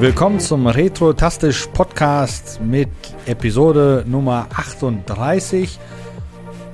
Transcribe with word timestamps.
Willkommen 0.00 0.40
zum 0.40 0.66
Retro-Tastisch 0.66 1.68
Podcast 1.68 2.60
mit 2.60 2.88
Episode 3.26 4.04
Nummer 4.06 4.48
38. 4.54 5.78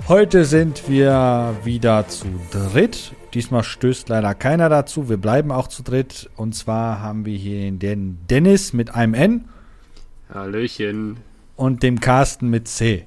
Heute 0.09 0.47
sind 0.47 0.89
wir 0.89 1.55
wieder 1.63 2.09
zu 2.09 2.27
dritt. 2.51 3.13
Diesmal 3.35 3.63
stößt 3.63 4.09
leider 4.09 4.35
keiner 4.35 4.71
dazu. 4.71 5.11
Wir 5.11 5.19
bleiben 5.19 5.53
auch 5.53 5.69
zu 5.69 5.83
dritt. 5.83 6.31
Und 6.37 6.55
zwar 6.55 7.03
haben 7.03 7.27
wir 7.27 7.37
hier 7.37 7.71
den 7.71 8.19
Dennis 8.29 8.73
mit 8.73 8.95
einem 8.95 9.13
N. 9.13 9.49
Hallöchen. 10.33 11.19
Und 11.57 11.83
dem 11.83 12.01
Carsten 12.01 12.49
mit 12.49 12.67
C. 12.69 13.07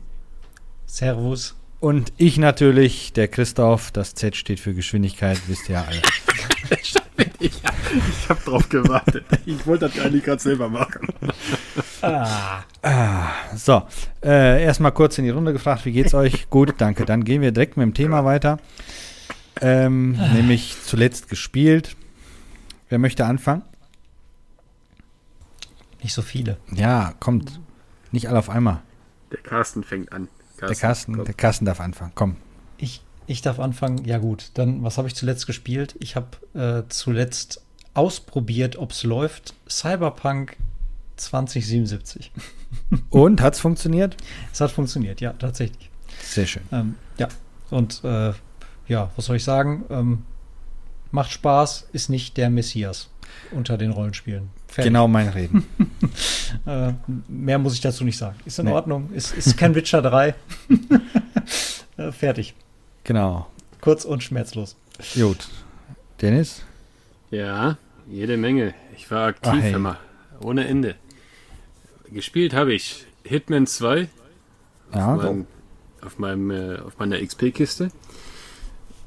Servus. 0.85 1.55
Und 1.81 2.13
ich 2.17 2.37
natürlich, 2.37 3.11
der 3.11 3.27
Christoph. 3.27 3.91
Das 3.91 4.15
Z 4.15 4.37
steht 4.37 4.59
für 4.59 4.73
Geschwindigkeit, 4.73 5.39
wisst 5.47 5.67
ihr 5.67 5.75
ja 5.75 5.85
alle. 5.85 6.01
ich 6.69 6.93
ich 7.41 8.29
habe 8.29 8.41
drauf 8.45 8.69
gewartet. 8.69 9.25
Ich 9.45 9.65
wollte 9.65 9.89
das 9.89 9.99
eigentlich 9.99 10.23
gerade 10.23 10.41
selber 10.41 10.69
machen. 10.69 11.07
Ah. 12.01 12.63
ah. 12.81 13.29
So, 13.55 13.83
äh, 14.23 14.63
erstmal 14.63 14.91
kurz 14.91 15.17
in 15.17 15.25
die 15.25 15.29
Runde 15.29 15.53
gefragt, 15.53 15.85
wie 15.85 15.91
geht's 15.91 16.13
euch? 16.13 16.49
Gut, 16.49 16.75
danke. 16.77 17.05
Dann 17.05 17.23
gehen 17.23 17.41
wir 17.41 17.51
direkt 17.51 17.77
mit 17.77 17.83
dem 17.83 17.93
Thema 17.93 18.25
weiter. 18.25 18.59
Ähm, 19.59 20.11
nämlich 20.33 20.77
zuletzt 20.83 21.29
gespielt. 21.29 21.95
Wer 22.89 22.99
möchte 22.99 23.25
anfangen? 23.25 23.63
Nicht 26.01 26.13
so 26.13 26.21
viele. 26.21 26.57
Ja, 26.71 27.13
kommt. 27.19 27.59
Nicht 28.11 28.27
alle 28.29 28.39
auf 28.39 28.49
einmal. 28.49 28.81
Der 29.31 29.39
Carsten 29.39 29.83
fängt 29.83 30.11
an. 30.11 30.27
Carsten, 30.67 31.13
der, 31.13 31.15
Carsten, 31.15 31.25
der 31.25 31.33
Carsten 31.33 31.65
darf 31.65 31.79
anfangen. 31.79 32.11
Komm. 32.15 32.37
Ich, 32.77 33.01
ich 33.27 33.41
darf 33.41 33.59
anfangen. 33.59 34.05
Ja, 34.05 34.17
gut. 34.17 34.51
Dann, 34.53 34.83
was 34.83 34.97
habe 34.97 35.07
ich 35.07 35.15
zuletzt 35.15 35.47
gespielt? 35.47 35.95
Ich 35.99 36.15
habe 36.15 36.37
äh, 36.53 36.83
zuletzt 36.89 37.61
ausprobiert, 37.93 38.77
ob 38.77 38.91
es 38.91 39.03
läuft. 39.03 39.53
Cyberpunk 39.69 40.57
2077. 41.17 42.31
Und 43.09 43.41
hat 43.41 43.53
es 43.53 43.59
funktioniert? 43.59 44.17
Es 44.51 44.61
hat 44.61 44.71
funktioniert, 44.71 45.21
ja, 45.21 45.33
tatsächlich. 45.33 45.89
Sehr 46.23 46.47
schön. 46.47 46.63
Ähm, 46.71 46.95
ja, 47.17 47.27
und 47.69 48.03
äh, 48.03 48.33
ja, 48.87 49.11
was 49.15 49.25
soll 49.25 49.37
ich 49.37 49.43
sagen? 49.43 49.85
Ähm, 49.89 50.25
macht 51.11 51.31
Spaß, 51.31 51.87
ist 51.93 52.09
nicht 52.09 52.37
der 52.37 52.49
Messias 52.49 53.09
unter 53.51 53.77
den 53.77 53.91
Rollenspielen. 53.91 54.49
Fertig. 54.71 54.85
Genau 54.85 55.09
mein 55.09 55.27
Reden. 55.27 55.65
äh, 56.65 56.93
mehr 57.27 57.59
muss 57.59 57.73
ich 57.73 57.81
dazu 57.81 58.05
nicht 58.05 58.17
sagen. 58.17 58.37
Ist 58.45 58.57
in 58.57 58.67
nee. 58.67 58.71
Ordnung. 58.71 59.11
Ist, 59.11 59.35
ist 59.35 59.57
kein 59.57 59.75
Witcher 59.75 60.01
3. 60.01 60.33
äh, 61.97 62.11
fertig. 62.13 62.53
Genau. 63.03 63.47
Kurz 63.81 64.05
und 64.05 64.23
schmerzlos. 64.23 64.77
Gut. 65.13 65.49
Dennis? 66.21 66.63
Ja, 67.31 67.77
jede 68.09 68.37
Menge. 68.37 68.73
Ich 68.95 69.11
war 69.11 69.27
aktiv 69.27 69.51
Ach, 69.53 69.61
hey. 69.61 69.73
immer. 69.73 69.97
Ohne 70.39 70.65
Ende. 70.65 70.95
Gespielt 72.09 72.53
habe 72.53 72.73
ich 72.73 73.05
Hitman 73.25 73.67
2 73.67 74.07
ja, 74.93 75.15
auf, 75.15 75.21
meinem, 75.21 75.47
auf, 76.01 76.17
meinem, 76.17 76.51
äh, 76.51 76.79
auf 76.79 76.97
meiner 76.97 77.17
XP-Kiste. 77.17 77.91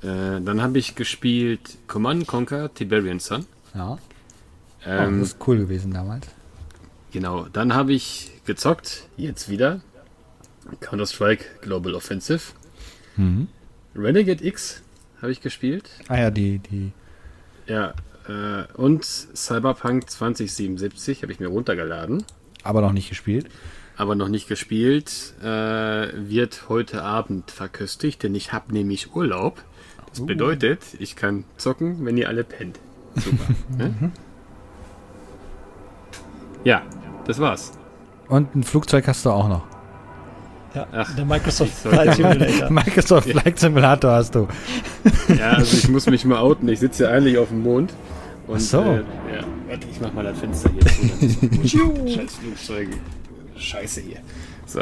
Äh, 0.03 0.43
dann 0.43 0.61
habe 0.61 0.79
ich 0.79 0.95
gespielt 0.95 1.79
Command 1.87 2.27
Conquer 2.27 2.75
Tiberian 2.75 3.19
Sun. 3.19 3.47
Ja. 3.75 3.97
Ähm, 4.87 5.17
oh, 5.17 5.21
das 5.21 5.29
ist 5.29 5.47
cool 5.47 5.59
gewesen 5.59 5.93
damals. 5.93 6.27
Genau. 7.13 7.47
Dann 7.53 7.75
habe 7.75 7.93
ich 7.93 8.33
gezockt, 8.45 9.09
jetzt 9.17 9.49
wieder. 9.49 9.81
Counter-Strike 10.81 11.45
Global 11.61 11.95
Offensive. 11.95 12.41
Mhm. 13.17 13.49
Renegade 13.95 14.45
X 14.45 14.83
habe 15.21 15.33
ich 15.33 15.41
gespielt. 15.41 15.91
Ah 16.09 16.19
ja, 16.19 16.31
die, 16.31 16.59
die. 16.59 16.93
Ja, 17.67 17.95
äh, 18.29 18.65
und 18.75 19.05
Cyberpunk 19.05 20.11
2077 20.11 21.23
habe 21.23 21.33
ich 21.33 21.41
mir 21.41 21.49
runtergeladen. 21.49 22.25
Aber 22.63 22.81
noch 22.81 22.93
nicht 22.93 23.09
gespielt. 23.09 23.47
Aber 23.97 24.15
noch 24.15 24.29
nicht 24.29 24.49
gespielt. 24.49 25.35
Äh, 25.41 25.45
wird 25.47 26.69
heute 26.69 27.03
Abend 27.03 27.51
verköstigt, 27.51 28.23
denn 28.23 28.35
ich 28.35 28.53
habe 28.53 28.73
nämlich 28.73 29.15
Urlaub. 29.15 29.63
Das 30.11 30.21
uh. 30.21 30.27
bedeutet, 30.27 30.81
ich 30.99 31.17
kann 31.17 31.45
zocken, 31.57 32.05
wenn 32.05 32.17
ihr 32.17 32.29
alle 32.29 32.45
pennt. 32.45 32.79
Super. 33.15 33.47
ne? 33.79 34.13
Ja, 36.65 36.83
das 37.27 37.39
war's. 37.39 37.73
Und 38.29 38.55
ein 38.55 38.63
Flugzeug 38.65 39.07
hast 39.07 39.25
du 39.25 39.31
auch 39.31 39.49
noch. 39.49 39.63
Ja, 40.75 40.87
Ach, 40.93 41.15
der 41.15 41.25
Microsoft 41.25 41.73
Flight 41.73 42.17
Simulator. 42.17 42.71
Microsoft 42.71 43.31
Flight 43.31 43.59
Simulator 43.59 44.11
hast 44.11 44.35
du. 44.35 44.49
Ja, 45.39 45.53
also 45.53 45.77
ich 45.77 45.89
muss 45.89 46.07
mich 46.07 46.25
mal 46.25 46.39
outen. 46.39 46.69
Ich 46.69 46.81
sitze 46.81 47.05
ja 47.05 47.11
eigentlich 47.11 47.39
auf 47.39 47.49
dem 47.49 47.63
Mond. 47.63 47.93
Und, 48.49 48.57
Ach 48.57 48.61
so. 48.61 48.81
Äh, 48.81 48.97
ja, 48.97 49.45
warte, 49.69 49.87
ich 49.89 50.01
mach 50.01 50.13
mal 50.13 50.25
das 50.25 50.39
Fenster 50.39 50.71
hier 50.71 51.69
zu. 51.69 52.09
Scheiß 52.09 52.35
Flugzeuge. 52.35 52.93
Scheiße 53.57 54.01
hier. 54.01 54.19
So. 54.67 54.81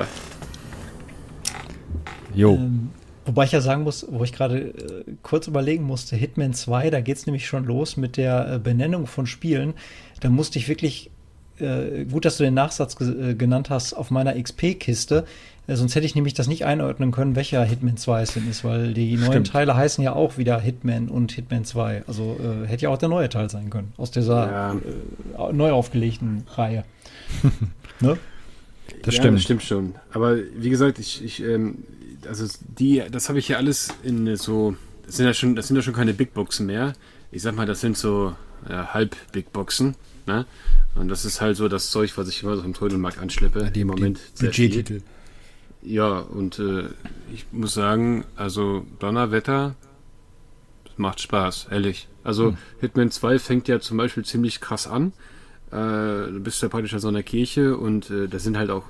Jo. 2.35 2.55
Ähm, 2.55 2.91
wobei 3.27 3.45
ich 3.45 3.53
ja 3.53 3.61
sagen 3.61 3.83
muss, 3.83 4.07
wo 4.11 4.25
ich 4.25 4.33
gerade 4.33 4.59
äh, 4.59 5.05
kurz 5.23 5.47
überlegen 5.47 5.85
musste, 5.85 6.17
Hitman 6.17 6.55
2, 6.55 6.91
da 6.91 7.01
geht 7.01 7.19
es 7.19 7.27
nämlich 7.27 7.47
schon 7.47 7.65
los 7.65 7.97
mit 7.97 8.17
der 8.17 8.55
äh, 8.55 8.59
Benennung 8.59 9.07
von 9.07 9.27
Spielen. 9.27 9.75
Da 10.21 10.31
musste 10.31 10.59
ich 10.59 10.69
wirklich, 10.69 11.11
äh, 11.59 12.05
gut, 12.05 12.25
dass 12.25 12.37
du 12.37 12.45
den 12.45 12.55
Nachsatz 12.55 12.97
ge 12.97 13.31
äh, 13.31 13.35
genannt 13.35 13.71
hast, 13.71 13.95
auf 13.95 14.11
meiner 14.11 14.35
XP-Kiste. 14.41 15.25
Äh, 15.67 15.77
sonst 15.77 15.95
hätte 15.95 16.07
ich 16.07 16.15
nämlich 16.15 16.35
das 16.35 16.49
nicht 16.49 16.65
einordnen 16.65 17.13
können, 17.13 17.37
welcher 17.37 17.65
Hitman 17.65 17.97
2 17.97 18.23
es 18.23 18.35
denn 18.35 18.49
ist, 18.49 18.65
weil 18.65 18.95
die 18.95 19.17
Stimmt. 19.17 19.29
neuen 19.29 19.45
Teile 19.45 19.77
heißen 19.77 20.03
ja 20.03 20.13
auch 20.13 20.39
wieder 20.39 20.61
Hitman 20.61 21.09
und 21.09 21.33
Hitman 21.33 21.65
2. 21.65 22.05
Also 22.07 22.39
äh, 22.41 22.67
hätte 22.67 22.85
ja 22.85 22.89
auch 22.91 22.99
der 22.99 23.09
neue 23.09 23.29
Teil 23.29 23.49
sein 23.51 23.71
können, 23.71 23.93
aus 23.97 24.11
dieser 24.11 24.51
ja. 24.51 24.73
äh, 25.49 25.53
neu 25.53 25.73
aufgelegten 25.73 26.45
Reihe. 26.55 26.85
ne? 28.01 28.19
Das 29.03 29.15
ja, 29.15 29.23
stimmt. 29.23 29.37
Das 29.37 29.43
stimmt 29.45 29.63
schon. 29.63 29.95
Aber 30.13 30.37
wie 30.57 30.71
gesagt, 30.71 30.99
ich, 30.99 31.25
ich 31.25 31.43
ähm, 31.43 31.85
also 32.27 32.47
die, 32.79 33.03
das 33.11 33.29
habe 33.29 33.39
ich 33.39 33.49
ja 33.49 33.57
alles 33.57 33.95
in 34.03 34.37
so, 34.37 34.77
das 35.07 35.17
sind 35.17 35.27
ja 35.27 35.35
schon, 35.35 35.57
das 35.57 35.69
sind 35.69 35.77
ja 35.77 35.83
schon 35.83 35.95
keine 35.95 36.15
Big 36.15 36.35
Boxen 36.35 36.67
mehr. 36.67 36.93
Ich 37.31 37.43
sag 37.43 37.55
mal, 37.55 37.67
das 37.67 37.81
sind 37.81 37.97
so 37.97 38.35
ja, 38.69 38.93
halb 38.93 39.17
Big 39.33 39.53
Boxen. 39.53 39.95
Ne? 40.27 40.47
Und 40.95 41.09
das 41.09 41.25
ist 41.25 41.41
halt 41.41 41.57
so 41.57 41.69
das 41.69 41.91
Zeug, 41.91 42.17
was 42.17 42.29
ich 42.29 42.43
immer 42.43 42.57
so 42.57 42.63
im 42.63 42.75
Trödelmarkt 42.75 43.19
anschleppe. 43.19 43.61
Ja, 43.61 43.71
die, 43.71 43.81
Im 43.81 43.89
Moment 43.89 44.21
die 44.41 44.47
Budgettitel. 44.47 45.03
Ja, 45.83 46.19
und 46.19 46.59
äh, 46.59 46.85
ich 47.33 47.47
muss 47.51 47.75
sagen, 47.75 48.25
also 48.37 48.87
Donnerwetter 49.01 49.75
macht 50.97 51.21
Spaß, 51.21 51.69
ehrlich. 51.71 52.09
Also 52.23 52.49
hm. 52.49 52.57
Hitman 52.81 53.11
2 53.11 53.39
fängt 53.39 53.69
ja 53.69 53.81
zum 53.81 53.97
Beispiel 53.97 54.25
ziemlich 54.25 54.61
krass 54.61 54.87
an. 54.87 55.13
Äh, 55.71 56.31
du 56.31 56.41
bist 56.41 56.63
ja 56.63 56.69
praktisch 56.69 56.95
an 56.95 57.01
so 57.01 57.09
einer 57.09 57.23
Kirche 57.23 57.77
und 57.77 58.11
äh, 58.11 58.29
da 58.29 58.39
sind 58.39 58.57
halt 58.57 58.71
auch 58.71 58.85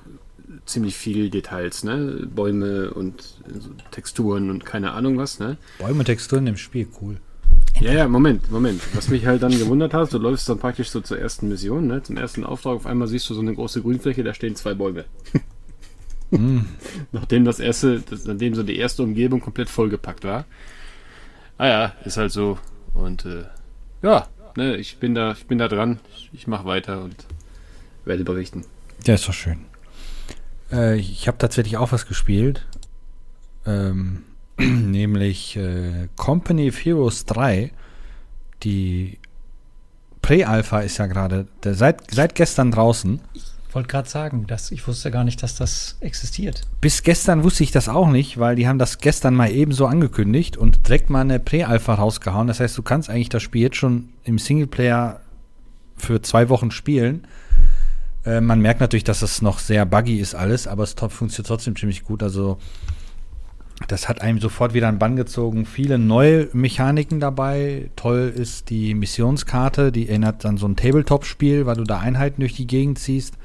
ziemlich 0.65 0.95
viele 0.95 1.29
Details, 1.29 1.83
ne? 1.83 2.27
Bäume 2.33 2.93
und 2.93 3.21
so 3.47 3.71
Texturen 3.91 4.49
und 4.49 4.65
keine 4.65 4.91
Ahnung 4.91 5.17
was, 5.17 5.39
ne? 5.39 5.57
Bäume, 5.79 6.03
Texturen 6.03 6.45
im 6.47 6.57
Spiel, 6.57 6.87
cool. 7.01 7.17
Ja, 7.81 7.91
ja, 7.91 8.07
Moment, 8.07 8.51
Moment. 8.51 8.81
Was 8.95 9.09
mich 9.09 9.25
halt 9.25 9.43
dann 9.43 9.57
gewundert 9.57 9.93
hat, 9.93 10.13
du 10.13 10.17
läufst 10.17 10.47
dann 10.47 10.59
praktisch 10.59 10.89
so 10.89 11.01
zur 11.01 11.19
ersten 11.19 11.49
Mission, 11.49 11.87
ne? 11.87 12.01
Zum 12.03 12.17
ersten 12.17 12.43
Auftrag, 12.43 12.75
auf 12.75 12.85
einmal 12.85 13.07
siehst 13.07 13.29
du 13.29 13.33
so 13.33 13.41
eine 13.41 13.53
große 13.53 13.81
Grünfläche, 13.81 14.23
da 14.23 14.33
stehen 14.33 14.55
zwei 14.55 14.73
Bäume. 14.73 15.05
Mm. 16.31 16.61
Nachdem 17.11 17.45
das 17.45 17.59
erste, 17.59 18.01
das, 18.01 18.25
nachdem 18.25 18.55
so 18.55 18.63
die 18.63 18.77
erste 18.77 19.03
Umgebung 19.03 19.39
komplett 19.39 19.69
vollgepackt 19.69 20.23
war. 20.23 20.45
Ah 21.57 21.67
ja, 21.67 21.85
ist 22.05 22.17
halt 22.17 22.31
so. 22.31 22.57
Und 22.93 23.25
äh, 23.25 23.43
ja, 24.01 24.27
ne, 24.55 24.77
ich 24.77 24.97
bin 24.97 25.15
da, 25.15 25.33
ich 25.33 25.45
bin 25.45 25.57
da 25.57 25.67
dran. 25.67 25.99
Ich, 26.15 26.29
ich 26.33 26.47
mache 26.47 26.65
weiter 26.65 27.03
und 27.03 27.15
werde 28.05 28.23
berichten. 28.23 28.65
Ja, 29.05 29.15
ist 29.15 29.27
doch 29.27 29.33
schön. 29.33 29.65
Äh, 30.71 30.97
ich 30.97 31.27
habe 31.27 31.37
tatsächlich 31.37 31.77
auch 31.77 31.91
was 31.91 32.07
gespielt. 32.07 32.65
Ähm, 33.65 34.23
nämlich 34.91 35.57
äh, 35.57 36.07
Company 36.15 36.69
of 36.69 36.77
Heroes 36.83 37.25
3. 37.25 37.71
Die 38.63 39.19
Prä-Alpha 40.21 40.79
ist 40.79 40.97
ja 40.97 41.07
gerade 41.07 41.47
seit, 41.63 42.11
seit 42.11 42.35
gestern 42.35 42.71
draußen. 42.71 43.19
Ich 43.33 43.75
wollte 43.75 43.87
gerade 43.87 44.07
sagen, 44.07 44.47
dass 44.47 44.71
ich 44.71 44.87
wusste 44.87 45.11
gar 45.11 45.23
nicht, 45.23 45.41
dass 45.43 45.55
das 45.55 45.97
existiert. 45.99 46.61
Bis 46.79 47.03
gestern 47.03 47.43
wusste 47.43 47.63
ich 47.63 47.71
das 47.71 47.89
auch 47.89 48.07
nicht, 48.07 48.37
weil 48.37 48.55
die 48.55 48.67
haben 48.67 48.79
das 48.79 48.99
gestern 48.99 49.35
mal 49.35 49.51
ebenso 49.51 49.87
angekündigt 49.87 50.57
und 50.57 50.87
direkt 50.87 51.09
mal 51.09 51.21
eine 51.21 51.39
Prä-Alpha 51.39 51.95
rausgehauen. 51.95 52.47
Das 52.47 52.59
heißt, 52.59 52.77
du 52.77 52.83
kannst 52.83 53.09
eigentlich 53.09 53.29
das 53.29 53.43
Spiel 53.43 53.63
jetzt 53.63 53.77
schon 53.77 54.09
im 54.23 54.37
Singleplayer 54.37 55.19
für 55.97 56.21
zwei 56.21 56.49
Wochen 56.49 56.71
spielen. 56.71 57.27
Äh, 58.25 58.41
man 58.41 58.61
merkt 58.61 58.79
natürlich, 58.79 59.03
dass 59.03 59.21
es 59.21 59.41
noch 59.41 59.59
sehr 59.59 59.85
buggy 59.85 60.19
ist 60.19 60.35
alles, 60.35 60.67
aber 60.67 60.83
es 60.83 60.93
funktioniert 60.93 61.47
trotzdem 61.47 61.75
ziemlich 61.75 62.03
gut. 62.03 62.23
Also 62.23 62.59
das 63.87 64.07
hat 64.07 64.21
einem 64.21 64.39
sofort 64.39 64.73
wieder 64.73 64.87
einen 64.87 64.99
Bann 64.99 65.15
gezogen. 65.15 65.65
Viele 65.65 65.97
neue 65.97 66.47
Mechaniken 66.53 67.19
dabei. 67.19 67.89
Toll 67.95 68.31
ist 68.35 68.69
die 68.69 68.93
Missionskarte, 68.93 69.91
die 69.91 70.07
erinnert 70.07 70.45
an 70.45 70.57
so 70.57 70.67
ein 70.67 70.75
Tabletop-Spiel, 70.75 71.65
weil 71.65 71.75
du 71.75 71.83
da 71.83 71.99
Einheiten 71.99 72.41
durch 72.41 72.53
die 72.53 72.67
Gegend 72.67 72.99
ziehst. 72.99 73.35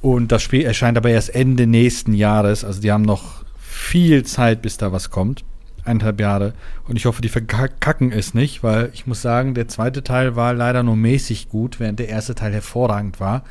Und 0.00 0.32
das 0.32 0.42
Spiel 0.42 0.62
erscheint 0.62 0.98
aber 0.98 1.10
erst 1.10 1.34
Ende 1.34 1.66
nächsten 1.66 2.12
Jahres. 2.12 2.64
Also 2.64 2.80
die 2.80 2.92
haben 2.92 3.02
noch 3.02 3.44
viel 3.58 4.24
Zeit, 4.24 4.60
bis 4.62 4.76
da 4.76 4.92
was 4.92 5.10
kommt. 5.10 5.44
Eineinhalb 5.84 6.20
Jahre. 6.20 6.52
Und 6.86 6.96
ich 6.96 7.06
hoffe, 7.06 7.22
die 7.22 7.28
verkacken 7.28 8.12
es 8.12 8.34
nicht, 8.34 8.62
weil 8.62 8.90
ich 8.92 9.06
muss 9.06 9.22
sagen, 9.22 9.54
der 9.54 9.68
zweite 9.68 10.04
Teil 10.04 10.36
war 10.36 10.54
leider 10.54 10.82
nur 10.82 10.96
mäßig 10.96 11.48
gut, 11.48 11.80
während 11.80 11.98
der 11.98 12.08
erste 12.08 12.34
Teil 12.34 12.52
hervorragend 12.52 13.18
war. 13.20 13.42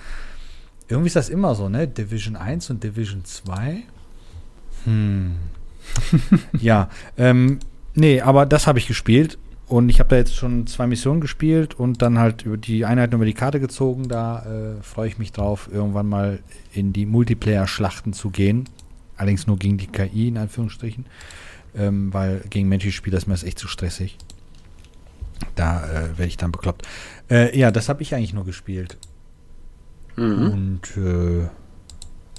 Irgendwie 0.87 1.07
ist 1.07 1.15
das 1.15 1.29
immer 1.29 1.55
so, 1.55 1.67
ne? 1.67 1.87
Division 1.87 2.35
1 2.35 2.69
und 2.69 2.83
Division 2.83 3.25
2. 3.25 3.83
Hm. 4.85 5.35
ja, 6.59 6.89
ähm, 7.17 7.59
nee, 7.95 8.21
aber 8.21 8.45
das 8.45 8.67
habe 8.67 8.79
ich 8.79 8.87
gespielt 8.87 9.37
und 9.71 9.87
ich 9.87 9.99
habe 9.99 10.09
da 10.09 10.17
jetzt 10.17 10.35
schon 10.35 10.67
zwei 10.67 10.85
Missionen 10.85 11.21
gespielt 11.21 11.75
und 11.75 12.01
dann 12.01 12.19
halt 12.19 12.43
über 12.43 12.57
die 12.57 12.83
Einheiten 12.85 13.15
über 13.15 13.25
die 13.25 13.33
Karte 13.33 13.61
gezogen. 13.61 14.09
Da 14.09 14.43
äh, 14.43 14.83
freue 14.83 15.07
ich 15.07 15.17
mich 15.17 15.31
drauf, 15.31 15.69
irgendwann 15.71 16.09
mal 16.09 16.39
in 16.73 16.91
die 16.91 17.05
Multiplayer-Schlachten 17.05 18.11
zu 18.11 18.31
gehen. 18.31 18.67
Allerdings 19.15 19.47
nur 19.47 19.57
gegen 19.57 19.77
die 19.77 19.87
KI, 19.87 20.27
in 20.27 20.37
Anführungsstrichen. 20.37 21.05
Ähm, 21.73 22.13
weil 22.13 22.41
gegen 22.49 22.67
menschliche 22.67 22.97
Spieler 22.97 23.17
ist 23.17 23.27
mir 23.27 23.33
das 23.33 23.43
echt 23.43 23.59
zu 23.59 23.69
stressig. 23.69 24.17
Da 25.55 25.85
äh, 25.85 26.17
werde 26.17 26.25
ich 26.25 26.35
dann 26.35 26.51
bekloppt. 26.51 26.85
Äh, 27.29 27.57
ja, 27.57 27.71
das 27.71 27.87
habe 27.87 28.01
ich 28.01 28.13
eigentlich 28.13 28.33
nur 28.33 28.43
gespielt. 28.43 28.97
Mhm. 30.17 30.51
Und 30.51 30.97
äh, 30.97 31.43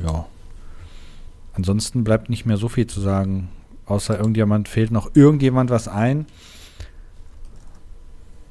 ja. 0.05 0.27
Ansonsten 1.55 2.05
bleibt 2.05 2.31
nicht 2.31 2.47
mehr 2.47 2.57
so 2.57 2.69
viel 2.69 2.87
zu 2.87 3.01
sagen. 3.01 3.49
Außer 3.87 4.17
irgendjemand 4.17 4.69
fehlt 4.69 4.91
noch 4.91 5.11
irgendjemand 5.15 5.71
was 5.71 5.89
ein. 5.89 6.27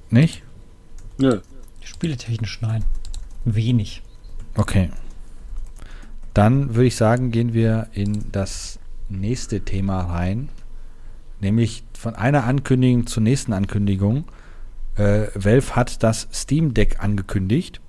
Nicht? 0.10 0.44
Nö. 1.18 1.40
Spieletechnisch 1.82 2.60
nein. 2.62 2.84
Wenig. 3.46 4.04
Okay. 4.56 4.92
Dann 6.34 6.76
würde 6.76 6.88
ich 6.88 6.96
sagen, 6.96 7.32
gehen 7.32 7.54
wir 7.54 7.88
in 7.94 8.32
das 8.32 8.80
nächste 9.10 9.62
Thema 9.62 10.02
rein. 10.02 10.50
Nämlich 11.40 11.84
von 11.98 12.16
einer 12.16 12.44
Ankündigung 12.44 13.08
zur 13.08 13.24
nächsten 13.24 13.54
Ankündigung. 13.54 14.26
Äh, 14.96 15.28
Valve 15.34 15.76
hat 15.76 16.04
das 16.04 16.28
Steam 16.34 16.74
Deck 16.74 17.02
angekündigt. 17.04 17.82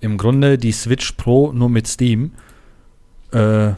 Im 0.00 0.16
Grunde 0.16 0.56
die 0.56 0.72
Switch 0.72 1.12
Pro 1.12 1.52
nur 1.52 1.68
mit 1.68 1.86
Steam. 1.86 2.32
Äh, 3.32 3.72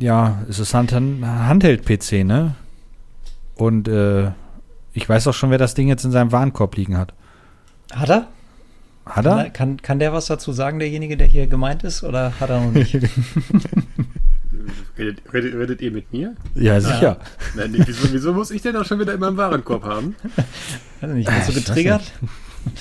ja, 0.00 0.42
es 0.48 0.58
ist 0.58 0.74
ein 0.74 1.24
Handheld-PC, 1.24 2.24
ne? 2.24 2.54
Und 3.54 3.88
äh, 3.88 4.30
ich 4.94 5.08
weiß 5.08 5.28
auch 5.28 5.34
schon, 5.34 5.50
wer 5.50 5.58
das 5.58 5.74
Ding 5.74 5.88
jetzt 5.88 6.04
in 6.04 6.10
seinem 6.10 6.32
Warenkorb 6.32 6.76
liegen 6.76 6.96
hat. 6.96 7.12
Hat 7.92 8.08
er? 8.08 8.28
Hat 9.04 9.26
er? 9.26 9.36
Kann, 9.36 9.52
kann, 9.52 9.82
kann 9.82 9.98
der 9.98 10.12
was 10.12 10.26
dazu 10.26 10.52
sagen, 10.52 10.78
derjenige, 10.78 11.16
der 11.16 11.26
hier 11.26 11.46
gemeint 11.46 11.84
ist, 11.84 12.02
oder 12.02 12.32
hat 12.40 12.50
er 12.50 12.60
noch 12.60 12.72
nicht? 12.72 12.94
redet, 14.98 15.22
redet, 15.32 15.54
redet, 15.54 15.82
ihr 15.82 15.90
mit 15.90 16.12
mir? 16.12 16.34
Ja, 16.54 16.80
sicher. 16.80 17.02
Ja. 17.02 17.16
Nein, 17.54 17.74
wieso, 17.86 18.12
wieso, 18.12 18.32
muss 18.32 18.50
ich 18.50 18.62
denn 18.62 18.76
auch 18.76 18.84
schon 18.84 19.00
wieder 19.00 19.12
in 19.12 19.20
meinem 19.20 19.36
Warenkorb 19.36 19.84
haben? 19.84 20.16
Weiß 21.00 21.10
nicht, 21.10 21.28
bist 21.28 21.48
du 21.48 21.52
getriggert? 21.52 22.02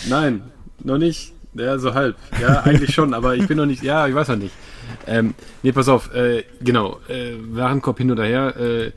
Nein, 0.07 0.42
noch 0.83 0.98
nicht. 0.98 1.33
Ja, 1.54 1.77
so 1.80 1.94
halb. 1.94 2.15
Ja, 2.42 2.62
eigentlich 2.62 2.94
schon, 2.94 3.13
aber 3.13 3.36
ich 3.36 3.48
bin 3.48 3.57
noch 3.57 3.65
nicht. 3.65 3.83
Ja, 3.83 4.07
ich 4.07 4.15
weiß 4.15 4.30
noch 4.30 4.38
nicht. 4.38 4.54
Ähm, 5.07 5.33
nee, 5.63 5.71
pass 5.71 5.88
auf. 5.88 6.13
Äh, 6.13 6.44
genau. 6.62 7.00
Äh, 7.07 7.33
Warenkorb 7.39 7.97
hin 7.97 8.12
oder 8.12 8.25
her. 8.25 8.56
Äh, 8.57 8.91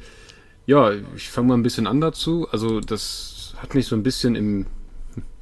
ja, 0.67 0.93
ich 1.17 1.29
fange 1.29 1.49
mal 1.49 1.55
ein 1.55 1.63
bisschen 1.63 1.87
an 1.87 2.01
dazu. 2.01 2.49
Also, 2.51 2.81
das 2.81 3.55
hat 3.59 3.75
mich 3.75 3.87
so 3.87 3.97
ein 3.97 4.03
bisschen 4.03 4.35
im, 4.35 4.67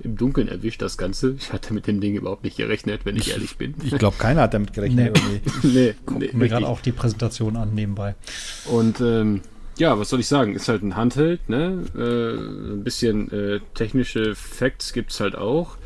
im 0.00 0.16
Dunkeln 0.16 0.48
erwischt, 0.48 0.82
das 0.82 0.98
Ganze. 0.98 1.34
Ich 1.38 1.52
hatte 1.52 1.74
mit 1.74 1.86
dem 1.86 2.00
Ding 2.00 2.14
überhaupt 2.14 2.44
nicht 2.44 2.56
gerechnet, 2.56 3.02
wenn 3.04 3.16
ich 3.16 3.30
ehrlich 3.30 3.56
bin. 3.56 3.74
Ich 3.82 3.96
glaube, 3.98 4.16
keiner 4.18 4.42
hat 4.42 4.54
damit 4.54 4.72
gerechnet. 4.72 5.18
Nee, 5.30 5.40
nee, 5.62 5.94
nee 6.18 6.30
mir 6.32 6.48
gerade 6.48 6.66
auch 6.66 6.80
die 6.80 6.92
Präsentation 6.92 7.56
an 7.56 7.74
nebenbei. 7.74 8.14
Und 8.66 9.00
ähm, 9.00 9.42
ja, 9.78 9.98
was 9.98 10.10
soll 10.10 10.20
ich 10.20 10.28
sagen? 10.28 10.54
Ist 10.54 10.68
halt 10.68 10.82
ein 10.82 10.96
Handheld, 10.96 11.48
ne? 11.48 11.84
Äh, 11.96 12.74
ein 12.74 12.84
bisschen 12.84 13.32
äh, 13.32 13.60
technische 13.74 14.34
Facts 14.34 14.92
gibt 14.92 15.10
es 15.10 15.20
halt 15.20 15.36
auch. 15.36 15.76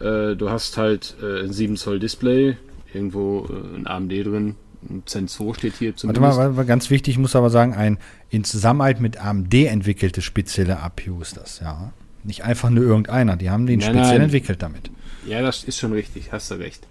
Äh, 0.00 0.36
du 0.36 0.50
hast 0.50 0.76
halt 0.76 1.16
äh, 1.22 1.40
ein 1.42 1.52
7 1.52 1.76
Zoll 1.76 1.98
Display, 1.98 2.56
irgendwo 2.94 3.46
äh, 3.48 3.76
ein 3.76 3.86
AMD 3.86 4.10
drin, 4.10 4.56
ein 4.88 5.02
Zen 5.06 5.28
2 5.28 5.54
steht 5.54 5.74
hier 5.74 5.96
zumindest. 5.96 6.22
Warte 6.22 6.50
mal, 6.50 6.56
war 6.56 6.64
ganz 6.64 6.90
wichtig, 6.90 7.14
ich 7.14 7.18
muss 7.18 7.36
aber 7.36 7.50
sagen, 7.50 7.74
ein 7.74 7.98
in 8.30 8.44
Zusammenarbeit 8.44 9.00
mit 9.00 9.24
AMD 9.24 9.54
entwickeltes 9.54 10.24
spezielle 10.24 10.80
APU 10.80 11.20
ist 11.20 11.36
das, 11.36 11.60
ja. 11.60 11.92
Nicht 12.24 12.44
einfach 12.44 12.70
nur 12.70 12.84
irgendeiner, 12.84 13.36
die 13.36 13.50
haben 13.50 13.66
den 13.66 13.80
nein, 13.80 13.90
speziell 13.90 14.18
nein. 14.18 14.22
entwickelt 14.22 14.62
damit. 14.62 14.90
Ja, 15.26 15.42
das 15.42 15.64
ist 15.64 15.78
schon 15.78 15.92
richtig, 15.92 16.32
hast 16.32 16.50
du 16.50 16.54
recht. 16.54 16.86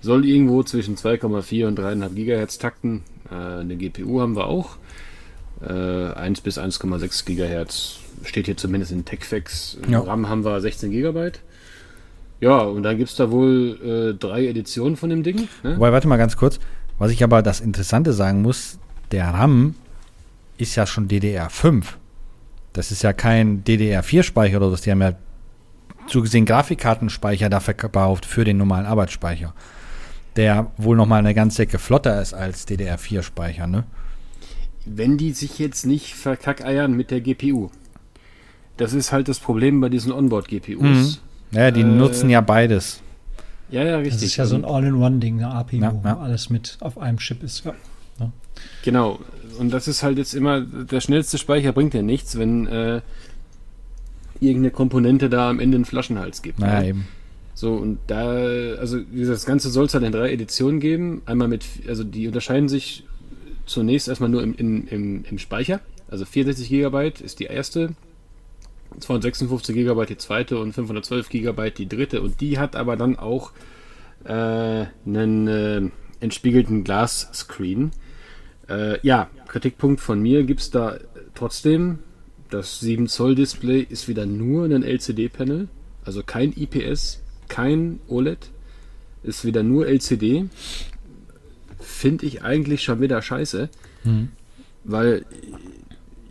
Soll 0.00 0.24
irgendwo 0.24 0.62
zwischen 0.62 0.96
2,4 0.96 1.66
und 1.66 1.78
3,5 1.78 2.14
Gigahertz 2.14 2.58
takten. 2.58 3.02
Äh, 3.30 3.60
eine 3.60 3.76
GPU 3.76 4.20
haben 4.20 4.36
wir 4.36 4.46
auch. 4.46 4.76
Äh, 5.60 5.72
1 6.12 6.42
bis 6.42 6.58
1,6 6.58 7.24
Gigahertz 7.24 7.98
steht 8.24 8.46
hier 8.46 8.56
zumindest 8.56 8.92
in 8.92 9.04
TechFacts. 9.04 9.78
Ja. 9.88 10.00
RAM 10.00 10.28
haben 10.28 10.44
wir 10.44 10.60
16 10.60 10.90
Gigabyte. 10.90 11.40
Ja, 12.40 12.58
und 12.58 12.82
dann 12.82 12.98
gibt 12.98 13.10
es 13.10 13.16
da 13.16 13.30
wohl 13.30 14.14
äh, 14.14 14.18
drei 14.18 14.46
Editionen 14.46 14.96
von 14.96 15.10
dem 15.10 15.22
Ding. 15.22 15.48
Ne? 15.62 15.76
Wobei, 15.76 15.92
warte 15.92 16.08
mal 16.08 16.16
ganz 16.16 16.36
kurz. 16.36 16.58
Was 16.98 17.10
ich 17.10 17.22
aber 17.24 17.42
das 17.42 17.60
Interessante 17.60 18.12
sagen 18.12 18.42
muss, 18.42 18.78
der 19.10 19.28
RAM 19.28 19.74
ist 20.58 20.76
ja 20.76 20.86
schon 20.86 21.08
DDR5. 21.08 21.84
Das 22.72 22.90
ist 22.90 23.02
ja 23.02 23.12
kein 23.12 23.64
DDR4-Speicher 23.64 24.58
oder 24.58 24.70
so. 24.70 24.76
Die 24.76 24.90
haben 24.90 25.02
ja 25.02 25.14
zugesehen 26.08 26.44
Grafikkartenspeicher 26.44 27.48
da 27.48 27.60
verkauft 27.60 28.26
für 28.26 28.44
den 28.44 28.58
normalen 28.58 28.86
Arbeitsspeicher. 28.86 29.54
Der 30.36 30.70
wohl 30.76 30.96
nochmal 30.96 31.20
eine 31.20 31.34
ganze 31.34 31.62
Ecke 31.62 31.78
flotter 31.78 32.20
ist 32.20 32.34
als 32.34 32.68
DDR4-Speicher, 32.68 33.66
ne? 33.66 33.84
Wenn 34.84 35.16
die 35.16 35.32
sich 35.32 35.58
jetzt 35.58 35.86
nicht 35.86 36.14
verkackeiern 36.14 36.92
mit 36.92 37.10
der 37.10 37.20
GPU. 37.20 37.70
Das 38.76 38.92
ist 38.92 39.10
halt 39.10 39.28
das 39.28 39.40
Problem 39.40 39.80
bei 39.80 39.88
diesen 39.88 40.12
Onboard-GPUs. 40.12 40.80
Mhm. 40.82 41.16
Ja, 41.52 41.70
die 41.70 41.80
äh, 41.80 41.84
nutzen 41.84 42.30
ja 42.30 42.40
beides. 42.40 43.00
Ja, 43.70 43.82
ja, 43.82 43.96
richtig. 43.96 44.14
Das 44.14 44.22
ist 44.22 44.36
ja 44.36 44.46
so 44.46 44.54
ein 44.54 44.64
All-in-One-Ding, 44.64 45.42
eine 45.42 45.52
API, 45.52 45.80
ja, 45.80 45.92
wo 45.92 46.06
ja. 46.06 46.18
alles 46.18 46.50
mit 46.50 46.76
auf 46.80 46.98
einem 46.98 47.18
Chip 47.18 47.42
ist. 47.42 47.64
Ja. 47.64 47.74
ja. 48.20 48.30
Genau. 48.84 49.18
Und 49.58 49.72
das 49.72 49.88
ist 49.88 50.02
halt 50.02 50.18
jetzt 50.18 50.34
immer, 50.34 50.60
der 50.60 51.00
schnellste 51.00 51.38
Speicher 51.38 51.72
bringt 51.72 51.94
ja 51.94 52.02
nichts, 52.02 52.38
wenn 52.38 52.66
äh, 52.66 53.00
irgendeine 54.40 54.70
Komponente 54.70 55.28
da 55.28 55.50
am 55.50 55.60
Ende 55.60 55.76
einen 55.76 55.84
Flaschenhals 55.84 56.42
gibt. 56.42 56.60
Na, 56.60 56.82
ja, 56.82 56.88
eben. 56.88 57.08
So, 57.54 57.72
und 57.74 57.98
da, 58.06 58.26
also 58.78 58.98
das 59.00 59.46
Ganze 59.46 59.70
soll 59.70 59.86
es 59.86 59.94
halt 59.94 60.04
in 60.04 60.12
drei 60.12 60.30
Editionen 60.30 60.78
geben. 60.78 61.22
Einmal 61.24 61.48
mit, 61.48 61.64
also 61.88 62.04
die 62.04 62.26
unterscheiden 62.26 62.68
sich 62.68 63.04
zunächst 63.64 64.08
erstmal 64.08 64.28
nur 64.28 64.42
im, 64.42 64.54
im, 64.54 64.86
im, 64.88 65.24
im 65.24 65.38
Speicher. 65.38 65.80
Also 66.08 66.24
64 66.24 66.68
GB 66.68 67.12
ist 67.24 67.40
die 67.40 67.44
erste, 67.44 67.94
256 69.00 69.74
GB 69.74 70.06
die 70.06 70.16
zweite 70.16 70.58
und 70.58 70.72
512 70.72 71.28
GB 71.28 71.70
die 71.70 71.88
dritte. 71.88 72.22
Und 72.22 72.40
die 72.40 72.58
hat 72.58 72.76
aber 72.76 72.96
dann 72.96 73.16
auch 73.16 73.52
äh, 74.24 74.86
einen 75.06 75.48
äh, 75.48 75.90
entspiegelten 76.20 76.84
Glasscreen. 76.84 77.92
Äh, 78.68 78.98
ja, 79.06 79.28
Kritikpunkt 79.46 80.00
von 80.00 80.20
mir 80.20 80.44
gibt 80.44 80.60
es 80.60 80.70
da 80.70 80.98
trotzdem. 81.34 82.00
Das 82.50 82.80
7 82.80 83.08
Zoll 83.08 83.34
Display 83.34 83.80
ist 83.80 84.08
wieder 84.08 84.24
nur 84.24 84.66
ein 84.66 84.82
LCD-Panel, 84.82 85.68
also 86.04 86.22
kein 86.22 86.52
IPS, 86.52 87.20
kein 87.48 88.00
OLED, 88.06 88.50
ist 89.24 89.44
wieder 89.44 89.62
nur 89.64 89.88
LCD. 89.88 90.46
Finde 91.80 92.26
ich 92.26 92.42
eigentlich 92.42 92.82
schon 92.82 93.00
wieder 93.00 93.20
scheiße, 93.20 93.68
mhm. 94.04 94.28
weil 94.84 95.26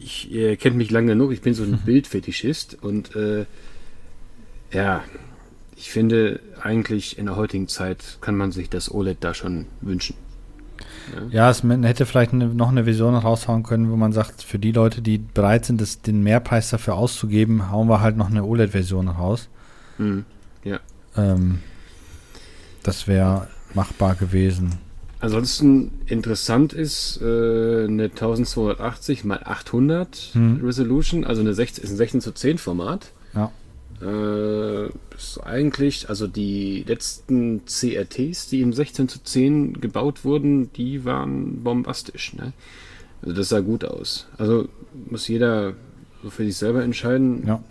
ich, 0.05 0.31
ihr 0.31 0.55
kennt 0.55 0.77
mich 0.77 0.91
lange 0.91 1.07
genug, 1.07 1.31
ich 1.31 1.41
bin 1.41 1.55
so 1.55 1.63
ein 1.63 1.71
mhm. 1.71 1.79
Bildfetischist 1.85 2.77
und 2.81 3.15
äh, 3.15 3.45
ja, 4.71 5.03
ich 5.75 5.91
finde 5.91 6.39
eigentlich 6.61 7.17
in 7.17 7.25
der 7.25 7.35
heutigen 7.35 7.67
Zeit 7.67 8.19
kann 8.21 8.35
man 8.35 8.51
sich 8.51 8.69
das 8.69 8.93
OLED 8.93 9.17
da 9.19 9.33
schon 9.33 9.65
wünschen. 9.81 10.15
Ja, 11.29 11.49
es 11.49 11.63
hätte 11.63 12.05
vielleicht 12.05 12.33
noch 12.33 12.69
eine 12.69 12.85
Vision 12.85 13.15
raushauen 13.15 13.63
können, 13.63 13.91
wo 13.91 13.95
man 13.95 14.11
sagt, 14.11 14.41
für 14.41 14.59
die 14.59 14.71
Leute, 14.71 15.01
die 15.01 15.17
bereit 15.17 15.65
sind, 15.65 15.79
das, 15.79 16.01
den 16.01 16.23
Mehrpreis 16.23 16.69
dafür 16.69 16.95
auszugeben, 16.95 17.71
hauen 17.71 17.87
wir 17.87 18.01
halt 18.01 18.17
noch 18.17 18.29
eine 18.29 18.43
OLED-Version 18.43 19.07
raus. 19.07 19.47
Mhm. 19.97 20.25
Ja. 20.63 20.79
Ähm, 21.15 21.59
das 22.83 23.07
wäre 23.07 23.47
machbar 23.73 24.15
gewesen. 24.15 24.79
Ansonsten 25.25 25.89
interessant 26.05 26.71
ist 26.71 27.19
äh, 27.19 27.85
eine 27.85 28.03
1280 28.03 29.25
x 29.25 29.31
800 29.31 30.15
hm. 30.33 30.61
Resolution, 30.63 31.23
also 31.23 31.41
eine 31.41 31.55
16, 31.55 31.83
ist 31.83 31.89
ein 31.89 31.97
16 31.97 32.21
zu 32.21 32.31
10 32.31 32.59
Format. 32.59 33.11
Ja. 33.33 33.51
Äh, 34.03 34.85
ist 35.17 35.39
eigentlich, 35.43 36.09
also 36.09 36.27
die 36.27 36.83
letzten 36.87 37.65
CRTs, 37.65 38.49
die 38.49 38.61
im 38.61 38.71
16 38.71 39.09
zu 39.09 39.23
10 39.23 39.81
gebaut 39.81 40.25
wurden, 40.25 40.71
die 40.73 41.05
waren 41.05 41.63
bombastisch. 41.63 42.35
Ne? 42.35 42.53
Also 43.23 43.35
das 43.35 43.49
sah 43.49 43.61
gut 43.61 43.83
aus. 43.83 44.27
Also 44.37 44.69
muss 45.09 45.27
jeder 45.27 45.73
so 46.21 46.29
für 46.29 46.45
sich 46.45 46.55
selber 46.55 46.83
entscheiden. 46.83 47.47
Ja. 47.47 47.63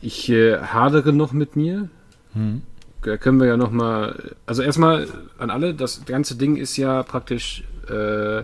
Ich 0.00 0.30
äh, 0.30 0.56
hadere 0.56 1.12
noch 1.12 1.34
mit 1.34 1.56
mir. 1.56 1.90
Hm 2.32 2.62
da 3.04 3.16
können 3.16 3.38
wir 3.38 3.46
ja 3.46 3.56
nochmal, 3.56 4.32
also 4.46 4.62
erstmal 4.62 5.08
an 5.38 5.50
alle, 5.50 5.74
das 5.74 6.04
ganze 6.06 6.36
Ding 6.36 6.56
ist 6.56 6.76
ja 6.76 7.02
praktisch 7.02 7.62
äh, 7.88 8.42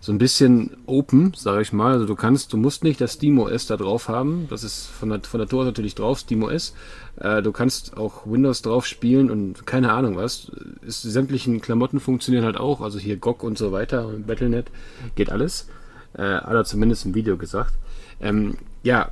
so 0.00 0.12
ein 0.12 0.18
bisschen 0.18 0.76
open, 0.86 1.32
sage 1.36 1.62
ich 1.62 1.72
mal. 1.72 1.92
Also 1.92 2.06
du 2.06 2.14
kannst, 2.14 2.52
du 2.52 2.56
musst 2.56 2.84
nicht 2.84 3.00
das 3.00 3.14
SteamOS 3.14 3.66
da 3.66 3.76
drauf 3.76 4.08
haben. 4.08 4.46
Das 4.48 4.64
ist 4.64 4.86
von 4.86 5.10
der, 5.10 5.20
von 5.20 5.38
der 5.38 5.48
Tor 5.48 5.64
natürlich 5.64 5.94
drauf, 5.94 6.20
SteamOS. 6.20 6.74
Äh, 7.16 7.42
du 7.42 7.52
kannst 7.52 7.96
auch 7.96 8.26
Windows 8.26 8.62
drauf 8.62 8.86
spielen 8.86 9.30
und 9.30 9.66
keine 9.66 9.92
Ahnung 9.92 10.16
was. 10.16 10.52
Ist, 10.82 11.02
sämtlichen 11.02 11.60
Klamotten 11.60 12.00
funktionieren 12.00 12.44
halt 12.44 12.56
auch. 12.56 12.80
Also 12.80 12.98
hier 12.98 13.16
GOG 13.16 13.42
und 13.42 13.58
so 13.58 13.72
weiter 13.72 14.10
Battlenet 14.26 14.70
geht 15.16 15.30
alles. 15.30 15.68
Äh, 16.14 16.22
hat 16.22 16.66
zumindest 16.66 17.04
im 17.04 17.14
Video 17.14 17.36
gesagt. 17.36 17.74
Ähm, 18.20 18.56
ja, 18.82 19.10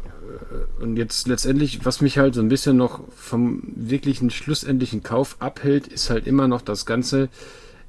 äh, 0.80 0.82
und 0.82 0.96
jetzt 0.96 1.28
letztendlich, 1.28 1.84
was 1.84 2.00
mich 2.00 2.18
halt 2.18 2.34
so 2.34 2.40
ein 2.40 2.48
bisschen 2.48 2.76
noch 2.76 3.00
vom 3.14 3.62
wirklichen 3.75 4.30
schlussendlichen 4.30 5.02
Kauf 5.02 5.36
abhält, 5.38 5.86
ist 5.86 6.10
halt 6.10 6.26
immer 6.26 6.48
noch 6.48 6.62
das 6.62 6.86
Ganze, 6.86 7.28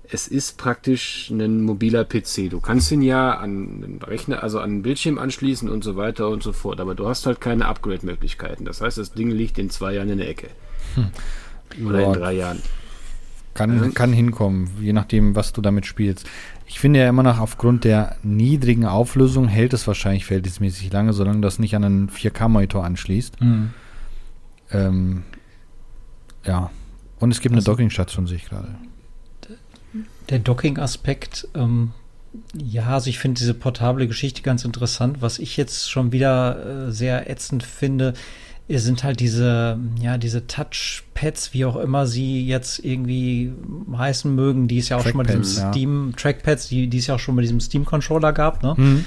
es 0.10 0.28
ist 0.28 0.58
praktisch 0.58 1.30
ein 1.30 1.64
mobiler 1.64 2.06
PC. 2.06 2.50
Du 2.50 2.60
kannst 2.60 2.92
ihn 2.92 3.02
ja 3.02 3.34
an 3.34 3.82
den 3.82 4.02
Rechner, 4.02 4.42
also 4.44 4.60
an 4.60 4.78
den 4.78 4.82
Bildschirm 4.82 5.18
anschließen 5.18 5.70
und 5.70 5.84
so 5.84 5.96
weiter 5.96 6.30
und 6.30 6.44
so 6.44 6.54
fort, 6.54 6.80
aber 6.80 6.96
du 6.96 7.08
hast 7.08 7.26
halt 7.26 7.42
keine 7.42 7.66
Upgrade-Möglichkeiten. 7.66 8.66
Das 8.66 8.82
heißt, 8.82 8.98
das 8.98 9.14
Ding 9.14 9.32
liegt 9.32 9.58
in 9.58 9.70
zwei 9.70 9.94
Jahren 9.94 10.10
in 10.10 10.18
der 10.20 10.30
Ecke. 10.30 10.48
Hm. 10.96 11.88
Oder 11.88 12.06
in 12.06 12.14
drei 12.14 12.34
Jahren. 12.34 12.62
Kann, 13.54 13.84
ja. 13.84 13.90
kann 13.90 14.14
hinkommen, 14.14 14.70
je 14.80 14.94
nachdem, 14.94 15.36
was 15.36 15.52
du 15.52 15.62
damit 15.62 15.86
spielst. 15.86 16.28
Ich 16.68 16.80
finde 16.80 17.00
ja 17.00 17.08
immer 17.08 17.24
noch, 17.24 17.40
aufgrund 17.40 17.86
der 17.86 18.18
niedrigen 18.24 18.86
Auflösung 18.86 19.48
hält 19.48 19.74
es 19.74 19.88
wahrscheinlich 19.88 20.26
verhältnismäßig 20.26 20.92
lange, 20.92 21.14
solange 21.14 21.42
das 21.42 21.60
nicht 21.60 21.76
an 21.76 21.84
einen 21.86 22.10
4K-Monitor 22.10 22.84
anschließt. 22.84 23.40
Mhm. 23.42 23.74
Ähm, 24.72 25.24
ja. 26.46 26.70
Und 27.20 27.32
es 27.32 27.40
gibt 27.40 27.56
also, 27.56 27.72
eine 27.72 27.76
Dockingstation, 27.76 28.28
sehe 28.28 28.38
ich 28.38 28.46
gerade. 28.46 28.76
Der 30.30 30.40
Docking-Aspekt, 30.40 31.48
ähm, 31.56 31.94
ja, 32.54 32.88
also 32.88 33.10
ich 33.10 33.20
finde 33.20 33.40
diese 33.40 33.54
portable 33.54 34.08
Geschichte 34.08 34.42
ganz 34.42 34.66
interessant. 34.66 35.22
Was 35.22 35.40
ich 35.40 35.56
jetzt 35.56 35.90
schon 35.90 36.12
wieder 36.12 36.88
äh, 36.88 36.92
sehr 36.92 37.30
ätzend 37.30 37.64
finde, 37.64 38.14
sind 38.70 39.04
halt 39.04 39.20
diese, 39.20 39.80
ja, 40.02 40.18
diese 40.18 40.46
Touchpads, 40.46 41.54
wie 41.54 41.66
auch 41.66 41.78
immer 41.78 42.06
sie 42.06 42.46
jetzt 42.46 42.84
irgendwie 42.84 43.54
heißen 43.96 44.34
mögen, 44.34 44.68
die 44.68 44.80
es 44.80 44.90
ja 44.90 44.98
auch 44.98 45.04
schon 45.04 45.18
mal 45.18 45.26
diesem 45.26 45.44
Steam, 45.44 46.14
Trackpads, 46.18 46.68
die, 46.68 46.88
die 46.88 46.98
es 46.98 47.08
ja 47.08 47.16
auch 47.16 47.20
schon 47.20 47.36
bei 47.36 47.42
diesem 47.42 47.62
Steam-Controller 47.62 48.34
gab, 48.34 48.64
ne? 48.64 48.76
Mhm. 48.78 49.06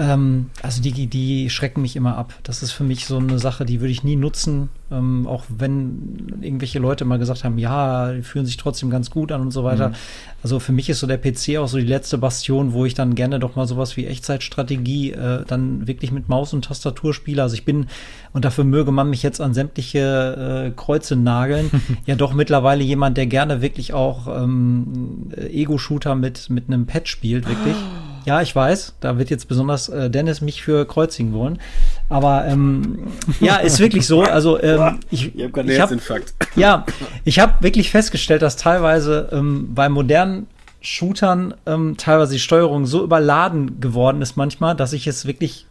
Ähm, 0.00 0.46
also 0.62 0.80
die, 0.80 1.08
die 1.08 1.50
schrecken 1.50 1.82
mich 1.82 1.94
immer 1.94 2.16
ab. 2.16 2.32
Das 2.42 2.62
ist 2.62 2.72
für 2.72 2.84
mich 2.84 3.04
so 3.04 3.18
eine 3.18 3.38
Sache, 3.38 3.66
die 3.66 3.80
würde 3.80 3.92
ich 3.92 4.02
nie 4.02 4.16
nutzen, 4.16 4.70
ähm, 4.90 5.26
auch 5.26 5.44
wenn 5.50 6.38
irgendwelche 6.40 6.78
Leute 6.78 7.04
mal 7.04 7.18
gesagt 7.18 7.44
haben, 7.44 7.58
ja, 7.58 8.10
die 8.10 8.22
fühlen 8.22 8.46
sich 8.46 8.56
trotzdem 8.56 8.88
ganz 8.88 9.10
gut 9.10 9.30
an 9.30 9.42
und 9.42 9.50
so 9.50 9.62
weiter. 9.62 9.90
Mhm. 9.90 9.94
Also 10.42 10.58
für 10.58 10.72
mich 10.72 10.88
ist 10.88 11.00
so 11.00 11.06
der 11.06 11.18
PC 11.18 11.58
auch 11.58 11.68
so 11.68 11.76
die 11.76 11.84
letzte 11.84 12.16
Bastion, 12.16 12.72
wo 12.72 12.86
ich 12.86 12.94
dann 12.94 13.14
gerne 13.14 13.38
doch 13.38 13.56
mal 13.56 13.66
sowas 13.66 13.98
wie 13.98 14.06
Echtzeitstrategie 14.06 15.12
äh, 15.12 15.44
dann 15.46 15.86
wirklich 15.86 16.12
mit 16.12 16.30
Maus 16.30 16.54
und 16.54 16.64
Tastatur 16.64 17.12
spiele. 17.12 17.42
Also 17.42 17.52
ich 17.52 17.66
bin, 17.66 17.86
und 18.32 18.46
dafür 18.46 18.64
möge 18.64 18.92
man 18.92 19.10
mich 19.10 19.22
jetzt 19.22 19.42
an 19.42 19.52
sämtliche 19.52 20.68
äh, 20.68 20.70
Kreuze 20.70 21.14
nageln, 21.14 21.70
ja 22.06 22.14
doch 22.14 22.32
mittlerweile 22.32 22.82
jemand, 22.82 23.18
der 23.18 23.26
gerne 23.26 23.60
wirklich 23.60 23.92
auch 23.92 24.28
ähm, 24.28 25.30
Ego-Shooter 25.36 26.14
mit, 26.14 26.48
mit 26.48 26.68
einem 26.68 26.86
Pad 26.86 27.06
spielt, 27.06 27.46
wirklich. 27.46 27.76
Ja, 28.24 28.40
ich 28.42 28.54
weiß, 28.54 28.94
da 29.00 29.18
wird 29.18 29.30
jetzt 29.30 29.48
besonders 29.48 29.88
äh, 29.88 30.10
Dennis 30.10 30.40
mich 30.40 30.62
für 30.62 30.86
kreuzigen 30.86 31.32
wollen. 31.32 31.60
Aber 32.08 32.46
ähm, 32.46 33.08
ja, 33.40 33.56
ist 33.56 33.78
wirklich 33.78 34.06
so. 34.06 34.22
Also 34.22 34.62
ähm, 34.62 35.00
ich, 35.10 35.34
ich 35.36 35.80
habe 35.80 35.96
hab, 35.98 36.22
ja, 36.56 36.84
ich 37.24 37.38
habe 37.38 37.62
wirklich 37.62 37.90
festgestellt, 37.90 38.42
dass 38.42 38.56
teilweise 38.56 39.28
ähm, 39.32 39.74
bei 39.74 39.88
modernen 39.88 40.46
Shootern 40.80 41.54
ähm, 41.66 41.96
teilweise 41.96 42.32
die 42.32 42.38
Steuerung 42.38 42.86
so 42.86 43.04
überladen 43.04 43.80
geworden 43.80 44.22
ist 44.22 44.36
manchmal, 44.36 44.74
dass 44.74 44.92
ich 44.92 45.06
es 45.06 45.26
wirklich 45.26 45.66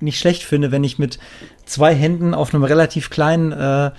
nicht 0.00 0.18
schlecht 0.18 0.42
finde, 0.42 0.72
wenn 0.72 0.84
ich 0.84 0.98
mit 0.98 1.18
zwei 1.66 1.94
Händen 1.94 2.34
auf 2.34 2.54
einem 2.54 2.64
relativ 2.64 3.10
kleinen 3.10 3.52
äh, 3.52 3.90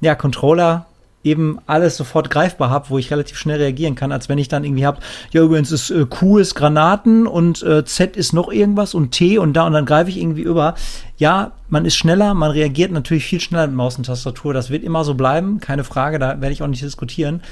ja, 0.00 0.14
Controller 0.14 0.86
eben 1.24 1.58
alles 1.66 1.96
sofort 1.96 2.30
greifbar 2.30 2.70
habe, 2.70 2.90
wo 2.90 2.98
ich 2.98 3.10
relativ 3.10 3.36
schnell 3.38 3.58
reagieren 3.58 3.94
kann, 3.94 4.12
als 4.12 4.28
wenn 4.28 4.38
ich 4.38 4.48
dann 4.48 4.64
irgendwie 4.64 4.86
habe, 4.86 5.00
ja 5.30 5.42
übrigens 5.42 5.70
ist 5.70 5.90
äh, 5.90 6.04
Q 6.06 6.38
ist 6.38 6.54
Granaten 6.54 7.26
und 7.26 7.62
äh, 7.62 7.84
Z 7.84 8.16
ist 8.16 8.32
noch 8.32 8.50
irgendwas 8.50 8.94
und 8.94 9.12
T 9.12 9.38
und 9.38 9.54
da 9.54 9.66
und 9.66 9.72
dann 9.72 9.86
greife 9.86 10.10
ich 10.10 10.18
irgendwie 10.18 10.42
über. 10.42 10.74
Ja, 11.16 11.52
man 11.68 11.84
ist 11.84 11.96
schneller, 11.96 12.34
man 12.34 12.50
reagiert 12.50 12.90
natürlich 12.90 13.24
viel 13.24 13.40
schneller 13.40 13.66
mit 13.68 13.76
Maus 13.76 13.96
und 13.96 14.06
Tastatur. 14.06 14.52
Das 14.52 14.70
wird 14.70 14.82
immer 14.82 15.04
so 15.04 15.14
bleiben, 15.14 15.60
keine 15.60 15.84
Frage, 15.84 16.18
da 16.18 16.40
werde 16.40 16.52
ich 16.52 16.62
auch 16.62 16.68
nicht 16.68 16.82
diskutieren. 16.82 17.42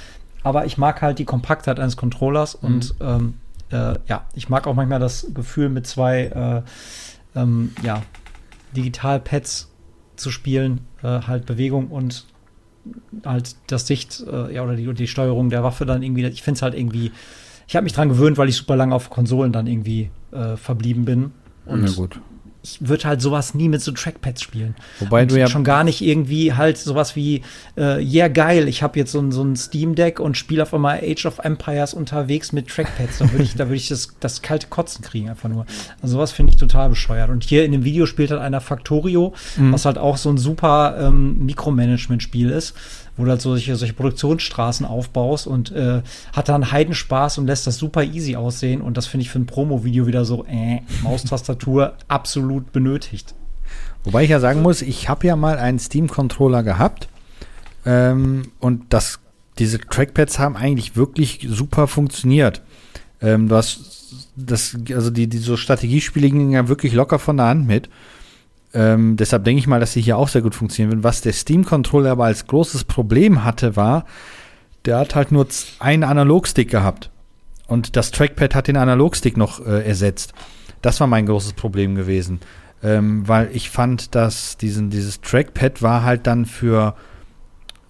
Aber 0.42 0.64
ich 0.64 0.78
mag 0.78 1.02
halt 1.02 1.18
die 1.18 1.24
Kompaktheit 1.24 1.78
eines 1.78 1.96
Controllers 1.96 2.60
mhm. 2.60 2.68
und 2.68 2.94
ähm, 3.00 3.34
äh, 3.70 3.94
ja, 4.06 4.26
ich 4.34 4.48
mag 4.48 4.66
auch 4.66 4.74
manchmal 4.74 4.98
das 4.98 5.26
Gefühl 5.32 5.68
mit 5.68 5.86
zwei 5.86 6.64
äh, 7.34 7.38
ähm, 7.38 7.72
ja, 7.82 8.02
Digital-Pads 8.74 9.68
zu 10.16 10.30
spielen, 10.30 10.86
äh, 11.02 11.20
halt 11.22 11.46
Bewegung 11.46 11.88
und 11.88 12.26
halt 13.24 13.56
das 13.66 13.86
Sicht, 13.86 14.24
äh, 14.30 14.54
ja, 14.54 14.62
oder 14.62 14.76
die, 14.76 14.92
die 14.94 15.06
Steuerung 15.06 15.50
der 15.50 15.62
Waffe 15.62 15.86
dann 15.86 16.02
irgendwie, 16.02 16.24
ich 16.26 16.42
finde 16.42 16.58
es 16.58 16.62
halt 16.62 16.74
irgendwie, 16.74 17.12
ich 17.66 17.76
habe 17.76 17.84
mich 17.84 17.92
dran 17.92 18.08
gewöhnt, 18.08 18.38
weil 18.38 18.48
ich 18.48 18.56
super 18.56 18.76
lange 18.76 18.94
auf 18.94 19.10
Konsolen 19.10 19.52
dann 19.52 19.66
irgendwie 19.66 20.10
äh, 20.32 20.56
verblieben 20.56 21.04
bin. 21.04 21.32
Und 21.66 21.86
ja, 21.86 21.92
gut 21.92 22.20
ich 22.62 22.78
würde 22.80 23.04
halt 23.04 23.22
sowas 23.22 23.54
nie 23.54 23.68
mit 23.68 23.80
so 23.80 23.92
Trackpads 23.92 24.42
spielen. 24.42 24.74
Wobei 24.98 25.22
und 25.22 25.30
du 25.30 25.38
ja 25.38 25.48
schon 25.48 25.64
gar 25.64 25.82
nicht 25.82 26.02
irgendwie 26.02 26.52
halt 26.52 26.76
sowas 26.76 27.16
wie, 27.16 27.42
äh, 27.76 28.02
yeah 28.02 28.28
geil, 28.28 28.68
ich 28.68 28.82
habe 28.82 28.98
jetzt 28.98 29.12
so 29.12 29.20
ein, 29.20 29.32
so 29.32 29.42
ein 29.42 29.56
Steam 29.56 29.94
Deck 29.94 30.20
und 30.20 30.36
spiele 30.36 30.62
auf 30.62 30.74
einmal 30.74 31.00
Age 31.02 31.26
of 31.26 31.38
Empires 31.38 31.94
unterwegs 31.94 32.52
mit 32.52 32.68
Trackpads. 32.68 33.18
Da 33.18 33.32
würde 33.32 33.44
ich, 33.44 33.54
da 33.54 33.66
würde 33.66 33.76
ich 33.76 33.88
das, 33.88 34.16
das 34.20 34.42
kalte 34.42 34.66
Kotzen 34.68 35.02
kriegen 35.02 35.30
einfach 35.30 35.48
nur. 35.48 35.64
Also 36.02 36.16
sowas 36.16 36.32
finde 36.32 36.52
ich 36.52 36.58
total 36.58 36.90
bescheuert. 36.90 37.30
Und 37.30 37.44
hier 37.44 37.64
in 37.64 37.72
dem 37.72 37.84
Video 37.84 38.06
spielt 38.06 38.30
halt 38.30 38.40
einer 38.40 38.60
Factorio, 38.60 39.32
mhm. 39.56 39.72
was 39.72 39.86
halt 39.86 39.96
auch 39.96 40.18
so 40.18 40.28
ein 40.28 40.38
super 40.38 40.96
ähm, 41.00 41.44
Mikromanagement-Spiel 41.44 42.50
ist 42.50 42.74
wo 43.20 43.24
du 43.24 43.30
halt 43.30 43.42
solche, 43.42 43.76
solche 43.76 43.92
Produktionsstraßen 43.92 44.86
aufbaust 44.86 45.46
und 45.46 45.70
äh, 45.72 46.02
hat 46.32 46.48
dann 46.48 46.72
Heidenspaß 46.72 47.38
und 47.38 47.46
lässt 47.46 47.66
das 47.66 47.76
super 47.76 48.02
easy 48.02 48.36
aussehen. 48.36 48.80
Und 48.80 48.96
das 48.96 49.06
finde 49.06 49.22
ich 49.22 49.30
für 49.30 49.38
ein 49.38 49.46
Promo-Video 49.46 50.06
wieder 50.06 50.24
so, 50.24 50.44
äh, 50.46 50.80
Maustastatur 51.02 51.94
absolut 52.08 52.72
benötigt. 52.72 53.34
Wobei 54.04 54.24
ich 54.24 54.30
ja 54.30 54.40
sagen 54.40 54.62
muss, 54.62 54.82
ich 54.82 55.08
habe 55.08 55.26
ja 55.26 55.36
mal 55.36 55.58
einen 55.58 55.78
Steam-Controller 55.78 56.62
gehabt 56.62 57.08
ähm, 57.84 58.52
und 58.58 58.84
das, 58.88 59.20
diese 59.58 59.78
Trackpads 59.78 60.38
haben 60.38 60.56
eigentlich 60.56 60.96
wirklich 60.96 61.46
super 61.48 61.86
funktioniert. 61.86 62.62
Ähm, 63.20 63.48
du 63.48 63.56
hast 63.56 64.26
das, 64.36 64.76
also 64.94 65.10
die, 65.10 65.26
die 65.26 65.38
so 65.38 65.56
Strategiespiele 65.56 66.30
gingen 66.30 66.50
ja 66.52 66.68
wirklich 66.68 66.94
locker 66.94 67.18
von 67.18 67.36
der 67.36 67.46
Hand 67.46 67.66
mit. 67.66 67.90
Ähm, 68.72 69.16
deshalb 69.16 69.44
denke 69.44 69.58
ich 69.58 69.66
mal, 69.66 69.80
dass 69.80 69.92
sie 69.92 70.00
hier 70.00 70.16
auch 70.16 70.28
sehr 70.28 70.42
gut 70.42 70.54
funktionieren 70.54 70.92
werden. 70.92 71.04
Was 71.04 71.20
der 71.20 71.32
Steam-Controller 71.32 72.12
aber 72.12 72.26
als 72.26 72.46
großes 72.46 72.84
Problem 72.84 73.44
hatte, 73.44 73.76
war, 73.76 74.04
der 74.84 74.98
hat 74.98 75.14
halt 75.14 75.32
nur 75.32 75.46
einen 75.78 76.04
Analogstick 76.04 76.70
gehabt. 76.70 77.10
Und 77.66 77.96
das 77.96 78.10
Trackpad 78.10 78.54
hat 78.54 78.68
den 78.68 78.76
Analogstick 78.76 79.36
noch 79.36 79.64
äh, 79.64 79.86
ersetzt. 79.86 80.32
Das 80.82 81.00
war 81.00 81.06
mein 81.06 81.26
großes 81.26 81.52
Problem 81.52 81.94
gewesen. 81.94 82.40
Ähm, 82.82 83.28
weil 83.28 83.50
ich 83.52 83.70
fand, 83.70 84.14
dass 84.14 84.56
diesen, 84.56 84.90
dieses 84.90 85.20
Trackpad 85.20 85.82
war 85.82 86.02
halt 86.02 86.26
dann 86.26 86.46
für. 86.46 86.94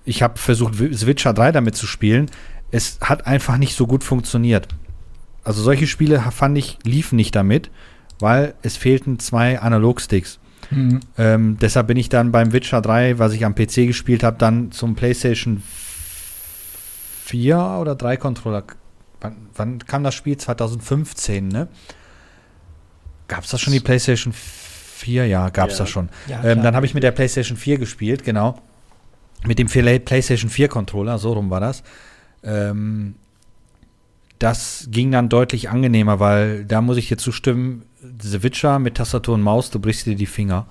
Ich 0.05 0.23
habe 0.23 0.39
versucht, 0.39 0.75
Switcher 0.75 1.33
3 1.33 1.53
damit 1.53 1.77
zu 1.77 1.87
spielen. 1.87 2.31
Es 2.73 2.99
hat 3.01 3.27
einfach 3.27 3.59
nicht 3.59 3.77
so 3.77 3.87
gut 3.87 4.03
funktioniert. 4.03 4.69
Also 5.45 5.63
solche 5.63 5.87
Spiele 5.87 6.21
fand 6.33 6.59
ich, 6.59 6.79
liefen 6.83 7.17
nicht 7.17 7.37
damit, 7.37 7.71
weil 8.19 8.55
es 8.63 8.77
fehlten 8.77 9.19
zwei 9.19 9.61
Analogsticks. 9.61 10.40
Mhm. 10.71 11.01
Ähm, 11.19 11.59
deshalb 11.61 11.89
bin 11.89 11.97
ich 11.97 12.09
dann 12.09 12.33
beim 12.33 12.53
Witcher 12.53 12.81
3, 12.81 13.19
was 13.19 13.33
ich 13.33 13.45
am 13.45 13.55
PC 13.55 13.87
gespielt 13.87 14.23
habe, 14.23 14.39
dann 14.39 14.73
zum 14.73 14.95
PlayStation 14.95 15.63
4 17.25 17.79
oder 17.81 17.95
3 17.95 18.17
Controller. 18.17 18.65
Wann, 19.21 19.37
wann 19.55 19.79
kam 19.87 20.05
das 20.05 20.15
Spiel? 20.15 20.37
2015, 20.37 21.49
ne? 21.49 21.69
Gab 23.29 23.45
es 23.45 23.51
das 23.51 23.61
schon 23.61 23.73
die 23.73 23.81
PlayStation 23.81 24.33
4? 24.33 25.27
Ja, 25.27 25.51
gab 25.51 25.71
es 25.71 25.79
ja. 25.79 25.85
das 25.85 25.91
schon. 25.91 26.09
Ja, 26.29 26.43
ähm, 26.45 26.63
dann 26.63 26.75
habe 26.75 26.87
ich 26.87 26.95
mit 26.95 27.03
der 27.03 27.13
PlayStation 27.13 27.57
4 27.57 27.79
gespielt, 27.79 28.25
genau. 28.25 28.61
Mit 29.47 29.59
dem 29.59 29.69
PlayStation 29.69 30.51
4 30.51 30.69
Controller, 30.69 31.19
so 31.19 31.33
rum 31.33 31.51
war 31.51 31.61
das. 31.61 31.83
Ähm, 32.43 33.15
das 34.39 34.89
ging 34.91 35.11
dann 35.11 35.29
deutlich 35.29 35.69
angenehmer, 35.71 36.19
weil 36.19 36.65
da 36.65 36.81
muss 36.81 36.97
ich 36.97 37.09
dir 37.09 37.19
zustimmen, 37.19 37.85
The 38.03 38.43
Witcher 38.43 38.79
mit 38.79 38.97
Tastatur 38.97 39.35
und 39.35 39.43
Maus, 39.43 39.71
du 39.71 39.79
brichst 39.79 40.07
dir 40.07 40.17
die 40.17 40.27
Finger. 40.27 40.67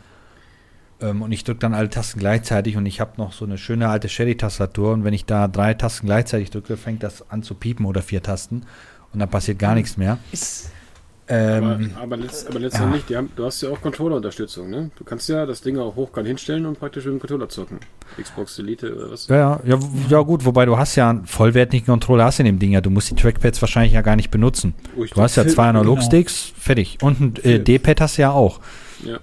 Ähm, 1.02 1.22
und 1.22 1.32
ich 1.32 1.44
drücke 1.44 1.60
dann 1.60 1.74
alle 1.74 1.90
Tasten 1.90 2.20
gleichzeitig 2.20 2.76
und 2.78 2.86
ich 2.86 3.00
habe 3.00 3.12
noch 3.18 3.34
so 3.34 3.46
eine 3.46 3.58
schöne 3.58 3.90
alte 3.90 4.10
Sherry-Tastatur 4.10 4.94
und 4.94 5.04
wenn 5.04 5.14
ich 5.14 5.26
da 5.26 5.48
drei 5.48 5.74
Tasten 5.74 6.08
gleichzeitig 6.08 6.50
drücke, 6.50 6.78
fängt 6.78 7.04
das 7.04 7.30
an 7.30 7.44
zu 7.44 7.56
piepen 7.56 7.86
oder 7.86 8.02
vier 8.02 8.24
Tasten 8.24 8.64
und 9.14 9.20
dann 9.20 9.30
passiert 9.30 9.60
gar 9.60 9.76
nichts 9.76 9.98
mehr. 9.98 10.18
Ist, 10.32 10.72
Ähm, 11.32 11.64
aber, 11.94 12.02
aber, 12.02 12.18
letzt, 12.18 12.48
aber 12.48 12.60
letztendlich, 12.60 13.08
ja. 13.08 13.20
haben, 13.20 13.30
du 13.36 13.46
hast 13.46 13.62
ja 13.62 13.70
auch 13.70 13.80
Controller-Unterstützung, 13.82 14.68
ne? 14.68 14.90
Du 14.96 15.04
kannst 15.04 15.30
ja 15.30 15.46
das 15.46 15.62
Ding 15.62 15.78
auch 15.78 15.96
hochkant 15.96 16.28
hinstellen 16.28 16.66
und 16.66 16.80
praktisch 16.80 17.06
mit 17.06 17.14
dem 17.14 17.20
Controller 17.20 17.48
zocken. 17.48 17.80
Xbox 18.20 18.58
Elite 18.58 18.96
oder 18.96 19.12
was? 19.12 19.28
Ja, 19.28 19.36
ja, 19.36 19.62
ja, 19.64 19.80
ja, 20.10 20.22
gut, 20.22 20.44
wobei 20.44 20.66
du 20.66 20.76
hast 20.76 20.96
ja 20.96 21.12
einen 21.12 21.28
vollwertigen 21.28 21.86
Controller 21.86 22.26
hast 22.26 22.40
in 22.40 22.48
dem 22.48 22.58
Ding 22.58 22.72
ja. 22.72 22.82
Du 22.82 22.90
musst 22.90 23.12
die 23.12 23.16
Trackpads 23.16 23.62
wahrscheinlich 23.62 23.94
ja 23.94 24.02
gar 24.02 24.16
nicht 24.16 24.32
benutzen. 24.32 24.74
Oh, 24.98 25.06
du 25.06 25.22
hast 25.22 25.36
ja 25.36 25.48
zwei 25.48 25.70
Analog-Sticks, 25.70 26.48
genau. 26.48 26.60
fertig. 26.60 26.98
Und 27.04 27.20
ein 27.20 27.36
äh, 27.44 27.60
D-Pad 27.60 28.02
hast 28.02 28.18
du 28.18 28.24
ja 28.24 28.32
auch. 28.32 28.60
Ja. 29.06 29.20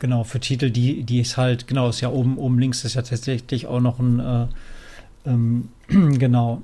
Genau, 0.00 0.24
für 0.24 0.40
Titel, 0.40 0.70
die, 0.70 1.04
die 1.04 1.20
ist 1.20 1.38
halt, 1.38 1.66
genau, 1.66 1.88
ist 1.88 2.02
ja 2.02 2.10
oben, 2.10 2.36
oben 2.36 2.58
links 2.58 2.84
ist 2.84 2.94
ja 2.94 3.02
tatsächlich 3.02 3.66
auch 3.66 3.80
noch 3.80 3.98
ein, 3.98 4.20
äh, 4.20 4.46
ähm, 5.26 5.68
genau, 5.88 6.62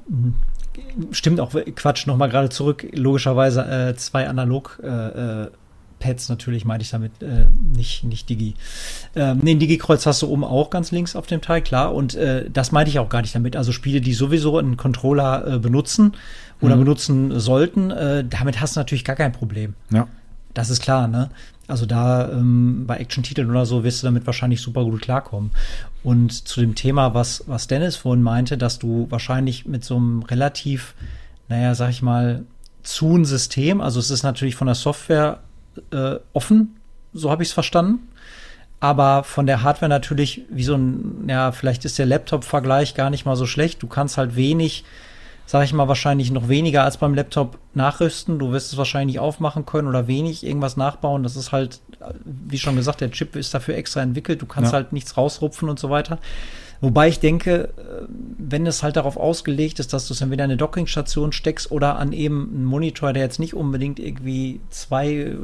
stimmt 1.10 1.40
auch, 1.40 1.52
Quatsch, 1.74 2.06
nochmal 2.06 2.28
gerade 2.28 2.48
zurück, 2.50 2.86
logischerweise 2.92 3.62
äh, 3.62 3.96
zwei 3.96 4.28
Analog 4.28 4.80
äh, 4.82 4.86
äh, 4.86 5.50
Pads 5.98 6.28
natürlich 6.28 6.64
meinte 6.64 6.82
ich 6.82 6.90
damit 6.90 7.22
äh, 7.22 7.44
nicht, 7.76 8.02
nicht 8.02 8.28
Digi. 8.28 8.54
Ähm, 9.14 9.38
nee, 9.42 9.54
Digi-Kreuz 9.54 10.04
hast 10.04 10.22
du 10.22 10.28
oben 10.28 10.42
auch 10.42 10.70
ganz 10.70 10.90
links 10.90 11.14
auf 11.14 11.28
dem 11.28 11.40
Teil, 11.40 11.62
klar. 11.62 11.94
Und 11.94 12.16
äh, 12.16 12.50
das 12.50 12.72
meinte 12.72 12.90
ich 12.90 12.98
auch 12.98 13.08
gar 13.08 13.22
nicht 13.22 13.34
damit. 13.34 13.54
Also 13.54 13.70
Spiele, 13.70 14.00
die 14.00 14.12
sowieso 14.12 14.58
einen 14.58 14.76
Controller 14.76 15.60
benutzen 15.60 16.14
oder 16.60 16.74
mhm. 16.74 16.80
benutzen 16.80 17.40
sollten, 17.40 17.92
damit 18.28 18.60
hast 18.60 18.74
du 18.74 18.80
natürlich 18.80 19.04
gar 19.04 19.14
kein 19.14 19.32
Problem. 19.32 19.74
Ja. 19.90 20.08
Das 20.54 20.70
ist 20.70 20.82
klar, 20.82 21.08
ne? 21.08 21.30
Also 21.68 21.86
da 21.86 22.28
ähm, 22.30 22.84
bei 22.86 22.96
Action-Titeln 22.96 23.48
oder 23.48 23.66
so 23.66 23.84
wirst 23.84 24.02
du 24.02 24.06
damit 24.06 24.26
wahrscheinlich 24.26 24.60
super 24.60 24.84
gut 24.84 25.00
klarkommen. 25.02 25.52
Und 26.02 26.46
zu 26.48 26.60
dem 26.60 26.74
Thema, 26.74 27.14
was, 27.14 27.44
was 27.46 27.68
Dennis 27.68 27.96
vorhin 27.96 28.22
meinte, 28.22 28.58
dass 28.58 28.78
du 28.78 29.06
wahrscheinlich 29.10 29.66
mit 29.66 29.84
so 29.84 29.96
einem 29.96 30.22
relativ, 30.22 30.94
naja, 31.48 31.74
sag 31.74 31.90
ich 31.90 32.02
mal, 32.02 32.44
zu 32.82 33.16
ein 33.16 33.24
System, 33.24 33.80
also 33.80 34.00
es 34.00 34.10
ist 34.10 34.24
natürlich 34.24 34.56
von 34.56 34.66
der 34.66 34.74
Software 34.74 35.38
äh, 35.92 36.16
offen, 36.32 36.76
so 37.12 37.30
habe 37.30 37.42
ich 37.42 37.50
es 37.50 37.52
verstanden. 37.52 38.08
Aber 38.80 39.22
von 39.22 39.46
der 39.46 39.62
Hardware 39.62 39.88
natürlich, 39.88 40.42
wie 40.50 40.64
so 40.64 40.74
ein, 40.74 41.26
ja, 41.28 41.52
vielleicht 41.52 41.84
ist 41.84 42.00
der 42.00 42.06
Laptop-Vergleich 42.06 42.94
gar 42.96 43.10
nicht 43.10 43.24
mal 43.24 43.36
so 43.36 43.46
schlecht. 43.46 43.80
Du 43.80 43.86
kannst 43.86 44.18
halt 44.18 44.34
wenig 44.34 44.84
sage 45.46 45.64
ich 45.64 45.72
mal, 45.72 45.88
wahrscheinlich 45.88 46.30
noch 46.30 46.48
weniger 46.48 46.84
als 46.84 46.96
beim 46.96 47.14
Laptop 47.14 47.58
nachrüsten. 47.74 48.38
Du 48.38 48.52
wirst 48.52 48.72
es 48.72 48.78
wahrscheinlich 48.78 49.18
aufmachen 49.18 49.66
können 49.66 49.88
oder 49.88 50.06
wenig 50.06 50.44
irgendwas 50.46 50.76
nachbauen. 50.76 51.22
Das 51.22 51.36
ist 51.36 51.52
halt, 51.52 51.80
wie 52.24 52.58
schon 52.58 52.76
gesagt, 52.76 53.00
der 53.00 53.10
Chip 53.10 53.36
ist 53.36 53.52
dafür 53.52 53.76
extra 53.76 54.00
entwickelt. 54.02 54.40
Du 54.40 54.46
kannst 54.46 54.72
ja. 54.72 54.78
halt 54.78 54.92
nichts 54.92 55.16
rausrupfen 55.16 55.68
und 55.68 55.78
so 55.78 55.90
weiter. 55.90 56.18
Wobei 56.82 57.06
ich 57.06 57.20
denke, 57.20 57.68
äh, 57.76 58.06
wenn 58.08 58.66
es 58.66 58.82
halt 58.82 58.96
darauf 58.96 59.16
ausgelegt 59.16 59.78
ist, 59.78 59.92
dass 59.92 60.08
du 60.08 60.14
es 60.14 60.20
entweder 60.20 60.44
in 60.44 60.50
eine 60.50 60.56
Dockingstation 60.56 61.30
steckst 61.30 61.70
oder 61.70 61.96
an 61.96 62.12
eben 62.12 62.50
einen 62.52 62.64
Monitor, 62.64 63.12
der 63.12 63.22
jetzt 63.22 63.38
nicht 63.38 63.54
unbedingt 63.54 64.00
irgendwie 64.00 64.60
zwei, 64.70 65.12
äh, 65.12 65.36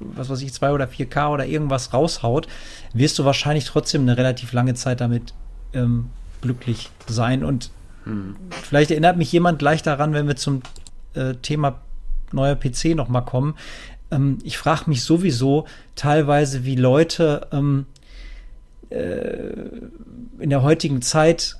was 0.00 0.30
weiß 0.30 0.40
ich, 0.40 0.54
zwei 0.54 0.72
oder 0.72 0.86
4K 0.86 1.28
oder 1.28 1.44
irgendwas 1.44 1.92
raushaut, 1.92 2.48
wirst 2.94 3.18
du 3.18 3.26
wahrscheinlich 3.26 3.66
trotzdem 3.66 4.02
eine 4.02 4.16
relativ 4.16 4.54
lange 4.54 4.72
Zeit 4.72 5.02
damit 5.02 5.34
ähm, 5.74 6.08
glücklich 6.40 6.88
sein. 7.06 7.44
Und 7.44 7.70
Vielleicht 8.62 8.90
erinnert 8.90 9.16
mich 9.16 9.32
jemand 9.32 9.58
gleich 9.58 9.82
daran, 9.82 10.12
wenn 10.12 10.26
wir 10.26 10.36
zum 10.36 10.62
äh, 11.14 11.34
Thema 11.34 11.80
neuer 12.32 12.54
PC 12.54 12.94
noch 12.94 13.08
mal 13.08 13.22
kommen. 13.22 13.56
Ähm, 14.10 14.38
ich 14.44 14.58
frage 14.58 14.84
mich 14.86 15.02
sowieso 15.02 15.66
teilweise, 15.94 16.64
wie 16.64 16.76
Leute 16.76 17.48
ähm, 17.52 17.86
äh, 18.90 19.50
in 20.38 20.50
der 20.50 20.62
heutigen 20.62 21.02
Zeit 21.02 21.56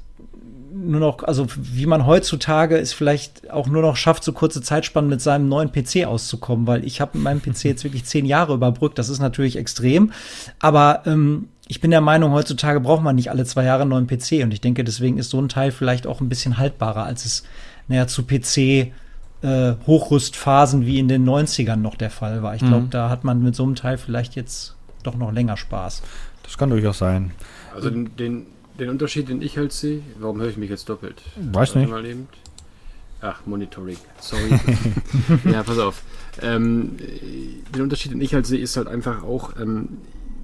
nur 0.77 1.01
noch, 1.01 1.23
also 1.23 1.47
wie 1.57 1.87
man 1.87 2.07
heutzutage 2.07 2.77
es 2.77 2.93
vielleicht 2.93 3.51
auch 3.51 3.67
nur 3.67 3.83
noch 3.83 3.97
schafft, 3.97 4.23
so 4.23 4.33
kurze 4.33 4.61
Zeitspannen 4.61 5.09
mit 5.09 5.23
seinem 5.23 5.49
neuen 5.49 5.73
PC 5.73 6.05
auszukommen, 6.07 6.67
weil 6.67 6.85
ich 6.85 7.01
habe 7.01 7.13
mit 7.15 7.25
meinem 7.25 7.41
PC 7.41 7.65
jetzt 7.65 7.85
wirklich 7.85 8.05
zehn 8.05 8.27
Jahre 8.27 8.55
überbrückt. 8.55 8.99
Das 8.99 9.09
ist 9.09 9.19
natürlich 9.19 9.57
extrem, 9.57 10.13
aber 10.59 11.03
ähm, 11.07 11.49
ich 11.69 11.81
bin 11.81 11.91
der 11.91 12.01
Meinung, 12.01 12.33
heutzutage 12.33 12.81
braucht 12.81 13.03
man 13.03 13.17
nicht 13.17 13.31
alle 13.31 13.45
zwei 13.45 13.65
Jahre 13.65 13.83
einen 13.83 13.91
neuen 13.91 14.07
PC 14.07 14.43
und 14.43 14.53
ich 14.53 14.61
denke, 14.61 14.85
deswegen 14.85 15.19
ist 15.19 15.31
so 15.31 15.41
ein 15.41 15.49
Teil 15.49 15.73
vielleicht 15.73 16.07
auch 16.07 16.21
ein 16.21 16.29
bisschen 16.29 16.59
haltbarer, 16.59 17.05
als 17.05 17.25
es 17.25 17.43
naja, 17.89 18.07
zu 18.07 18.25
PC 18.25 18.93
äh, 19.43 19.75
Hochrüstphasen 19.87 20.87
wie 20.87 20.99
in 20.99 21.09
den 21.09 21.29
90ern 21.29 21.77
noch 21.77 21.97
der 21.97 22.11
Fall 22.11 22.43
war. 22.43 22.55
Ich 22.55 22.63
glaube, 22.63 22.87
mhm. 22.87 22.91
da 22.91 23.11
hat 23.11 23.25
man 23.25 23.43
mit 23.43 23.55
so 23.55 23.65
einem 23.65 23.75
Teil 23.75 23.99
vielleicht 23.99 24.35
jetzt 24.37 24.75
doch 25.03 25.17
noch 25.17 25.33
länger 25.33 25.57
Spaß. 25.57 26.03
Das 26.43 26.57
kann 26.57 26.71
durchaus 26.71 26.99
sein. 26.99 27.33
Also 27.75 27.91
den, 27.91 28.17
den, 28.17 28.47
den 28.79 28.91
Unterschied, 28.91 29.29
den 29.29 29.43
ich 29.43 29.59
halt 29.59 29.73
sehe, 29.73 30.01
warum 30.19 30.41
höre 30.41 30.49
ich 30.49 30.57
mich 30.57 30.71
jetzt 30.71 30.89
doppelt? 30.89 31.23
Weiß 31.37 31.75
nicht. 31.75 31.93
Ach, 33.21 33.41
Monitoring. 33.47 33.97
Sorry. 34.21 34.51
ja, 35.51 35.63
pass 35.63 35.79
auf. 35.79 36.03
Ähm, 36.43 36.97
den 37.75 37.83
Unterschied, 37.83 38.13
den 38.13 38.21
ich 38.21 38.35
halt 38.35 38.47
sehe, 38.47 38.61
ist 38.61 38.77
halt 38.77 38.89
einfach 38.89 39.23
auch, 39.23 39.59
ähm, 39.59 39.99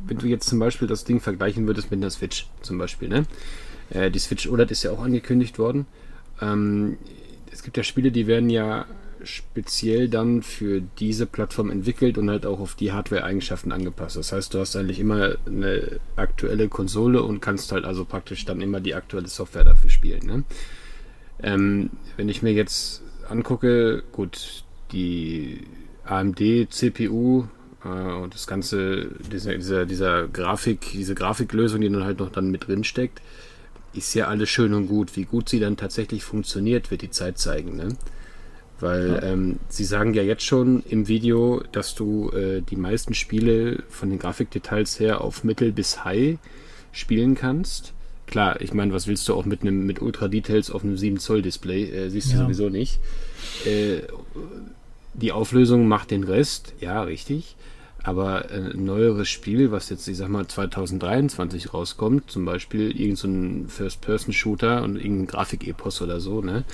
wenn 0.07 0.19
du 0.19 0.27
jetzt 0.27 0.49
zum 0.49 0.59
Beispiel 0.59 0.89
das 0.89 1.05
Ding 1.05 1.21
vergleichen 1.21 1.67
würdest 1.67 1.91
mit 1.91 2.01
einer 2.01 2.11
Switch 2.11 2.49
zum 2.63 2.79
Beispiel, 2.79 3.09
ne? 3.09 3.27
Äh, 3.91 4.11
die 4.11 4.19
Switch 4.19 4.49
OLED 4.49 4.71
ist 4.71 4.83
ja 4.83 4.93
auch 4.93 5.03
angekündigt 5.03 5.59
worden. 5.59 5.87
Ähm, 6.41 6.97
es 7.51 7.63
gibt 7.63 7.77
ja 7.77 7.83
Spiele, 7.83 8.11
die 8.11 8.27
werden 8.27 8.51
ja 8.51 8.87
speziell 9.25 10.09
dann 10.09 10.43
für 10.43 10.81
diese 10.99 11.27
Plattform 11.27 11.71
entwickelt 11.71 12.19
und 12.19 12.31
halt 12.31 12.47
auch 12.47 12.61
auf 12.61 12.75
die 12.75 12.93
Hardware-Eigenschaften 12.93 13.73
angepasst. 13.73 14.17
Das 14.17 14.33
heißt, 14.33 14.53
du 14.53 14.59
hast 14.59 14.75
eigentlich 14.75 14.99
immer 14.99 15.37
eine 15.47 16.01
aktuelle 16.17 16.69
Konsole 16.69 17.23
und 17.23 17.41
kannst 17.41 17.73
halt 17.73 17.85
also 17.85 18.05
praktisch 18.05 18.45
dann 18.45 18.61
immer 18.61 18.81
die 18.81 18.95
aktuelle 18.95 19.29
Software 19.29 19.65
dafür 19.65 19.91
spielen. 19.91 20.27
Ne? 20.27 20.45
Ähm, 21.43 21.91
wenn 22.17 22.29
ich 22.29 22.43
mir 22.43 22.53
jetzt 22.53 23.03
angucke, 23.29 24.03
gut, 24.13 24.65
die 24.93 25.61
AMD 26.05 26.41
CPU 26.71 27.43
äh, 27.43 27.47
und 27.89 28.35
das 28.35 28.47
Ganze, 28.47 29.09
dieser, 29.33 29.57
dieser, 29.57 29.87
dieser 29.87 30.29
Grafik, 30.29 30.93
diese 30.93 31.15
Grafiklösung, 31.15 31.81
die 31.81 31.91
dann 31.91 32.05
halt 32.05 32.21
noch 32.21 32.31
dann 32.31 32.51
mit 32.51 32.69
drin 32.69 32.85
steckt, 32.85 33.21
ist 33.93 34.15
ja 34.15 34.29
alles 34.29 34.49
schön 34.49 34.73
und 34.75 34.87
gut. 34.87 35.17
Wie 35.17 35.25
gut 35.25 35.49
sie 35.49 35.61
dann 35.61 35.77
tatsächlich 35.77 36.23
funktioniert, 36.25 36.91
wird 36.91 37.03
die 37.03 37.11
Zeit 37.11 37.39
zeigen. 37.39 37.77
Ne? 37.77 37.89
Weil 38.81 39.09
ja. 39.09 39.23
ähm, 39.23 39.59
sie 39.69 39.85
sagen 39.85 40.15
ja 40.15 40.23
jetzt 40.23 40.45
schon 40.45 40.83
im 40.89 41.09
Video, 41.09 41.63
dass 41.73 41.95
du 41.95 42.31
äh, 42.31 42.63
die 42.63 42.77
meisten 42.77 43.15
Spiele 43.15 43.83
von 43.89 44.11
den 44.11 44.19
Grafikdetails 44.19 44.99
her 44.99 45.21
auf 45.21 45.45
Mittel 45.45 45.73
bis 45.73 46.05
High 46.05 46.39
spielen 46.93 47.35
kannst. 47.35 47.93
Klar, 48.27 48.61
ich 48.61 48.73
meine, 48.73 48.93
was 48.93 49.07
willst 49.09 49.29
du 49.29 49.35
auch 49.35 49.45
mit 49.45 49.63
einem 49.63 49.85
mit 49.87 50.01
Ultra 50.01 50.29
Details 50.29 50.71
auf 50.71 50.85
einem 50.85 50.97
7 50.97 51.19
Zoll 51.19 51.43
Display? 51.43 51.91
Äh, 51.91 52.09
siehst 52.11 52.33
du 52.33 52.37
ja. 52.37 52.43
sowieso 52.45 52.69
nicht. 52.69 52.99
Äh, 53.67 54.03
die 55.15 55.33
Auflösung 55.33 55.87
macht 55.87 56.11
den 56.11 56.25
Rest, 56.25 56.75
ja, 56.81 57.03
richtig. 57.03 57.57
Aber 58.05 58.51
ein 58.51 58.85
neueres 58.85 59.29
Spiel, 59.29 59.71
was 59.71 59.89
jetzt, 59.89 60.09
ich 60.09 60.17
sag 60.17 60.29
mal, 60.29 60.47
2023 60.47 61.73
rauskommt, 61.73 62.31
zum 62.31 62.45
Beispiel 62.45 62.91
irgendein 62.91 63.69
so 63.69 63.75
First-Person-Shooter 63.77 64.83
und 64.83 64.97
irgendein 64.97 65.29
Grafik-Epos 65.29 66.03
oder 66.03 66.21
so, 66.21 66.41
ne? 66.41 66.65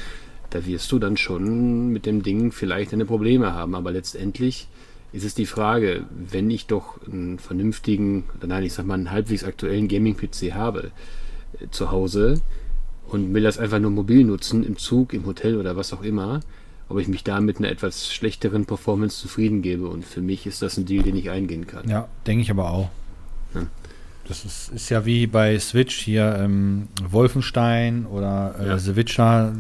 Da 0.51 0.65
wirst 0.65 0.91
du 0.91 0.99
dann 0.99 1.19
schon 1.19 1.89
mit 1.89 2.07
dem 2.07 2.23
Ding 2.23 2.53
vielleicht 2.53 2.93
deine 2.93 3.05
Probleme 3.05 3.53
haben. 3.53 3.75
Aber 3.75 3.91
letztendlich 3.91 4.69
ist 5.13 5.25
es 5.25 5.35
die 5.35 5.45
Frage, 5.45 6.05
wenn 6.11 6.51
ich 6.51 6.67
doch 6.67 6.99
einen 7.07 7.39
vernünftigen, 7.39 8.25
nein, 8.47 8.63
ich 8.63 8.73
sag 8.73 8.87
mal, 8.87 8.95
einen 8.95 9.11
halbwegs 9.11 9.45
aktuellen 9.45 9.89
Gaming-PC 9.89 10.55
habe 10.55 10.91
äh, 11.61 11.69
zu 11.71 11.91
Hause 11.91 12.41
und 13.09 13.33
will 13.35 13.43
das 13.43 13.59
einfach 13.59 13.79
nur 13.79 13.91
mobil 13.91 14.25
nutzen, 14.25 14.65
im 14.65 14.77
Zug, 14.77 15.13
im 15.13 15.27
Hotel 15.27 15.57
oder 15.57 15.77
was 15.77 15.93
auch 15.93 16.03
immer, 16.03 16.41
ob 16.89 16.99
ich 16.99 17.09
mich 17.09 17.25
da 17.25 17.41
mit 17.41 17.59
einer 17.59 17.69
etwas 17.69 18.13
schlechteren 18.13 18.65
Performance 18.65 19.21
zufrieden 19.21 19.63
gebe. 19.63 19.89
Und 19.89 20.05
für 20.05 20.21
mich 20.21 20.47
ist 20.47 20.63
das 20.63 20.77
ein 20.77 20.87
Deal, 20.87 21.03
den 21.03 21.17
ich 21.17 21.31
eingehen 21.31 21.67
kann. 21.67 21.89
Ja, 21.89 22.09
denke 22.27 22.43
ich 22.43 22.51
aber 22.51 22.71
auch. 22.71 22.91
Ja. 23.55 23.67
Das 24.27 24.45
ist, 24.45 24.69
ist, 24.69 24.91
ja 24.91 25.07
wie 25.07 25.27
bei 25.27 25.59
Switch 25.59 25.99
hier 25.99 26.37
ähm, 26.39 26.89
Wolfenstein 27.03 28.05
oder 28.05 28.55
äh, 28.61 28.67
ja. 28.69 28.79
The 28.79 28.95
Witcher. 28.95 29.55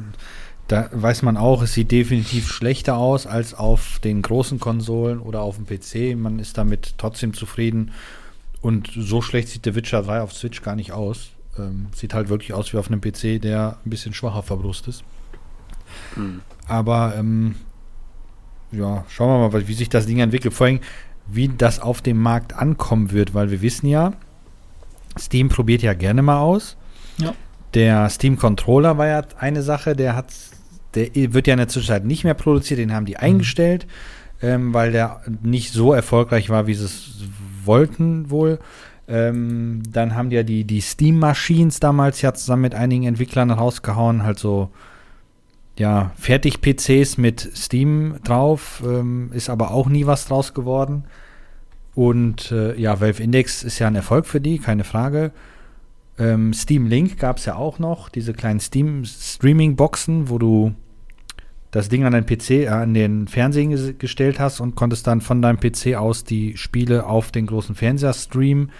Da 0.68 0.90
weiß 0.92 1.22
man 1.22 1.38
auch, 1.38 1.62
es 1.62 1.72
sieht 1.72 1.90
definitiv 1.90 2.48
schlechter 2.48 2.98
aus 2.98 3.26
als 3.26 3.54
auf 3.54 3.98
den 4.04 4.20
großen 4.20 4.60
Konsolen 4.60 5.20
oder 5.20 5.40
auf 5.40 5.56
dem 5.56 5.64
PC. 5.64 6.14
Man 6.18 6.38
ist 6.38 6.58
damit 6.58 6.94
trotzdem 6.98 7.32
zufrieden. 7.32 7.92
Und 8.60 8.90
so 8.94 9.22
schlecht 9.22 9.48
sieht 9.48 9.64
The 9.64 9.74
Witcher 9.74 10.02
3 10.02 10.20
auf 10.20 10.34
Switch 10.34 10.60
gar 10.60 10.76
nicht 10.76 10.92
aus. 10.92 11.30
Ähm, 11.58 11.86
sieht 11.94 12.12
halt 12.12 12.28
wirklich 12.28 12.52
aus 12.52 12.72
wie 12.72 12.76
auf 12.76 12.90
einem 12.90 13.00
PC, 13.00 13.40
der 13.40 13.78
ein 13.84 13.90
bisschen 13.90 14.12
schwacher 14.12 14.42
verbrust 14.42 14.88
ist. 14.88 15.02
Mhm. 16.16 16.40
Aber 16.66 17.14
ähm, 17.16 17.54
ja, 18.70 19.04
schauen 19.08 19.40
wir 19.40 19.48
mal, 19.48 19.68
wie 19.68 19.74
sich 19.74 19.88
das 19.88 20.06
Ding 20.06 20.18
entwickelt. 20.18 20.54
Vor 20.54 20.66
allem, 20.66 20.80
wie 21.26 21.48
das 21.48 21.80
auf 21.80 22.02
dem 22.02 22.20
Markt 22.20 22.54
ankommen 22.54 23.12
wird, 23.12 23.34
weil 23.34 23.50
wir 23.50 23.62
wissen 23.62 23.86
ja, 23.86 24.12
Steam 25.18 25.48
probiert 25.48 25.82
ja 25.82 25.94
gerne 25.94 26.22
mal 26.22 26.38
aus. 26.38 26.76
Ja. 27.18 27.34
Der 27.74 28.08
Steam 28.08 28.38
Controller 28.38 28.98
war 28.98 29.06
ja 29.06 29.22
eine 29.38 29.62
Sache, 29.62 29.94
der 29.94 30.16
hat, 30.16 30.32
der 30.94 31.10
wird 31.14 31.46
ja 31.46 31.54
in 31.54 31.58
der 31.58 31.68
Zwischenzeit 31.68 32.04
nicht 32.04 32.24
mehr 32.24 32.34
produziert, 32.34 32.78
den 32.78 32.94
haben 32.94 33.06
die 33.06 33.12
mhm. 33.12 33.20
eingestellt, 33.20 33.86
ähm, 34.40 34.72
weil 34.72 34.92
der 34.92 35.20
nicht 35.42 35.72
so 35.72 35.92
erfolgreich 35.92 36.50
war, 36.50 36.66
wie 36.66 36.74
sie 36.74 36.84
es 36.84 37.14
wollten 37.64 38.30
wohl. 38.30 38.58
Ähm, 39.06 39.82
dann 39.88 40.14
haben 40.14 40.30
die 40.30 40.36
ja 40.36 40.42
die, 40.42 40.64
die 40.64 40.82
Steam 40.82 41.18
Machines 41.18 41.80
damals 41.80 42.20
ja 42.20 42.34
zusammen 42.34 42.62
mit 42.62 42.74
einigen 42.74 43.04
Entwicklern 43.04 43.50
rausgehauen, 43.50 44.22
halt 44.22 44.38
so 44.38 44.70
ja, 45.78 46.12
Fertig-PCs 46.16 47.18
mit 47.18 47.48
Steam 47.54 48.16
drauf, 48.24 48.82
ähm, 48.84 49.30
ist 49.32 49.48
aber 49.48 49.70
auch 49.70 49.88
nie 49.88 50.06
was 50.06 50.26
draus 50.26 50.52
geworden. 50.54 51.04
Und 51.94 52.52
äh, 52.52 52.78
ja, 52.78 53.00
Valve 53.00 53.22
Index 53.22 53.62
ist 53.62 53.78
ja 53.78 53.86
ein 53.86 53.94
Erfolg 53.94 54.26
für 54.26 54.40
die, 54.40 54.58
keine 54.58 54.84
Frage. 54.84 55.32
Ähm, 56.18 56.52
Steam 56.52 56.86
Link 56.86 57.18
gab 57.18 57.38
es 57.38 57.44
ja 57.44 57.54
auch 57.54 57.78
noch, 57.78 58.08
diese 58.08 58.32
kleinen 58.32 58.60
Steam-Streaming-Boxen, 58.60 60.28
wo 60.28 60.38
du 60.38 60.74
das 61.70 61.88
Ding 61.88 62.04
an 62.04 62.12
deinen 62.12 62.26
PC, 62.26 62.50
äh, 62.50 62.68
an 62.68 62.94
den 62.94 63.28
Fernseher 63.28 63.92
gestellt 63.92 64.40
hast 64.40 64.60
und 64.60 64.74
konntest 64.74 65.06
dann 65.06 65.20
von 65.20 65.42
deinem 65.42 65.60
PC 65.60 65.94
aus 65.96 66.24
die 66.24 66.56
Spiele 66.56 67.06
auf 67.06 67.30
den 67.30 67.46
großen 67.46 67.74
Fernseher 67.74 68.14
streamen. 68.14 68.72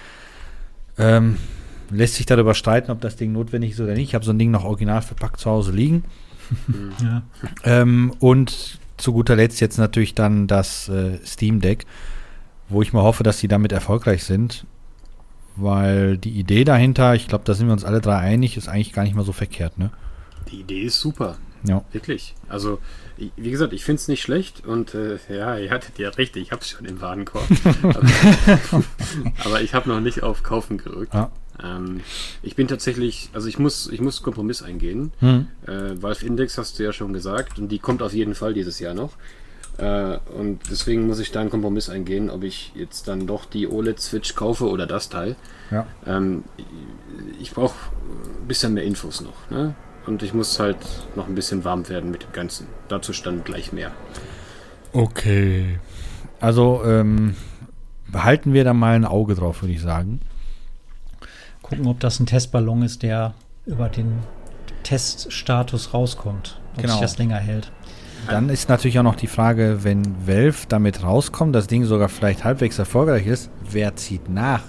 Ähm, 0.99 1.37
lässt 1.91 2.17
sich 2.17 2.27
darüber 2.27 2.55
streiten, 2.55 2.91
ob 2.91 3.01
das 3.01 3.17
Ding 3.17 3.33
notwendig 3.33 3.73
ist 3.73 3.81
oder 3.81 3.95
nicht. 3.95 4.09
Ich 4.09 4.15
habe 4.15 4.25
so 4.25 4.33
ein 4.33 4.39
Ding 4.39 4.51
noch 4.51 4.65
original 4.65 5.03
verpackt 5.03 5.39
zu 5.39 5.51
Hause 5.51 5.73
liegen. 5.73 6.05
Ja. 7.03 7.23
ähm, 7.65 8.15
und 8.21 8.79
zu 8.97 9.13
guter 9.13 9.37
Letzt 9.37 9.61
jetzt 9.61 9.79
natürlich 9.79 10.15
dann 10.15 10.47
das 10.47 10.89
äh, 10.89 11.19
Steam 11.25 11.61
Deck, 11.61 11.87
wo 12.69 12.83
ich 12.83 12.93
mal 12.93 13.03
hoffe, 13.03 13.23
dass 13.23 13.39
sie 13.39 13.49
damit 13.49 13.73
erfolgreich 13.73 14.25
sind. 14.25 14.67
Weil 15.57 16.19
die 16.19 16.39
Idee 16.39 16.63
dahinter, 16.65 17.15
ich 17.15 17.27
glaube, 17.27 17.45
da 17.45 17.55
sind 17.55 17.67
wir 17.67 17.73
uns 17.73 17.85
alle 17.85 18.01
drei 18.01 18.19
einig, 18.19 18.57
ist 18.57 18.69
eigentlich 18.69 18.93
gar 18.93 19.03
nicht 19.03 19.17
mal 19.17 19.25
so 19.25 19.33
verkehrt, 19.33 19.77
ne? 19.77 19.91
Die 20.53 20.61
Idee 20.61 20.83
ist 20.83 21.01
super. 21.01 21.37
Ja. 21.65 21.85
Wirklich. 21.93 22.35
Also, 22.49 22.79
wie 23.17 23.51
gesagt, 23.51 23.73
ich 23.73 23.85
finde 23.85 24.01
es 24.01 24.07
nicht 24.07 24.23
schlecht 24.23 24.65
und 24.65 24.95
äh, 24.95 25.19
ja, 25.29 25.59
ihr 25.59 25.71
hattet 25.71 25.99
ja 25.99 26.11
recht, 26.11 26.37
ich 26.37 26.53
habe 26.53 26.63
es 26.63 26.69
schon 26.71 26.87
im 26.87 27.01
Warenkorb. 27.01 27.49
aber, 27.83 28.03
aber, 29.45 29.61
ich 29.61 29.75
habe 29.75 29.89
noch 29.89 30.01
nicht 30.01 30.23
auf 30.23 30.45
Kaufen 30.45 30.79
gerückt. 30.79 31.13
Ja. 31.13 31.31
Ähm, 31.63 32.01
ich 32.43 32.57
bin 32.57 32.69
tatsächlich, 32.69 33.31
also 33.33 33.49
ich 33.49 33.59
muss, 33.59 33.89
ich 33.91 34.01
muss 34.01 34.23
Kompromiss 34.23 34.63
eingehen. 34.63 35.13
Mhm. 35.21 35.47
Äh, 35.67 36.01
Valve 36.03 36.25
Index 36.27 36.59
hast 36.59 36.79
du 36.79 36.85
ja 36.85 36.93
schon 36.93 37.13
gesagt 37.13 37.59
und 37.59 37.69
die 37.69 37.79
kommt 37.79 38.03
auf 38.03 38.13
jeden 38.13 38.35
Fall 38.35 38.55
dieses 38.55 38.79
Jahr 38.79 38.95
noch. 38.95 39.13
Äh, 39.79 40.19
und 40.37 40.61
deswegen 40.71 41.07
muss 41.07 41.21
ich 41.21 41.31
da 41.31 41.41
einen 41.41 41.51
Kompromiss 41.51 41.89
eingehen, 41.89 42.31
ob 42.31 42.43
ich 42.43 42.73
jetzt 42.75 43.07
dann 43.07 43.27
doch 43.27 43.45
die 43.45 43.69
OLED-Switch 43.69 44.35
kaufe 44.35 44.69
oder 44.69 44.87
das 44.87 45.09
Teil. 45.09 45.37
Ja. 45.71 45.87
Ähm, 46.07 46.45
ich 47.41 47.53
brauche 47.53 47.75
ein 48.43 48.49
bisschen 48.49 48.75
mehr 48.75 48.85
Infos 48.85 49.21
noch. 49.21 49.51
Ne? 49.51 49.75
Und 50.07 50.23
ich 50.23 50.35
muss 50.35 50.59
halt 50.59 50.79
noch 51.15 51.29
ein 51.29 51.35
bisschen 51.35 51.65
warm 51.65 51.89
werden 51.89 52.11
mit 52.11 52.25
dem 52.25 52.33
Ganzen. 52.33 52.67
Dazu 52.89 53.13
stand 53.13 53.45
gleich 53.45 53.73
mehr. 53.73 53.93
Okay. 54.93 55.79
Also 56.41 56.83
ähm, 56.85 57.37
behalten 58.11 58.55
wir 58.55 58.65
da 58.65 58.73
mal 58.73 58.95
ein 58.95 59.05
Auge 59.05 59.35
drauf, 59.35 59.63
würde 59.63 59.75
ich 59.75 59.83
sagen. 59.83 60.21
Gucken, 61.69 61.87
ob 61.87 62.01
das 62.01 62.21
ein 62.21 62.27
Testballon 62.27 62.83
ist, 62.83 63.03
der 63.03 63.35
über 63.67 63.89
den 63.89 64.19
Teststatus 64.83 65.93
rauskommt. 65.93 66.61
Ob 66.75 66.83
genau. 66.83 66.95
sich 66.95 67.03
das 67.03 67.19
länger 67.19 67.37
hält. 67.37 67.71
Dann 68.29 68.49
ist 68.49 68.69
natürlich 68.69 68.99
auch 68.99 69.05
noch 69.05 69.17
die 69.17 69.27
Frage, 69.27 69.79
wenn 69.83 70.03
Valve 70.27 70.67
damit 70.69 71.03
rauskommt, 71.03 71.55
das 71.55 71.67
Ding 71.67 71.85
sogar 71.85 72.09
vielleicht 72.09 72.45
halbwegs 72.45 72.79
erfolgreich 72.79 73.27
ist, 73.27 73.51
wer 73.71 73.97
zieht 73.97 74.29
nach? 74.29 74.63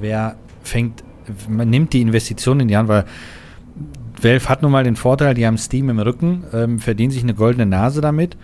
Wer 0.00 0.36
fängt, 0.62 1.04
man 1.48 1.70
nimmt 1.70 1.92
die 1.92 2.00
Investition 2.00 2.60
in 2.60 2.68
die 2.68 2.76
Hand, 2.76 2.88
weil 2.88 3.04
Valve 4.20 4.48
hat 4.48 4.62
nun 4.62 4.72
mal 4.72 4.84
den 4.84 4.96
Vorteil, 4.96 5.34
die 5.34 5.46
haben 5.46 5.58
Steam 5.58 5.88
im 5.90 5.98
Rücken, 5.98 6.44
ähm, 6.52 6.78
verdienen 6.78 7.10
sich 7.10 7.22
eine 7.22 7.34
goldene 7.34 7.66
Nase 7.66 8.00
damit 8.00 8.36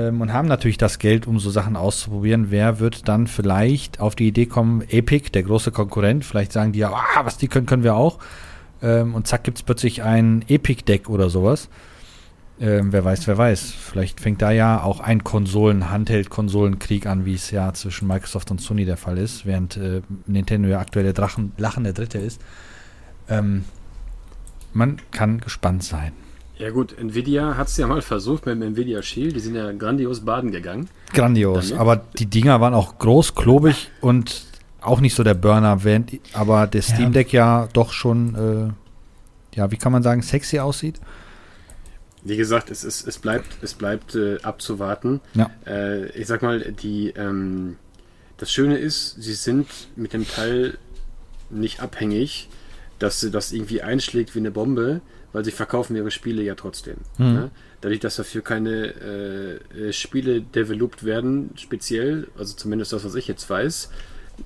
ähm, 0.00 0.20
und 0.20 0.32
haben 0.32 0.48
natürlich 0.48 0.78
das 0.78 0.98
Geld, 0.98 1.26
um 1.26 1.38
so 1.38 1.50
Sachen 1.50 1.76
auszuprobieren. 1.76 2.50
Wer 2.50 2.80
wird 2.80 3.08
dann 3.08 3.26
vielleicht 3.26 4.00
auf 4.00 4.14
die 4.14 4.28
Idee 4.28 4.46
kommen, 4.46 4.82
Epic, 4.88 5.30
der 5.30 5.42
große 5.42 5.70
Konkurrent, 5.72 6.24
vielleicht 6.24 6.52
sagen 6.52 6.72
die 6.72 6.80
ja, 6.80 6.90
ah, 6.90 7.24
was 7.24 7.36
die 7.36 7.48
können, 7.48 7.66
können 7.66 7.82
wir 7.82 7.94
auch. 7.94 8.18
Ähm, 8.82 9.14
und 9.14 9.26
zack, 9.26 9.44
gibt 9.44 9.58
es 9.58 9.62
plötzlich 9.62 10.02
ein 10.02 10.44
Epic-Deck 10.48 11.08
oder 11.10 11.28
sowas. 11.28 11.68
Ähm, 12.60 12.92
wer 12.92 13.04
weiß, 13.04 13.26
wer 13.26 13.38
weiß. 13.38 13.72
Vielleicht 13.72 14.20
fängt 14.20 14.42
da 14.42 14.50
ja 14.50 14.82
auch 14.82 15.00
ein 15.00 15.24
Konsolen, 15.24 15.90
Handheld-Konsolenkrieg 15.90 17.06
an, 17.06 17.24
wie 17.24 17.34
es 17.34 17.50
ja 17.50 17.72
zwischen 17.72 18.06
Microsoft 18.06 18.50
und 18.50 18.60
Sony 18.60 18.84
der 18.84 18.98
Fall 18.98 19.18
ist, 19.18 19.46
während 19.46 19.76
äh, 19.76 20.02
Nintendo 20.26 20.68
ja 20.68 20.78
aktuell 20.78 21.04
der 21.04 21.14
Drachen, 21.14 21.52
lachende 21.56 21.92
Dritte 21.92 22.18
ist. 22.18 22.40
man 24.72 24.96
kann 25.12 25.40
gespannt 25.40 25.84
sein. 25.84 26.12
Ja 26.60 26.68
gut, 26.68 26.94
Nvidia 26.98 27.56
hat 27.56 27.68
es 27.68 27.78
ja 27.78 27.86
mal 27.86 28.02
versucht 28.02 28.44
mit 28.44 28.54
dem 28.54 28.62
Nvidia 28.62 29.00
Shield. 29.00 29.34
Die 29.34 29.40
sind 29.40 29.54
ja 29.54 29.72
grandios 29.72 30.20
baden 30.20 30.52
gegangen. 30.52 30.90
Grandios, 31.14 31.70
Damit. 31.70 31.80
aber 31.80 31.96
die 32.18 32.26
Dinger 32.26 32.60
waren 32.60 32.74
auch 32.74 32.98
groß, 32.98 33.34
klobig 33.34 33.90
und 34.02 34.44
auch 34.82 35.00
nicht 35.00 35.14
so 35.14 35.24
der 35.24 35.32
Burner, 35.32 35.84
während 35.84 36.12
aber 36.34 36.66
der 36.66 36.82
Steam 36.82 37.14
Deck 37.14 37.32
ja, 37.32 37.62
ja 37.62 37.68
doch 37.72 37.94
schon, 37.94 38.74
äh, 39.54 39.56
ja, 39.56 39.70
wie 39.70 39.78
kann 39.78 39.90
man 39.90 40.02
sagen, 40.02 40.20
sexy 40.20 40.58
aussieht. 40.58 41.00
Wie 42.24 42.36
gesagt, 42.36 42.70
es, 42.70 42.84
ist, 42.84 43.08
es 43.08 43.16
bleibt, 43.18 43.62
es 43.62 43.72
bleibt 43.72 44.14
äh, 44.14 44.36
abzuwarten. 44.42 45.22
Ja. 45.32 45.50
Äh, 45.66 46.10
ich 46.10 46.26
sag 46.26 46.42
mal, 46.42 46.60
die, 46.72 47.08
ähm, 47.16 47.76
das 48.36 48.52
Schöne 48.52 48.76
ist, 48.76 49.16
sie 49.18 49.32
sind 49.32 49.66
mit 49.96 50.12
dem 50.12 50.28
Teil 50.28 50.76
nicht 51.48 51.80
abhängig, 51.80 52.50
dass 52.98 53.18
sie 53.18 53.30
das 53.30 53.50
irgendwie 53.50 53.80
einschlägt 53.80 54.34
wie 54.34 54.40
eine 54.40 54.50
Bombe, 54.50 55.00
weil 55.32 55.44
sie 55.44 55.50
verkaufen 55.50 55.96
ihre 55.96 56.10
Spiele 56.10 56.42
ja 56.42 56.54
trotzdem. 56.54 56.96
Mhm. 57.18 57.32
Ne? 57.32 57.50
Dadurch, 57.80 58.00
dass 58.00 58.16
dafür 58.16 58.42
keine 58.42 58.94
äh, 59.74 59.88
äh, 59.88 59.92
Spiele 59.92 60.40
developed 60.42 61.04
werden, 61.04 61.50
speziell, 61.56 62.28
also 62.36 62.54
zumindest 62.54 62.92
das, 62.92 63.04
was 63.04 63.14
ich 63.14 63.28
jetzt 63.28 63.48
weiß, 63.48 63.90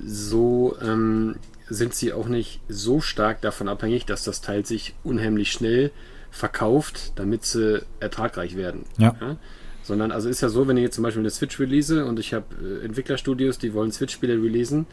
so 0.05 0.77
ähm, 0.83 1.37
sind 1.68 1.94
sie 1.94 2.12
auch 2.12 2.29
nicht 2.29 2.61
so 2.68 3.01
stark 3.01 3.40
davon 3.40 3.68
abhängig, 3.68 4.05
dass 4.07 4.25
das 4.25 4.40
Teil 4.40 4.66
sich 4.66 4.94
unheimlich 5.03 5.53
schnell 5.53 5.90
verkauft, 6.31 7.12
damit 7.16 7.44
sie 7.44 7.83
ertragreich 8.01 8.57
werden. 8.57 8.85
Ja. 8.99 9.16
ja? 9.20 9.37
Sondern, 9.83 10.12
also 10.12 10.29
ist 10.29 10.40
ja 10.40 10.49
so, 10.49 10.66
wenn 10.66 10.77
ich 10.77 10.83
jetzt 10.83 10.94
zum 10.94 11.05
Beispiel 11.05 11.20
eine 11.20 11.31
Switch 11.31 11.61
release 11.61 12.05
und 12.05 12.18
ich 12.18 12.35
habe 12.35 12.47
äh, 12.62 12.85
Entwicklerstudios, 12.85 13.59
die 13.59 13.75
wollen 13.75 13.92
Switch-Spiele 13.92 14.35
releasen, 14.35 14.87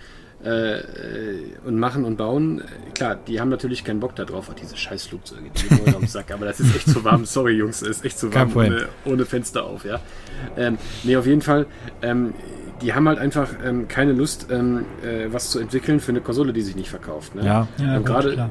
und 0.43 1.77
machen 1.77 2.03
und 2.03 2.17
bauen. 2.17 2.63
Klar, 2.95 3.17
die 3.27 3.39
haben 3.39 3.49
natürlich 3.49 3.83
keinen 3.83 3.99
Bock 3.99 4.15
darauf, 4.15 4.49
oh, 4.49 4.55
diese 4.59 4.75
scheiß 4.75 5.07
Flugzeuge, 5.07 5.49
die 5.55 5.67
gehen 5.67 5.95
am 5.95 6.07
Sack, 6.07 6.31
aber 6.31 6.45
das 6.45 6.59
ist 6.59 6.75
echt 6.75 6.89
zu 6.89 7.03
warm. 7.03 7.25
Sorry, 7.25 7.53
Jungs, 7.53 7.81
es 7.81 7.97
ist 7.97 8.05
echt 8.05 8.17
zu 8.17 8.33
warm 8.33 8.51
ohne, 8.55 8.87
ohne, 9.05 9.25
Fenster 9.25 9.63
auf, 9.63 9.85
ja. 9.85 9.99
Ähm, 10.57 10.77
nee, 11.03 11.15
auf 11.15 11.27
jeden 11.27 11.41
Fall, 11.41 11.67
ähm, 12.01 12.33
die 12.81 12.93
haben 12.93 13.07
halt 13.07 13.19
einfach 13.19 13.49
ähm, 13.63 13.87
keine 13.87 14.13
Lust, 14.13 14.47
ähm, 14.49 14.85
äh, 15.03 15.31
was 15.31 15.51
zu 15.51 15.59
entwickeln 15.59 15.99
für 15.99 16.11
eine 16.11 16.21
Konsole, 16.21 16.53
die 16.53 16.61
sich 16.61 16.75
nicht 16.75 16.89
verkauft. 16.89 17.35
Ne? 17.35 17.45
Ja, 17.45 17.67
ja 17.77 17.99
gerade 17.99 18.49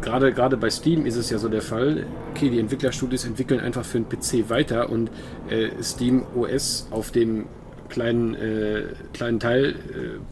gerade 0.00 0.32
gerade 0.32 0.56
bei 0.56 0.70
Steam 0.70 1.06
ist 1.06 1.16
es 1.16 1.30
ja 1.30 1.38
so 1.38 1.48
der 1.48 1.62
Fall, 1.62 2.06
okay, 2.30 2.50
die 2.50 2.58
Entwicklerstudios 2.58 3.24
entwickeln 3.24 3.60
einfach 3.60 3.84
für 3.84 3.98
einen 3.98 4.08
PC 4.08 4.48
weiter 4.48 4.90
und 4.90 5.10
äh, 5.48 5.70
Steam 5.82 6.24
OS 6.34 6.88
auf 6.90 7.10
dem 7.10 7.46
kleinen, 7.90 8.34
äh, 8.34 8.84
kleinen 9.12 9.40
Teil 9.40 9.70
äh, 9.70 9.74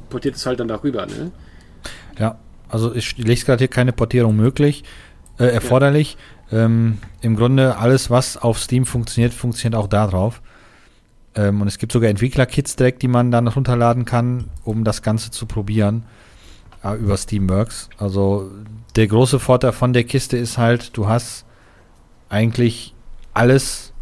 portiert 0.08 0.36
es 0.36 0.46
halt 0.46 0.60
dann 0.60 0.68
darüber, 0.68 1.06
ne? 1.06 1.30
Ja, 2.18 2.38
also 2.68 2.94
ich 2.94 3.16
lese 3.18 3.44
gerade 3.46 3.58
hier 3.58 3.68
keine 3.68 3.92
Portierung 3.92 4.36
möglich, 4.36 4.84
äh, 5.38 5.44
erforderlich. 5.44 6.16
Ja. 6.50 6.64
Ähm, 6.64 6.98
Im 7.20 7.36
Grunde 7.36 7.76
alles, 7.76 8.10
was 8.10 8.36
auf 8.36 8.58
Steam 8.58 8.86
funktioniert, 8.86 9.34
funktioniert 9.34 9.78
auch 9.78 9.86
da 9.86 10.06
drauf. 10.06 10.40
Ähm, 11.34 11.60
und 11.60 11.68
es 11.68 11.78
gibt 11.78 11.92
sogar 11.92 12.08
Entwickler-Kits 12.10 12.76
direkt, 12.76 13.02
die 13.02 13.08
man 13.08 13.30
dann 13.30 13.48
runterladen 13.48 14.04
kann, 14.04 14.48
um 14.64 14.84
das 14.84 15.02
Ganze 15.02 15.30
zu 15.30 15.46
probieren 15.46 16.04
äh, 16.82 16.94
über 16.96 17.16
Steamworks. 17.16 17.90
Also 17.98 18.50
der 18.96 19.06
große 19.06 19.38
Vorteil 19.38 19.72
von 19.72 19.92
der 19.92 20.04
Kiste 20.04 20.36
ist 20.36 20.58
halt, 20.58 20.96
du 20.96 21.06
hast 21.06 21.44
eigentlich 22.28 22.94
alles 23.34 23.92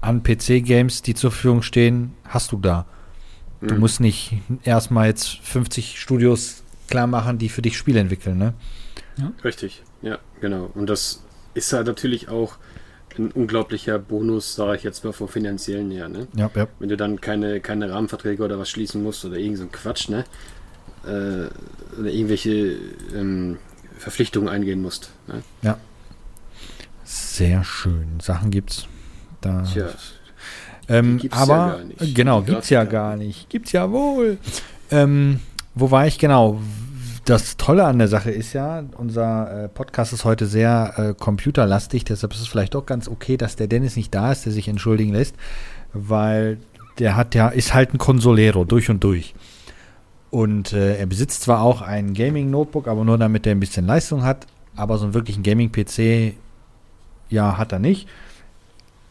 an 0.00 0.22
PC-Games, 0.22 1.02
die 1.02 1.14
zur 1.14 1.30
Verfügung 1.30 1.62
stehen, 1.62 2.14
hast 2.28 2.52
du 2.52 2.56
da. 2.56 2.86
Du 3.60 3.74
mhm. 3.74 3.80
musst 3.80 4.00
nicht 4.00 4.34
erstmal 4.62 5.06
jetzt 5.08 5.38
50 5.42 6.00
Studios 6.00 6.62
klar 6.88 7.06
machen, 7.06 7.38
die 7.38 7.48
für 7.48 7.62
dich 7.62 7.76
Spiele 7.76 8.00
entwickeln, 8.00 8.38
ne? 8.38 8.54
Ja. 9.16 9.32
Richtig, 9.44 9.82
ja, 10.00 10.18
genau. 10.40 10.70
Und 10.74 10.88
das 10.88 11.24
ist 11.54 11.72
ja 11.72 11.82
natürlich 11.82 12.28
auch 12.28 12.56
ein 13.18 13.32
unglaublicher 13.32 13.98
Bonus, 13.98 14.54
sage 14.54 14.76
ich 14.76 14.84
jetzt 14.84 15.04
mal 15.04 15.12
vom 15.12 15.28
finanziellen 15.28 15.90
her, 15.90 16.08
ne? 16.08 16.28
Ja, 16.34 16.50
ja. 16.54 16.68
Wenn 16.78 16.88
du 16.88 16.96
dann 16.96 17.20
keine, 17.20 17.60
keine 17.60 17.90
Rahmenverträge 17.90 18.42
oder 18.42 18.58
was 18.58 18.70
schließen 18.70 19.02
musst 19.02 19.24
oder 19.24 19.36
irgend 19.36 19.58
so 19.58 19.64
ein 19.64 19.72
Quatsch, 19.72 20.08
ne? 20.08 20.24
Äh, 21.04 21.48
oder 21.98 22.10
irgendwelche 22.10 22.76
ähm, 23.14 23.58
Verpflichtungen 23.98 24.48
eingehen 24.48 24.82
musst. 24.82 25.10
Ne? 25.26 25.42
Ja. 25.62 25.78
Sehr 27.04 27.64
schön. 27.64 28.20
Sachen 28.20 28.50
gibt's. 28.50 28.86
Da 29.40 29.62
Tja, 29.62 29.90
ähm, 30.88 31.20
aber 31.30 31.80
ja 31.98 32.06
genau, 32.14 32.42
gibt 32.42 32.62
es 32.62 32.70
ja 32.70 32.84
gar 32.84 33.16
nicht. 33.16 33.48
Gibt's 33.50 33.72
ja 33.72 33.90
wohl. 33.90 34.38
Ähm, 34.90 35.40
wo 35.74 35.90
war 35.90 36.06
ich 36.06 36.18
genau? 36.18 36.60
Das 37.24 37.58
Tolle 37.58 37.84
an 37.84 37.98
der 37.98 38.08
Sache 38.08 38.30
ist 38.30 38.54
ja, 38.54 38.82
unser 38.96 39.64
äh, 39.64 39.68
Podcast 39.68 40.14
ist 40.14 40.24
heute 40.24 40.46
sehr 40.46 40.94
äh, 40.96 41.14
computerlastig, 41.14 42.04
deshalb 42.04 42.32
ist 42.32 42.40
es 42.40 42.48
vielleicht 42.48 42.74
doch 42.74 42.86
ganz 42.86 43.06
okay, 43.06 43.36
dass 43.36 43.54
der 43.54 43.66
Dennis 43.66 43.96
nicht 43.96 44.14
da 44.14 44.32
ist, 44.32 44.46
der 44.46 44.52
sich 44.52 44.66
entschuldigen 44.66 45.12
lässt, 45.12 45.36
weil 45.92 46.56
der 46.98 47.16
hat 47.16 47.34
ja, 47.34 47.48
ist 47.48 47.74
halt 47.74 47.92
ein 47.92 47.98
Consolero 47.98 48.64
durch 48.64 48.88
und 48.88 49.04
durch. 49.04 49.34
Und 50.30 50.72
äh, 50.72 50.96
er 50.96 51.06
besitzt 51.06 51.42
zwar 51.42 51.62
auch 51.62 51.82
ein 51.82 52.14
Gaming-Notebook, 52.14 52.88
aber 52.88 53.04
nur 53.04 53.18
damit 53.18 53.46
er 53.46 53.52
ein 53.52 53.60
bisschen 53.60 53.86
Leistung 53.86 54.22
hat, 54.22 54.46
aber 54.74 54.96
so 54.96 55.04
einen 55.04 55.14
wirklichen 55.14 55.42
Gaming-PC, 55.42 56.34
ja, 57.30 57.58
hat 57.58 57.72
er 57.72 57.78
nicht. 57.78 58.08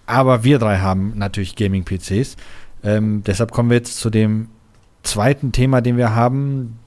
Aber 0.08 0.44
wir 0.44 0.58
drei 0.58 0.80
haben 0.80 1.14
natürlich 1.16 1.56
Gaming-PCs. 1.56 2.38
Ähm, 2.84 3.24
deshalb 3.26 3.52
kommen 3.52 3.70
wir 3.70 3.78
jetzt 3.78 3.98
zu 4.00 4.10
dem 4.10 4.48
zweiten 5.04 5.52
Thema, 5.52 5.82
den 5.82 5.98
wir 5.98 6.16
haben, 6.16 6.80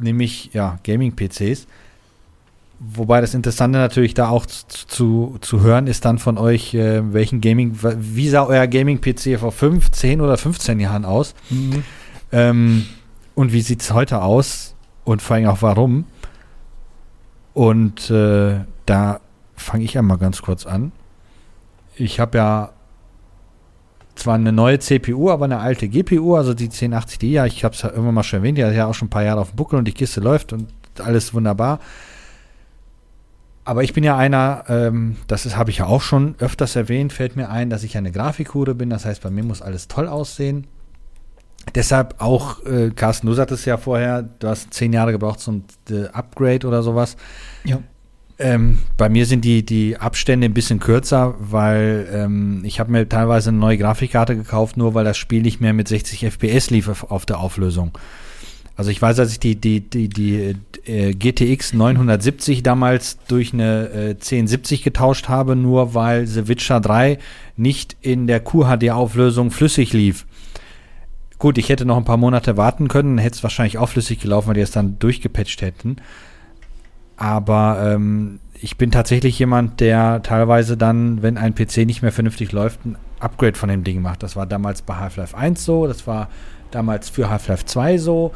nämlich 0.00 0.50
ja, 0.52 0.78
Gaming-PCs. 0.82 1.66
Wobei 2.80 3.20
das 3.20 3.34
Interessante 3.34 3.78
natürlich 3.78 4.14
da 4.14 4.28
auch 4.28 4.44
zu, 4.46 5.36
zu 5.40 5.60
hören 5.60 5.86
ist 5.86 6.04
dann 6.04 6.18
von 6.18 6.36
euch, 6.36 6.74
äh, 6.74 7.12
welchen 7.12 7.40
Gaming, 7.40 7.78
wie 7.80 8.28
sah 8.28 8.44
euer 8.44 8.66
Gaming-PC 8.66 9.38
vor 9.38 9.52
5, 9.52 9.92
10 9.92 10.20
oder 10.20 10.36
15 10.36 10.80
Jahren 10.80 11.04
aus? 11.04 11.34
Mhm. 11.50 11.84
Ähm, 12.32 12.86
und 13.34 13.52
wie 13.52 13.60
sieht 13.60 13.82
es 13.82 13.92
heute 13.92 14.22
aus? 14.22 14.74
Und 15.04 15.22
vor 15.22 15.36
allem 15.36 15.46
auch 15.46 15.62
warum? 15.62 16.06
Und 17.54 18.10
äh, 18.10 18.60
da 18.86 19.20
fange 19.54 19.84
ich 19.84 19.96
einmal 19.96 20.18
ganz 20.18 20.42
kurz 20.42 20.66
an. 20.66 20.90
Ich 22.02 22.18
habe 22.18 22.38
ja 22.38 22.72
zwar 24.16 24.34
eine 24.34 24.52
neue 24.52 24.78
CPU, 24.78 25.30
aber 25.30 25.44
eine 25.44 25.58
alte 25.58 25.88
GPU, 25.88 26.34
also 26.34 26.52
die 26.52 26.64
1080 26.64 27.22
ja, 27.30 27.46
ich 27.46 27.64
habe 27.64 27.74
es 27.74 27.82
ja 27.82 27.90
irgendwann 27.90 28.14
mal 28.14 28.22
schon 28.24 28.40
erwähnt, 28.40 28.58
die 28.58 28.64
hat 28.64 28.74
ja 28.74 28.86
auch 28.86 28.94
schon 28.94 29.06
ein 29.06 29.10
paar 29.10 29.22
Jahre 29.22 29.40
auf 29.40 29.50
dem 29.50 29.56
Buckel 29.56 29.78
und 29.78 29.86
die 29.86 29.92
Kiste 29.92 30.20
läuft 30.20 30.52
und 30.52 30.68
alles 30.98 31.32
wunderbar. 31.32 31.78
Aber 33.64 33.84
ich 33.84 33.92
bin 33.92 34.02
ja 34.02 34.16
einer, 34.16 34.64
ähm, 34.68 35.16
das 35.28 35.56
habe 35.56 35.70
ich 35.70 35.78
ja 35.78 35.86
auch 35.86 36.02
schon 36.02 36.34
öfters 36.40 36.74
erwähnt, 36.74 37.12
fällt 37.12 37.36
mir 37.36 37.48
ein, 37.48 37.70
dass 37.70 37.84
ich 37.84 37.96
eine 37.96 38.10
Grafikhure 38.10 38.74
bin. 38.74 38.90
Das 38.90 39.04
heißt, 39.04 39.22
bei 39.22 39.30
mir 39.30 39.44
muss 39.44 39.62
alles 39.62 39.86
toll 39.86 40.08
aussehen. 40.08 40.66
Deshalb 41.76 42.16
auch, 42.20 42.64
äh, 42.66 42.90
Carsten, 42.90 43.28
du 43.28 43.34
sagtest 43.34 43.64
ja 43.66 43.76
vorher, 43.76 44.22
du 44.22 44.48
hast 44.48 44.74
zehn 44.74 44.92
Jahre 44.92 45.12
gebraucht 45.12 45.38
zum 45.38 45.62
äh, 45.88 46.06
Upgrade 46.08 46.66
oder 46.66 46.82
sowas. 46.82 47.16
Ja. 47.62 47.78
Ähm, 48.42 48.78
bei 48.96 49.08
mir 49.08 49.24
sind 49.24 49.44
die, 49.44 49.64
die 49.64 49.96
Abstände 49.96 50.46
ein 50.46 50.54
bisschen 50.54 50.80
kürzer, 50.80 51.36
weil 51.38 52.08
ähm, 52.12 52.62
ich 52.64 52.80
habe 52.80 52.90
mir 52.90 53.08
teilweise 53.08 53.50
eine 53.50 53.58
neue 53.58 53.78
Grafikkarte 53.78 54.34
gekauft, 54.34 54.76
nur 54.76 54.94
weil 54.94 55.04
das 55.04 55.16
Spiel 55.16 55.42
nicht 55.42 55.60
mehr 55.60 55.72
mit 55.72 55.86
60 55.86 56.26
FPS 56.26 56.70
lief 56.70 57.04
auf 57.04 57.24
der 57.24 57.38
Auflösung. 57.38 57.96
Also 58.74 58.90
ich 58.90 59.00
weiß, 59.00 59.20
als 59.20 59.32
ich 59.32 59.38
die, 59.38 59.54
die, 59.54 59.80
die, 59.80 60.08
die 60.08 60.56
äh, 60.86 61.14
GTX 61.14 61.74
970 61.74 62.64
damals 62.64 63.18
durch 63.28 63.52
eine 63.52 63.90
äh, 63.90 64.10
1070 64.10 64.82
getauscht 64.82 65.28
habe, 65.28 65.54
nur 65.54 65.94
weil 65.94 66.26
The 66.26 66.48
Witcher 66.48 66.80
3 66.80 67.18
nicht 67.56 67.96
in 68.00 68.26
der 68.26 68.40
QHD-Auflösung 68.40 69.52
flüssig 69.52 69.92
lief. 69.92 70.26
Gut, 71.38 71.58
ich 71.58 71.68
hätte 71.68 71.84
noch 71.84 71.96
ein 71.96 72.04
paar 72.04 72.16
Monate 72.16 72.56
warten 72.56 72.88
können, 72.88 73.18
hätte 73.18 73.36
es 73.36 73.42
wahrscheinlich 73.44 73.78
auch 73.78 73.88
flüssig 73.88 74.20
gelaufen, 74.20 74.48
weil 74.48 74.54
die 74.54 74.60
es 74.62 74.70
dann 74.72 74.98
durchgepatcht 74.98 75.62
hätten. 75.62 75.96
Aber 77.22 77.80
ähm, 77.80 78.40
ich 78.52 78.76
bin 78.76 78.90
tatsächlich 78.90 79.38
jemand, 79.38 79.78
der 79.78 80.24
teilweise 80.24 80.76
dann, 80.76 81.22
wenn 81.22 81.38
ein 81.38 81.54
PC 81.54 81.86
nicht 81.86 82.02
mehr 82.02 82.10
vernünftig 82.10 82.50
läuft, 82.50 82.84
ein 82.84 82.96
Upgrade 83.20 83.56
von 83.56 83.68
dem 83.68 83.84
Ding 83.84 84.02
macht. 84.02 84.24
Das 84.24 84.34
war 84.34 84.44
damals 84.44 84.82
bei 84.82 84.96
Half-Life 84.96 85.36
1 85.36 85.64
so, 85.64 85.86
das 85.86 86.08
war 86.08 86.28
damals 86.72 87.10
für 87.10 87.30
Half-Life 87.30 87.64
2 87.64 87.98
so. 87.98 88.32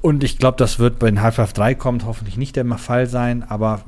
Und 0.00 0.24
ich 0.24 0.38
glaube, 0.38 0.56
das 0.56 0.78
wird 0.78 0.98
bei 0.98 1.12
Half-Life 1.12 1.52
3 1.52 1.74
kommt 1.74 2.06
hoffentlich 2.06 2.38
nicht 2.38 2.56
der 2.56 2.64
Fall 2.78 3.06
sein, 3.06 3.42
aber 3.42 3.82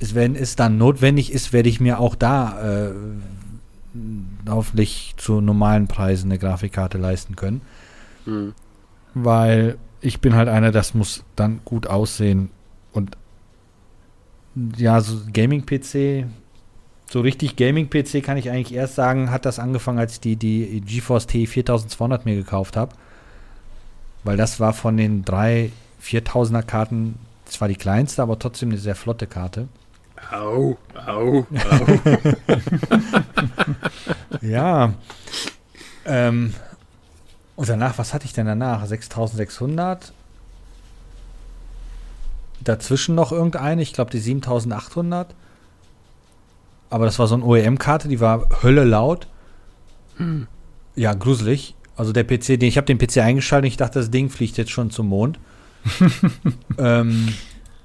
wenn 0.00 0.34
es 0.34 0.56
dann 0.56 0.76
notwendig 0.76 1.32
ist, 1.32 1.52
werde 1.52 1.68
ich 1.68 1.78
mir 1.78 2.00
auch 2.00 2.16
da 2.16 2.88
äh, 2.88 2.92
hoffentlich 4.48 5.14
zu 5.18 5.40
normalen 5.40 5.86
Preisen 5.86 6.32
eine 6.32 6.40
Grafikkarte 6.40 6.98
leisten 6.98 7.36
können. 7.36 7.60
Mhm. 8.26 8.54
Weil 9.14 9.78
ich 10.00 10.20
bin 10.20 10.34
halt 10.34 10.48
einer, 10.48 10.72
das 10.72 10.94
muss 10.94 11.24
dann 11.36 11.60
gut 11.64 11.86
aussehen. 11.86 12.50
Und 12.92 13.16
ja, 14.76 15.00
so 15.00 15.20
Gaming-PC, 15.32 16.26
so 17.10 17.20
richtig 17.20 17.56
Gaming-PC 17.56 18.22
kann 18.22 18.36
ich 18.36 18.50
eigentlich 18.50 18.74
erst 18.74 18.94
sagen, 18.94 19.30
hat 19.30 19.44
das 19.44 19.58
angefangen, 19.58 19.98
als 19.98 20.14
ich 20.14 20.20
die, 20.20 20.36
die 20.36 20.80
GeForce 20.80 21.26
T 21.26 21.46
4200 21.46 22.24
mir 22.24 22.36
gekauft 22.36 22.76
habe 22.76 22.94
weil 24.24 24.36
das 24.36 24.60
war 24.60 24.72
von 24.72 24.96
den 24.96 25.24
drei 25.24 25.72
4000er 26.02 26.62
Karten 26.62 27.18
zwar 27.44 27.68
die 27.68 27.76
kleinste, 27.76 28.22
aber 28.22 28.38
trotzdem 28.38 28.70
eine 28.70 28.78
sehr 28.78 28.94
flotte 28.94 29.26
Karte. 29.26 29.68
Au, 30.30 30.76
au, 31.06 31.46
au. 31.48 31.94
ja. 34.42 34.92
Ähm, 36.04 36.54
und 37.60 37.68
danach, 37.68 37.98
was 37.98 38.14
hatte 38.14 38.24
ich 38.24 38.32
denn 38.32 38.46
danach? 38.46 38.86
6600. 38.86 40.14
Dazwischen 42.64 43.14
noch 43.14 43.32
irgendeine, 43.32 43.82
ich 43.82 43.92
glaube 43.92 44.10
die 44.10 44.18
7800. 44.18 45.34
Aber 46.88 47.04
das 47.04 47.18
war 47.18 47.26
so 47.26 47.34
eine 47.34 47.44
OEM-Karte, 47.44 48.08
die 48.08 48.18
war 48.18 48.48
Hölle 48.62 48.84
laut. 48.84 49.26
Hm. 50.16 50.46
Ja, 50.96 51.12
gruselig. 51.12 51.74
Also 51.96 52.14
der 52.14 52.24
PC, 52.24 52.58
den 52.58 52.62
ich 52.62 52.78
habe 52.78 52.86
den 52.86 52.96
PC 52.96 53.18
eingeschaltet 53.18 53.66
und 53.66 53.72
ich 53.72 53.76
dachte, 53.76 53.98
das 53.98 54.10
Ding 54.10 54.30
fliegt 54.30 54.56
jetzt 54.56 54.70
schon 54.70 54.90
zum 54.90 55.08
Mond. 55.08 55.38
ähm, 56.78 57.28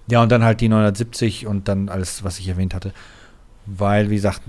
ja, 0.07 0.23
und 0.23 0.31
dann 0.31 0.45
halt 0.45 0.61
die 0.61 0.69
970 0.69 1.47
und 1.47 1.67
dann 1.67 1.89
alles, 1.89 2.23
was 2.23 2.39
ich 2.39 2.47
erwähnt 2.47 2.73
hatte. 2.73 2.93
Weil, 3.67 4.11
wie 4.11 4.15
gesagt, 4.15 4.41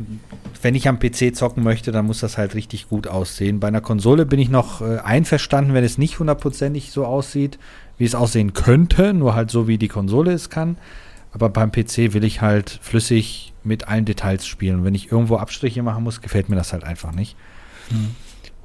wenn 0.61 0.74
ich 0.74 0.88
am 0.88 0.98
PC 0.98 1.35
zocken 1.35 1.62
möchte, 1.62 1.90
dann 1.90 2.07
muss 2.07 2.20
das 2.20 2.37
halt 2.37 2.55
richtig 2.55 2.88
gut 2.88 3.07
aussehen. 3.07 3.61
Bei 3.61 3.68
einer 3.68 3.81
Konsole 3.81 4.26
bin 4.26 4.38
ich 4.38 4.50
noch 4.50 4.83
äh, 4.83 4.98
einverstanden, 4.98 5.72
wenn 5.72 5.85
es 5.85 5.96
nicht 5.96 6.18
hundertprozentig 6.18 6.90
so 6.90 7.07
aussieht, 7.07 7.59
wie 7.96 8.05
es 8.05 8.14
aussehen 8.14 8.52
könnte, 8.52 9.14
nur 9.14 9.35
halt 9.35 9.50
so, 9.50 9.68
wie 9.68 9.79
die 9.79 9.88
Konsole 9.88 10.33
es 10.33 10.50
kann. 10.50 10.76
Aber 11.33 11.48
beim 11.48 11.72
PC 11.72 12.12
will 12.12 12.24
ich 12.24 12.42
halt 12.42 12.79
flüssig 12.83 13.55
mit 13.64 13.88
allen 13.88 14.05
Details 14.05 14.46
spielen. 14.46 14.81
Und 14.81 14.85
wenn 14.85 14.94
ich 14.94 15.11
irgendwo 15.11 15.37
Abstriche 15.37 15.83
machen 15.83 16.05
muss, 16.05 16.20
gefällt 16.20 16.48
mir 16.48 16.57
das 16.57 16.72
halt 16.72 16.85
einfach 16.85 17.12
nicht. 17.12 17.37
Mhm. 17.90 18.14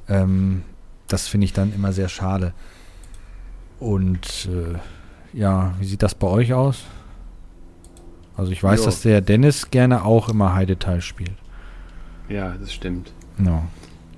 Ähm, 0.09 0.61
das 1.07 1.27
finde 1.27 1.45
ich 1.45 1.53
dann 1.53 1.73
immer 1.73 1.93
sehr 1.93 2.09
schade. 2.09 2.53
Und 3.79 4.49
äh, 4.49 4.77
ja, 5.37 5.73
wie 5.79 5.85
sieht 5.85 6.03
das 6.03 6.15
bei 6.15 6.27
euch 6.27 6.53
aus? 6.53 6.83
Also 8.37 8.51
ich 8.51 8.63
weiß, 8.63 8.79
jo. 8.79 8.85
dass 8.85 9.01
der 9.01 9.21
Dennis 9.21 9.71
gerne 9.71 10.05
auch 10.05 10.29
immer 10.29 10.53
High 10.53 10.67
Detail 10.67 11.01
spielt. 11.01 11.33
Ja, 12.29 12.55
das 12.59 12.73
stimmt. 12.73 13.11
No. 13.37 13.63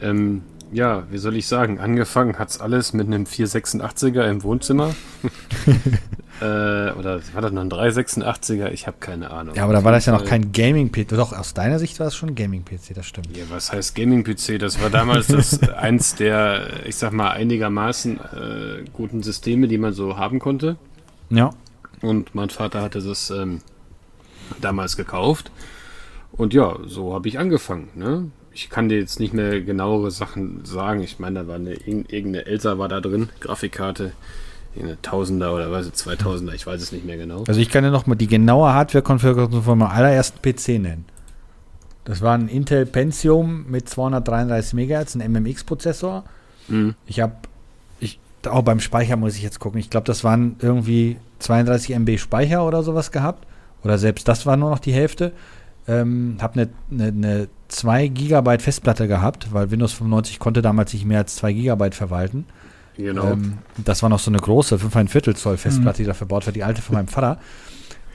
Ähm, 0.02 0.43
ja, 0.71 1.04
wie 1.12 1.17
soll 1.17 1.36
ich 1.36 1.47
sagen? 1.47 1.80
Angefangen 1.80 2.39
hat 2.39 2.49
es 2.49 2.60
alles 2.60 2.93
mit 2.93 3.08
einem 3.08 3.23
486er 3.26 4.30
im 4.30 4.43
Wohnzimmer. 4.43 4.95
Äh, 6.41 6.91
oder 6.93 7.21
war 7.34 7.41
das 7.41 7.52
noch 7.52 7.62
ein 7.62 7.69
386er? 7.69 8.69
Ich 8.69 8.88
habe 8.88 8.97
keine 8.99 9.30
Ahnung. 9.32 9.56
Ja, 9.56 9.63
aber 9.63 9.71
da 9.71 9.84
war 9.84 9.91
das 9.91 10.08
ja 10.08 10.13
noch 10.13 10.26
kein 10.26 10.52
Gaming-PC. 10.52 11.10
Doch, 11.10 11.32
aus 11.32 11.54
deiner 11.54 11.80
Sicht 11.80 11.99
war 11.99 12.08
es 12.08 12.15
schon 12.15 12.30
ein 12.30 12.36
Gaming-PC, 12.36 12.95
das 12.95 13.06
stimmt. 13.06 13.38
Ja, 13.38 13.43
was 13.49 13.71
heißt 13.71 13.95
Gaming-PC? 13.95 14.60
Das 14.60 14.82
war 14.82 14.89
damals 14.89 15.28
das 15.28 15.62
eins 15.69 16.15
der, 16.15 16.86
ich 16.86 16.95
sag 16.95 17.13
mal, 17.13 17.30
einigermaßen 17.30 18.19
äh, 18.19 18.84
guten 18.91 19.21
Systeme, 19.21 19.67
die 19.67 19.78
man 19.78 19.93
so 19.93 20.17
haben 20.17 20.39
konnte. 20.39 20.76
Ja. 21.30 21.52
Und 22.02 22.34
mein 22.36 22.49
Vater 22.49 22.82
hatte 22.82 23.02
das 23.02 23.30
ähm, 23.30 23.62
damals 24.62 24.97
gekauft. 24.97 25.51
Und 26.32 26.53
ja, 26.53 26.77
so 26.86 27.13
habe 27.13 27.27
ich 27.27 27.39
angefangen. 27.39 27.89
Ne? 27.95 28.32
Ich 28.53 28.69
kann 28.69 28.89
dir 28.89 28.99
jetzt 28.99 29.19
nicht 29.19 29.34
mehr 29.34 29.62
genauere 29.62 30.12
Sachen 30.12 30.65
sagen. 30.65 31.01
Ich 31.01 31.19
meine, 31.19 31.41
da 31.41 31.47
war 31.47 31.56
eine 31.56 31.73
irgendeine 31.73 32.45
Elsa 32.45 32.77
war 32.77 32.88
da 32.88 33.01
drin, 33.01 33.29
Grafikkarte 33.39 34.13
eine 34.79 35.01
Tausender 35.01 35.53
oder 35.53 35.71
was, 35.71 35.88
2000er, 35.93 36.53
ich 36.53 36.65
weiß 36.65 36.82
es 36.82 36.91
nicht 36.91 37.06
mehr 37.06 37.17
genau. 37.17 37.43
Also 37.47 37.60
ich 37.60 37.69
kann 37.69 37.84
ja 37.84 37.91
noch 37.91 38.08
mal 38.08 38.15
die 38.15 38.27
genaue 38.27 38.73
Hardware-Konfiguration 38.73 39.63
von 39.63 39.77
meinem 39.77 39.91
allerersten 39.91 40.41
PC 40.41 40.82
nennen. 40.82 41.06
Das 42.06 42.21
war 42.21 42.38
ein 42.38 42.47
Intel 42.49 42.86
Pentium 42.86 43.65
mit 43.69 43.88
233 43.88 44.73
MHz, 44.73 45.15
ein 45.15 45.32
MMX-Prozessor. 45.32 46.23
Mhm. 46.67 46.95
Ich 47.06 47.19
habe, 47.19 47.36
ich, 47.99 48.19
auch 48.49 48.63
beim 48.63 48.79
Speicher 48.79 49.15
muss 49.15 49.36
ich 49.36 49.43
jetzt 49.43 49.60
gucken. 49.60 49.79
Ich 49.79 49.89
glaube, 49.89 50.06
das 50.06 50.23
waren 50.23 50.58
irgendwie 50.60 51.17
32 51.39 51.95
MB 51.95 52.17
Speicher 52.17 52.65
oder 52.65 52.84
sowas 52.84 53.12
gehabt. 53.12 53.47
Oder 53.84 53.98
selbst 53.98 54.28
das 54.28 54.46
war 54.46 54.58
nur 54.58 54.69
noch 54.69 54.80
die 54.80 54.93
Hälfte. 54.93 55.32
Ähm, 55.88 56.38
habe 56.39 56.62
eine, 56.62 56.69
eine, 56.91 57.08
eine 57.08 57.48
2 57.67 58.08
GB 58.08 58.60
Festplatte 58.60 59.08
gehabt, 59.08 59.52
weil 59.52 59.69
Windows 59.72 59.93
95 59.93 60.39
konnte 60.39 60.62
damals 60.62 60.93
nicht 60.93 61.06
mehr 61.06 61.19
als 61.19 61.36
2 61.36 61.54
GB 61.54 61.91
verwalten. 61.91 62.46
Genau. 62.96 63.32
Ähm, 63.32 63.58
das 63.84 64.02
war 64.02 64.10
noch 64.10 64.19
so 64.19 64.32
eine 64.32 64.39
große, 64.39 64.76
5,25 64.78 65.36
Zoll 65.36 65.58
Festplatte, 65.58 66.02
mhm. 66.02 66.04
die 66.04 66.08
da 66.08 66.13
verbaut 66.13 66.46
war, 66.46 66.54
die 66.54 66.63
alte 66.63 66.82
von 66.82 66.96
meinem 66.96 67.08
Vater. 67.08 67.39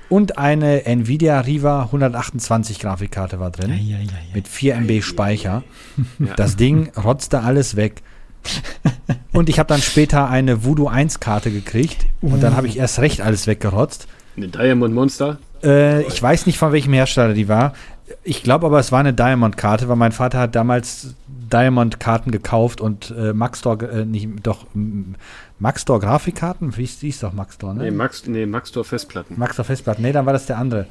Und 0.08 0.38
eine 0.38 0.86
Nvidia 0.86 1.40
Riva 1.40 1.82
128 1.82 2.78
Grafikkarte 2.78 3.40
war 3.40 3.50
drin. 3.50 3.70
Ja, 3.70 3.76
ja, 3.76 3.98
ja, 3.98 4.12
mit 4.32 4.48
4 4.48 4.76
MB 4.76 5.02
Speicher. 5.02 5.64
Das 6.36 6.56
Ding 6.56 6.90
rotzte 6.96 7.40
alles 7.40 7.76
weg. 7.76 8.02
Und 9.32 9.50
ich 9.50 9.58
habe 9.58 9.66
dann 9.66 9.82
später 9.82 10.30
eine 10.30 10.64
Voodoo 10.64 10.88
1 10.88 11.20
Karte 11.20 11.50
gekriegt. 11.50 12.06
Und 12.22 12.42
dann 12.42 12.56
habe 12.56 12.66
ich 12.66 12.78
erst 12.78 13.00
recht 13.00 13.20
alles 13.20 13.46
weggerotzt. 13.46 14.08
Eine 14.36 14.48
Diamond 14.48 14.94
Monster? 14.94 15.38
Äh, 15.62 16.02
ich 16.02 16.22
weiß 16.22 16.46
nicht, 16.46 16.58
von 16.58 16.72
welchem 16.72 16.92
Hersteller 16.92 17.34
die 17.34 17.48
war. 17.48 17.74
Ich 18.24 18.42
glaube 18.42 18.66
aber, 18.66 18.78
es 18.78 18.90
war 18.92 19.00
eine 19.00 19.12
Diamond-Karte, 19.12 19.88
weil 19.88 19.96
mein 19.96 20.12
Vater 20.12 20.38
hat 20.38 20.54
damals 20.54 21.14
Diamond-Karten 21.26 22.30
gekauft 22.30 22.80
und 22.80 23.14
äh, 23.16 23.32
Maxtor, 23.32 23.82
äh, 23.82 24.04
nicht, 24.04 24.28
doch, 24.42 24.66
Maxtor 25.58 26.00
Grafikkarten? 26.00 26.76
Wie 26.76 26.86
hieß 26.86 27.20
doch 27.20 27.32
Maxtor, 27.32 27.74
ne? 27.74 27.84
Nee, 27.84 27.90
Max, 27.90 28.26
nee, 28.26 28.46
Maxtor 28.46 28.84
Festplatten. 28.84 29.38
Maxtor 29.38 29.64
Festplatten, 29.64 30.02
nee, 30.02 30.12
dann 30.12 30.26
war 30.26 30.32
das 30.32 30.46
der 30.46 30.58
andere. 30.58 30.86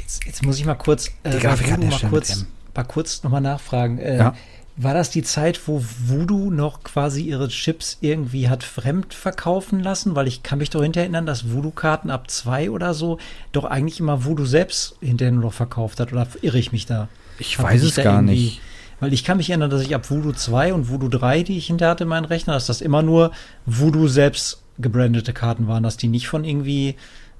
Jetzt, 0.00 0.24
jetzt 0.24 0.44
muss 0.44 0.58
ich 0.58 0.64
mal 0.66 0.74
kurz, 0.74 1.08
äh, 1.22 1.30
Die 1.30 1.38
Grafik 1.38 1.66
bei 1.66 1.72
hat 1.72 1.78
Voodoo 1.78 1.90
der 1.98 2.02
mal 2.02 2.10
kurz, 2.10 2.46
mal 2.74 2.84
kurz 2.84 3.22
nochmal 3.22 3.40
nachfragen. 3.40 3.98
Äh, 3.98 4.18
Ja. 4.18 4.34
War 4.78 4.92
das 4.92 5.08
die 5.10 5.22
Zeit, 5.22 5.58
wo 5.66 5.82
Voodoo 6.06 6.50
noch 6.50 6.82
quasi 6.82 7.22
ihre 7.22 7.48
Chips 7.48 7.96
irgendwie 8.02 8.50
hat 8.50 8.62
fremd 8.62 9.14
verkaufen 9.14 9.80
lassen? 9.80 10.14
Weil 10.14 10.26
ich 10.28 10.42
kann 10.42 10.58
mich 10.58 10.68
doch 10.68 10.82
hinterher 10.82 11.04
erinnern, 11.06 11.24
dass 11.24 11.50
Voodoo-Karten 11.50 12.10
ab 12.10 12.30
zwei 12.30 12.70
oder 12.70 12.92
so 12.92 13.18
doch 13.52 13.64
eigentlich 13.64 14.00
immer 14.00 14.24
Voodoo 14.26 14.44
selbst 14.44 14.96
hinterher 15.00 15.32
nur 15.32 15.44
noch 15.44 15.52
verkauft 15.54 15.98
hat. 15.98 16.12
Oder 16.12 16.26
irre 16.42 16.58
ich 16.58 16.72
mich 16.72 16.84
da? 16.84 17.08
Ich 17.38 17.58
Hab 17.58 17.64
weiß 17.66 17.82
es 17.84 17.96
gar 17.96 18.20
nicht. 18.20 18.60
Weil 19.00 19.14
ich 19.14 19.24
kann 19.24 19.38
mich 19.38 19.48
erinnern, 19.48 19.70
dass 19.70 19.80
ich 19.82 19.94
ab 19.94 20.10
Voodoo 20.10 20.32
2 20.32 20.74
und 20.74 20.90
Voodoo 20.90 21.08
3, 21.08 21.42
die 21.42 21.56
ich 21.56 21.66
hinter 21.68 21.88
hatte 21.88 22.04
in 22.04 22.08
meinen 22.08 22.24
Rechner, 22.26 22.52
dass 22.52 22.66
das 22.66 22.82
immer 22.82 23.02
nur 23.02 23.30
Voodoo 23.64 24.08
selbst 24.08 24.62
gebrandete 24.78 25.32
Karten 25.32 25.68
waren, 25.68 25.82
dass 25.82 25.96
die 25.96 26.08
nicht 26.08 26.28
von 26.28 26.44
irgendwie 26.44 26.96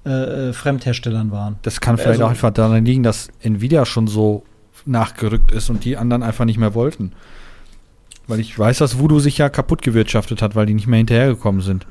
äh, 0.07 0.11
äh, 0.49 0.53
Fremdherstellern 0.55 1.31
waren. 1.33 1.57
Das 1.63 1.81
kann 1.81 1.97
vielleicht 1.97 2.13
Also- 2.21 2.25
auch 2.27 2.31
einfach 2.31 2.51
daran 2.53 2.85
liegen, 2.85 3.03
dass 3.03 3.29
Nvidia 3.41 3.85
schon 3.85 4.07
so 4.07 4.45
nachgerückt 4.87 5.53
ist 5.53 5.69
und 5.71 5.85
die 5.85 5.97
anderen 5.97 6.23
einfach 6.23 6.45
nicht 6.45 6.59
mehr 6.59 6.75
wollten. 6.75 7.13
Weil 8.29 8.41
ich 8.41 8.59
weiß, 8.59 8.79
dass 8.79 8.99
Voodoo 8.99 9.21
sich 9.21 9.39
ja 9.39 9.49
kaputt 9.49 9.83
gewirtschaftet 9.83 10.43
hat, 10.43 10.55
weil 10.57 10.67
die 10.67 10.75
nicht 10.75 10.87
mehr 10.89 10.99
hinterhergekommen 10.99 11.61
sind. 11.61 11.87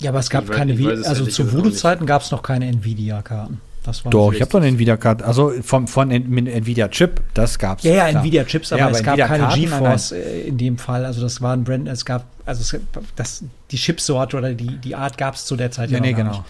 Ja, 0.00 0.10
aber 0.10 0.18
es 0.20 0.30
gab 0.30 0.44
Ich 0.44 0.50
weiß- 0.50 0.54
keine, 0.54 0.78
weiß 0.84 1.04
also 1.04 1.26
zu 1.26 1.52
Voodoo-Zeiten 1.52 2.06
gab 2.06 2.22
es 2.22 2.30
noch 2.30 2.42
keine 2.42 2.66
Nvidia-Karten. 2.66 3.60
Das 3.84 4.04
war 4.04 4.10
Doch, 4.10 4.32
ich 4.32 4.40
habe 4.40 4.50
doch 4.50 4.58
eine 4.58 4.66
richtig. 4.66 4.78
Nvidia-Karte. 4.78 5.24
Also 5.24 5.52
vom, 5.62 5.86
von 5.88 6.10
N- 6.10 6.28
mit 6.30 6.48
Nvidia-Chip, 6.48 7.20
das 7.34 7.58
gab's. 7.58 7.82
Ja, 7.84 8.08
ja. 8.08 8.20
Nvidia-Chips, 8.20 8.72
aber 8.72 8.80
Ja, 8.80 8.90
es 8.90 9.02
gab 9.02 9.18
keine 9.18 9.44
Nvidia-Karten, 9.46 9.82
GeForce 9.84 10.12
äh, 10.12 10.40
in 10.48 10.56
dem 10.58 10.78
Fall. 10.78 11.04
Also 11.04 11.20
das 11.20 11.40
war 11.42 11.52
ein 11.52 11.64
Brand, 11.64 11.88
es 11.88 12.04
gab, 12.04 12.24
also 12.46 12.60
es, 12.62 12.80
das, 13.16 13.44
die 13.70 13.76
Chipsorte 13.76 14.36
oder 14.38 14.54
die, 14.54 14.76
die 14.78 14.94
Art 14.94 15.18
gab 15.18 15.34
es 15.34 15.44
zu 15.44 15.56
der 15.56 15.70
Zeit 15.72 15.90
Ja, 15.90 15.98
noch 15.98 16.06
nee, 16.06 16.12
genau. 16.14 16.30
nicht. 16.30 16.42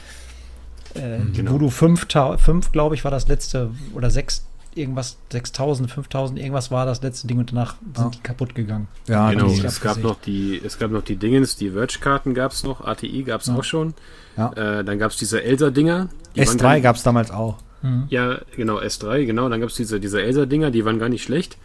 Äh, 1.02 1.18
Genau. 1.34 1.52
Voodoo 1.52 1.70
5, 1.70 2.06
5 2.38 2.70
glaube 2.72 2.94
ich, 2.94 3.04
war 3.04 3.10
das 3.10 3.26
letzte, 3.28 3.70
oder 3.94 4.10
6, 4.10 4.44
irgendwas, 4.74 5.18
6000, 5.30 5.90
5000, 5.90 6.38
irgendwas 6.38 6.70
war 6.70 6.86
das 6.86 7.02
letzte 7.02 7.26
Ding 7.26 7.38
und 7.38 7.50
danach 7.52 7.74
sind 7.94 8.06
Ah. 8.06 8.10
die 8.14 8.20
kaputt 8.20 8.54
gegangen. 8.54 8.88
Ja, 9.08 9.30
genau, 9.30 9.46
die- 9.48 9.60
es 9.64 9.80
gab 9.80 9.92
abgesehen. 9.92 10.02
noch 10.08 10.20
die, 10.20 10.60
es 10.64 10.78
gab 10.78 10.90
noch 10.90 11.02
die 11.02 11.16
Dingens, 11.16 11.56
die 11.56 11.70
Verge-Karten 11.70 12.34
gab 12.34 12.52
es 12.52 12.64
noch, 12.64 12.80
ATI 12.84 13.22
gab 13.24 13.40
es 13.42 13.48
Ja. 13.48 13.56
auch 13.56 13.64
schon. 13.64 13.94
Ja. 14.36 14.52
Äh, 14.52 14.84
dann 14.84 14.98
gab 14.98 15.10
es 15.10 15.16
diese 15.18 15.42
Elsa-Dinger. 15.42 16.08
die 16.34 16.40
waren 16.40 16.46
gar 16.58 16.70
S3 16.70 16.74
nicht- 16.74 16.82
gab 16.84 16.96
es 16.96 17.02
damals 17.02 17.30
auch. 17.30 17.58
Mhm. 17.82 18.04
Ja, 18.08 18.38
genau, 18.56 18.78
S3, 18.80 19.24
genau. 19.26 19.48
Dann 19.48 19.60
gab 19.60 19.68
es 19.70 19.76
diese, 19.76 20.00
diese 20.00 20.22
Elsa-Dinger, 20.22 20.70
die 20.70 20.84
waren 20.84 20.98
gar 20.98 21.08
nicht 21.08 21.22
schlecht. 21.24 21.58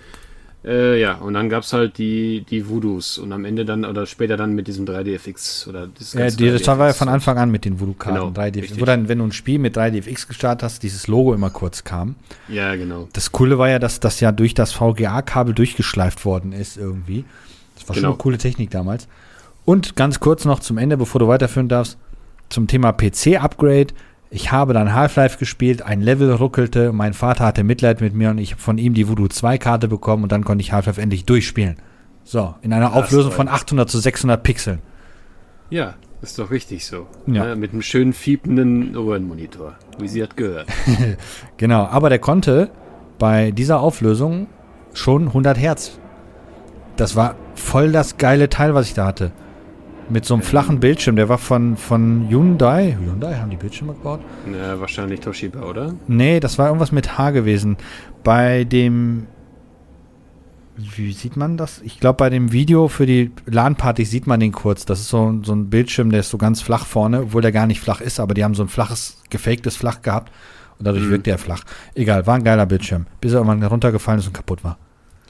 Äh, 0.65 0.99
ja, 0.99 1.13
und 1.15 1.33
dann 1.35 1.49
gab 1.49 1.63
es 1.63 1.71
halt 1.71 1.97
die, 1.97 2.43
die 2.49 2.67
Voodoos 2.67 3.19
und 3.19 3.31
am 3.31 3.45
Ende 3.45 3.63
dann, 3.63 3.85
oder 3.85 4.05
später 4.05 4.35
dann 4.37 4.53
mit 4.53 4.67
diesem 4.67 4.85
3DFX 4.85 5.67
oder 5.69 5.87
das 5.87 6.13
Ja, 6.13 6.29
die, 6.29 6.49
das 6.51 6.67
war 6.67 6.77
ja 6.79 6.85
3DFX. 6.91 6.93
von 6.97 7.09
Anfang 7.09 7.37
an 7.37 7.51
mit 7.51 7.63
den 7.63 7.79
Voodoo-Karten. 7.79 8.19
Genau, 8.19 8.31
3D, 8.31 8.61
richtig. 8.63 8.81
wo 8.81 8.85
dann, 8.85 9.07
wenn 9.07 9.19
du 9.19 9.25
ein 9.25 9.31
Spiel 9.31 9.59
mit 9.59 9.77
3DFX 9.77 10.27
gestartet 10.27 10.63
hast, 10.63 10.83
dieses 10.83 11.07
Logo 11.07 11.33
immer 11.33 11.51
kurz 11.51 11.83
kam. 11.83 12.15
Ja, 12.49 12.75
genau. 12.75 13.07
Das 13.13 13.31
Coole 13.31 13.57
war 13.57 13.69
ja, 13.69 13.79
dass 13.79 13.99
das 13.99 14.19
ja 14.19 14.31
durch 14.31 14.55
das 14.55 14.73
VGA-Kabel 14.73 15.53
durchgeschleift 15.53 16.25
worden 16.25 16.51
ist 16.51 16.75
irgendwie. 16.75 17.23
Das 17.75 17.87
war 17.87 17.95
schon 17.95 18.01
Genau. 18.01 18.13
eine 18.13 18.17
coole 18.17 18.37
Technik 18.37 18.71
damals. 18.71 19.07
Und 19.63 19.95
ganz 19.95 20.19
kurz 20.19 20.43
noch 20.43 20.59
zum 20.59 20.77
Ende, 20.77 20.97
bevor 20.97 21.19
du 21.19 21.27
weiterführen 21.27 21.69
darfst, 21.69 21.97
zum 22.49 22.67
Thema 22.67 22.91
PC-Upgrade. 22.93 23.93
Ich 24.29 24.51
habe 24.51 24.73
dann 24.73 24.93
Half-Life 24.93 25.37
gespielt, 25.37 25.81
ein 25.81 26.01
Level 26.01 26.31
ruckelte, 26.33 26.91
mein 26.91 27.13
Vater 27.13 27.45
hatte 27.45 27.63
Mitleid 27.63 28.01
mit 28.01 28.13
mir 28.13 28.31
und 28.31 28.39
ich 28.39 28.51
habe 28.51 28.61
von 28.61 28.77
ihm 28.77 28.93
die 28.93 29.07
Voodoo 29.07 29.27
2 29.27 29.57
Karte 29.57 29.87
bekommen 29.87 30.23
und 30.23 30.31
dann 30.31 30.43
konnte 30.43 30.61
ich 30.61 30.73
Half-Life 30.73 31.01
endlich 31.01 31.25
durchspielen. 31.25 31.77
So, 32.23 32.55
in 32.61 32.73
einer 32.73 32.89
Krass, 32.89 33.05
Auflösung 33.05 33.31
von 33.31 33.47
Alter. 33.47 33.63
800 33.63 33.89
zu 33.89 33.99
600 33.99 34.43
Pixeln. 34.43 34.79
Ja, 35.69 35.95
ist 36.21 36.37
doch 36.39 36.51
richtig 36.51 36.85
so. 36.85 37.07
Ja. 37.25 37.55
mit 37.55 37.71
einem 37.71 37.81
schönen 37.81 38.11
fiependen 38.11 38.95
Röhrenmonitor, 38.95 39.75
wie 39.97 40.07
sie 40.07 40.23
hat 40.23 40.35
gehört. 40.35 40.67
Genau, 41.57 41.85
aber 41.85 42.09
der 42.09 42.19
konnte 42.19 42.69
bei 43.19 43.51
dieser 43.51 43.79
Auflösung 43.79 44.47
schon 44.93 45.27
100 45.27 45.57
Hertz. 45.57 45.99
Das 46.97 47.15
war 47.15 47.35
voll 47.55 47.91
das 47.91 48.17
geile 48.17 48.49
Teil, 48.49 48.73
was 48.73 48.87
ich 48.87 48.93
da 48.93 49.05
hatte. 49.05 49.31
Mit 50.09 50.23
so 50.25 50.33
einem 50.35 50.43
flachen 50.43 50.79
Bildschirm. 50.79 51.17
Der 51.17 51.27
war 51.27 51.37
von, 51.37 51.75
von 51.75 52.27
Hyundai. 52.29 52.95
Hyundai 52.99 53.35
haben 53.35 53.49
die 53.49 53.57
Bildschirme 53.57 53.93
gebaut? 53.93 54.21
Na, 54.45 54.79
wahrscheinlich 54.79 55.19
Toshiba, 55.19 55.61
oder? 55.63 55.95
Nee, 56.07 56.39
das 56.39 56.57
war 56.57 56.67
irgendwas 56.67 56.91
mit 56.93 57.17
H 57.17 57.31
gewesen. 57.31 57.77
Bei 58.23 58.63
dem. 58.63 59.27
Wie 60.77 61.11
sieht 61.11 61.35
man 61.35 61.57
das? 61.57 61.81
Ich 61.81 61.99
glaube, 61.99 62.17
bei 62.17 62.29
dem 62.29 62.51
Video 62.51 62.87
für 62.87 63.05
die 63.07 63.31
LAN-Party 63.47 64.05
sieht 64.05 64.27
man 64.27 64.39
den 64.39 64.51
kurz. 64.51 64.85
Das 64.85 64.99
ist 64.99 65.09
so, 65.09 65.39
so 65.43 65.53
ein 65.53 65.69
Bildschirm, 65.71 66.11
der 66.11 66.19
ist 66.19 66.29
so 66.29 66.37
ganz 66.37 66.61
flach 66.61 66.85
vorne, 66.85 67.23
obwohl 67.23 67.41
der 67.41 67.51
gar 67.51 67.65
nicht 67.65 67.81
flach 67.81 67.99
ist, 67.99 68.19
aber 68.19 68.35
die 68.35 68.43
haben 68.43 68.53
so 68.53 68.61
ein 68.63 68.69
flaches, 68.69 69.23
gefaktes 69.31 69.75
Flach 69.75 70.03
gehabt. 70.03 70.31
Und 70.77 70.85
dadurch 70.85 71.05
Mhm. 71.05 71.09
wirkt 71.09 71.25
der 71.25 71.39
flach. 71.39 71.63
Egal, 71.95 72.27
war 72.27 72.35
ein 72.35 72.43
geiler 72.43 72.67
Bildschirm. 72.67 73.07
Bis 73.19 73.33
er 73.33 73.39
irgendwann 73.39 73.63
runtergefallen 73.63 74.19
ist 74.19 74.27
und 74.27 74.33
kaputt 74.33 74.63
war. 74.63 74.77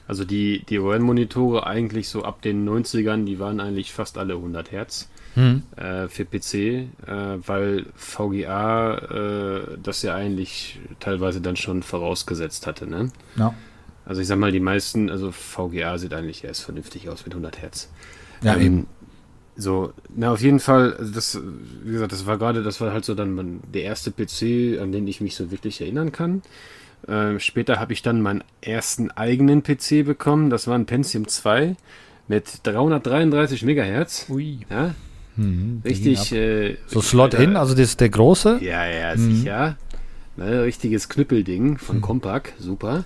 Also 0.08 0.24
die, 0.24 0.64
die 0.68 0.78
Röhrenmonitore 0.78 1.66
eigentlich 1.66 2.08
so 2.08 2.24
ab 2.24 2.42
den 2.42 2.68
90ern, 2.68 3.24
die 3.26 3.38
waren 3.38 3.60
eigentlich 3.60 3.92
fast 3.92 4.18
alle 4.18 4.34
100 4.34 4.72
Hertz 4.72 5.08
äh, 5.76 6.08
für 6.08 6.24
PC, 6.24 6.54
äh, 6.54 6.88
weil 7.46 7.86
VGA 7.94 8.94
äh, 8.96 9.78
das 9.82 10.02
ja 10.02 10.14
eigentlich 10.14 10.80
teilweise 10.98 11.40
dann 11.40 11.56
schon 11.56 11.82
vorausgesetzt 11.82 12.66
hatte. 12.66 12.86
Ne? 12.86 13.12
Ja. 13.36 13.54
Also 14.04 14.22
ich 14.22 14.26
sag 14.26 14.38
mal, 14.38 14.50
die 14.50 14.60
meisten, 14.60 15.10
also 15.10 15.30
VGA 15.30 15.98
sieht 15.98 16.14
eigentlich 16.14 16.42
erst 16.42 16.62
vernünftig 16.62 17.08
aus 17.10 17.24
mit 17.26 17.34
100 17.34 17.60
Hertz. 17.60 17.90
Ja, 18.42 18.54
Ähm, 18.54 18.62
eben. 18.62 18.86
So, 19.60 19.92
na 20.14 20.32
auf 20.32 20.40
jeden 20.40 20.60
Fall, 20.60 20.94
also 20.94 21.12
das, 21.12 21.40
wie 21.82 21.90
gesagt, 21.90 22.12
das 22.12 22.26
war 22.26 22.38
gerade, 22.38 22.62
das 22.62 22.80
war 22.80 22.92
halt 22.92 23.04
so 23.04 23.16
dann 23.16 23.34
mein, 23.34 23.60
der 23.74 23.82
erste 23.82 24.12
PC, 24.12 24.80
an 24.80 24.92
den 24.92 25.06
ich 25.08 25.20
mich 25.20 25.34
so 25.34 25.50
wirklich 25.50 25.80
erinnern 25.80 26.12
kann. 26.12 26.42
Ähm, 27.06 27.38
später 27.40 27.78
habe 27.78 27.92
ich 27.92 28.02
dann 28.02 28.20
meinen 28.20 28.42
ersten 28.60 29.10
eigenen 29.12 29.62
PC 29.62 30.04
bekommen, 30.04 30.50
das 30.50 30.66
war 30.66 30.74
ein 30.76 30.86
Pentium 30.86 31.28
2 31.28 31.76
mit 32.26 32.60
333 32.64 33.62
Megahertz. 33.62 34.26
Ui. 34.28 34.60
Ja, 34.70 34.94
Mhm, 35.36 35.82
richtig. 35.84 36.32
Äh, 36.32 36.78
So 36.88 37.00
Slot 37.00 37.34
äh, 37.34 37.44
in, 37.44 37.56
also 37.56 37.72
das 37.72 37.90
ist 37.90 38.00
der 38.00 38.08
große. 38.08 38.58
Ja, 38.60 38.84
ja, 38.86 39.14
Mhm. 39.14 39.34
sicher. 39.36 39.76
Ne, 40.36 40.62
richtiges 40.64 41.08
Knüppelding 41.08 41.78
von 41.78 42.00
Compaq, 42.00 42.52
super. 42.58 43.04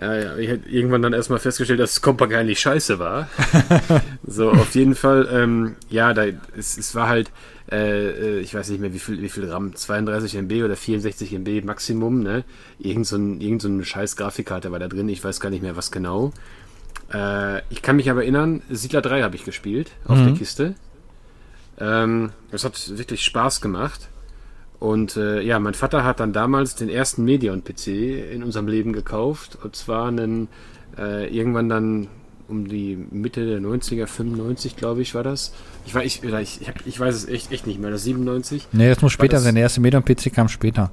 Äh, 0.00 0.24
ja, 0.24 0.36
ich 0.36 0.48
hätte 0.50 0.68
irgendwann 0.68 1.00
dann 1.00 1.14
erstmal 1.14 1.38
festgestellt, 1.38 1.80
dass 1.80 2.02
Compaq 2.02 2.34
eigentlich 2.34 2.60
scheiße 2.60 2.98
war. 2.98 3.28
so, 4.26 4.50
auf 4.50 4.74
jeden 4.74 4.94
Fall, 4.94 5.28
ähm, 5.32 5.76
ja, 5.88 6.12
da, 6.12 6.24
es, 6.56 6.76
es 6.76 6.94
war 6.94 7.08
halt, 7.08 7.30
äh, 7.70 8.08
äh, 8.08 8.38
ich 8.40 8.54
weiß 8.54 8.70
nicht 8.70 8.80
mehr, 8.80 8.92
wie 8.94 8.98
viel, 8.98 9.20
wie 9.22 9.28
viel 9.28 9.50
RAM, 9.50 9.74
32 9.74 10.36
MB 10.36 10.64
oder 10.64 10.76
64 10.76 11.32
MB 11.32 11.64
Maximum, 11.64 12.22
ne? 12.22 12.44
Irgend 12.78 13.06
so, 13.06 13.16
ein, 13.16 13.40
irgend 13.40 13.62
so 13.62 13.68
eine 13.68 13.84
scheiß 13.84 14.16
Grafikkarte 14.16 14.70
war 14.72 14.78
da 14.78 14.88
drin, 14.88 15.08
ich 15.08 15.22
weiß 15.24 15.40
gar 15.40 15.50
nicht 15.50 15.62
mehr, 15.62 15.76
was 15.76 15.90
genau. 15.90 16.32
Äh, 17.12 17.58
ich 17.70 17.82
kann 17.82 17.96
mich 17.96 18.10
aber 18.10 18.22
erinnern, 18.22 18.62
Siedler 18.70 19.02
3 19.02 19.22
habe 19.22 19.36
ich 19.36 19.44
gespielt 19.44 19.90
auf 20.06 20.18
Mhm. 20.18 20.24
der 20.26 20.34
Kiste. 20.34 20.74
Ähm, 21.78 22.30
es 22.52 22.64
hat 22.64 22.96
wirklich 22.98 23.22
Spaß 23.24 23.60
gemacht. 23.60 24.08
Und 24.78 25.16
äh, 25.16 25.40
ja, 25.40 25.58
mein 25.58 25.74
Vater 25.74 26.04
hat 26.04 26.20
dann 26.20 26.32
damals 26.32 26.74
den 26.74 26.88
ersten 26.90 27.24
Medion-PC 27.24 28.32
in 28.32 28.42
unserem 28.42 28.68
Leben 28.68 28.92
gekauft. 28.92 29.58
Und 29.62 29.74
zwar 29.76 30.08
einen, 30.08 30.48
äh, 30.98 31.34
irgendwann 31.34 31.68
dann 31.68 32.08
um 32.48 32.68
die 32.68 32.96
Mitte 33.10 33.44
der 33.46 33.60
90er, 33.60 34.06
95 34.06 34.76
glaube 34.76 35.02
ich, 35.02 35.14
war 35.14 35.22
das. 35.24 35.52
Ich, 35.86 35.94
war, 35.94 36.04
ich, 36.04 36.22
ich, 36.22 36.60
ich, 36.84 37.00
weiß 37.00 37.14
es 37.14 37.28
echt, 37.28 37.50
echt 37.52 37.66
nicht 37.66 37.80
mehr, 37.80 37.90
das 37.90 38.04
97. 38.04 38.68
Nee, 38.72 38.88
das 38.88 39.02
muss 39.02 39.12
später 39.12 39.36
das- 39.36 39.44
sein. 39.44 39.54
Der 39.54 39.62
erste 39.64 39.80
Medium-PC 39.80 40.32
kam 40.32 40.48
später. 40.48 40.90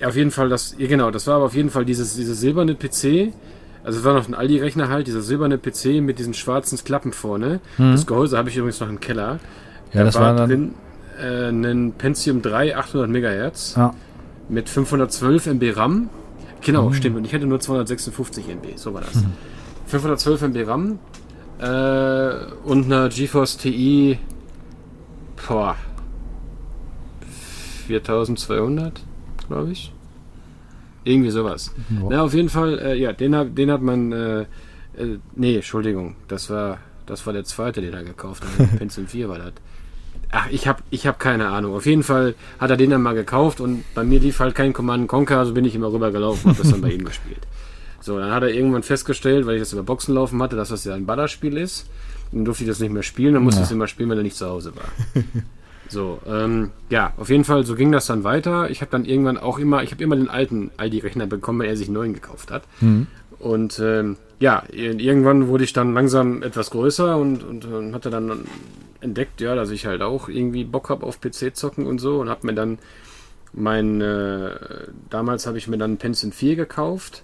Ja, 0.00 0.08
auf 0.08 0.16
jeden 0.16 0.30
Fall, 0.30 0.48
das, 0.48 0.74
ja, 0.78 0.86
genau, 0.86 1.10
das 1.10 1.26
war 1.26 1.36
aber 1.36 1.44
auf 1.46 1.54
jeden 1.54 1.70
Fall 1.70 1.84
dieses, 1.84 2.14
dieses 2.16 2.38
silberne 2.40 2.74
PC. 2.74 3.32
Also 3.84 3.98
es 4.00 4.04
war 4.04 4.14
noch 4.14 4.28
ein 4.28 4.34
Aldi-Rechner 4.34 4.88
halt, 4.88 5.06
dieser 5.06 5.22
silberne 5.22 5.58
PC 5.58 6.00
mit 6.02 6.18
diesen 6.18 6.34
schwarzen 6.34 6.78
Klappen 6.84 7.12
vorne. 7.12 7.60
Das 7.78 8.06
Gehäuse 8.06 8.36
habe 8.38 8.48
ich 8.50 8.56
übrigens 8.56 8.80
noch 8.80 8.88
im 8.88 9.00
Keller. 9.00 9.34
Mhm. 9.34 9.38
Ja, 9.92 9.98
Da 10.00 10.04
das 10.04 10.14
war 10.16 10.34
dann. 10.36 10.48
drin 10.48 10.74
äh, 11.20 11.48
ein 11.48 11.92
Pentium 11.98 12.42
3 12.42 12.76
800 12.76 13.08
Megahertz 13.10 13.74
Ja. 13.76 13.94
mit 14.48 14.68
512 14.68 15.46
MB 15.46 15.72
RAM. 15.76 16.10
Genau, 16.60 16.88
Mhm. 16.90 16.94
stimmt. 16.94 17.16
Und 17.16 17.24
ich 17.24 17.32
hätte 17.32 17.46
nur 17.46 17.58
256 17.60 18.48
MB, 18.48 18.76
so 18.76 18.92
war 18.94 19.00
das. 19.00 19.22
512 19.88 20.42
MB 20.42 20.66
RAM 20.68 20.98
äh, 21.58 22.52
und 22.64 22.84
eine 22.92 23.08
GeForce 23.08 23.56
TI 23.58 24.18
boah, 25.48 25.76
4200, 27.86 29.00
glaube 29.48 29.72
ich. 29.72 29.92
Irgendwie 31.04 31.30
sowas. 31.30 31.72
Ja. 31.90 32.06
Na, 32.10 32.22
auf 32.22 32.34
jeden 32.34 32.48
Fall, 32.50 32.78
äh, 32.78 32.94
ja, 32.96 33.12
den, 33.12 33.34
hat- 33.34 33.56
den 33.56 33.70
hat 33.70 33.80
man, 33.80 34.12
äh, 34.12 34.40
äh, 34.42 35.18
nee, 35.36 35.54
Entschuldigung, 35.56 36.16
das 36.28 36.50
war, 36.50 36.78
das 37.06 37.24
war 37.26 37.32
der 37.32 37.44
zweite, 37.44 37.80
den 37.80 37.94
er 37.94 38.04
gekauft 38.04 38.42
hat. 38.44 38.78
Pentium 38.78 39.06
4 39.06 39.28
war 39.28 39.38
das. 39.38 39.52
Ach, 40.30 40.46
ich 40.50 40.68
habe 40.68 40.82
ich 40.90 41.06
hab 41.06 41.18
keine 41.18 41.48
Ahnung. 41.48 41.74
Auf 41.74 41.86
jeden 41.86 42.02
Fall 42.02 42.34
hat 42.58 42.68
er 42.68 42.76
den 42.76 42.90
dann 42.90 43.00
mal 43.00 43.14
gekauft 43.14 43.62
und 43.62 43.84
bei 43.94 44.04
mir 44.04 44.20
lief 44.20 44.40
halt 44.40 44.54
kein 44.54 44.74
Command 44.74 45.08
Conquer, 45.08 45.38
also 45.38 45.54
bin 45.54 45.64
ich 45.64 45.74
immer 45.74 45.90
rübergelaufen 45.90 46.50
und 46.50 46.56
habe 46.58 46.62
das 46.62 46.70
dann 46.70 46.82
bei 46.82 46.90
ihm 46.90 47.04
gespielt. 47.06 47.40
So, 48.00 48.18
dann 48.18 48.30
hat 48.30 48.42
er 48.42 48.50
irgendwann 48.50 48.82
festgestellt, 48.82 49.46
weil 49.46 49.56
ich 49.56 49.62
das 49.62 49.72
über 49.72 49.82
Boxen 49.82 50.14
laufen 50.14 50.40
hatte, 50.42 50.56
dass 50.56 50.68
das 50.68 50.84
ja 50.84 50.94
ein 50.94 51.06
Ballerspiel 51.06 51.56
ist. 51.56 51.86
Dann 52.32 52.44
durfte 52.44 52.64
ich 52.64 52.68
das 52.68 52.78
nicht 52.80 52.92
mehr 52.92 53.02
spielen, 53.02 53.34
dann 53.34 53.42
musste 53.42 53.60
Ja. 53.60 53.64
ich 53.64 53.68
es 53.70 53.72
immer 53.72 53.86
spielen, 53.88 54.10
wenn 54.10 54.18
er 54.18 54.22
nicht 54.24 54.36
zu 54.36 54.46
Hause 54.48 54.72
war. 54.76 54.84
So, 55.90 56.18
ähm, 56.26 56.70
ja, 56.90 57.14
auf 57.16 57.30
jeden 57.30 57.44
Fall, 57.44 57.64
so 57.64 57.74
ging 57.74 57.90
das 57.92 58.04
dann 58.04 58.22
weiter. 58.22 58.68
Ich 58.68 58.82
habe 58.82 58.90
dann 58.90 59.06
irgendwann 59.06 59.38
auch 59.38 59.58
immer, 59.58 59.82
ich 59.82 59.90
habe 59.90 60.04
immer 60.04 60.16
den 60.16 60.28
alten 60.28 60.70
Aldi-Rechner 60.76 61.26
bekommen, 61.26 61.60
weil 61.60 61.68
er 61.68 61.78
sich 61.78 61.86
einen 61.88 61.94
neuen 61.94 62.12
gekauft 62.12 62.50
hat. 62.50 62.64
Mhm. 62.82 63.06
Und 63.38 63.80
ähm, 63.82 64.16
ja, 64.38 64.64
irgendwann 64.70 65.48
wurde 65.48 65.64
ich 65.64 65.72
dann 65.72 65.94
langsam 65.94 66.42
etwas 66.42 66.70
größer 66.72 67.16
und, 67.16 67.42
und, 67.42 67.64
und 67.64 67.94
hatte 67.94 68.10
dann 68.10 68.44
entdeckt, 69.00 69.40
ja, 69.40 69.54
dass 69.54 69.70
ich 69.70 69.86
halt 69.86 70.02
auch 70.02 70.28
irgendwie 70.28 70.64
Bock 70.64 70.90
habe 70.90 71.06
auf 71.06 71.22
PC 71.22 71.56
zocken 71.56 71.86
und 71.86 72.00
so 72.00 72.20
und 72.20 72.28
habe 72.28 72.46
mir 72.46 72.54
dann 72.54 72.78
mein, 73.54 74.02
äh, 74.02 74.50
damals 75.08 75.46
habe 75.46 75.56
ich 75.56 75.68
mir 75.68 75.78
dann 75.78 75.96
Pentium 75.96 76.32
4 76.32 76.54
gekauft. 76.56 77.22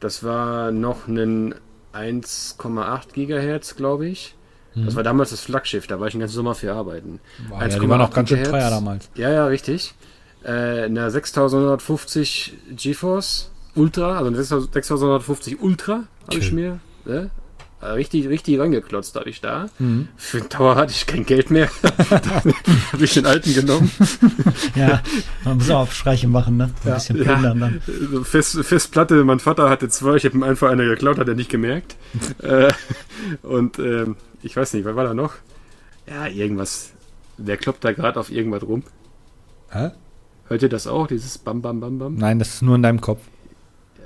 Das 0.00 0.24
war 0.24 0.72
noch 0.72 1.06
ein 1.06 1.54
1,8 1.92 3.12
Gigahertz, 3.12 3.76
glaube 3.76 4.08
ich. 4.08 4.34
Das 4.74 4.94
war 4.94 5.02
damals 5.02 5.30
das 5.30 5.40
Flaggschiff, 5.40 5.86
da 5.88 5.98
war 5.98 6.06
ich 6.06 6.12
den 6.12 6.20
ganzen 6.20 6.36
Sommer 6.36 6.54
für 6.54 6.72
arbeiten. 6.72 7.18
Boah, 7.48 7.60
ja, 7.60 7.68
die 7.78 7.88
waren 7.88 8.00
auch 8.00 8.12
ganz 8.12 8.28
schön 8.28 8.44
teuer 8.44 8.70
damals. 8.70 9.10
Ja, 9.16 9.30
ja, 9.30 9.46
richtig. 9.46 9.94
Äh, 10.44 10.84
eine 10.84 11.10
6150 11.10 12.56
GeForce 12.76 13.50
Ultra, 13.74 14.16
also 14.16 14.28
eine 14.28 14.42
6150 14.42 15.60
Ultra 15.60 16.04
habe 16.26 16.38
ich 16.38 16.52
mir 16.52 16.80
äh, 17.06 17.26
richtig, 17.82 18.28
richtig 18.28 18.58
rangeklotzt 18.58 19.14
habe 19.16 19.30
ich 19.30 19.40
da. 19.40 19.68
Mhm. 19.78 20.08
Für 20.16 20.38
den 20.40 20.48
Tower 20.48 20.76
hatte 20.76 20.92
ich 20.92 21.06
kein 21.06 21.24
Geld 21.24 21.50
mehr. 21.50 21.68
Habe 22.92 23.04
ich 23.04 23.14
den 23.14 23.26
alten 23.26 23.54
genommen. 23.54 23.90
Ja, 24.74 25.02
man 25.44 25.56
muss 25.58 25.70
auch 25.70 25.90
Streiche 25.90 26.28
machen, 26.28 26.56
ne? 26.58 26.70
Ein 26.84 26.94
bisschen 26.94 27.16
Ja. 27.16 27.24
plündern 27.24 27.60
dann. 27.60 28.24
Fest, 28.24 28.58
Festplatte, 28.64 29.24
mein 29.24 29.40
Vater 29.40 29.70
hatte 29.70 29.88
zwei, 29.88 30.16
ich 30.16 30.24
habe 30.24 30.36
ihm 30.36 30.42
einfach 30.42 30.70
eine 30.70 30.84
geklaut, 30.84 31.18
hat 31.18 31.28
er 31.28 31.34
nicht 31.34 31.50
gemerkt. 31.50 31.96
äh, 32.42 32.72
und 33.42 33.78
ähm, 33.78 34.16
ich 34.42 34.56
weiß 34.56 34.74
nicht, 34.74 34.84
was 34.84 34.96
war 34.96 35.04
da 35.04 35.14
noch? 35.14 35.34
Ja, 36.08 36.26
irgendwas. 36.26 36.92
Wer 37.38 37.56
kloppt 37.56 37.84
da 37.84 37.92
gerade 37.92 38.20
auf 38.20 38.30
irgendwas 38.30 38.62
rum? 38.62 38.82
Hä? 39.70 39.90
Hört 40.48 40.62
ihr 40.62 40.68
das 40.68 40.86
auch, 40.86 41.06
dieses 41.06 41.38
Bam 41.38 41.62
Bam 41.62 41.80
Bam 41.80 41.98
Bam? 41.98 42.14
Nein, 42.16 42.38
das 42.38 42.54
ist 42.54 42.62
nur 42.62 42.74
in 42.76 42.82
deinem 42.82 43.00
Kopf. 43.00 43.20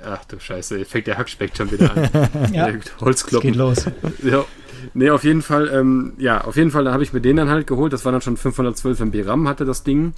Ach 0.07 0.23
du 0.25 0.39
Scheiße, 0.39 0.85
fängt 0.85 1.07
der 1.07 1.17
Hackspeck 1.17 1.55
schon 1.57 1.71
wieder 1.71 1.91
an. 1.95 2.09
Ja, 2.53 2.69
Holzkloppen. 3.01 3.49
geht 3.51 3.57
los. 3.57 3.85
Ja. 4.23 4.45
Nee, 4.93 5.09
auf 5.09 5.23
jeden 5.23 5.41
Fall, 5.41 5.69
ähm, 5.73 6.13
ja, 6.19 6.41
auf 6.41 6.57
jeden 6.57 6.69
Fall, 6.69 6.83
da 6.83 6.93
habe 6.93 7.01
ich 7.01 7.11
mir 7.11 7.19
den 7.21 7.37
dann 7.37 7.49
halt 7.49 7.65
geholt. 7.65 7.91
Das 7.91 8.05
war 8.05 8.11
dann 8.11 8.21
schon 8.21 8.37
512 8.37 8.99
MB 8.99 9.25
RAM, 9.27 9.47
hatte 9.47 9.65
das 9.65 9.83
Ding. 9.83 10.13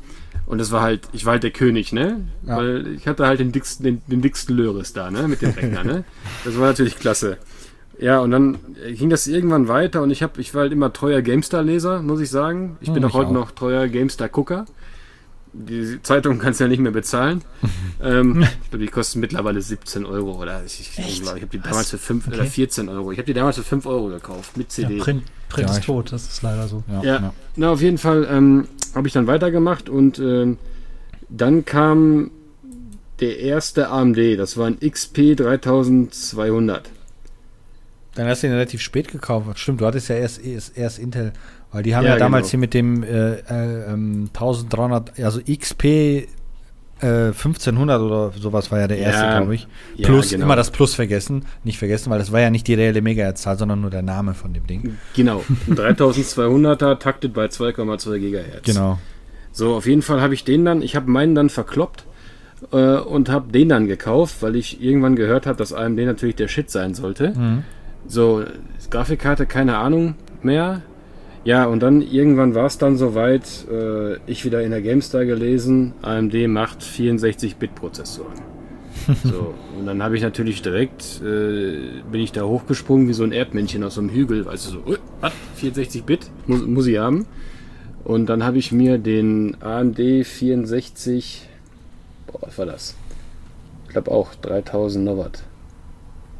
Und 0.45 0.57
das 0.57 0.71
war 0.71 0.81
halt, 0.81 1.07
ich 1.13 1.25
war 1.25 1.33
halt 1.33 1.43
der 1.43 1.51
König, 1.51 1.93
ne? 1.93 2.21
Ja. 2.45 2.57
Weil 2.57 2.87
ich 2.95 3.07
hatte 3.07 3.25
halt 3.25 3.39
den 3.39 3.51
dicksten, 3.53 3.85
den, 3.85 4.01
den 4.07 4.21
dicksten 4.21 4.57
Löris 4.57 4.91
da, 4.93 5.09
ne? 5.09 5.27
Mit 5.27 5.41
dem 5.41 5.51
Rechner, 5.51 5.83
ne? 5.85 6.03
Das 6.43 6.57
war 6.59 6.67
natürlich 6.67 6.99
klasse. 6.99 7.37
Ja, 7.99 8.19
und 8.19 8.31
dann 8.31 8.57
ging 8.95 9.09
das 9.09 9.25
irgendwann 9.25 9.67
weiter 9.69 10.01
und 10.03 10.11
ich 10.11 10.21
habe, 10.21 10.39
ich 10.41 10.53
war 10.53 10.61
halt 10.63 10.71
immer 10.73 10.91
treuer 10.93 11.21
GameStar-Leser, 11.21 12.01
muss 12.01 12.19
ich 12.19 12.29
sagen. 12.29 12.77
Ich 12.81 12.91
bin 12.91 12.97
Hm, 12.97 13.05
auch 13.05 13.09
ich 13.09 13.15
heute 13.15 13.29
auch. 13.29 13.33
noch 13.33 13.51
treuer 13.51 13.87
GameStar-Gucker. 13.87 14.65
Die 15.59 15.99
Zeitung 16.03 16.37
kannst 16.37 16.59
du 16.59 16.65
ja 16.65 16.67
nicht 16.67 16.79
mehr 16.79 16.91
bezahlen. 16.91 17.41
ähm, 18.03 18.43
ich 18.43 18.69
glaube, 18.69 18.85
die 18.85 18.91
kosten 18.91 19.19
mittlerweile 19.19 19.61
17 19.61 20.05
Euro 20.05 20.39
oder 20.41 20.63
ich, 20.65 20.79
ich, 20.79 20.99
ich 20.99 21.27
habe 21.27 21.45
die 21.47 21.59
Was? 21.59 21.69
damals 21.69 21.89
für 21.89 21.97
5 21.97 22.27
oder 22.27 22.37
Okay. 22.41 22.49
14 22.49 22.89
Euro. 22.89 23.11
Ich 23.11 23.17
habe 23.17 23.25
die 23.25 23.33
damals 23.33 23.55
für 23.57 23.63
5 23.63 23.85
Euro 23.87 24.07
gekauft 24.09 24.55
mit 24.55 24.67
Ja, 24.67 24.87
CD. 24.87 24.97
Print, 24.99 25.23
Print 25.49 25.69
Ja, 25.69 25.75
ist 25.77 25.85
tot, 25.85 26.11
das 26.11 26.27
ist 26.27 26.41
leider 26.43 26.67
so. 26.67 26.83
Ja, 26.91 27.03
Ja, 27.03 27.33
na 27.55 27.71
auf 27.71 27.81
jeden 27.81 27.97
Fall 27.97 28.27
ähm, 28.29 28.67
habe 28.93 29.07
ich 29.07 29.13
dann 29.13 29.25
weitergemacht 29.27 29.89
und 29.89 30.19
ähm, 30.19 30.57
dann 31.29 31.65
kam 31.65 32.31
der 33.19 33.39
erste 33.39 33.89
AMD, 33.89 34.17
das 34.37 34.57
war 34.57 34.67
ein 34.67 34.79
XP 34.79 35.35
3200. 35.35 36.89
Dann 38.15 38.27
hast 38.27 38.41
du 38.43 38.47
ihn 38.47 38.53
relativ 38.53 38.81
spät 38.81 39.09
gekauft. 39.11 39.57
Stimmt, 39.59 39.81
du 39.81 39.85
hattest 39.85 40.09
ja 40.09 40.15
erst, 40.15 40.43
erst, 40.43 40.77
erst 40.77 40.99
Intel. 40.99 41.33
Weil 41.71 41.83
die 41.83 41.95
haben 41.95 42.05
Ja, 42.05 42.11
ja, 42.13 42.17
damals 42.17 42.47
genau. 42.47 42.51
hier 42.51 42.59
mit 42.59 42.73
dem 42.73 43.03
äh, 43.03 43.33
äh, 43.33 43.91
ähm, 43.93 44.29
1300, 44.33 45.19
also 45.19 45.41
XP 45.41 45.83
äh, 46.99 47.27
1500 47.27 48.01
oder 48.01 48.31
sowas 48.31 48.71
war 48.71 48.79
ja 48.79 48.87
der 48.87 48.97
erste, 48.97 49.23
Ja, 49.25 49.37
glaube 49.37 49.55
ich. 49.55 49.67
ja, 49.95 50.07
Plus, 50.07 50.31
genau. 50.31 50.45
immer 50.45 50.55
das 50.55 50.71
Plus 50.71 50.95
vergessen. 50.95 51.45
Nicht 51.63 51.77
vergessen, 51.77 52.09
weil 52.09 52.17
das 52.19 52.31
war 52.31 52.39
ja 52.39 52.49
nicht 52.49 52.67
die 52.67 52.73
reelle 52.73 53.01
Megahertz-Zahl, 53.01 53.57
sondern 53.57 53.81
nur 53.81 53.89
der 53.91 54.01
Name 54.01 54.33
von 54.33 54.53
dem 54.53 54.65
Ding. 54.65 54.97
Genau, 55.15 55.43
ein 55.67 55.75
3200er 55.75 56.97
taktet 56.97 57.33
bei 57.33 57.45
2,2 57.45 58.17
Gigahertz. 58.19 58.63
Genau. 58.65 58.97
So, 59.51 59.75
auf 59.75 59.85
jeden 59.85 60.01
Fall 60.01 60.21
habe 60.21 60.33
ich 60.33 60.43
den 60.43 60.65
dann, 60.65 60.81
ich 60.81 60.95
habe 60.95 61.09
meinen 61.11 61.35
dann 61.35 61.49
verkloppt 61.49 62.05
äh, 62.71 62.77
und 62.97 63.29
habe 63.29 63.51
den 63.51 63.69
dann 63.69 63.87
gekauft, 63.87 64.37
weil 64.41 64.55
ich 64.55 64.81
irgendwann 64.81 65.15
gehört 65.15 65.45
habe, 65.45 65.57
dass 65.57 65.73
AMD 65.73 65.99
natürlich 65.99 66.35
der 66.35 66.47
Shit 66.47 66.69
sein 66.71 66.93
sollte. 66.95 67.33
Mhm. 67.37 67.63
So, 68.07 68.43
Grafikkarte, 68.89 69.45
keine 69.45 69.77
Ahnung 69.77 70.15
mehr. 70.41 70.81
Ja, 71.47 71.63
und 71.63 71.81
dann 71.81 72.01
irgendwann 72.01 72.55
war 72.55 72.65
es 72.65 72.77
dann 72.77 72.97
soweit, 72.97 73.65
äh, 73.71 74.17
ich 74.29 74.43
wieder 74.43 74.63
in 74.63 74.71
der 74.71 74.81
GameStar 74.81 75.23
gelesen, 75.23 75.93
AMD 76.01 76.33
macht 76.49 76.81
64-Bit-Prozessoren. 76.81 78.33
so, 79.23 79.53
und 79.79 79.85
dann 79.85 80.03
habe 80.03 80.17
ich 80.17 80.23
natürlich 80.23 80.61
direkt, 80.61 81.21
äh, 81.21 82.01
bin 82.11 82.19
ich 82.19 82.33
da 82.33 82.43
hochgesprungen 82.43 83.07
wie 83.07 83.13
so 83.13 83.23
ein 83.23 83.31
Erdmännchen 83.31 83.81
aus 83.85 83.93
so 83.95 84.01
einem 84.01 84.09
Hügel, 84.09 84.45
weißt 84.45 84.67
du, 84.67 84.71
so, 84.71 84.83
"Ui, 84.87 84.97
was, 85.21 85.31
64-Bit, 85.61 86.29
muss, 86.47 86.63
muss 86.63 86.85
ich 86.85 86.97
haben. 86.97 87.25
Und 88.03 88.25
dann 88.25 88.43
habe 88.43 88.57
ich 88.57 88.73
mir 88.73 88.97
den 88.97 89.55
AMD 89.61 90.25
64, 90.25 91.47
boah, 92.29 92.41
was 92.41 92.57
war 92.57 92.65
das? 92.65 92.95
Ich 93.85 93.93
glaube 93.93 94.11
auch 94.11 94.35
3000 94.35 95.05
Novat 95.05 95.43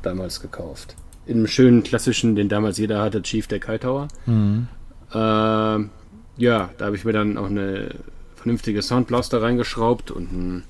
damals 0.02 0.42
gekauft. 0.42 0.98
In 1.26 1.38
einem 1.38 1.48
schönen 1.48 1.84
klassischen, 1.84 2.36
den 2.36 2.50
damals 2.50 2.78
jeder 2.78 3.00
hatte, 3.00 3.22
Chief 3.22 3.48
der 3.48 3.62
Hightower. 3.66 4.10
Mhm. 4.26 4.68
Ähm, 5.14 5.90
ja, 6.38 6.70
da 6.78 6.86
habe 6.86 6.96
ich 6.96 7.06
mir 7.06 7.14
dann 7.14 7.38
auch 7.38 7.48
eine 7.48 7.96
vernünftige 8.36 8.82
Soundblaster 8.82 9.42
reingeschraubt 9.42 10.12
und 10.12 10.32
ein, 10.32 10.64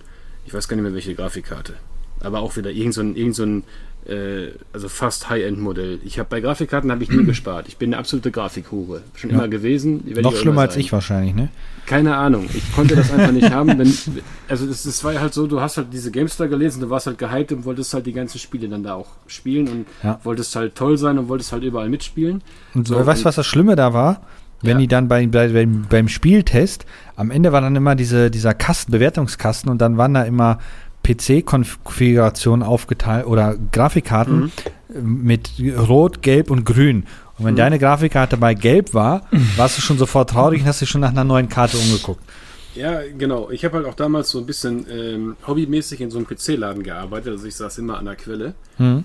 ich 0.45 0.53
weiß 0.53 0.67
gar 0.67 0.75
nicht 0.75 0.83
mehr 0.83 0.93
welche 0.93 1.15
Grafikkarte. 1.15 1.75
Aber 2.21 2.39
auch 2.39 2.55
wieder 2.55 2.71
irgend 2.71 2.93
so 2.93 3.01
irgend 3.01 3.35
so 3.35 3.61
äh, 4.07 4.51
also 4.73 4.87
fast 4.89 5.29
High-End-Modell. 5.29 5.99
Ich 6.05 6.19
habe 6.19 6.27
bei 6.29 6.39
Grafikkarten 6.41 6.91
habe 6.91 7.03
ich 7.03 7.09
nie 7.11 7.23
gespart. 7.25 7.67
Ich 7.67 7.77
bin 7.77 7.89
eine 7.93 7.99
absolute 7.99 8.31
Grafikhure. 8.31 9.01
Schon 9.15 9.29
Ja. 9.31 9.35
immer 9.37 9.47
gewesen. 9.47 10.03
Noch 10.21 10.35
schlimmer 10.35 10.51
immer 10.53 10.61
als 10.61 10.75
ich 10.77 10.91
wahrscheinlich, 10.91 11.35
ne? 11.35 11.49
Keine 11.85 12.15
Ahnung. 12.17 12.47
Ich 12.53 12.71
konnte 12.73 12.95
das 12.95 13.11
einfach 13.11 13.31
nicht 13.31 13.49
haben. 13.53 13.77
Wenn, 13.77 13.93
also 14.49 14.65
das, 14.65 14.83
das 14.83 15.03
war 15.03 15.13
ja 15.13 15.21
halt 15.21 15.33
so, 15.33 15.47
du 15.47 15.59
hast 15.61 15.77
halt 15.77 15.87
diese 15.91 16.11
GameStar 16.11 16.47
gelesen, 16.47 16.81
du 16.81 16.89
warst 16.89 17.07
halt 17.07 17.17
gehypt 17.17 17.51
und 17.51 17.65
wolltest 17.65 17.93
halt 17.93 18.05
die 18.05 18.13
ganzen 18.13 18.39
Spiele 18.39 18.67
dann 18.69 18.83
da 18.83 18.93
auch 18.95 19.07
spielen 19.27 19.67
und 19.67 19.85
Ja. 20.03 20.19
wolltest 20.23 20.55
halt 20.55 20.75
toll 20.75 20.97
sein 20.97 21.17
und 21.17 21.27
wolltest 21.29 21.51
halt 21.51 21.63
überall 21.63 21.89
mitspielen. 21.89 22.41
Und 22.73 22.87
so, 22.87 22.95
So, 22.97 23.05
weißt 23.05 23.21
du, 23.21 23.25
was 23.25 23.35
das 23.35 23.45
Schlimme 23.45 23.75
da 23.75 23.93
war? 23.93 24.21
Wenn 24.63 24.71
Ja. 24.71 24.77
die 24.79 24.87
dann 24.87 25.07
bei, 25.07 25.27
bei, 25.27 25.49
beim, 25.49 25.85
beim 25.87 26.07
Spieltest, 26.07 26.85
am 27.15 27.29
Ende 27.29 27.51
war 27.51 27.61
dann 27.61 27.75
immer 27.75 27.93
diese, 27.95 28.31
dieser 28.31 28.55
Kasten, 28.55 28.91
Bewertungskasten 28.91 29.69
und 29.69 29.79
dann 29.79 29.97
waren 29.97 30.15
da 30.15 30.23
immer 30.23 30.57
PC-Konfigurationen 31.07 32.63
aufgeteilt 32.65 33.25
oder 33.25 33.55
Grafikkarten 33.71 34.51
Mhm. 34.93 35.23
mit 35.23 35.51
Rot, 35.89 36.21
Gelb 36.21 36.49
und 36.51 36.65
Grün. 36.65 37.05
Und 37.37 37.45
wenn 37.45 37.53
Mhm. 37.53 37.57
deine 37.57 37.79
Grafikkarte 37.79 38.37
bei 38.37 38.53
Gelb 38.53 38.93
war, 38.93 39.27
warst 39.57 39.77
du 39.77 39.81
schon 39.81 39.97
sofort 39.97 40.29
traurig 40.31 40.61
und 40.61 40.67
hast 40.67 40.81
dich 40.81 40.89
schon 40.89 41.01
nach 41.01 41.09
einer 41.11 41.23
neuen 41.23 41.49
Karte 41.49 41.77
umgeguckt. 41.77 42.21
Ja, 42.75 43.01
genau. 43.17 43.49
Ich 43.49 43.65
habe 43.65 43.77
halt 43.77 43.85
auch 43.87 43.95
damals 43.95 44.29
so 44.29 44.39
ein 44.39 44.45
bisschen 44.45 44.85
ähm, 44.89 45.35
hobbymäßig 45.47 45.99
in 46.01 46.11
so 46.11 46.19
einem 46.19 46.27
PC-Laden 46.27 46.83
gearbeitet. 46.83 47.31
Also 47.33 47.47
ich 47.47 47.55
saß 47.55 47.77
immer 47.79 47.97
an 47.97 48.05
der 48.05 48.15
Quelle. 48.15 48.53
Hm? 48.77 49.03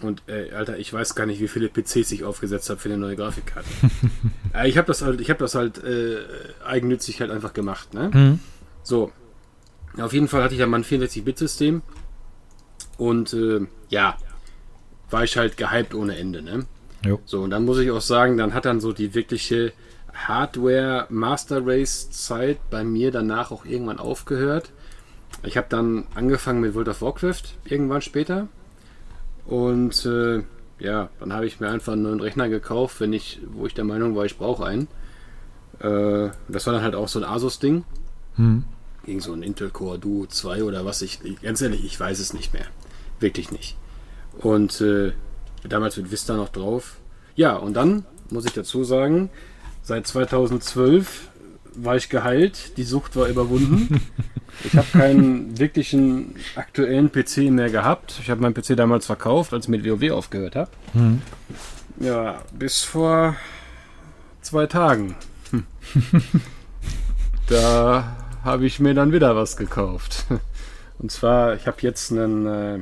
Und 0.00 0.22
äh, 0.28 0.52
Alter, 0.54 0.78
ich 0.78 0.92
weiß 0.92 1.14
gar 1.14 1.26
nicht, 1.26 1.40
wie 1.40 1.48
viele 1.48 1.68
PCs 1.68 2.10
ich 2.12 2.24
aufgesetzt 2.24 2.70
habe 2.70 2.80
für 2.80 2.88
eine 2.88 2.98
neue 2.98 3.16
Grafikkarte. 3.16 3.68
äh, 4.54 4.68
ich 4.68 4.78
habe 4.78 4.86
das 4.86 5.02
halt, 5.02 5.20
ich 5.20 5.28
habe 5.28 5.40
das 5.40 5.54
halt 5.54 5.82
äh, 5.84 6.18
eigennützig 6.66 7.20
halt 7.20 7.30
einfach 7.30 7.52
gemacht. 7.52 7.92
Ne? 7.94 8.10
Hm? 8.12 8.38
So. 8.82 9.10
Auf 10.00 10.12
jeden 10.12 10.28
Fall 10.28 10.42
hatte 10.42 10.54
ich 10.54 10.60
dann 10.60 10.70
mal 10.70 10.78
ein 10.78 10.84
64-Bit-System. 10.84 11.82
Und 12.98 13.32
äh, 13.32 13.66
ja, 13.88 14.16
war 15.10 15.24
ich 15.24 15.36
halt 15.36 15.56
gehypt 15.56 15.94
ohne 15.94 16.16
Ende. 16.16 16.42
Ne? 16.42 16.66
Jo. 17.04 17.20
So, 17.24 17.42
und 17.42 17.50
dann 17.50 17.64
muss 17.64 17.78
ich 17.78 17.90
auch 17.90 18.00
sagen, 18.00 18.36
dann 18.36 18.54
hat 18.54 18.64
dann 18.64 18.80
so 18.80 18.92
die 18.92 19.14
wirkliche 19.14 19.72
Hardware 20.14 21.06
Master 21.08 21.62
Race 21.64 22.10
Zeit 22.10 22.58
bei 22.70 22.84
mir 22.84 23.10
danach 23.10 23.50
auch 23.50 23.64
irgendwann 23.64 23.98
aufgehört. 23.98 24.70
Ich 25.42 25.56
habe 25.56 25.66
dann 25.70 26.06
angefangen 26.14 26.60
mit 26.60 26.74
World 26.74 26.88
of 26.88 27.00
Warcraft 27.00 27.54
irgendwann 27.64 28.02
später. 28.02 28.48
Und 29.46 30.04
äh, 30.04 30.42
ja, 30.78 31.08
dann 31.18 31.32
habe 31.32 31.46
ich 31.46 31.60
mir 31.60 31.70
einfach 31.70 31.94
einen 31.94 32.02
neuen 32.02 32.20
Rechner 32.20 32.48
gekauft, 32.48 33.00
wenn 33.00 33.12
ich, 33.12 33.40
wo 33.52 33.66
ich 33.66 33.74
der 33.74 33.84
Meinung 33.84 34.14
war, 34.16 34.24
ich 34.24 34.36
brauche 34.36 34.64
einen. 34.66 34.88
Äh, 35.80 36.30
das 36.48 36.66
war 36.66 36.74
dann 36.74 36.82
halt 36.82 36.94
auch 36.94 37.08
so 37.08 37.18
ein 37.18 37.24
Asus-Ding. 37.24 37.84
Hm. 38.36 38.64
Gegen 39.04 39.20
so 39.20 39.32
ein 39.32 39.42
Intel 39.42 39.70
Core 39.70 39.98
Duo 39.98 40.26
2 40.26 40.64
oder 40.64 40.84
was 40.84 41.02
ich, 41.02 41.20
ganz 41.42 41.60
ehrlich, 41.60 41.84
ich 41.84 41.98
weiß 41.98 42.18
es 42.18 42.32
nicht 42.32 42.52
mehr. 42.52 42.66
Wirklich 43.18 43.50
nicht. 43.50 43.76
Und 44.38 44.80
äh, 44.80 45.12
damals 45.68 45.96
mit 45.96 46.10
Vista 46.10 46.36
noch 46.36 46.48
drauf. 46.48 46.96
Ja, 47.34 47.56
und 47.56 47.74
dann 47.74 48.04
muss 48.30 48.44
ich 48.44 48.52
dazu 48.52 48.84
sagen, 48.84 49.30
seit 49.82 50.06
2012 50.06 51.28
war 51.74 51.96
ich 51.96 52.08
geheilt, 52.08 52.76
die 52.76 52.84
Sucht 52.84 53.16
war 53.16 53.28
überwunden. 53.28 54.00
Ich 54.64 54.76
habe 54.76 54.86
keinen 54.92 55.58
wirklichen 55.58 56.34
aktuellen 56.54 57.10
PC 57.10 57.50
mehr 57.50 57.70
gehabt. 57.70 58.18
Ich 58.20 58.30
habe 58.30 58.42
meinen 58.42 58.52
PC 58.52 58.76
damals 58.76 59.06
verkauft, 59.06 59.54
als 59.54 59.66
ich 59.66 59.70
mit 59.70 59.84
WoW 59.84 60.10
aufgehört 60.10 60.56
habe. 60.56 60.70
Hm. 60.92 61.22
Ja, 62.00 62.42
bis 62.52 62.82
vor 62.82 63.36
zwei 64.42 64.66
Tagen. 64.66 65.14
Hm. 65.50 65.64
da 67.48 68.16
habe 68.44 68.66
ich 68.66 68.80
mir 68.80 68.94
dann 68.94 69.12
wieder 69.12 69.36
was 69.36 69.56
gekauft. 69.56 70.26
Und 70.98 71.10
zwar, 71.10 71.54
ich 71.54 71.66
habe 71.66 71.78
jetzt 71.80 72.12
einen 72.12 72.46
äh, 72.46 72.78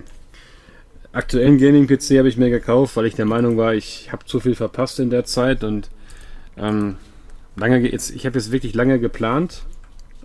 aktuellen 1.13 1.59
Gaming-PC 1.59 2.19
habe 2.19 2.29
ich 2.29 2.37
mir 2.37 2.51
gekauft, 2.51 2.97
weil 2.97 3.07
ich 3.07 3.15
der 3.15 3.27
Meinung 3.27 3.57
war, 3.57 3.75
ich 3.75 4.11
habe 4.13 4.25
zu 4.25 4.41
viel 4.41 4.55
verpasst 4.55 4.99
in 5.01 5.11
der 5.11 5.25
Zeit 5.25 5.65
und 5.65 5.89
ähm, 6.57 6.97
lange 7.57 7.79
jetzt, 7.91 8.11
ich 8.11 8.27
habe 8.27 8.39
jetzt 8.39 8.53
wirklich 8.53 8.75
lange 8.75 8.99
geplant 8.99 9.63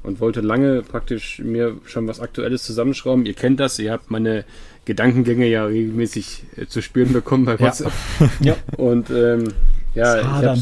und 0.03 0.19
wollte 0.19 0.41
lange 0.41 0.81
praktisch 0.81 1.39
mir 1.39 1.77
schon 1.86 2.07
was 2.07 2.19
Aktuelles 2.19 2.63
zusammenschrauben. 2.63 3.25
Ihr 3.25 3.34
kennt 3.34 3.59
das, 3.59 3.79
ihr 3.79 3.91
habt 3.91 4.11
meine 4.11 4.43
Gedankengänge 4.86 5.47
ja 5.47 5.65
regelmäßig 5.65 6.43
äh, 6.57 6.65
zu 6.67 6.81
spüren 6.81 7.13
bekommen 7.13 7.45
bei 7.45 7.59
WhatsApp. 7.59 7.93
Ja. 8.41 8.55
Und 8.77 9.09
ähm, 9.09 9.53
ja, 9.95 10.19
ich 10.19 10.25
habe 10.25 10.59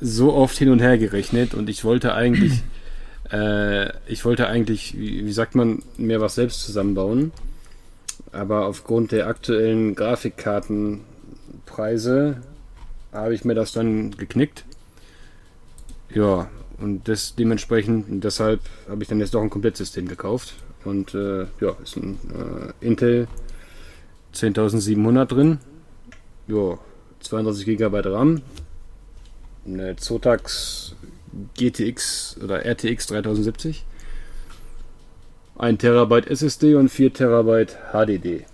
so 0.00 0.32
oft 0.34 0.58
hin 0.58 0.70
und 0.70 0.80
her 0.80 0.98
gerechnet 0.98 1.54
und 1.54 1.70
ich 1.70 1.84
wollte 1.84 2.14
eigentlich, 2.14 2.62
äh, 3.30 3.92
ich 4.06 4.24
wollte 4.24 4.48
eigentlich, 4.48 4.98
wie, 4.98 5.26
wie, 5.26 5.32
sagt 5.32 5.54
man, 5.54 5.82
mir 5.96 6.20
was 6.20 6.34
selbst 6.34 6.62
zusammenbauen. 6.62 7.30
Aber 8.32 8.66
aufgrund 8.66 9.12
der 9.12 9.26
aktuellen 9.26 9.94
Grafikkartenpreise 9.94 12.42
habe 13.12 13.34
ich 13.34 13.44
mir 13.44 13.54
das 13.54 13.72
dann 13.72 14.12
geknickt. 14.12 14.64
Ja, 16.14 16.48
und 16.78 17.08
das 17.08 17.34
dementsprechend, 17.34 18.24
deshalb 18.24 18.60
habe 18.88 19.02
ich 19.02 19.08
dann 19.08 19.20
jetzt 19.20 19.34
doch 19.34 19.42
ein 19.42 19.50
Komplettsystem 19.50 20.08
gekauft. 20.08 20.54
Und 20.84 21.14
äh, 21.14 21.46
ja, 21.60 21.76
ist 21.82 21.96
ein 21.96 22.18
äh, 22.34 22.72
Intel 22.84 23.28
10700 24.32 25.30
drin. 25.30 25.58
Ja, 26.48 26.78
32 27.20 27.66
GB 27.66 28.00
RAM. 28.00 28.42
Eine 29.64 29.94
Zotax 29.96 30.96
GTX 31.56 32.38
oder 32.42 32.64
RTX 32.64 33.06
3070. 33.08 33.84
1 35.58 35.78
Terabyte 35.78 36.28
SSD 36.28 36.74
und 36.74 36.88
4 36.88 37.12
Terabyte 37.12 37.76
HDD. 37.92 38.44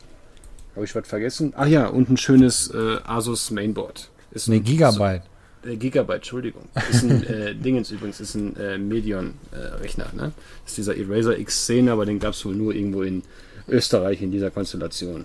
Habe 0.75 0.85
ich 0.85 0.95
was 0.95 1.09
vergessen? 1.09 1.53
Ach 1.57 1.67
ja, 1.67 1.87
und 1.87 2.11
ein 2.11 2.17
schönes 2.17 2.71
äh, 2.73 2.99
Asus 3.05 3.51
Mainboard. 3.51 4.11
Ist 4.31 4.49
ein 4.49 4.63
Gigabyte. 4.63 5.23
Äh, 5.65 5.77
Gigabyte, 5.77 6.17
Entschuldigung. 6.17 6.69
Ist 6.91 7.03
ein 7.03 7.25
äh, 7.25 7.55
Dingens 7.57 7.91
übrigens, 7.91 8.21
ist 8.21 8.35
ein 8.35 8.57
äh, 8.57 8.79
Medion-Rechner. 8.79 10.11
Ne? 10.15 10.33
ist 10.67 10.77
dieser 10.77 10.97
Eraser 10.97 11.33
X10, 11.33 11.91
aber 11.91 12.07
den 12.07 12.19
gab 12.19 12.35
es 12.35 12.45
wohl 12.45 12.55
nur 12.55 12.75
irgendwo 12.75 13.03
in 13.03 13.23
Österreich 13.69 14.23
in 14.23 14.31
dieser 14.31 14.51
Konstellation. 14.51 15.25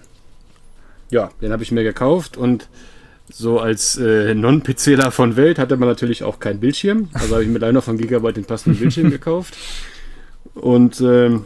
Ja, 1.10 1.32
den 1.41 1.51
habe 1.51 1.64
ich 1.64 1.72
mir 1.72 1.84
gekauft 1.84 2.38
und 2.38 2.68
so 3.36 3.59
als 3.59 3.97
äh, 3.97 4.36
Non-PCler 4.36 5.09
von 5.09 5.36
Welt 5.36 5.57
hatte 5.57 5.75
man 5.75 5.89
natürlich 5.89 6.23
auch 6.23 6.39
keinen 6.39 6.59
Bildschirm. 6.59 7.09
Also 7.13 7.34
habe 7.34 7.43
ich 7.43 7.49
mit 7.49 7.63
einer 7.63 7.81
von 7.81 7.97
Gigabyte 7.97 8.38
den 8.38 8.45
passenden 8.45 8.79
Bildschirm 8.79 9.09
gekauft. 9.09 9.57
Und 10.53 11.01
ähm, 11.01 11.45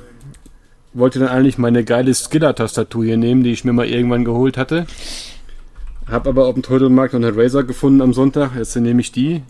wollte 0.94 1.20
dann 1.20 1.30
eigentlich 1.30 1.58
meine 1.58 1.86
geile 1.86 2.14
Skiller-Tastatur 2.14 3.06
hier 3.06 3.16
nehmen, 3.16 3.44
die 3.44 3.54
ich 3.54 3.64
mir 3.64 3.72
mal 3.72 3.88
irgendwann 3.88 4.26
geholt 4.26 4.58
hatte. 4.58 4.86
Hab 6.12 6.28
aber 6.28 6.48
auf 6.48 6.56
dem 6.56 6.64
Trödelmarkt 6.64 7.14
noch 7.14 7.26
eine 7.26 7.38
Razer 7.38 7.64
gefunden 7.64 8.02
am 8.02 8.14
Sonntag. 8.14 8.58
Jetzt 8.58 8.76
nehme 8.76 9.00
ich 9.00 9.14
die. 9.14 9.44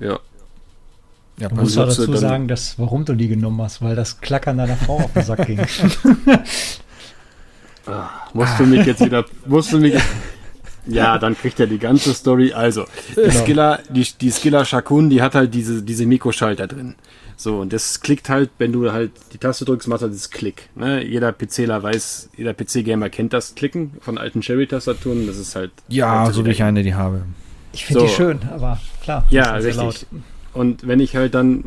Ja. 0.00 0.18
Ja, 1.36 1.48
du 1.48 1.56
musst 1.56 1.76
dazu 1.76 2.16
sagen, 2.16 2.48
dass, 2.48 2.78
warum 2.78 3.04
du 3.04 3.14
die 3.14 3.28
genommen 3.28 3.60
hast, 3.60 3.82
weil 3.82 3.96
das 3.96 4.22
Klackern 4.22 4.56
deiner 4.56 4.76
Frau 4.76 4.96
auf 4.96 5.12
den 5.12 5.24
Sack 5.24 5.46
ging. 5.46 5.60
ah, 7.86 8.08
musst 8.32 8.58
du 8.58 8.64
mich 8.64 8.86
jetzt 8.86 9.04
wieder, 9.04 9.26
musst 9.44 9.72
du 9.72 9.78
mich, 9.78 9.94
ja, 10.86 11.18
dann 11.18 11.36
kriegt 11.36 11.60
er 11.60 11.66
die 11.66 11.78
ganze 11.78 12.14
Story. 12.14 12.52
Also, 12.52 12.84
die 13.10 13.14
genau. 13.14 13.30
Skiller, 13.30 13.80
die, 13.88 14.06
die 14.20 14.30
Skiller 14.30 14.64
Shakun, 14.64 15.10
die 15.10 15.22
hat 15.22 15.34
halt 15.34 15.54
diese, 15.54 15.82
diese 15.82 16.06
Mikroschalter 16.06 16.66
drin. 16.66 16.94
So, 17.36 17.60
und 17.60 17.72
das 17.72 18.00
klickt 18.00 18.28
halt, 18.28 18.50
wenn 18.58 18.72
du 18.72 18.92
halt 18.92 19.12
die 19.32 19.38
Taste 19.38 19.64
drückst, 19.64 19.88
macht 19.88 20.02
halt 20.02 20.14
das 20.14 20.30
Klick. 20.30 20.68
Ne? 20.76 21.04
Jeder 21.04 21.32
PCler 21.32 21.82
weiß, 21.82 22.30
jeder 22.36 22.54
PC-Gamer 22.54 23.10
kennt 23.10 23.32
das 23.32 23.54
Klicken 23.54 23.92
von 24.00 24.18
alten 24.18 24.40
Cherry-Tastaturen. 24.40 25.26
Das 25.26 25.38
ist 25.38 25.56
halt. 25.56 25.72
Ja, 25.88 26.30
so 26.30 26.44
wie 26.44 26.50
ich 26.50 26.62
eine 26.62 26.82
die 26.82 26.94
habe. 26.94 27.22
Ich 27.72 27.86
finde 27.86 28.00
so. 28.00 28.06
die 28.06 28.12
schön, 28.12 28.38
aber 28.52 28.80
klar. 29.02 29.26
Ja, 29.30 29.54
richtig. 29.54 30.06
Und 30.52 30.86
wenn 30.86 31.00
ich 31.00 31.16
halt 31.16 31.34
dann, 31.34 31.64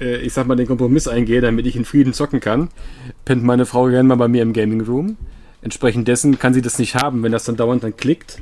äh, 0.00 0.18
ich 0.18 0.32
sag 0.32 0.46
mal, 0.46 0.54
den 0.54 0.68
Kompromiss 0.68 1.08
eingehe, 1.08 1.40
damit 1.40 1.66
ich 1.66 1.74
in 1.74 1.84
Frieden 1.84 2.12
zocken 2.12 2.38
kann, 2.38 2.68
pennt 3.24 3.42
meine 3.42 3.66
Frau 3.66 3.86
gerne 3.86 4.08
mal 4.08 4.14
bei 4.14 4.28
mir 4.28 4.42
im 4.42 4.52
Gaming 4.52 4.82
Room. 4.82 5.16
Entsprechend 5.60 6.06
dessen 6.06 6.38
kann 6.38 6.54
sie 6.54 6.62
das 6.62 6.78
nicht 6.78 6.94
haben, 6.94 7.24
wenn 7.24 7.32
das 7.32 7.44
dann 7.44 7.56
dauernd 7.56 7.82
dann 7.82 7.96
klickt. 7.96 8.40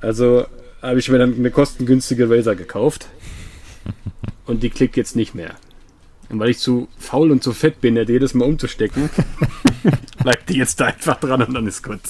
Also 0.00 0.46
habe 0.82 0.98
ich 0.98 1.08
mir 1.08 1.18
dann 1.18 1.34
eine 1.34 1.50
kostengünstige 1.50 2.30
Razer 2.30 2.56
gekauft. 2.56 3.08
Und 4.46 4.62
die 4.62 4.70
klickt 4.70 4.96
jetzt 4.96 5.16
nicht 5.16 5.34
mehr. 5.34 5.54
Und 6.28 6.38
weil 6.38 6.50
ich 6.50 6.58
zu 6.58 6.88
faul 6.98 7.30
und 7.32 7.42
zu 7.42 7.52
fett 7.52 7.80
bin, 7.80 7.96
jedes 7.96 8.34
Mal 8.34 8.44
umzustecken, 8.44 9.10
bleibt 10.22 10.48
die 10.48 10.58
jetzt 10.58 10.80
da 10.80 10.86
einfach 10.86 11.18
dran 11.18 11.42
und 11.42 11.54
dann 11.54 11.66
ist 11.66 11.82
gut. 11.82 12.00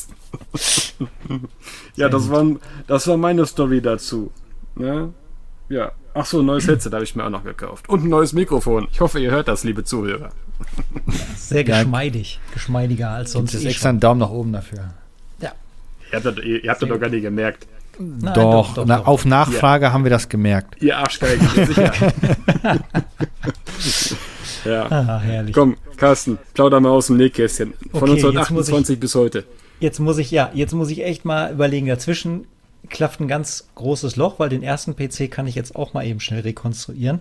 ja, 1.97 2.09
das 2.09 2.30
war, 2.30 2.47
das 2.86 3.07
war 3.07 3.16
meine 3.16 3.47
Story 3.47 3.80
dazu. 3.80 4.30
Ja. 4.78 5.09
ja. 5.68 5.93
Ach 6.12 6.26
so, 6.26 6.41
ein 6.41 6.47
neues 6.47 6.66
Headset 6.68 6.91
habe 6.93 7.05
ich 7.05 7.16
mir 7.16 7.24
auch 7.24 7.30
noch 7.30 7.45
gekauft. 7.45 7.88
Und 7.88 8.05
ein 8.05 8.09
neues 8.09 8.32
Mikrofon. 8.34 8.88
Ich 8.93 9.01
hoffe, 9.01 9.20
ihr 9.20 9.30
hört 9.30 9.49
das, 9.49 9.64
liebe 9.64 9.84
Zuhörer. 9.84 10.30
Sehr 11.36 11.64
geschmeidig. 11.64 12.41
Geschmeidiger 12.53 13.11
als 13.11 13.32
sonst. 13.32 13.55
Das 13.55 13.61
ist 13.61 13.66
eh 13.66 13.70
extra 13.70 13.88
einen 13.88 14.01
Daumen 14.01 14.20
nach 14.20 14.30
oben 14.30 14.53
dafür. 14.53 14.93
Ja. 15.41 15.53
Ihr 16.12 16.16
habt 16.16 16.26
das, 16.26 16.36
ihr, 16.45 16.62
ihr 16.62 16.70
habt 16.70 16.82
das 16.82 16.88
doch 16.88 17.01
gar 17.01 17.09
nicht 17.09 17.22
gemerkt. 17.22 17.66
Nein, 17.99 18.34
doch, 18.34 18.74
doch, 18.74 18.86
doch, 18.86 19.07
auf 19.07 19.24
Nachfrage 19.24 19.86
ja. 19.86 19.93
haben 19.93 20.05
wir 20.05 20.11
das 20.11 20.28
gemerkt. 20.28 20.82
Ihr 20.82 20.97
Arschgeigen, 20.97 21.47
sicher. 21.55 21.93
ja. 24.64 24.86
Ah, 24.91 25.18
herrlich. 25.18 25.55
Komm, 25.55 25.76
Carsten, 25.97 26.38
plauder 26.55 26.80
mal 26.80 26.91
aus 26.91 27.09
dem 27.09 27.16
Nähkästchen. 27.16 27.74
Von 27.93 28.03
okay, 28.03 28.12
1928 28.12 28.95
ich, 28.95 29.01
bis 29.01 29.14
heute. 29.14 29.45
Jetzt 29.80 29.99
muss 29.99 30.18
ich, 30.18 30.30
ja, 30.30 30.51
jetzt 30.55 30.72
muss 30.72 30.91
ich 30.91 31.05
echt 31.05 31.24
mal 31.24 31.53
überlegen. 31.53 31.86
Dazwischen 31.86 32.47
klafft 32.88 33.20
ein 33.20 33.28
ganz 33.28 33.68
großes 33.74 34.16
Loch, 34.16 34.38
weil 34.38 34.49
den 34.49 34.62
ersten 34.62 34.97
PC 34.97 35.30
kann 35.30 35.47
ich 35.47 35.55
jetzt 35.55 35.76
auch 35.76 35.95
mal 35.95 36.07
eben 36.07 36.20
schnell 36.20 36.41
rekonstruieren. 36.41 37.20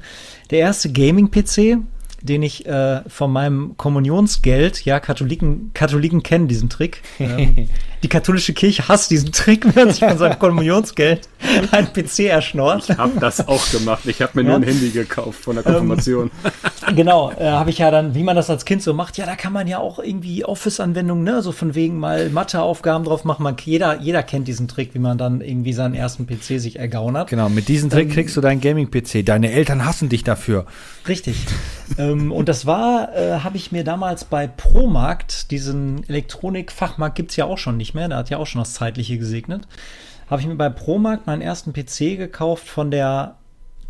Der 0.49 0.59
erste 0.59 0.91
Gaming-PC, 0.91 1.79
den 2.21 2.43
ich 2.43 2.65
äh, 2.65 3.01
von 3.07 3.31
meinem 3.31 3.77
Kommunionsgeld, 3.77 4.85
ja, 4.85 4.99
Katholiken, 4.99 5.71
Katholiken 5.73 6.23
kennen 6.23 6.47
diesen 6.47 6.69
Trick. 6.69 7.01
Ähm, 7.19 7.69
die 8.03 8.07
katholische 8.07 8.53
Kirche 8.53 8.87
hasst 8.87 9.11
diesen 9.11 9.31
Trick, 9.31 9.65
wenn 9.75 9.85
man 9.85 9.93
sich 9.93 10.03
von 10.03 10.17
seinem 10.17 10.39
Kommunionsgeld 10.39 11.29
ein 11.71 11.91
PC 11.93 12.19
erschnort. 12.19 12.89
Ich 12.89 12.97
habe 12.97 13.19
das 13.19 13.47
auch 13.47 13.69
gemacht. 13.71 14.05
Ich 14.05 14.21
habe 14.21 14.31
mir 14.35 14.41
ja. 14.41 14.47
nur 14.49 14.57
ein 14.57 14.63
Handy 14.63 14.89
gekauft 14.89 15.43
von 15.43 15.55
der 15.55 15.63
Konfirmation. 15.63 16.31
Ähm, 16.87 16.95
genau, 16.95 17.31
äh, 17.31 17.45
habe 17.45 17.69
ich 17.69 17.79
ja 17.79 17.91
dann, 17.91 18.15
wie 18.15 18.23
man 18.23 18.35
das 18.35 18.49
als 18.49 18.65
Kind 18.65 18.81
so 18.81 18.93
macht, 18.93 19.17
ja, 19.17 19.25
da 19.25 19.35
kann 19.35 19.53
man 19.53 19.67
ja 19.67 19.79
auch 19.79 19.99
irgendwie 19.99 20.43
Office-Anwendungen, 20.43 21.23
ne, 21.23 21.41
so 21.41 21.51
von 21.51 21.75
wegen 21.75 21.99
mal 21.99 22.29
Matheaufgaben 22.29 23.05
drauf 23.05 23.23
machen. 23.23 23.43
Man, 23.43 23.55
jeder, 23.63 23.99
jeder 23.99 24.23
kennt 24.23 24.47
diesen 24.47 24.67
Trick, 24.67 24.93
wie 24.93 24.99
man 24.99 25.17
dann 25.17 25.41
irgendwie 25.41 25.73
seinen 25.73 25.95
ersten 25.95 26.27
PC 26.27 26.59
sich 26.59 26.79
ergaunert. 26.79 27.29
Genau, 27.29 27.49
mit 27.49 27.67
diesem 27.67 27.89
Trick 27.89 28.09
ähm, 28.09 28.13
kriegst 28.13 28.35
du 28.35 28.41
deinen 28.41 28.61
Gaming-PC. 28.61 29.25
Deine 29.25 29.51
Eltern 29.51 29.85
hassen 29.85 30.09
dich 30.09 30.23
dafür. 30.23 30.65
Richtig. 31.07 31.37
Ähm, 32.11 32.31
und 32.31 32.49
das 32.49 32.65
war, 32.65 33.15
äh, 33.15 33.39
habe 33.39 33.57
ich 33.57 33.71
mir 33.71 33.83
damals 33.83 34.25
bei 34.25 34.47
Promarkt, 34.47 35.51
diesen 35.51 36.07
Elektronikfachmarkt 36.07 37.15
gibt 37.15 37.31
es 37.31 37.37
ja 37.37 37.45
auch 37.45 37.57
schon 37.57 37.77
nicht 37.77 37.93
mehr, 37.93 38.07
der 38.07 38.17
hat 38.17 38.29
ja 38.29 38.37
auch 38.37 38.47
schon 38.47 38.61
das 38.61 38.73
Zeitliche 38.73 39.17
gesegnet, 39.17 39.67
habe 40.29 40.41
ich 40.41 40.47
mir 40.47 40.55
bei 40.55 40.69
Promarkt 40.69 41.27
meinen 41.27 41.41
ersten 41.41 41.73
PC 41.73 42.17
gekauft 42.17 42.67
von 42.67 42.91
der 42.91 43.35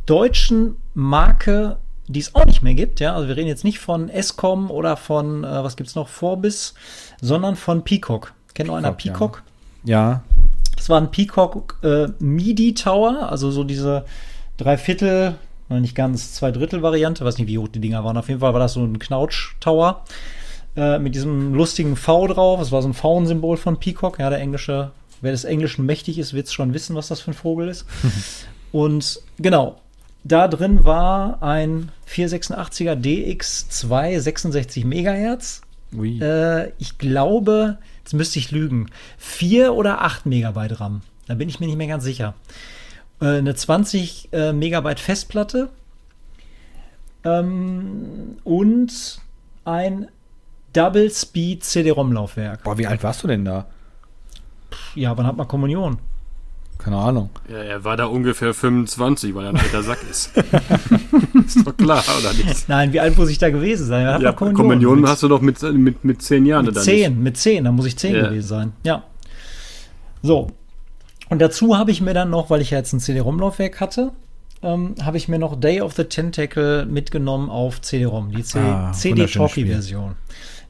deutschen 0.06 0.78
Marke, 0.94 1.78
die 2.08 2.20
es 2.20 2.34
auch 2.34 2.46
nicht 2.46 2.64
mehr 2.64 2.74
gibt. 2.74 3.00
Ja, 3.00 3.14
also 3.16 3.28
wir 3.28 3.38
reden 3.38 3.48
jetzt 3.48 3.64
nicht 3.64 3.80
von 3.80 4.10
Escom 4.10 4.72
oder 4.72 4.98
von, 4.98 5.44
äh, 5.44 5.64
was 5.64 5.76
gibt 5.76 5.90
es 5.90 5.96
noch, 5.96 6.08
Vorbis, 6.08 6.74
sondern 7.22 7.56
von 7.56 7.84
Peacock. 7.84 8.34
Kennt 8.56 8.70
noch 8.70 8.78
einer 8.78 8.94
Peacock? 8.94 9.44
Ja. 9.84 10.12
ja. 10.12 10.24
Das 10.76 10.90
war 10.90 11.00
ein 11.00 11.12
Peacock 11.12 11.78
äh, 11.84 12.08
MIDI 12.20 12.74
Tower, 12.74 13.30
also 13.30 13.52
so 13.52 13.64
diese 13.64 14.06
Dreiviertel, 14.58 15.36
nicht 15.70 15.96
ganz 15.96 16.34
zwei 16.34 16.52
Drittel 16.52 16.82
Variante, 16.82 17.24
weiß 17.24 17.38
nicht, 17.38 17.48
wie 17.48 17.58
hoch 17.58 17.68
die 17.68 17.80
Dinger 17.80 18.04
waren. 18.04 18.18
Auf 18.18 18.28
jeden 18.28 18.40
Fall 18.40 18.54
war 18.54 18.60
das 18.60 18.74
so 18.74 18.84
ein 18.84 18.98
Knautsch-Tower 18.98 20.04
äh, 20.76 21.00
mit 21.00 21.16
diesem 21.16 21.54
lustigen 21.54 21.96
V 21.96 22.28
drauf. 22.28 22.60
Das 22.60 22.72
war 22.72 22.82
so 22.82 22.90
ein 22.90 22.94
V-Symbol 22.94 23.58
von 23.58 23.80
Peacock. 23.80 24.20
Ja, 24.20 24.30
der 24.30 24.40
englische, 24.40 24.92
wer 25.22 25.32
des 25.32 25.44
Englischen 25.44 25.86
mächtig 25.86 26.18
ist, 26.18 26.34
wird 26.34 26.48
es 26.48 26.54
schon 26.54 26.74
wissen, 26.74 26.96
was 26.96 27.10
das 27.10 27.22
für 27.22 27.32
ein 27.32 27.36
Vogel 27.36 27.68
ist. 27.70 27.86
Und 28.72 29.22
genau, 29.38 29.80
da 30.24 30.48
drin 30.48 30.86
war 30.86 31.42
ein 31.42 31.92
486er 32.08 32.96
DX2 32.96 34.20
66 34.20 34.86
Megahertz. 34.86 35.62
Äh, 36.22 36.70
ich 36.78 36.98
glaube, 36.98 37.78
jetzt 38.00 38.14
müsste 38.14 38.40
ich 38.40 38.52
lügen, 38.52 38.88
4 39.18 39.74
oder 39.74 40.02
8 40.02 40.26
Megabyte 40.26 40.80
RAM. 40.80 41.02
Da 41.28 41.36
bin 41.36 41.50
ich 41.50 41.60
mir 41.60 41.68
nicht 41.68 41.78
mehr 41.78 41.88
ganz 41.88 42.04
sicher. 42.04 42.34
Äh, 43.22 43.38
eine 43.38 43.56
20 43.56 44.30
äh, 44.32 44.54
Megabyte 44.54 45.00
Festplatte 45.00 45.70
ähm, 47.24 48.38
und 48.44 49.20
ein 49.66 50.08
Double 50.74 51.10
Speed 51.12 51.64
CD-ROM-Laufwerk. 51.64 52.64
Boah, 52.64 52.78
wie 52.78 52.88
alt 52.88 53.04
warst 53.04 53.24
du 53.24 53.28
denn 53.28 53.46
da? 53.46 53.66
Ja, 54.96 55.18
wann 55.18 55.26
hat 55.26 55.36
man 55.36 55.48
Kommunion? 55.48 55.98
Keine 56.78 56.96
Ahnung. 56.96 57.30
Ja, 57.50 57.58
er 57.58 57.84
war 57.84 57.98
da 57.98 58.06
ungefähr 58.06 58.54
25, 58.54 59.36
weil 59.36 59.46
er 59.46 59.50
ein 59.50 59.58
alter 59.58 59.84
Sack 59.84 60.00
ist. 60.10 60.32
ist 61.46 61.68
doch 61.68 61.76
klar, 61.76 62.02
oder 62.20 62.32
nicht? 62.32 62.70
Nein, 62.70 62.94
wie 62.94 63.02
alt 63.02 63.18
muss 63.18 63.30
ich 63.30 63.38
da 63.38 63.50
gewesen 63.50 63.86
sein? 63.86 64.06
Ja, 64.06 64.18
ja 64.18 64.32
Kommunion 64.32 65.06
hast 65.06 65.24
du 65.24 65.28
doch 65.28 65.42
mit, 65.42 65.62
mit, 65.62 66.06
mit 66.06 66.22
10 66.22 66.46
Jahren. 66.46 66.66
Mit 66.66 66.80
10, 66.80 67.22
mit 67.22 67.36
10, 67.36 67.66
da 67.66 67.74
muss 67.74 67.86
ich 67.86 67.98
10 67.98 68.16
ja. 68.16 68.28
gewesen 68.30 68.48
sein. 68.48 68.74
Ja. 68.84 69.04
So. 70.22 70.52
Und 71.30 71.40
dazu 71.40 71.78
habe 71.78 71.92
ich 71.92 72.02
mir 72.02 72.14
dann 72.14 72.30
noch, 72.30 72.50
weil 72.50 72.62
ich 72.62 72.72
ja 72.72 72.80
jetzt 72.80 72.94
ein 72.94 73.00
CD-ROM-Laufwerk 73.00 73.80
hatte, 73.80 74.12
ähm, 74.62 74.96
habe 75.02 75.18
ich 75.18 75.28
mir 75.28 75.40
noch 75.40 75.60
Day 75.60 75.82
of 75.82 75.94
the 75.94 76.04
Tentacle 76.04 76.86
mitgenommen 76.86 77.50
auf 77.50 77.82
CD-ROM, 77.82 78.32
die 78.32 78.44
ah, 78.58 78.92
CD-Talkie-Version. 78.92 80.16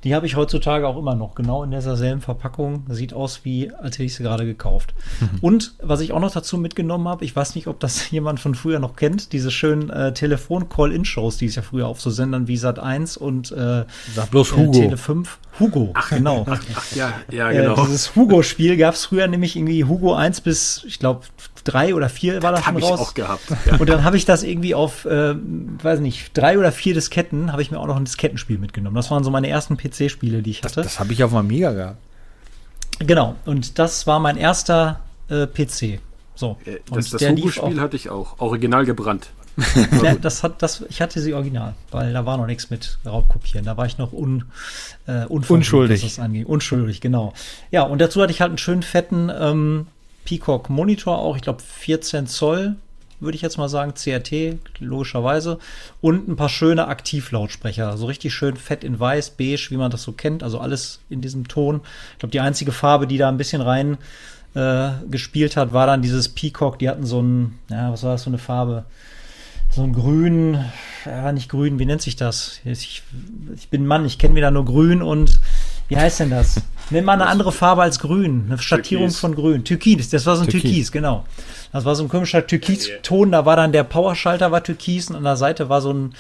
Die 0.04 0.16
habe 0.16 0.26
ich 0.26 0.36
heutzutage 0.36 0.88
auch 0.88 0.98
immer 0.98 1.16
noch, 1.16 1.36
genau 1.36 1.64
in 1.64 1.72
dieser 1.72 1.98
selben 1.98 2.22
Verpackung. 2.22 2.86
Sieht 2.90 3.14
aus 3.14 3.42
wie, 3.44 3.72
als 3.74 3.96
hätte 3.96 4.04
ich 4.04 4.16
sie 4.16 4.24
gerade 4.24 4.46
gekauft. 4.46 4.94
Mhm. 5.20 5.30
Und 5.42 5.74
was 5.82 6.00
ich 6.00 6.14
auch 6.14 6.20
noch 6.20 6.32
dazu 6.32 6.58
mitgenommen 6.58 7.08
habe, 7.08 7.26
ich 7.26 7.36
weiß 7.36 7.56
nicht, 7.56 7.68
ob 7.68 7.80
das 7.80 8.10
jemand 8.12 8.40
von 8.40 8.56
früher 8.56 8.80
noch 8.80 8.96
kennt, 8.96 9.34
diese 9.34 9.52
schönen 9.52 9.90
äh, 9.90 10.14
Telefon-Call-In-Shows, 10.14 11.38
die 11.38 11.48
es 11.48 11.56
ja 11.56 11.62
früher 11.62 11.88
auf 11.88 12.00
so 12.02 12.10
Sendern 12.10 12.48
wie 12.48 12.58
Sat 12.58 12.80
1 12.80 13.18
und 13.18 13.52
äh, 13.52 13.86
Sag 14.16 14.32
bloß 14.32 14.56
Hugo. 14.56 14.72
Äh, 14.72 14.82
Tele 14.82 14.98
5. 14.98 15.40
Hugo, 15.60 15.92
ach, 15.94 16.10
genau. 16.10 16.46
Ach, 16.50 16.62
ach, 16.76 16.96
ja, 16.96 17.14
ja, 17.32 17.52
genau. 17.52 17.74
Äh, 17.74 17.88
dieses 17.88 18.16
Hugo-Spiel 18.16 18.78
gab 18.78 18.94
es 18.94 19.06
früher 19.06 19.28
nämlich 19.28 19.58
irgendwie 19.58 19.84
Hugo 19.84 20.14
1 20.14 20.42
bis, 20.42 20.86
ich 20.88 21.00
glaube, 21.00 21.22
drei 21.64 21.96
oder 21.96 22.10
vier 22.10 22.42
war 22.42 22.52
das 22.52 22.64
schon 22.64 22.78
raus. 22.78 23.00
Ich 23.00 23.08
auch 23.08 23.14
gehabt. 23.14 23.44
Ja. 23.66 23.78
Und 23.78 23.90
dann 23.90 24.04
habe 24.04 24.18
ich 24.18 24.26
das 24.26 24.44
irgendwie 24.44 24.76
auf, 24.76 25.06
äh, 25.06 25.36
weiß 25.36 26.00
nicht, 26.00 26.38
drei 26.38 26.58
oder 26.58 26.72
vier 26.72 26.94
Disketten, 26.94 27.52
habe 27.52 27.62
ich 27.62 27.72
mir 27.72 27.80
auch 27.80 27.88
noch 27.88 27.98
ein 27.98 28.06
Diskettenspiel 28.06 28.58
mitgenommen. 28.58 28.96
Das 28.96 29.12
waren 29.12 29.24
so 29.24 29.32
meine 29.32 29.50
ersten 29.50 29.78
PC-Spiele, 29.90 30.42
die 30.42 30.52
ich 30.52 30.64
hatte. 30.64 30.76
Das, 30.76 30.86
das 30.86 31.00
habe 31.00 31.14
ich 31.14 31.24
auf 31.24 31.32
meinem 31.32 31.48
Mega 31.48 31.72
gehabt. 31.72 31.98
Genau, 33.00 33.36
und 33.46 33.80
das 33.80 34.08
war 34.08 34.20
mein 34.20 34.38
erster 34.38 35.02
äh, 35.30 35.48
PC. 35.48 36.00
So. 36.36 36.58
Äh, 36.66 36.80
das, 36.92 37.10
das 37.10 37.22
Hugo-Spiel 37.22 37.80
hatte 37.80 37.96
ich 37.96 38.10
auch, 38.10 38.40
original 38.40 38.86
gebrannt. 38.86 39.30
ja, 40.04 40.16
das 40.16 40.44
hat, 40.44 40.62
das, 40.62 40.86
ich 40.90 41.02
hatte 41.02 41.20
sie 41.20 41.34
original, 41.34 41.76
weil 41.92 42.14
da 42.14 42.26
war 42.26 42.38
noch 42.38 42.46
nichts 42.46 42.70
mit 42.70 42.98
Raubkopieren. 43.06 43.66
Da 43.66 43.76
war 43.76 43.86
ich 43.86 43.98
noch 43.98 44.14
un, 44.14 44.46
äh, 45.08 45.26
unschuldig. 45.26 46.04
Was 46.04 46.16
das 46.16 46.24
angeht. 46.24 46.46
Unschuldig, 46.46 47.02
genau. 47.02 47.34
Ja, 47.72 47.84
und 47.84 48.00
dazu 48.00 48.22
hatte 48.22 48.32
ich 48.32 48.42
halt 48.42 48.52
einen 48.52 48.58
schönen 48.58 48.84
fetten 48.84 49.30
ähm, 49.38 49.88
Peacock 50.24 50.70
Monitor 50.70 51.18
auch, 51.18 51.36
ich 51.36 51.42
glaube 51.42 51.62
14 51.62 52.28
Zoll, 52.28 52.76
würde 53.20 53.36
ich 53.36 53.42
jetzt 53.42 53.58
mal 53.58 53.70
sagen, 53.70 53.94
CRT, 53.94 54.60
logischerweise. 54.80 55.60
Und 56.02 56.28
ein 56.28 56.36
paar 56.36 56.50
schöne 56.50 56.88
Aktivlautsprecher, 56.88 57.98
so 57.98 58.06
richtig 58.06 58.34
schön 58.34 58.56
fett 58.56 58.84
in 58.84 59.00
weiß, 59.00 59.32
beige, 59.32 59.68
wie 59.70 59.78
man 59.78 59.92
das 59.92 60.04
so 60.04 60.12
kennt, 60.12 60.44
also 60.44 60.60
alles 60.60 61.00
in 61.10 61.22
diesem 61.22 61.48
Ton. 61.48 61.82
Ich 62.14 62.20
glaube, 62.20 62.32
die 62.32 62.40
einzige 62.40 62.72
Farbe, 62.72 63.08
die 63.08 63.18
da 63.18 63.30
ein 63.30 63.38
bisschen 63.38 63.62
rein 63.62 63.98
äh, 64.56 64.90
gespielt 65.10 65.58
hat, 65.58 65.74
war 65.74 65.88
dann 65.88 66.02
dieses 66.02 66.30
Peacock. 66.30 66.80
Die 66.80 66.90
hatten 66.90 67.06
so 67.06 67.22
ein, 67.22 67.60
ja, 67.70 67.92
was 67.92 68.04
war 68.04 68.14
das, 68.14 68.24
so 68.24 68.30
eine 68.30 68.38
Farbe? 68.38 68.86
So 69.72 69.84
ein 69.84 69.94
grün, 69.94 70.66
ja, 71.06 71.32
nicht 71.32 71.50
grün, 71.50 71.78
wie 71.78 71.86
nennt 71.86 72.02
sich 72.02 72.16
das? 72.16 72.60
Ich, 72.66 73.04
ich 73.56 73.70
bin 73.70 73.86
Mann, 73.86 74.06
ich 74.06 74.18
kenne 74.18 74.34
wieder 74.34 74.50
nur 74.50 74.66
grün 74.66 75.04
und 75.04 75.40
wie 75.88 75.98
heißt 75.98 76.22
denn 76.22 76.32
das? 76.32 76.62
Nimm 76.92 77.06
mal 77.06 77.14
eine 77.14 77.28
andere 77.28 77.52
Farbe 77.52 77.84
als 77.84 78.00
grün. 78.00 78.46
Eine 78.48 78.58
Schattierung 78.58 79.06
Türkis. 79.06 79.20
von 79.20 79.36
grün. 79.36 79.64
Türkis, 79.64 80.10
das 80.10 80.26
war 80.26 80.36
so 80.36 80.44
ein 80.44 80.50
Türkis. 80.50 80.70
Türkis, 80.72 80.92
genau. 80.92 81.26
Das 81.72 81.86
war 81.86 81.96
so 81.96 82.04
ein 82.04 82.10
komischer 82.10 82.46
Türkis-Ton. 82.46 83.32
Da 83.32 83.46
war 83.46 83.56
dann 83.56 83.72
der 83.72 83.84
Powerschalter 83.84 84.52
war 84.52 84.64
Türkis 84.64 85.10
und 85.10 85.16
an 85.16 85.24
der 85.24 85.38
Seite 85.38 85.70
war 85.70 85.82
so 85.82 85.94
ein, 85.94 86.14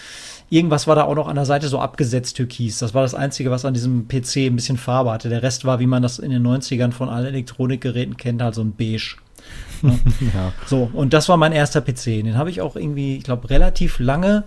irgendwas 0.49 0.85
war 0.85 0.95
da 0.95 1.03
auch 1.03 1.15
noch 1.15 1.27
an 1.27 1.35
der 1.35 1.45
Seite 1.45 1.67
so 1.67 1.79
abgesetzt 1.79 2.37
Türkis. 2.37 2.79
Das 2.79 2.93
war 2.93 3.01
das 3.01 3.15
Einzige, 3.15 3.49
was 3.49 3.65
an 3.65 3.73
diesem 3.73 4.07
PC 4.07 4.47
ein 4.47 4.55
bisschen 4.55 4.77
Farbe 4.77 5.11
hatte. 5.11 5.29
Der 5.29 5.41
Rest 5.41 5.65
war, 5.65 5.79
wie 5.79 5.87
man 5.87 6.03
das 6.03 6.19
in 6.19 6.29
den 6.29 6.45
90ern 6.45 6.91
von 6.91 7.09
allen 7.09 7.27
Elektronikgeräten 7.27 8.17
kennt, 8.17 8.41
halt 8.41 8.55
so 8.55 8.61
ein 8.61 8.73
Beige. 8.73 9.15
Ja. 9.81 9.89
ja. 10.33 10.53
So, 10.67 10.89
und 10.93 11.13
das 11.13 11.29
war 11.29 11.37
mein 11.37 11.51
erster 11.51 11.81
PC. 11.81 12.23
Den 12.23 12.37
habe 12.37 12.49
ich 12.51 12.61
auch 12.61 12.75
irgendwie, 12.75 13.17
ich 13.17 13.23
glaube, 13.23 13.49
relativ 13.49 13.99
lange 13.99 14.43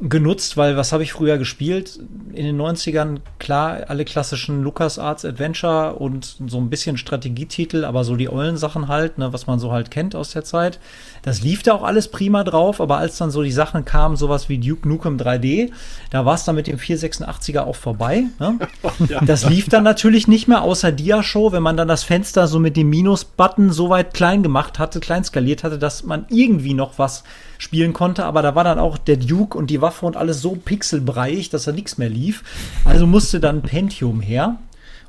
genutzt, 0.00 0.56
weil 0.56 0.76
was 0.76 0.92
habe 0.92 1.02
ich 1.02 1.12
früher 1.12 1.38
gespielt? 1.38 1.98
In 2.32 2.44
den 2.44 2.60
90ern, 2.60 3.18
klar, 3.40 3.86
alle 3.88 4.04
klassischen 4.04 4.62
LucasArts 4.62 5.24
Adventure 5.24 5.94
und 5.94 6.36
so 6.46 6.58
ein 6.58 6.70
bisschen 6.70 6.96
Strategietitel, 6.96 7.84
aber 7.84 8.04
so 8.04 8.14
die 8.14 8.28
ollen 8.28 8.56
Sachen 8.56 8.86
halt, 8.86 9.18
ne, 9.18 9.32
was 9.32 9.48
man 9.48 9.58
so 9.58 9.72
halt 9.72 9.90
kennt 9.90 10.14
aus 10.14 10.30
der 10.30 10.44
Zeit. 10.44 10.78
Das 11.22 11.42
lief 11.42 11.64
da 11.64 11.72
auch 11.72 11.82
alles 11.82 12.08
prima 12.08 12.44
drauf, 12.44 12.80
aber 12.80 12.98
als 12.98 13.18
dann 13.18 13.32
so 13.32 13.42
die 13.42 13.50
Sachen 13.50 13.84
kamen, 13.84 14.14
sowas 14.14 14.48
wie 14.48 14.58
Duke 14.58 14.88
Nukem 14.88 15.16
3D, 15.16 15.72
da 16.10 16.24
war 16.24 16.36
es 16.36 16.44
dann 16.44 16.54
mit 16.54 16.68
dem 16.68 16.78
486er 16.78 17.62
auch 17.62 17.76
vorbei. 17.76 18.24
Ne? 18.38 18.58
ja. 19.08 19.20
Das 19.24 19.48
lief 19.48 19.68
dann 19.68 19.82
natürlich 19.82 20.28
nicht 20.28 20.46
mehr, 20.46 20.62
außer 20.62 20.92
Dia-Show, 20.92 21.50
wenn 21.50 21.62
man 21.64 21.76
dann 21.76 21.88
das 21.88 22.04
Fenster 22.04 22.46
so 22.46 22.60
mit 22.60 22.76
dem 22.76 22.88
Minus-Button 22.88 23.72
so 23.72 23.90
weit 23.90 24.14
klein 24.14 24.44
gemacht 24.44 24.78
hatte, 24.78 25.00
klein 25.00 25.24
skaliert 25.24 25.64
hatte, 25.64 25.78
dass 25.78 26.04
man 26.04 26.26
irgendwie 26.30 26.74
noch 26.74 27.00
was 27.00 27.24
spielen 27.58 27.92
konnte, 27.92 28.24
aber 28.24 28.40
da 28.40 28.54
war 28.54 28.64
dann 28.64 28.78
auch 28.78 28.96
der 28.96 29.16
Duke 29.16 29.58
und 29.58 29.68
die 29.68 29.82
Waffe 29.82 30.06
und 30.06 30.16
alles 30.16 30.40
so 30.40 30.52
pixelbreich, 30.52 31.50
dass 31.50 31.64
da 31.64 31.72
nichts 31.72 31.98
mehr 31.98 32.08
lief. 32.08 32.44
Also 32.84 33.06
musste 33.06 33.40
dann 33.40 33.62
Pentium 33.62 34.20
her 34.20 34.56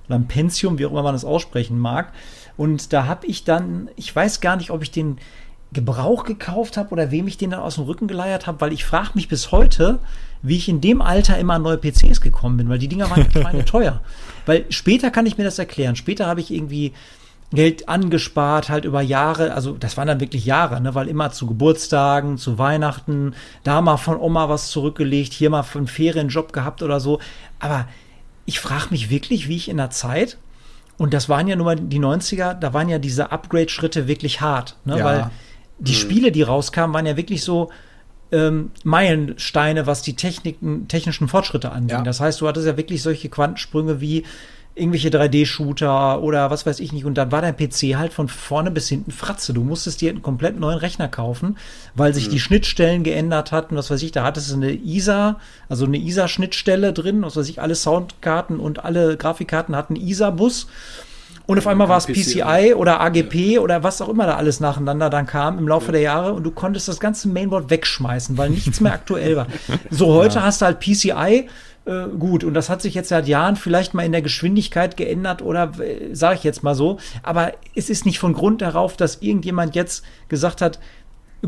oder 0.07 0.15
ein 0.15 0.27
Pentium, 0.27 0.79
wie 0.79 0.85
auch 0.85 0.91
immer 0.91 1.03
man 1.03 1.13
das 1.13 1.25
aussprechen 1.25 1.77
mag. 1.77 2.11
Und 2.57 2.91
da 2.91 3.05
habe 3.05 3.27
ich 3.27 3.43
dann, 3.43 3.89
ich 3.95 4.13
weiß 4.13 4.41
gar 4.41 4.57
nicht, 4.57 4.71
ob 4.71 4.81
ich 4.81 4.91
den 4.91 5.17
Gebrauch 5.71 6.23
gekauft 6.23 6.77
habe 6.77 6.89
oder 6.89 7.11
wem 7.11 7.27
ich 7.27 7.37
den 7.37 7.51
dann 7.51 7.59
aus 7.59 7.75
dem 7.75 7.83
Rücken 7.83 8.07
geleiert 8.07 8.47
habe, 8.47 8.59
weil 8.59 8.73
ich 8.73 8.83
frage 8.83 9.11
mich 9.13 9.27
bis 9.27 9.51
heute, 9.51 9.99
wie 10.41 10.57
ich 10.57 10.67
in 10.67 10.81
dem 10.81 11.01
Alter 11.01 11.37
immer 11.37 11.53
an 11.53 11.61
neue 11.61 11.77
PCs 11.77 12.21
gekommen 12.21 12.57
bin, 12.57 12.69
weil 12.69 12.79
die 12.79 12.87
Dinger 12.87 13.09
waren 13.11 13.27
meine 13.43 13.65
teuer. 13.65 14.01
Weil 14.47 14.65
später 14.69 15.11
kann 15.11 15.27
ich 15.27 15.37
mir 15.37 15.43
das 15.43 15.59
erklären. 15.59 15.95
Später 15.95 16.25
habe 16.25 16.41
ich 16.41 16.51
irgendwie 16.51 16.93
Geld 17.51 17.89
angespart, 17.89 18.69
halt 18.69 18.85
über 18.85 19.01
Jahre, 19.01 19.53
also 19.53 19.73
das 19.73 19.97
waren 19.97 20.07
dann 20.07 20.19
wirklich 20.19 20.45
Jahre, 20.45 20.79
ne, 20.81 20.93
weil 20.93 21.07
immer 21.07 21.31
zu 21.31 21.47
Geburtstagen, 21.47 22.37
zu 22.37 22.59
Weihnachten, 22.59 23.33
da 23.63 23.81
mal 23.81 23.97
von 23.97 24.17
Oma 24.17 24.49
was 24.49 24.69
zurückgelegt, 24.69 25.33
hier 25.33 25.49
mal 25.49 25.65
einen 25.73 25.87
Ferienjob 25.87 26.53
gehabt 26.53 26.83
oder 26.83 26.99
so. 26.99 27.19
Aber 27.59 27.87
ich 28.45 28.59
frage 28.59 28.87
mich 28.91 29.09
wirklich, 29.09 29.47
wie 29.47 29.55
ich 29.55 29.69
in 29.69 29.77
der 29.77 29.89
Zeit, 29.89 30.37
und 30.97 31.13
das 31.13 31.27
waren 31.27 31.47
ja 31.47 31.55
nur 31.55 31.65
mal 31.65 31.75
die 31.75 31.99
90er, 31.99 32.53
da 32.53 32.73
waren 32.73 32.89
ja 32.89 32.99
diese 32.99 33.31
Upgrade-Schritte 33.31 34.07
wirklich 34.07 34.41
hart, 34.41 34.75
ne, 34.85 34.99
ja. 34.99 35.05
weil 35.05 35.31
die 35.79 35.93
mhm. 35.93 35.97
Spiele, 35.97 36.31
die 36.31 36.43
rauskamen, 36.43 36.93
waren 36.93 37.07
ja 37.07 37.17
wirklich 37.17 37.43
so, 37.43 37.71
ähm, 38.31 38.71
Meilensteine, 38.83 39.87
was 39.87 40.01
die 40.03 40.15
Techniken, 40.15 40.87
technischen 40.87 41.27
Fortschritte 41.27 41.71
anging. 41.71 41.97
Ja. 41.97 42.03
Das 42.03 42.19
heißt, 42.19 42.41
du 42.41 42.47
hattest 42.47 42.67
ja 42.67 42.77
wirklich 42.77 43.01
solche 43.01 43.29
Quantensprünge 43.29 44.01
wie 44.01 44.23
irgendwelche 44.79 45.09
3D-Shooter 45.09 46.21
oder 46.21 46.49
was 46.49 46.65
weiß 46.65 46.79
ich 46.79 46.93
nicht. 46.93 47.05
Und 47.05 47.15
dann 47.15 47.31
war 47.31 47.41
dein 47.41 47.55
PC 47.55 47.97
halt 47.97 48.13
von 48.13 48.27
vorne 48.27 48.71
bis 48.71 48.89
hinten 48.89 49.11
Fratze. 49.11 49.53
Du 49.53 49.63
musstest 49.63 50.01
dir 50.01 50.09
einen 50.09 50.21
komplett 50.21 50.59
neuen 50.59 50.77
Rechner 50.77 51.07
kaufen, 51.07 51.57
weil 51.95 52.13
sich 52.13 52.27
mhm. 52.27 52.31
die 52.31 52.39
Schnittstellen 52.39 53.03
geändert 53.03 53.51
hatten. 53.51 53.75
Was 53.75 53.91
weiß 53.91 54.01
ich, 54.03 54.11
da 54.11 54.23
hattest 54.23 54.51
du 54.51 54.55
eine 54.55 54.71
ISA, 54.71 55.39
also 55.67 55.85
eine 55.85 55.97
ISA-Schnittstelle 55.97 56.93
drin. 56.93 57.21
Was 57.21 57.35
weiß 57.35 57.49
ich, 57.49 57.61
alle 57.61 57.75
Soundkarten 57.75 58.59
und 58.59 58.83
alle 58.83 59.17
Grafikkarten 59.17 59.75
hatten 59.75 59.95
ISA-Bus. 59.95 60.67
Und 61.49 61.57
auf 61.57 61.65
einmal 61.65 61.89
war 61.89 61.97
es 61.97 62.05
PCI 62.05 62.75
oder 62.75 63.01
AGP 63.01 63.33
ja. 63.33 63.61
oder 63.61 63.81
was 63.81 64.03
auch 64.03 64.09
immer 64.09 64.27
da 64.27 64.35
alles 64.35 64.59
nacheinander 64.59 65.09
dann 65.09 65.25
kam 65.25 65.57
im 65.57 65.67
Laufe 65.67 65.87
ja. 65.87 65.93
der 65.93 66.01
Jahre 66.01 66.33
und 66.33 66.43
du 66.43 66.51
konntest 66.51 66.87
das 66.87 66.99
ganze 66.99 67.27
Mainboard 67.27 67.71
wegschmeißen, 67.71 68.37
weil 68.37 68.51
nichts 68.51 68.81
mehr 68.81 68.93
aktuell 68.93 69.35
war. 69.35 69.47
So, 69.89 70.13
heute 70.13 70.35
ja. 70.35 70.43
hast 70.43 70.61
du 70.61 70.67
halt 70.67 70.79
PCI, 70.79 71.49
äh, 71.85 72.07
gut, 72.07 72.43
und 72.43 72.53
das 72.53 72.69
hat 72.69 72.81
sich 72.81 72.93
jetzt 72.93 73.09
seit 73.09 73.27
Jahren 73.27 73.55
vielleicht 73.55 73.93
mal 73.93 74.05
in 74.05 74.11
der 74.11 74.21
Geschwindigkeit 74.21 74.97
geändert 74.97 75.41
oder 75.41 75.71
äh, 75.79 76.13
sage 76.13 76.35
ich 76.35 76.43
jetzt 76.43 76.63
mal 76.63 76.75
so. 76.75 76.97
Aber 77.23 77.53
es 77.75 77.89
ist 77.89 78.05
nicht 78.05 78.19
von 78.19 78.33
Grund 78.33 78.61
darauf, 78.61 78.97
dass 78.97 79.21
irgendjemand 79.21 79.75
jetzt 79.75 80.03
gesagt 80.27 80.61
hat, 80.61 80.79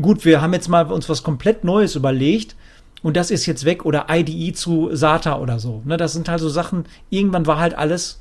gut, 0.00 0.24
wir 0.24 0.40
haben 0.40 0.52
jetzt 0.52 0.68
mal 0.68 0.90
uns 0.90 1.08
was 1.08 1.22
komplett 1.22 1.64
Neues 1.64 1.96
überlegt 1.96 2.56
und 3.02 3.16
das 3.16 3.30
ist 3.30 3.46
jetzt 3.46 3.64
weg 3.64 3.84
oder 3.84 4.06
IDE 4.08 4.52
zu 4.52 4.90
SATA 4.92 5.38
oder 5.38 5.58
so. 5.58 5.82
Ne, 5.84 5.96
das 5.96 6.12
sind 6.12 6.28
halt 6.28 6.40
so 6.40 6.48
Sachen, 6.48 6.86
irgendwann 7.10 7.46
war 7.46 7.58
halt 7.58 7.74
alles 7.74 8.20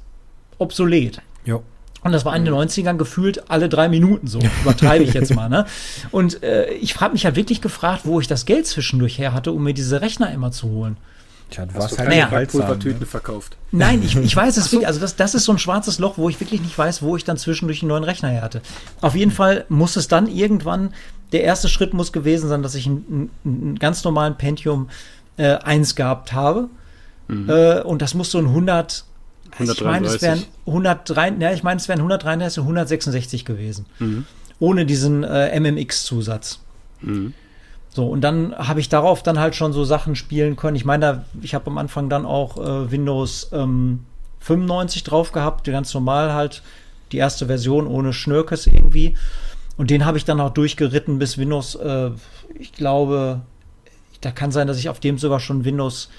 obsolet. 0.57 1.21
Jo. 1.45 1.63
Und 2.03 2.13
das 2.13 2.25
war 2.25 2.35
in 2.35 2.45
den 2.45 2.53
90ern 2.53 2.97
gefühlt 2.97 3.51
alle 3.51 3.69
drei 3.69 3.87
Minuten 3.87 4.25
so. 4.25 4.39
Übertreibe 4.63 5.03
ich 5.03 5.13
jetzt 5.13 5.35
mal, 5.35 5.49
ne? 5.49 5.67
Und 6.09 6.41
äh, 6.41 6.71
ich 6.73 6.99
habe 6.99 7.13
mich 7.13 7.23
ja 7.23 7.35
wirklich 7.35 7.61
gefragt, 7.61 8.01
wo 8.05 8.19
ich 8.19 8.27
das 8.27 8.45
Geld 8.47 8.65
zwischendurch 8.65 9.19
her 9.19 9.33
hatte, 9.33 9.51
um 9.51 9.63
mir 9.63 9.75
diese 9.75 10.01
Rechner 10.01 10.31
immer 10.33 10.51
zu 10.51 10.69
holen. 10.69 10.97
Tja, 11.51 11.65
du 11.65 11.73
du 11.73 11.79
halt 11.79 11.95
keine 11.97 12.45
Pulvertüten 12.47 13.01
ne? 13.01 13.05
verkauft. 13.05 13.57
Nein, 13.71 14.01
ich, 14.03 14.15
ich 14.15 14.35
weiß 14.35 14.55
es 14.55 14.71
wirklich. 14.71 14.87
Also 14.87 15.01
das, 15.01 15.17
das 15.17 15.35
ist 15.35 15.43
so 15.43 15.51
ein 15.51 15.59
schwarzes 15.59 15.99
Loch, 15.99 16.17
wo 16.17 16.29
ich 16.29 16.39
wirklich 16.39 16.61
nicht 16.61 16.77
weiß, 16.77 17.01
wo 17.01 17.17
ich 17.17 17.25
dann 17.25 17.37
zwischendurch 17.37 17.81
einen 17.81 17.89
neuen 17.89 18.05
Rechner 18.05 18.29
her 18.29 18.41
hatte. 18.41 18.61
Auf 19.01 19.15
jeden 19.15 19.31
Fall 19.31 19.65
muss 19.67 19.97
es 19.97 20.07
dann 20.07 20.27
irgendwann, 20.27 20.93
der 21.33 21.43
erste 21.43 21.67
Schritt 21.67 21.93
muss 21.93 22.13
gewesen 22.13 22.47
sein, 22.47 22.63
dass 22.63 22.73
ich 22.73 22.87
einen, 22.87 23.29
einen 23.43 23.77
ganz 23.77 24.03
normalen 24.05 24.37
Pentium 24.37 24.89
äh, 25.35 25.57
1 25.57 25.95
gehabt 25.95 26.31
habe. 26.31 26.69
Mhm. 27.27 27.49
Äh, 27.49 27.81
und 27.81 28.01
das 28.01 28.13
muss 28.13 28.31
so 28.31 28.37
ein 28.37 28.47
100, 28.47 29.03
133. 29.51 29.77
ich 29.77 29.83
meine, 29.83 30.07
es 30.07 30.21
wären 30.21 30.43
103, 30.65 31.33
ja, 31.39 31.51
ich 31.51 31.63
meine, 31.63 31.79
es 31.81 31.89
wären 31.89 31.99
133 31.99 32.59
und 32.59 32.63
166 32.63 33.43
gewesen. 33.43 33.85
Mhm. 33.99 34.25
Ohne 34.59 34.85
diesen 34.85 35.23
äh, 35.25 35.59
MMX-Zusatz. 35.59 36.59
Mhm. 37.01 37.33
So, 37.93 38.07
und 38.07 38.21
dann 38.21 38.55
habe 38.55 38.79
ich 38.79 38.87
darauf 38.87 39.21
dann 39.21 39.37
halt 39.37 39.55
schon 39.55 39.73
so 39.73 39.83
Sachen 39.83 40.15
spielen 40.15 40.55
können. 40.55 40.77
Ich 40.77 40.85
meine, 40.85 41.25
ich 41.41 41.53
habe 41.53 41.67
am 41.69 41.77
Anfang 41.77 42.09
dann 42.09 42.25
auch 42.25 42.57
äh, 42.57 42.91
Windows 42.91 43.49
ähm, 43.51 44.05
95 44.39 45.03
drauf 45.03 45.31
gehabt, 45.33 45.65
ganz 45.65 45.93
normal 45.93 46.33
halt, 46.33 46.63
die 47.11 47.17
erste 47.17 47.47
Version 47.47 47.87
ohne 47.87 48.13
Schnörkes 48.13 48.65
irgendwie. 48.67 49.17
Und 49.75 49.89
den 49.89 50.05
habe 50.05 50.17
ich 50.17 50.25
dann 50.25 50.39
auch 50.39 50.51
durchgeritten 50.51 51.19
bis 51.19 51.37
Windows, 51.37 51.75
äh, 51.75 52.11
ich 52.57 52.71
glaube, 52.71 53.41
da 54.21 54.31
kann 54.31 54.51
sein, 54.51 54.67
dass 54.67 54.77
ich 54.77 54.87
auf 54.87 54.99
dem 54.99 55.17
sogar 55.17 55.39
schon 55.39 55.65
Windows 55.65 56.09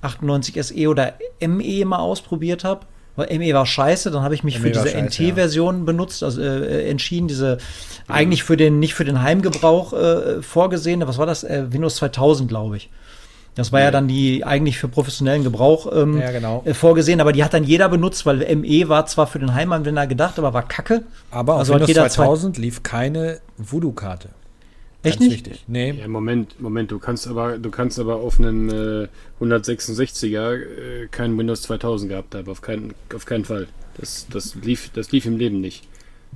98 0.00 0.64
SE 0.64 0.88
oder 0.88 1.14
ME 1.40 1.84
mal 1.84 1.98
ausprobiert 1.98 2.64
habe. 2.64 2.86
Weil 3.18 3.36
ME 3.36 3.52
war 3.52 3.66
scheiße, 3.66 4.12
dann 4.12 4.22
habe 4.22 4.36
ich 4.36 4.44
mich 4.44 4.60
ME 4.60 4.62
für 4.62 4.70
diese 4.70 4.96
NT-Version 4.96 5.78
ja. 5.78 5.84
benutzt, 5.84 6.22
also 6.22 6.40
äh, 6.40 6.88
entschieden, 6.88 7.26
diese 7.26 7.58
ja. 8.08 8.14
eigentlich 8.14 8.44
für 8.44 8.56
den, 8.56 8.78
nicht 8.78 8.94
für 8.94 9.04
den 9.04 9.22
Heimgebrauch 9.22 9.92
äh, 9.92 10.40
vorgesehene, 10.40 11.08
was 11.08 11.18
war 11.18 11.26
das? 11.26 11.42
Äh, 11.42 11.64
Windows 11.70 11.96
2000, 11.96 12.48
glaube 12.48 12.76
ich. 12.76 12.90
Das 13.56 13.72
war 13.72 13.80
ja. 13.80 13.86
ja 13.86 13.90
dann 13.90 14.06
die 14.06 14.44
eigentlich 14.44 14.78
für 14.78 14.86
professionellen 14.86 15.42
Gebrauch 15.42 15.90
ähm, 15.92 16.20
ja, 16.20 16.30
genau. 16.30 16.62
äh, 16.64 16.74
vorgesehen, 16.74 17.20
aber 17.20 17.32
die 17.32 17.42
hat 17.42 17.52
dann 17.52 17.64
jeder 17.64 17.88
benutzt, 17.88 18.24
weil 18.24 18.38
ME 18.54 18.88
war 18.88 19.06
zwar 19.06 19.26
für 19.26 19.40
den 19.40 19.52
Heimanwender 19.52 20.06
gedacht, 20.06 20.38
aber 20.38 20.54
war 20.54 20.62
kacke. 20.62 21.02
Aber 21.32 21.54
auf 21.54 21.58
also 21.58 21.74
Windows 21.74 21.90
2000 21.90 22.56
lief 22.56 22.84
keine 22.84 23.40
Voodoo-Karte. 23.56 24.28
Echt 25.02 25.20
nicht? 25.20 25.32
Wichtig. 25.32 25.64
Nee. 25.68 25.92
Ja, 25.92 26.08
Moment, 26.08 26.60
Moment, 26.60 26.90
du 26.90 26.98
kannst 26.98 27.28
aber, 27.28 27.58
du 27.58 27.70
kannst 27.70 28.00
aber 28.00 28.16
auf 28.16 28.38
einem 28.38 28.68
äh, 28.68 29.08
166er 29.40 30.54
äh, 30.54 31.08
kein 31.10 31.38
Windows 31.38 31.62
2000 31.62 32.10
gehabt 32.10 32.34
haben, 32.34 32.48
auf 32.48 32.60
keinen, 32.60 32.94
auf 33.14 33.24
keinen 33.24 33.44
Fall. 33.44 33.68
Das, 33.96 34.26
das, 34.30 34.54
lief, 34.56 34.90
das 34.92 35.12
lief 35.12 35.26
im 35.26 35.36
Leben 35.36 35.60
nicht. 35.60 35.84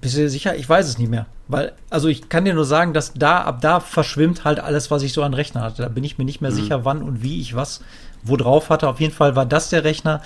Bist 0.00 0.16
du 0.16 0.28
sicher? 0.28 0.56
Ich 0.56 0.68
weiß 0.68 0.88
es 0.88 0.98
nicht 0.98 1.10
mehr. 1.10 1.26
Weil, 1.48 1.72
also 1.90 2.08
ich 2.08 2.28
kann 2.28 2.44
dir 2.44 2.54
nur 2.54 2.64
sagen, 2.64 2.92
dass 2.92 3.12
da, 3.14 3.42
ab 3.42 3.60
da 3.60 3.80
verschwimmt 3.80 4.44
halt 4.44 4.58
alles, 4.58 4.90
was 4.90 5.02
ich 5.02 5.12
so 5.12 5.22
an 5.22 5.34
Rechner 5.34 5.62
hatte. 5.62 5.82
Da 5.82 5.88
bin 5.88 6.04
ich 6.04 6.16
mir 6.18 6.24
nicht 6.24 6.40
mehr 6.40 6.50
mhm. 6.50 6.56
sicher, 6.56 6.84
wann 6.84 7.02
und 7.02 7.22
wie 7.22 7.40
ich 7.40 7.54
was 7.54 7.80
wo 8.22 8.36
drauf 8.36 8.70
hatte. 8.70 8.88
Auf 8.88 9.00
jeden 9.00 9.12
Fall 9.12 9.36
war 9.36 9.46
das 9.46 9.70
der 9.70 9.84
Rechner, 9.84 10.22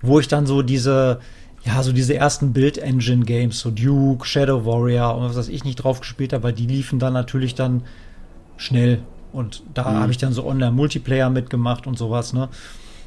wo 0.00 0.20
ich 0.20 0.28
dann 0.28 0.46
so 0.46 0.62
diese, 0.62 1.20
ja, 1.64 1.82
so 1.82 1.92
diese 1.92 2.14
ersten 2.14 2.52
Build-Engine-Games, 2.52 3.58
so 3.60 3.70
Duke, 3.70 4.26
Shadow 4.26 4.64
Warrior 4.64 5.16
und 5.16 5.24
was 5.28 5.36
weiß 5.36 5.48
ich 5.48 5.64
nicht 5.64 5.76
drauf 5.76 6.00
gespielt 6.00 6.32
habe, 6.32 6.44
weil 6.44 6.52
die 6.52 6.66
liefen 6.66 6.98
dann 6.98 7.12
natürlich 7.12 7.54
dann 7.54 7.82
schnell. 8.56 9.02
Und 9.32 9.62
da 9.72 9.88
mhm. 9.90 10.00
habe 10.00 10.12
ich 10.12 10.18
dann 10.18 10.32
so 10.32 10.44
Online-Multiplayer 10.46 11.30
mitgemacht 11.30 11.86
und 11.86 11.96
sowas, 11.96 12.32
ne? 12.32 12.48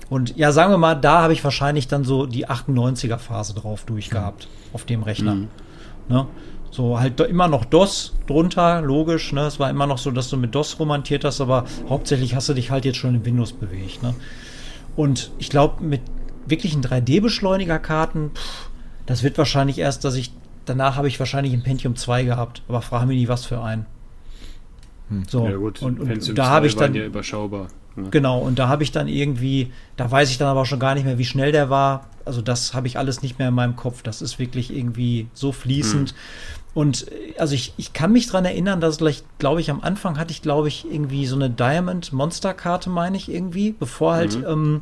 Und 0.09 0.37
ja, 0.37 0.51
sagen 0.51 0.71
wir 0.71 0.77
mal, 0.77 0.95
da 0.95 1.23
habe 1.23 1.33
ich 1.33 1.43
wahrscheinlich 1.43 1.87
dann 1.87 2.03
so 2.03 2.27
die 2.27 2.47
98er-Phase 2.47 3.55
drauf 3.55 3.85
durchgehabt, 3.85 4.47
mhm. 4.47 4.75
auf 4.75 4.85
dem 4.85 5.03
Rechner. 5.03 5.35
Mhm. 5.35 5.47
Ne? 6.09 6.27
So 6.69 6.99
halt 6.99 7.19
immer 7.21 7.47
noch 7.47 7.65
DOS 7.65 8.13
drunter, 8.27 8.81
logisch. 8.81 9.33
Ne? 9.33 9.41
Es 9.41 9.59
war 9.59 9.69
immer 9.69 9.87
noch 9.87 9.97
so, 9.97 10.11
dass 10.11 10.29
du 10.29 10.37
mit 10.37 10.53
DOS 10.53 10.79
romantiert 10.79 11.23
hast, 11.23 11.41
aber 11.41 11.65
hauptsächlich 11.89 12.35
hast 12.35 12.49
du 12.49 12.53
dich 12.53 12.69
halt 12.69 12.85
jetzt 12.85 12.97
schon 12.97 13.15
in 13.15 13.25
Windows 13.25 13.53
bewegt. 13.53 14.03
Ne? 14.03 14.13
Und 14.95 15.31
ich 15.39 15.49
glaube, 15.49 15.83
mit 15.83 16.01
wirklichen 16.45 16.81
3D-Beschleunigerkarten, 16.81 18.31
das 19.05 19.23
wird 19.23 19.37
wahrscheinlich 19.37 19.79
erst, 19.79 20.03
dass 20.03 20.15
ich, 20.15 20.31
danach 20.65 20.95
habe 20.95 21.07
ich 21.07 21.19
wahrscheinlich 21.19 21.53
ein 21.53 21.63
Pentium 21.63 21.95
2 21.95 22.23
gehabt, 22.23 22.63
aber 22.67 22.81
frage 22.81 23.05
mich 23.07 23.17
nie, 23.17 23.27
was 23.27 23.45
für 23.45 23.61
ein. 23.61 23.85
Hm. 25.09 25.23
So, 25.27 25.47
ja 25.47 25.55
gut, 25.55 25.81
und, 25.81 25.99
und 25.99 26.37
da 26.37 26.49
habe 26.49 26.67
ich 26.67 26.75
dann 26.75 26.95
ja 26.95 27.05
überschaubar. 27.05 27.67
Ne? 27.95 28.09
Genau, 28.09 28.39
und 28.39 28.59
da 28.59 28.67
habe 28.67 28.83
ich 28.83 28.91
dann 28.91 29.07
irgendwie, 29.07 29.71
da 29.95 30.09
weiß 30.09 30.29
ich 30.29 30.37
dann 30.37 30.47
aber 30.47 30.65
schon 30.65 30.79
gar 30.79 30.95
nicht 30.95 31.05
mehr, 31.05 31.17
wie 31.17 31.25
schnell 31.25 31.51
der 31.51 31.69
war. 31.69 32.07
Also 32.25 32.41
das 32.41 32.73
habe 32.73 32.87
ich 32.87 32.97
alles 32.97 33.21
nicht 33.21 33.39
mehr 33.39 33.49
in 33.49 33.53
meinem 33.53 33.75
Kopf. 33.75 34.01
Das 34.01 34.21
ist 34.21 34.39
wirklich 34.39 34.75
irgendwie 34.75 35.27
so 35.33 35.51
fließend. 35.51 36.09
Hm. 36.09 36.17
Und 36.73 37.11
äh, 37.11 37.37
also 37.37 37.55
ich, 37.55 37.73
ich 37.77 37.93
kann 37.93 38.11
mich 38.11 38.27
daran 38.27 38.45
erinnern, 38.45 38.81
dass 38.81 38.97
gleich, 38.97 39.23
glaube 39.39 39.61
ich, 39.61 39.71
am 39.71 39.81
Anfang 39.81 40.17
hatte 40.17 40.31
ich, 40.31 40.41
glaube 40.41 40.67
ich, 40.67 40.85
irgendwie 40.91 41.25
so 41.25 41.35
eine 41.35 41.49
Diamond 41.49 42.11
Monster 42.11 42.53
Karte, 42.53 42.89
meine 42.89 43.15
ich 43.17 43.31
irgendwie, 43.31 43.71
bevor 43.71 44.13
halt 44.13 44.37
mhm. 44.37 44.45
ähm, 44.45 44.81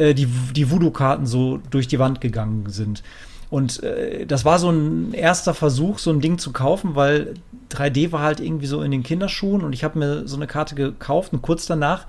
äh, 0.00 0.14
die, 0.14 0.26
die 0.26 0.70
Voodoo-Karten 0.70 1.26
so 1.26 1.60
durch 1.70 1.86
die 1.86 1.98
Wand 1.98 2.20
gegangen 2.20 2.64
sind. 2.68 3.02
Und 3.50 3.82
äh, 3.82 4.26
das 4.26 4.44
war 4.44 4.58
so 4.58 4.70
ein 4.70 5.12
erster 5.12 5.54
Versuch, 5.54 5.98
so 5.98 6.10
ein 6.10 6.20
Ding 6.20 6.38
zu 6.38 6.52
kaufen, 6.52 6.94
weil 6.94 7.34
3D 7.70 8.10
war 8.10 8.22
halt 8.22 8.40
irgendwie 8.40 8.66
so 8.66 8.80
in 8.82 8.92
den 8.92 9.02
Kinderschuhen 9.02 9.62
und 9.62 9.72
ich 9.72 9.84
habe 9.84 9.98
mir 9.98 10.26
so 10.26 10.36
eine 10.36 10.46
Karte 10.46 10.74
gekauft 10.74 11.32
und 11.32 11.42
kurz 11.42 11.66
danach 11.66 12.06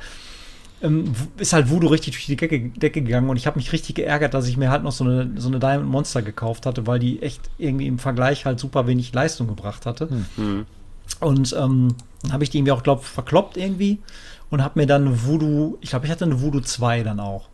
ähm, 0.82 1.12
ist 1.38 1.54
halt 1.54 1.70
Voodoo 1.70 1.88
richtig 1.88 2.14
durch 2.14 2.28
die 2.28 2.36
Decke, 2.36 2.70
Decke 2.70 3.02
gegangen 3.02 3.30
und 3.30 3.38
ich 3.38 3.48
habe 3.48 3.58
mich 3.58 3.74
richtig 3.74 3.96
geärgert, 3.96 4.34
dass 4.34 4.48
ich 4.48 4.56
mir 4.56 4.70
halt 4.70 4.84
noch 4.84 4.92
so 4.92 5.04
eine, 5.04 5.32
so 5.36 5.50
eine 5.50 5.60
Diamond 5.60 5.90
Monster 5.90 6.22
gekauft 6.22 6.66
hatte, 6.66 6.88
weil 6.88 7.00
die 7.00 7.22
echt 7.22 7.42
irgendwie 7.58 7.88
im 7.88 8.00
Vergleich 8.00 8.46
halt 8.46 8.60
super 8.60 8.88
wenig 8.88 9.12
Leistung 9.14 9.48
gebracht 9.48 9.86
hatte. 9.86 10.10
Mhm. 10.38 10.66
Und 11.20 11.56
ähm, 11.60 11.96
dann 12.22 12.34
habe 12.34 12.44
ich 12.44 12.52
die 12.52 12.60
irgendwie 12.60 12.72
auch, 12.72 12.84
glaube 12.84 13.02
verkloppt 13.02 13.58
irgendwie 13.58 14.00
und 14.50 14.64
habe 14.64 14.80
mir 14.80 14.86
dann 14.86 15.26
Voodoo, 15.26 15.78
ich 15.82 15.90
glaube, 15.90 16.06
ich 16.06 16.12
hatte 16.12 16.26
eine 16.26 16.42
Voodoo 16.42 16.62
2 16.62 17.04
dann 17.04 17.20
auch. 17.20 17.51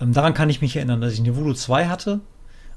Ähm, 0.00 0.12
daran 0.12 0.34
kann 0.34 0.50
ich 0.50 0.60
mich 0.60 0.76
erinnern, 0.76 1.00
dass 1.00 1.12
ich 1.12 1.20
eine 1.20 1.36
Voodoo 1.36 1.54
2 1.54 1.86
hatte. 1.86 2.20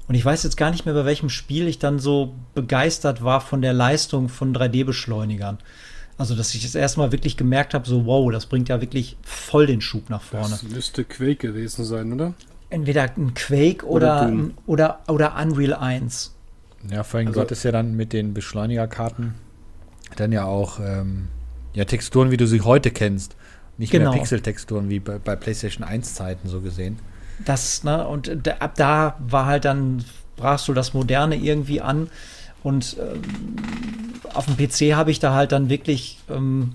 Und 0.08 0.14
ich 0.14 0.24
weiß 0.24 0.42
jetzt 0.42 0.56
gar 0.56 0.70
nicht 0.70 0.84
mehr, 0.84 0.94
bei 0.94 1.04
welchem 1.04 1.28
Spiel 1.28 1.68
ich 1.68 1.78
dann 1.78 1.98
so 1.98 2.34
begeistert 2.54 3.22
war 3.22 3.40
von 3.40 3.62
der 3.62 3.72
Leistung 3.72 4.28
von 4.28 4.54
3D-Beschleunigern. 4.54 5.58
Also, 6.18 6.34
dass 6.34 6.54
ich 6.54 6.62
das 6.62 6.74
erstmal 6.74 7.12
wirklich 7.12 7.36
gemerkt 7.36 7.72
habe, 7.72 7.88
so 7.88 8.04
wow, 8.04 8.30
das 8.30 8.46
bringt 8.46 8.68
ja 8.68 8.80
wirklich 8.80 9.16
voll 9.22 9.66
den 9.66 9.80
Schub 9.80 10.10
nach 10.10 10.22
vorne. 10.22 10.50
Das 10.50 10.62
müsste 10.62 11.04
Quake 11.04 11.36
gewesen 11.36 11.84
sein, 11.84 12.12
oder? 12.12 12.34
Entweder 12.68 13.02
ein 13.02 13.34
Quake 13.34 13.86
oder, 13.86 14.30
oder, 14.66 14.98
oder, 15.08 15.34
oder 15.34 15.36
Unreal 15.42 15.74
1. 15.74 16.34
Ja, 16.90 17.04
vor 17.04 17.18
allem 17.18 17.28
also, 17.28 17.40
Gott 17.40 17.50
ist 17.52 17.62
ja 17.62 17.72
dann 17.72 17.94
mit 17.94 18.12
den 18.12 18.34
Beschleunigerkarten 18.34 19.34
dann 20.16 20.32
ja 20.32 20.44
auch 20.44 20.78
ähm, 20.80 21.28
ja, 21.74 21.84
Texturen, 21.84 22.30
wie 22.30 22.36
du 22.36 22.46
sie 22.46 22.60
heute 22.60 22.90
kennst. 22.90 23.36
Nicht 23.78 23.90
genau. 23.90 24.10
mehr 24.10 24.18
Pixel-Texturen 24.18 24.90
wie 24.90 25.00
bei, 25.00 25.18
bei, 25.18 25.36
PlayStation 25.36 25.86
1-Zeiten 25.86 26.48
so 26.48 26.60
gesehen. 26.60 26.98
Das, 27.44 27.84
ne, 27.84 28.06
und 28.06 28.30
ab 28.60 28.74
da 28.76 29.16
war 29.20 29.46
halt 29.46 29.64
dann, 29.64 30.04
brachst 30.36 30.68
du 30.68 30.72
das 30.72 30.94
Moderne 30.94 31.36
irgendwie 31.36 31.80
an. 31.80 32.10
Und 32.62 32.96
ähm, 33.00 33.22
auf 34.34 34.46
dem 34.46 34.56
PC 34.56 34.94
habe 34.96 35.10
ich 35.10 35.18
da 35.18 35.34
halt 35.34 35.52
dann 35.52 35.68
wirklich 35.68 36.18
ähm, 36.30 36.74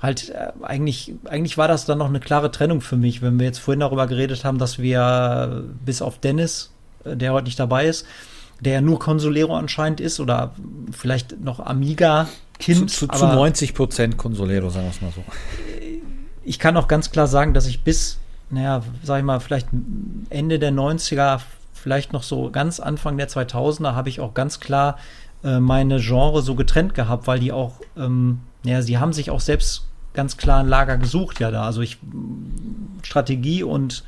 halt 0.00 0.30
äh, 0.30 0.52
eigentlich, 0.62 1.14
eigentlich 1.24 1.58
war 1.58 1.68
das 1.68 1.84
dann 1.84 1.98
noch 1.98 2.08
eine 2.08 2.20
klare 2.20 2.50
Trennung 2.50 2.80
für 2.80 2.96
mich, 2.96 3.22
wenn 3.22 3.38
wir 3.38 3.46
jetzt 3.46 3.58
vorhin 3.58 3.80
darüber 3.80 4.06
geredet 4.06 4.44
haben, 4.44 4.58
dass 4.58 4.78
wir 4.78 5.64
bis 5.84 6.02
auf 6.02 6.18
Dennis, 6.18 6.70
äh, 7.04 7.16
der 7.16 7.32
heute 7.32 7.44
nicht 7.44 7.58
dabei 7.58 7.86
ist, 7.86 8.06
der 8.60 8.74
ja 8.74 8.80
nur 8.80 8.98
Consolero 8.98 9.56
anscheinend 9.56 10.00
ist 10.00 10.20
oder 10.20 10.54
vielleicht 10.92 11.40
noch 11.40 11.60
Amiga-Kind. 11.60 12.90
Zu, 12.90 13.06
zu, 13.06 13.18
zu 13.18 13.26
90 13.26 13.74
Prozent 13.74 14.16
Consolero, 14.16 14.70
sagen 14.70 14.86
wir 14.86 14.90
es 14.90 15.00
mal 15.00 15.12
so. 15.12 15.24
Ich 16.44 16.58
kann 16.58 16.76
auch 16.76 16.88
ganz 16.88 17.10
klar 17.10 17.26
sagen, 17.26 17.54
dass 17.54 17.66
ich 17.66 17.82
bis, 17.82 18.18
naja, 18.50 18.82
sag 19.02 19.18
ich 19.18 19.24
mal, 19.24 19.40
vielleicht 19.40 19.68
Ende 20.28 20.58
der 20.58 20.72
90er, 20.72 21.40
vielleicht 21.72 22.12
noch 22.12 22.22
so 22.22 22.50
ganz 22.50 22.80
Anfang 22.80 23.16
der 23.16 23.28
2000er 23.28 23.94
habe 23.94 24.08
ich 24.08 24.20
auch 24.20 24.34
ganz 24.34 24.60
klar 24.60 24.98
äh, 25.42 25.60
meine 25.60 25.98
Genre 26.00 26.42
so 26.42 26.54
getrennt 26.54 26.94
gehabt, 26.94 27.26
weil 27.26 27.40
die 27.40 27.52
auch, 27.52 27.80
ähm, 27.96 28.40
ja, 28.64 28.82
sie 28.82 28.98
haben 28.98 29.12
sich 29.12 29.30
auch 29.30 29.40
selbst 29.40 29.86
ganz 30.12 30.36
klar 30.36 30.60
ein 30.60 30.68
Lager 30.68 30.98
gesucht, 30.98 31.40
ja 31.40 31.50
da. 31.50 31.64
Also 31.64 31.80
ich 31.80 31.98
Strategie 33.02 33.62
und 33.62 34.04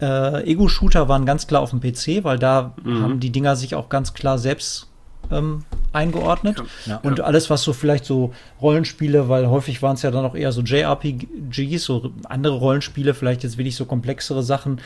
äh, 0.00 0.44
Ego-Shooter 0.44 1.08
waren 1.08 1.26
ganz 1.26 1.46
klar 1.46 1.60
auf 1.60 1.70
dem 1.70 1.80
PC, 1.80 2.24
weil 2.24 2.38
da 2.38 2.74
mhm. 2.82 3.02
haben 3.02 3.20
die 3.20 3.30
Dinger 3.30 3.56
sich 3.56 3.74
auch 3.74 3.88
ganz 3.88 4.14
klar 4.14 4.38
selbst 4.38 4.87
ähm, 5.30 5.64
eingeordnet. 5.92 6.62
Ja, 6.86 6.98
und 7.02 7.18
ja. 7.18 7.24
alles, 7.24 7.50
was 7.50 7.62
so 7.62 7.72
vielleicht 7.72 8.04
so 8.04 8.32
Rollenspiele, 8.60 9.28
weil 9.28 9.48
häufig 9.48 9.82
waren 9.82 9.94
es 9.94 10.02
ja 10.02 10.10
dann 10.10 10.24
auch 10.24 10.34
eher 10.34 10.52
so 10.52 10.62
JRPGs, 10.62 11.82
so 11.82 12.12
andere 12.24 12.56
Rollenspiele, 12.56 13.14
vielleicht 13.14 13.42
jetzt 13.42 13.58
wirklich 13.58 13.76
so 13.76 13.84
komplexere 13.84 14.42
Sachen, 14.42 14.80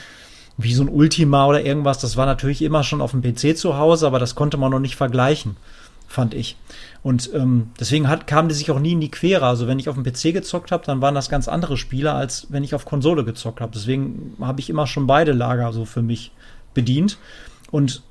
wie 0.58 0.74
so 0.74 0.82
ein 0.82 0.88
Ultima 0.88 1.46
oder 1.46 1.64
irgendwas, 1.64 1.98
das 1.98 2.16
war 2.16 2.26
natürlich 2.26 2.62
immer 2.62 2.84
schon 2.84 3.00
auf 3.00 3.12
dem 3.12 3.22
PC 3.22 3.56
zu 3.56 3.76
Hause, 3.78 4.06
aber 4.06 4.18
das 4.18 4.34
konnte 4.34 4.56
man 4.58 4.70
noch 4.70 4.80
nicht 4.80 4.96
vergleichen, 4.96 5.56
fand 6.06 6.34
ich. 6.34 6.56
Und 7.02 7.30
ähm, 7.34 7.70
deswegen 7.80 8.08
hat, 8.08 8.26
kamen 8.26 8.48
die 8.48 8.54
sich 8.54 8.70
auch 8.70 8.78
nie 8.78 8.92
in 8.92 9.00
die 9.00 9.10
Quere. 9.10 9.46
Also 9.46 9.66
wenn 9.66 9.78
ich 9.78 9.88
auf 9.88 9.96
dem 9.96 10.04
PC 10.04 10.34
gezockt 10.34 10.70
habe, 10.70 10.84
dann 10.86 11.00
waren 11.00 11.14
das 11.14 11.28
ganz 11.28 11.48
andere 11.48 11.76
Spiele, 11.76 12.12
als 12.12 12.46
wenn 12.50 12.62
ich 12.62 12.74
auf 12.74 12.84
Konsole 12.84 13.24
gezockt 13.24 13.60
habe. 13.60 13.72
Deswegen 13.74 14.36
habe 14.40 14.60
ich 14.60 14.70
immer 14.70 14.86
schon 14.86 15.06
beide 15.06 15.32
Lager 15.32 15.72
so 15.72 15.84
für 15.84 16.02
mich 16.02 16.30
bedient. 16.74 17.18
Und 17.72 18.02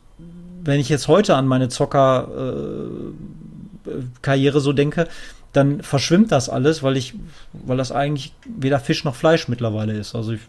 wenn 0.64 0.80
ich 0.80 0.90
jetzt 0.90 1.08
heute 1.08 1.36
an 1.36 1.48
meine 1.48 1.70
Zocker-Karriere 1.70 4.58
äh, 4.58 4.62
so 4.62 4.74
denke, 4.74 5.08
dann 5.54 5.82
verschwimmt 5.82 6.32
das 6.32 6.50
alles, 6.50 6.84
weil 6.84 6.98
ich, 6.98 7.16
weil 7.54 7.78
das 7.78 7.92
eigentlich 7.92 8.34
weder 8.46 8.80
Fisch 8.80 9.04
noch 9.04 9.16
Fleisch 9.16 9.48
mittlerweile 9.48 9.94
ist. 9.94 10.16
Also 10.16 10.34
ich 10.34 10.42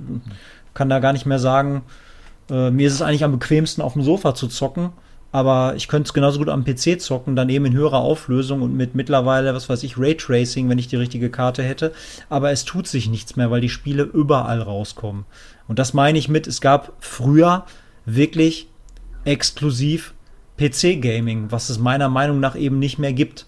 kann 0.74 0.88
da 0.88 1.00
gar 1.00 1.12
nicht 1.12 1.26
mehr 1.26 1.38
sagen, 1.38 1.82
äh, 2.50 2.70
mir 2.70 2.86
ist 2.86 2.94
es 2.94 3.02
eigentlich 3.02 3.24
am 3.24 3.32
bequemsten 3.32 3.82
auf 3.82 3.94
dem 3.94 4.02
Sofa 4.02 4.34
zu 4.34 4.48
zocken, 4.48 4.90
aber 5.32 5.74
ich 5.76 5.88
könnte 5.88 6.08
es 6.08 6.12
genauso 6.12 6.38
gut 6.38 6.50
am 6.50 6.64
PC 6.64 7.00
zocken, 7.00 7.34
dann 7.34 7.48
eben 7.48 7.64
in 7.64 7.72
höherer 7.72 8.00
Auflösung 8.00 8.62
und 8.62 8.76
mit 8.76 8.94
mittlerweile, 8.94 9.54
was 9.54 9.68
weiß 9.68 9.82
ich, 9.82 9.98
Raytracing, 9.98 10.68
wenn 10.68 10.78
ich 10.78 10.88
die 10.88 10.96
richtige 10.96 11.30
Karte 11.30 11.62
hätte. 11.62 11.92
Aber 12.28 12.52
es 12.52 12.64
tut 12.64 12.86
sich 12.86 13.08
nichts 13.08 13.34
mehr, 13.34 13.50
weil 13.50 13.62
die 13.62 13.70
Spiele 13.70 14.02
überall 14.02 14.60
rauskommen. 14.60 15.24
Und 15.68 15.78
das 15.78 15.94
meine 15.94 16.18
ich 16.18 16.28
mit, 16.28 16.46
es 16.46 16.60
gab 16.60 16.92
früher 17.00 17.64
wirklich 18.04 18.68
exklusiv 19.24 20.14
PC-Gaming, 20.58 21.50
was 21.50 21.70
es 21.70 21.78
meiner 21.78 22.08
Meinung 22.08 22.40
nach 22.40 22.56
eben 22.56 22.78
nicht 22.78 22.98
mehr 22.98 23.12
gibt. 23.12 23.46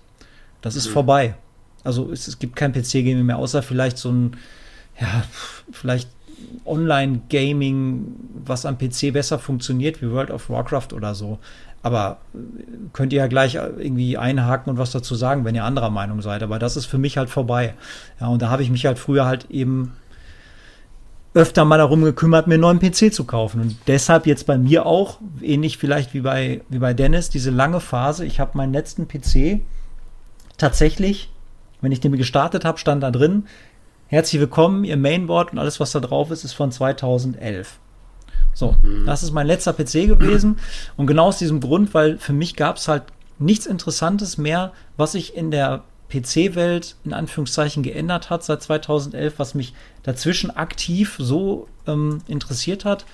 Das 0.62 0.76
ist 0.76 0.88
mhm. 0.88 0.92
vorbei. 0.92 1.34
Also 1.82 2.10
es, 2.10 2.28
es 2.28 2.38
gibt 2.38 2.56
kein 2.56 2.72
PC-Gaming 2.72 3.24
mehr, 3.24 3.38
außer 3.38 3.62
vielleicht 3.62 3.98
so 3.98 4.10
ein, 4.10 4.36
ja, 5.00 5.24
vielleicht 5.72 6.08
Online-Gaming, 6.64 8.14
was 8.44 8.66
am 8.66 8.78
PC 8.78 9.12
besser 9.12 9.38
funktioniert, 9.38 10.02
wie 10.02 10.10
World 10.10 10.30
of 10.30 10.48
Warcraft 10.48 10.88
oder 10.92 11.14
so. 11.14 11.38
Aber 11.82 12.18
äh, 12.34 12.38
könnt 12.92 13.12
ihr 13.12 13.18
ja 13.18 13.26
gleich 13.26 13.54
irgendwie 13.54 14.16
einhaken 14.16 14.70
und 14.70 14.78
was 14.78 14.90
dazu 14.90 15.14
sagen, 15.14 15.44
wenn 15.44 15.54
ihr 15.54 15.64
anderer 15.64 15.90
Meinung 15.90 16.22
seid. 16.22 16.42
Aber 16.42 16.58
das 16.58 16.76
ist 16.76 16.86
für 16.86 16.98
mich 16.98 17.18
halt 17.18 17.28
vorbei. 17.28 17.74
Ja, 18.20 18.28
und 18.28 18.40
da 18.40 18.48
habe 18.48 18.62
ich 18.62 18.70
mich 18.70 18.86
halt 18.86 18.98
früher 18.98 19.26
halt 19.26 19.50
eben 19.50 19.92
öfter 21.34 21.64
mal 21.64 21.78
darum 21.78 22.04
gekümmert, 22.04 22.46
mir 22.46 22.54
einen 22.54 22.60
neuen 22.60 22.78
PC 22.78 23.12
zu 23.12 23.24
kaufen. 23.24 23.60
Und 23.60 23.76
deshalb 23.88 24.26
jetzt 24.26 24.46
bei 24.46 24.56
mir 24.56 24.86
auch, 24.86 25.18
ähnlich 25.42 25.78
vielleicht 25.78 26.14
wie 26.14 26.20
bei, 26.20 26.62
wie 26.68 26.78
bei 26.78 26.94
Dennis, 26.94 27.28
diese 27.28 27.50
lange 27.50 27.80
Phase. 27.80 28.24
Ich 28.24 28.38
habe 28.38 28.56
meinen 28.56 28.72
letzten 28.72 29.08
PC 29.08 29.60
tatsächlich, 30.56 31.30
wenn 31.80 31.90
ich 31.90 32.00
den 32.00 32.16
gestartet 32.16 32.64
habe, 32.64 32.78
stand 32.78 33.02
da 33.02 33.10
drin, 33.10 33.46
herzlich 34.06 34.40
willkommen, 34.40 34.84
Ihr 34.84 34.96
Mainboard 34.96 35.52
und 35.52 35.58
alles, 35.58 35.80
was 35.80 35.90
da 35.90 35.98
drauf 35.98 36.30
ist, 36.30 36.44
ist 36.44 36.52
von 36.52 36.70
2011. 36.70 37.80
So, 38.54 38.76
mhm. 38.82 39.04
das 39.04 39.24
ist 39.24 39.32
mein 39.32 39.48
letzter 39.48 39.72
PC 39.72 40.06
gewesen. 40.06 40.60
Und 40.96 41.08
genau 41.08 41.26
aus 41.26 41.38
diesem 41.38 41.58
Grund, 41.58 41.94
weil 41.94 42.18
für 42.18 42.32
mich 42.32 42.54
gab 42.54 42.76
es 42.76 42.86
halt 42.86 43.02
nichts 43.40 43.66
Interessantes 43.66 44.38
mehr, 44.38 44.72
was 44.96 45.12
sich 45.12 45.36
in 45.36 45.50
der 45.50 45.82
PC-Welt 46.10 46.96
in 47.04 47.12
Anführungszeichen 47.12 47.82
geändert 47.82 48.30
hat 48.30 48.44
seit 48.44 48.62
2011, 48.62 49.34
was 49.38 49.54
mich 49.54 49.74
dazwischen 50.02 50.50
aktiv 50.50 51.16
so 51.18 51.68
ähm, 51.86 52.20
interessiert 52.28 52.84
hat 52.84 53.04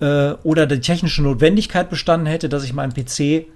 äh, 0.00 0.32
oder 0.42 0.66
die 0.66 0.80
technische 0.80 1.22
Notwendigkeit 1.22 1.90
bestanden 1.90 2.26
hätte, 2.26 2.48
dass 2.48 2.64
ich 2.64 2.72
meinen 2.72 2.92
PC 2.92 3.46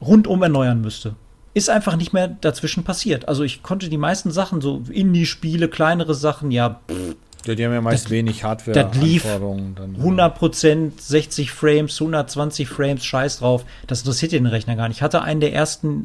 rundum 0.00 0.42
erneuern 0.42 0.80
müsste. 0.80 1.14
Ist 1.54 1.68
einfach 1.68 1.96
nicht 1.96 2.12
mehr 2.12 2.28
dazwischen 2.28 2.82
passiert. 2.82 3.28
Also 3.28 3.42
ich 3.44 3.62
konnte 3.62 3.88
die 3.90 3.98
meisten 3.98 4.30
Sachen, 4.30 4.60
so 4.60 4.82
Indie-Spiele, 4.90 5.68
kleinere 5.68 6.14
Sachen, 6.14 6.50
ja, 6.50 6.80
pff, 6.88 7.16
ja, 7.46 7.54
die 7.54 7.64
haben 7.64 7.72
ja 7.72 7.80
meist 7.80 8.04
das, 8.04 8.10
wenig 8.10 8.44
Hardware. 8.44 8.84
Das 8.84 8.96
lief 8.96 9.26
100% 9.26 10.92
60 10.96 11.50
Frames, 11.50 12.00
120 12.00 12.68
Frames, 12.68 13.04
scheiß 13.04 13.40
drauf. 13.40 13.64
Das 13.86 14.00
interessiert 14.00 14.32
den 14.32 14.46
Rechner 14.46 14.76
gar 14.76 14.88
nicht. 14.88 14.98
Ich 14.98 15.02
hatte 15.02 15.22
einen 15.22 15.40
der 15.40 15.52
ersten 15.52 16.04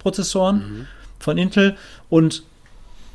i5-Prozessoren 0.00 0.54
mhm. 0.56 0.86
von 1.18 1.38
Intel 1.38 1.76
und 2.08 2.44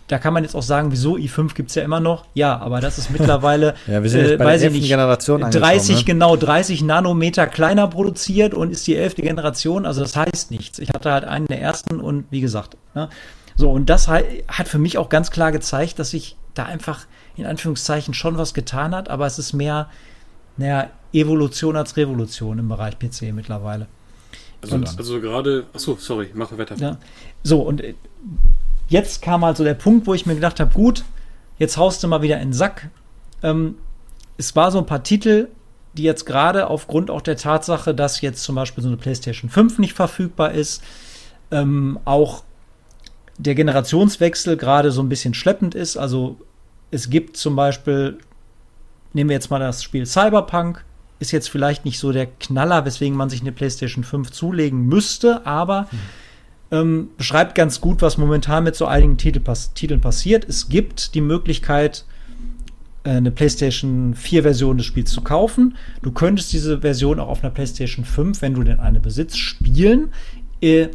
da 0.08 0.20
kann 0.20 0.34
man 0.34 0.44
jetzt 0.44 0.56
auch 0.56 0.62
sagen, 0.62 0.92
wieso 0.92 1.16
i5 1.16 1.56
gibt 1.56 1.70
es 1.70 1.76
ja 1.76 1.84
immer 1.84 2.00
noch. 2.00 2.26
Ja, 2.36 2.58
aber 2.60 2.80
das 2.80 2.98
ist 3.00 3.10
mittlerweile, 3.18 3.74
ja, 3.88 4.04
wir 4.04 4.10
sind 4.10 4.22
jetzt 4.22 4.32
äh, 4.34 4.38
bei 4.38 4.58
der 4.58 4.70
nicht, 4.70 4.88
Generation 4.88 5.42
30, 5.42 5.98
ne? 5.98 6.04
genau, 6.04 6.36
30 6.36 6.84
Nanometer 6.84 7.48
kleiner 7.48 7.88
produziert 7.88 8.54
und 8.54 8.72
ist 8.72 8.86
die 8.86 8.96
elfte 8.96 9.24
Generation. 9.24 9.86
Also 9.86 10.02
das 10.02 10.16
heißt 10.16 10.52
nichts. 10.52 10.78
Ich 10.78 10.90
hatte 10.90 11.12
halt 11.12 11.26
einen 11.26 11.48
der 11.48 11.60
ersten 11.60 12.00
und 12.00 12.26
wie 12.30 12.42
gesagt. 12.42 12.78
Ne? 12.94 13.10
So, 13.56 13.72
und 13.72 13.90
das 13.90 14.08
hat 14.08 14.68
für 14.68 14.80
mich 14.80 14.98
auch 14.98 15.10
ganz 15.10 15.32
klar 15.32 15.52
gezeigt, 15.52 15.98
dass 15.98 16.14
ich 16.14 16.36
da 16.54 16.66
einfach 16.66 17.08
in 17.36 17.46
Anführungszeichen 17.46 18.14
schon 18.14 18.38
was 18.38 18.54
getan 18.54 18.94
hat, 18.94 19.10
aber 19.10 19.26
es 19.26 19.40
ist 19.40 19.54
mehr, 19.54 19.90
naja, 20.58 20.90
Evolution 21.14 21.76
als 21.76 21.98
Revolution 21.98 22.60
im 22.60 22.68
Bereich 22.68 23.00
PC 23.00 23.34
mittlerweile. 23.34 23.88
Also, 24.72 24.98
also 24.98 25.22
gerade, 25.22 25.66
achso, 25.74 25.98
sorry, 26.00 26.30
mache 26.34 26.58
weiter. 26.58 26.76
Ja, 26.78 26.98
so, 27.44 27.62
und 27.62 27.82
äh, 27.82 27.96
jetzt 28.88 29.22
kam 29.22 29.46
halt 29.46 29.58
so 29.58 29.64
der 29.64 29.74
Punkt, 29.74 30.08
wo 30.08 30.14
ich 30.14 30.26
mir 30.26 30.36
gedacht 30.36 30.60
habe, 30.60 30.74
gut, 30.74 31.04
jetzt 31.58 31.78
haust 31.78 32.04
du 32.04 32.08
mal 32.08 32.22
wieder 32.22 32.40
in 32.40 32.50
den 32.50 32.54
Sack. 32.54 32.90
Ähm, 33.44 33.76
es 34.38 34.56
war 34.56 34.72
so 34.72 34.80
ein 34.80 34.86
paar 34.86 35.04
Titel, 35.04 35.48
die 35.94 36.04
jetzt 36.04 36.26
gerade 36.26 36.68
aufgrund 36.68 37.10
auch 37.10 37.22
der 37.22 37.38
Tatsache, 37.38 37.96
dass 37.96 38.22
jetzt 38.22 38.44
zum 38.44 38.56
Beispiel 38.56 38.84
so 38.84 38.90
eine 38.90 38.98
PlayStation 38.98 39.50
5 39.50 39.80
nicht 39.80 39.94
verfügbar 39.94 40.52
ist, 40.52 40.84
ähm, 41.52 42.00
auch 42.06 42.44
der 43.38 43.56
Generationswechsel 43.56 44.58
gerade 44.58 44.92
so 44.92 45.02
ein 45.02 45.10
bisschen 45.10 45.34
schleppend 45.34 45.76
ist. 45.76 45.98
Also 45.98 46.38
es 46.92 47.10
gibt 47.10 47.38
zum 47.38 47.56
Beispiel, 47.56 48.18
nehmen 49.14 49.30
wir 49.30 49.36
jetzt 49.36 49.50
mal 49.50 49.60
das 49.60 49.84
Spiel 49.84 50.06
Cyberpunk, 50.06 50.84
ist 51.26 51.32
jetzt 51.32 51.50
vielleicht 51.50 51.86
nicht 51.86 52.00
so 52.00 52.12
der 52.12 52.28
Knaller, 52.28 52.86
weswegen 52.86 53.18
man 53.18 53.30
sich 53.30 53.42
eine 53.42 53.52
PlayStation 53.52 54.04
5 54.04 54.32
zulegen 54.32 54.86
müsste, 54.86 55.46
aber 55.46 55.88
mhm. 55.92 55.98
ähm, 56.72 57.10
beschreibt 57.18 57.56
ganz 57.56 57.82
gut, 57.82 58.02
was 58.02 58.18
momentan 58.18 58.64
mit 58.64 58.76
so 58.76 58.86
einigen 58.86 59.18
Titel 59.18 59.40
pass 59.40 59.74
Titeln 59.74 60.02
passiert. 60.02 60.46
Es 60.48 60.70
gibt 60.70 61.16
die 61.16 61.22
Möglichkeit, 61.22 62.06
äh, 63.04 63.12
eine 63.12 63.32
PlayStation 63.32 64.14
4 64.14 64.44
Version 64.44 64.78
des 64.78 64.86
Spiels 64.86 65.12
zu 65.12 65.22
kaufen. 65.22 65.78
Du 66.02 66.12
könntest 66.12 66.54
diese 66.54 66.82
Version 66.82 67.20
auch 67.20 67.30
auf 67.30 67.44
einer 67.44 67.54
PlayStation 67.54 68.06
5, 68.06 68.42
wenn 68.42 68.54
du 68.54 68.64
denn 68.64 68.80
eine 68.80 69.00
besitzt, 69.00 69.40
spielen. 69.40 70.12
Äh, 70.62 70.90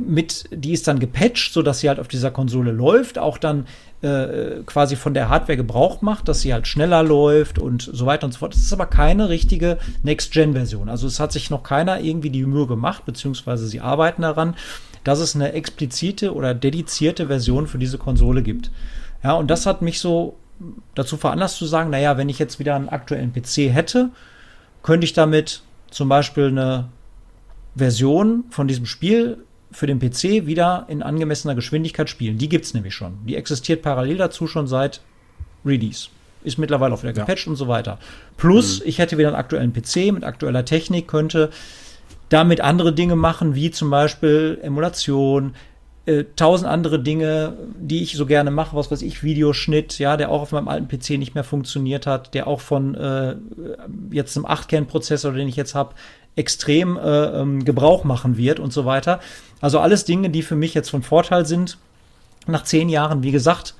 mit, 0.00 0.44
die 0.52 0.72
ist 0.72 0.86
dann 0.86 1.00
gepatcht, 1.00 1.52
sodass 1.52 1.80
sie 1.80 1.88
halt 1.88 1.98
auf 1.98 2.08
dieser 2.08 2.30
Konsole 2.30 2.70
läuft, 2.70 3.18
auch 3.18 3.38
dann 3.38 3.66
äh, 4.02 4.62
quasi 4.64 4.96
von 4.96 5.12
der 5.14 5.28
Hardware 5.28 5.56
Gebrauch 5.56 6.00
macht, 6.00 6.28
dass 6.28 6.40
sie 6.40 6.52
halt 6.52 6.66
schneller 6.66 7.02
läuft 7.02 7.58
und 7.58 7.82
so 7.82 8.06
weiter 8.06 8.24
und 8.26 8.32
so 8.32 8.38
fort. 8.38 8.54
Das 8.54 8.60
ist 8.60 8.72
aber 8.72 8.86
keine 8.86 9.28
richtige 9.28 9.78
Next-Gen-Version. 10.02 10.88
Also 10.88 11.06
es 11.06 11.20
hat 11.20 11.32
sich 11.32 11.50
noch 11.50 11.62
keiner 11.62 12.00
irgendwie 12.00 12.30
die 12.30 12.46
Mühe 12.46 12.66
gemacht, 12.66 13.04
beziehungsweise 13.04 13.66
sie 13.66 13.80
arbeiten 13.80 14.22
daran, 14.22 14.54
dass 15.04 15.20
es 15.20 15.34
eine 15.34 15.52
explizite 15.52 16.34
oder 16.34 16.54
dedizierte 16.54 17.26
Version 17.26 17.66
für 17.66 17.78
diese 17.78 17.98
Konsole 17.98 18.42
gibt. 18.42 18.70
Ja, 19.22 19.34
und 19.34 19.50
das 19.50 19.66
hat 19.66 19.82
mich 19.82 20.00
so 20.00 20.36
dazu 20.94 21.16
veranlasst 21.16 21.56
zu 21.56 21.66
sagen, 21.66 21.90
naja, 21.90 22.16
wenn 22.16 22.28
ich 22.28 22.38
jetzt 22.38 22.58
wieder 22.58 22.76
einen 22.76 22.88
aktuellen 22.88 23.32
PC 23.32 23.72
hätte, 23.72 24.10
könnte 24.82 25.04
ich 25.04 25.12
damit 25.12 25.62
zum 25.90 26.08
Beispiel 26.08 26.48
eine 26.48 26.88
Version 27.76 28.44
von 28.50 28.68
diesem 28.68 28.86
Spiel 28.86 29.44
für 29.72 29.86
den 29.86 29.98
PC 29.98 30.46
wieder 30.46 30.86
in 30.88 31.02
angemessener 31.02 31.54
Geschwindigkeit 31.54 32.10
spielen. 32.10 32.38
Die 32.38 32.48
gibt 32.48 32.64
es 32.64 32.74
nämlich 32.74 32.94
schon. 32.94 33.18
Die 33.26 33.36
existiert 33.36 33.82
parallel 33.82 34.16
dazu 34.16 34.46
schon 34.46 34.66
seit 34.66 35.00
Release. 35.64 36.08
Ist 36.42 36.58
mittlerweile 36.58 36.94
auch 36.94 37.02
wieder 37.02 37.12
gepatcht 37.12 37.46
ja. 37.46 37.50
und 37.50 37.56
so 37.56 37.68
weiter. 37.68 37.98
Plus, 38.36 38.80
mhm. 38.80 38.88
ich 38.88 38.98
hätte 38.98 39.18
wieder 39.18 39.28
einen 39.28 39.36
aktuellen 39.36 39.72
PC 39.72 40.12
mit 40.12 40.24
aktueller 40.24 40.64
Technik, 40.64 41.06
könnte 41.06 41.50
damit 42.30 42.60
andere 42.60 42.94
Dinge 42.94 43.16
machen, 43.16 43.54
wie 43.54 43.70
zum 43.70 43.90
Beispiel 43.90 44.58
Emulation, 44.62 45.54
äh, 46.06 46.24
tausend 46.34 46.68
andere 46.68 46.98
Dinge, 46.98 47.58
die 47.78 48.02
ich 48.02 48.14
so 48.14 48.24
gerne 48.24 48.50
mache, 48.50 48.74
was 48.74 48.90
weiß 48.90 49.02
ich, 49.02 49.22
Videoschnitt, 49.22 49.98
ja, 49.98 50.16
der 50.16 50.30
auch 50.30 50.42
auf 50.42 50.52
meinem 50.52 50.68
alten 50.68 50.88
PC 50.88 51.18
nicht 51.18 51.34
mehr 51.34 51.44
funktioniert 51.44 52.06
hat, 52.06 52.32
der 52.32 52.46
auch 52.46 52.60
von 52.60 52.94
äh, 52.94 53.36
jetzt 54.10 54.36
einem 54.36 54.46
8-Kern-Prozessor, 54.46 55.32
den 55.32 55.46
ich 55.46 55.56
jetzt 55.56 55.74
habe, 55.74 55.94
extrem 56.36 56.96
äh, 56.96 57.00
ähm, 57.40 57.64
Gebrauch 57.64 58.04
machen 58.04 58.36
wird 58.36 58.60
und 58.60 58.72
so 58.72 58.84
weiter. 58.84 59.20
Also 59.60 59.80
alles 59.80 60.04
Dinge, 60.04 60.30
die 60.30 60.42
für 60.42 60.56
mich 60.56 60.74
jetzt 60.74 60.90
von 60.90 61.02
Vorteil 61.02 61.46
sind. 61.46 61.78
Nach 62.46 62.64
zehn 62.64 62.88
Jahren, 62.88 63.22
wie 63.22 63.32
gesagt, 63.32 63.74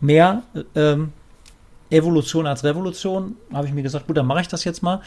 mehr 0.00 0.42
ähm, 0.74 1.12
Evolution 1.90 2.46
als 2.46 2.64
Revolution, 2.64 3.36
habe 3.52 3.66
ich 3.66 3.72
mir 3.72 3.82
gesagt, 3.82 4.06
gut, 4.06 4.16
dann 4.16 4.26
mache 4.26 4.40
ich 4.40 4.48
das 4.48 4.64
jetzt 4.64 4.82
mal. 4.82 5.00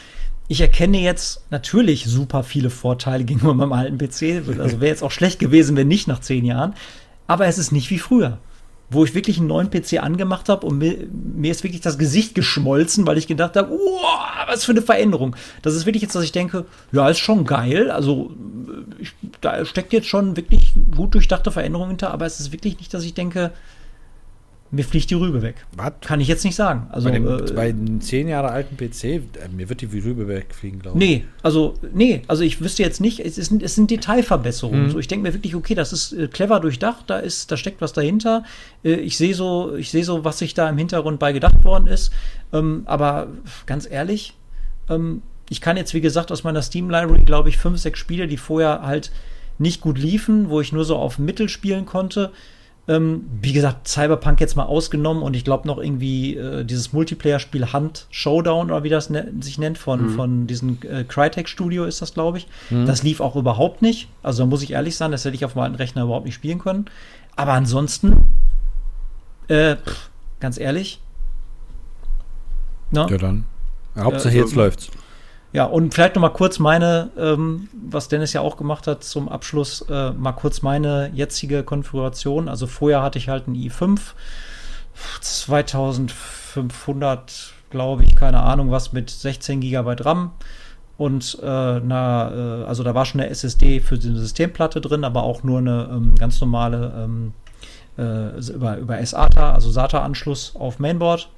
Ich 0.48 0.60
erkenne 0.60 0.98
jetzt 0.98 1.42
natürlich 1.50 2.04
super 2.06 2.42
viele 2.42 2.70
Vorteile 2.70 3.24
gegenüber 3.24 3.54
meinem 3.54 3.72
alten 3.72 3.98
PC. 3.98 4.48
Also 4.58 4.80
wäre 4.80 4.90
jetzt 4.90 5.02
auch 5.02 5.10
schlecht 5.10 5.38
gewesen, 5.38 5.76
wenn 5.76 5.88
nicht 5.88 6.08
nach 6.08 6.20
zehn 6.20 6.44
Jahren. 6.44 6.74
Aber 7.26 7.46
es 7.46 7.58
ist 7.58 7.72
nicht 7.72 7.90
wie 7.90 7.98
früher 7.98 8.38
wo 8.94 9.04
ich 9.04 9.14
wirklich 9.14 9.38
einen 9.38 9.48
neuen 9.48 9.70
PC 9.70 10.02
angemacht 10.02 10.48
habe 10.48 10.66
und 10.66 10.78
mir, 10.78 10.96
mir, 11.12 11.50
ist 11.50 11.64
wirklich 11.64 11.80
das 11.82 11.98
Gesicht 11.98 12.34
geschmolzen, 12.34 13.06
weil 13.06 13.18
ich 13.18 13.26
gedacht 13.26 13.56
habe, 13.56 13.70
wow, 13.70 14.46
was 14.46 14.64
für 14.64 14.72
eine 14.72 14.82
Veränderung. 14.82 15.36
Das 15.62 15.74
ist 15.74 15.86
wirklich 15.86 16.02
jetzt, 16.02 16.14
dass 16.14 16.24
ich 16.24 16.32
denke, 16.32 16.64
ja, 16.92 17.08
ist 17.08 17.18
schon 17.18 17.44
geil. 17.44 17.90
Also 17.90 18.32
ich, 18.98 19.12
da 19.40 19.64
steckt 19.64 19.92
jetzt 19.92 20.08
schon 20.08 20.36
wirklich 20.36 20.72
gut 20.96 21.14
durchdachte 21.14 21.50
Veränderung 21.50 21.88
hinter, 21.88 22.10
aber 22.12 22.26
es 22.26 22.40
ist 22.40 22.52
wirklich 22.52 22.78
nicht, 22.78 22.94
dass 22.94 23.04
ich 23.04 23.14
denke, 23.14 23.52
mir 24.74 24.84
fliegt 24.84 25.10
die 25.10 25.14
Rübe 25.14 25.42
weg. 25.42 25.56
Was? 25.76 25.92
Kann 26.00 26.20
ich 26.20 26.28
jetzt 26.28 26.44
nicht 26.44 26.56
sagen. 26.56 26.86
Also, 26.90 27.08
bei, 27.08 27.14
dem, 27.14 27.26
äh, 27.26 27.52
bei 27.52 27.68
einem 27.68 28.00
zehn 28.00 28.28
Jahre 28.28 28.50
alten 28.50 28.76
PC, 28.76 29.04
äh, 29.04 29.20
mir 29.54 29.68
wird 29.68 29.80
die 29.80 29.86
Rübe 29.86 30.28
wegfliegen, 30.28 30.80
glaube 30.80 30.98
ich. 30.98 31.08
Nee, 31.08 31.24
also, 31.42 31.74
nee, 31.92 32.22
also 32.26 32.42
ich 32.42 32.60
wüsste 32.60 32.82
jetzt 32.82 33.00
nicht, 33.00 33.20
es, 33.20 33.38
ist, 33.38 33.52
es 33.52 33.74
sind 33.74 33.90
Detailverbesserungen. 33.90 34.86
Mhm. 34.86 34.90
So, 34.90 34.98
ich 34.98 35.08
denke 35.08 35.26
mir 35.26 35.34
wirklich, 35.34 35.54
okay, 35.54 35.74
das 35.74 35.92
ist 35.92 36.12
äh, 36.12 36.28
clever 36.28 36.60
durchdacht, 36.60 37.04
da 37.08 37.18
ist, 37.18 37.50
da 37.50 37.56
steckt 37.56 37.80
was 37.80 37.92
dahinter. 37.92 38.44
Äh, 38.84 38.94
ich 38.94 39.16
sehe 39.16 39.34
so, 39.34 39.76
ich 39.76 39.90
sehe 39.90 40.04
so, 40.04 40.24
was 40.24 40.38
sich 40.38 40.54
da 40.54 40.68
im 40.68 40.78
Hintergrund 40.78 41.18
bei 41.18 41.32
gedacht 41.32 41.64
worden 41.64 41.86
ist. 41.86 42.12
Ähm, 42.52 42.82
aber 42.86 43.28
ganz 43.66 43.88
ehrlich, 43.90 44.34
ähm, 44.90 45.22
ich 45.50 45.60
kann 45.60 45.76
jetzt, 45.76 45.94
wie 45.94 46.00
gesagt, 46.00 46.32
aus 46.32 46.44
meiner 46.44 46.62
Steam 46.62 46.90
Library, 46.90 47.22
glaube 47.24 47.48
ich, 47.48 47.58
fünf, 47.58 47.78
sechs 47.78 47.98
Spiele, 47.98 48.26
die 48.26 48.38
vorher 48.38 48.82
halt 48.82 49.10
nicht 49.58 49.80
gut 49.80 49.98
liefen, 49.98 50.48
wo 50.48 50.60
ich 50.60 50.72
nur 50.72 50.84
so 50.84 50.96
auf 50.96 51.18
Mittel 51.18 51.48
spielen 51.48 51.86
konnte, 51.86 52.32
ähm, 52.86 53.24
wie 53.40 53.52
gesagt, 53.52 53.88
Cyberpunk 53.88 54.40
jetzt 54.40 54.56
mal 54.56 54.64
ausgenommen 54.64 55.22
und 55.22 55.34
ich 55.34 55.44
glaube 55.44 55.66
noch 55.66 55.78
irgendwie 55.78 56.36
äh, 56.36 56.64
dieses 56.64 56.92
Multiplayer-Spiel 56.92 57.72
Hunt 57.72 58.06
Showdown 58.10 58.70
oder 58.70 58.82
wie 58.82 58.90
das 58.90 59.08
ne 59.08 59.32
sich 59.40 59.58
nennt, 59.58 59.78
von, 59.78 60.02
mhm. 60.02 60.10
von 60.10 60.46
diesem 60.46 60.78
äh, 60.82 61.04
Crytek 61.04 61.48
Studio 61.48 61.84
ist 61.84 62.02
das, 62.02 62.12
glaube 62.12 62.38
ich. 62.38 62.46
Mhm. 62.68 62.84
Das 62.84 63.02
lief 63.02 63.20
auch 63.20 63.36
überhaupt 63.36 63.80
nicht. 63.80 64.08
Also 64.22 64.42
da 64.42 64.46
muss 64.46 64.62
ich 64.62 64.72
ehrlich 64.72 64.96
sein, 64.96 65.12
das 65.12 65.24
hätte 65.24 65.34
ich 65.34 65.44
auf 65.44 65.54
meinem 65.54 65.76
Rechner 65.76 66.02
überhaupt 66.02 66.26
nicht 66.26 66.34
spielen 66.34 66.58
können. 66.58 66.84
Aber 67.36 67.52
ansonsten, 67.52 68.26
äh, 69.48 69.76
pff, 69.76 70.10
ganz 70.40 70.58
ehrlich. 70.58 71.00
Na? 72.90 73.08
Ja, 73.08 73.16
dann. 73.16 73.46
Hauptsache 73.96 74.34
jetzt 74.34 74.54
läuft's. 74.54 74.90
Ja, 75.54 75.64
und 75.66 75.94
vielleicht 75.94 76.16
noch 76.16 76.22
mal 76.22 76.30
kurz 76.30 76.58
meine, 76.58 77.10
ähm, 77.16 77.68
was 77.72 78.08
Dennis 78.08 78.32
ja 78.32 78.40
auch 78.40 78.56
gemacht 78.56 78.88
hat 78.88 79.04
zum 79.04 79.28
Abschluss, 79.28 79.82
äh, 79.88 80.10
mal 80.10 80.32
kurz 80.32 80.62
meine 80.62 81.12
jetzige 81.14 81.62
Konfiguration. 81.62 82.48
Also 82.48 82.66
vorher 82.66 83.02
hatte 83.02 83.20
ich 83.20 83.28
halt 83.28 83.46
einen 83.46 83.54
i5, 83.54 84.00
2500, 85.20 87.52
glaube 87.70 88.02
ich, 88.02 88.16
keine 88.16 88.42
Ahnung 88.42 88.72
was, 88.72 88.92
mit 88.92 89.10
16 89.10 89.60
GB 89.60 89.94
RAM. 90.00 90.32
und 90.98 91.38
äh, 91.40 91.46
na, 91.46 92.62
äh, 92.62 92.64
also 92.64 92.82
da 92.82 92.96
war 92.96 93.04
schon 93.04 93.20
eine 93.20 93.30
SSD 93.30 93.78
für 93.78 93.96
die 93.96 94.12
Systemplatte 94.12 94.80
drin, 94.80 95.04
aber 95.04 95.22
auch 95.22 95.44
nur 95.44 95.58
eine 95.58 95.88
ähm, 95.88 96.16
ganz 96.16 96.40
normale 96.40 96.92
ähm, 96.96 97.32
äh, 97.96 98.40
über, 98.52 98.78
über 98.78 99.06
SATA, 99.06 99.52
also 99.52 99.70
SATA-Anschluss 99.70 100.56
auf 100.56 100.80
Mainboard. 100.80 101.28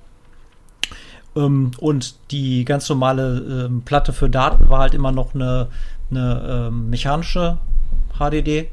Ähm, 1.37 1.70
und 1.78 2.14
die 2.30 2.64
ganz 2.64 2.89
normale 2.89 3.66
ähm, 3.66 3.82
Platte 3.82 4.12
für 4.12 4.28
Daten 4.30 4.68
war 4.68 4.80
halt 4.80 4.95
immer 4.95 5.12
noch 5.12 5.34
eine, 5.34 5.68
eine 6.11 6.68
ähm, 6.68 6.91
mechanische 6.91 7.59
HDD. 8.18 8.68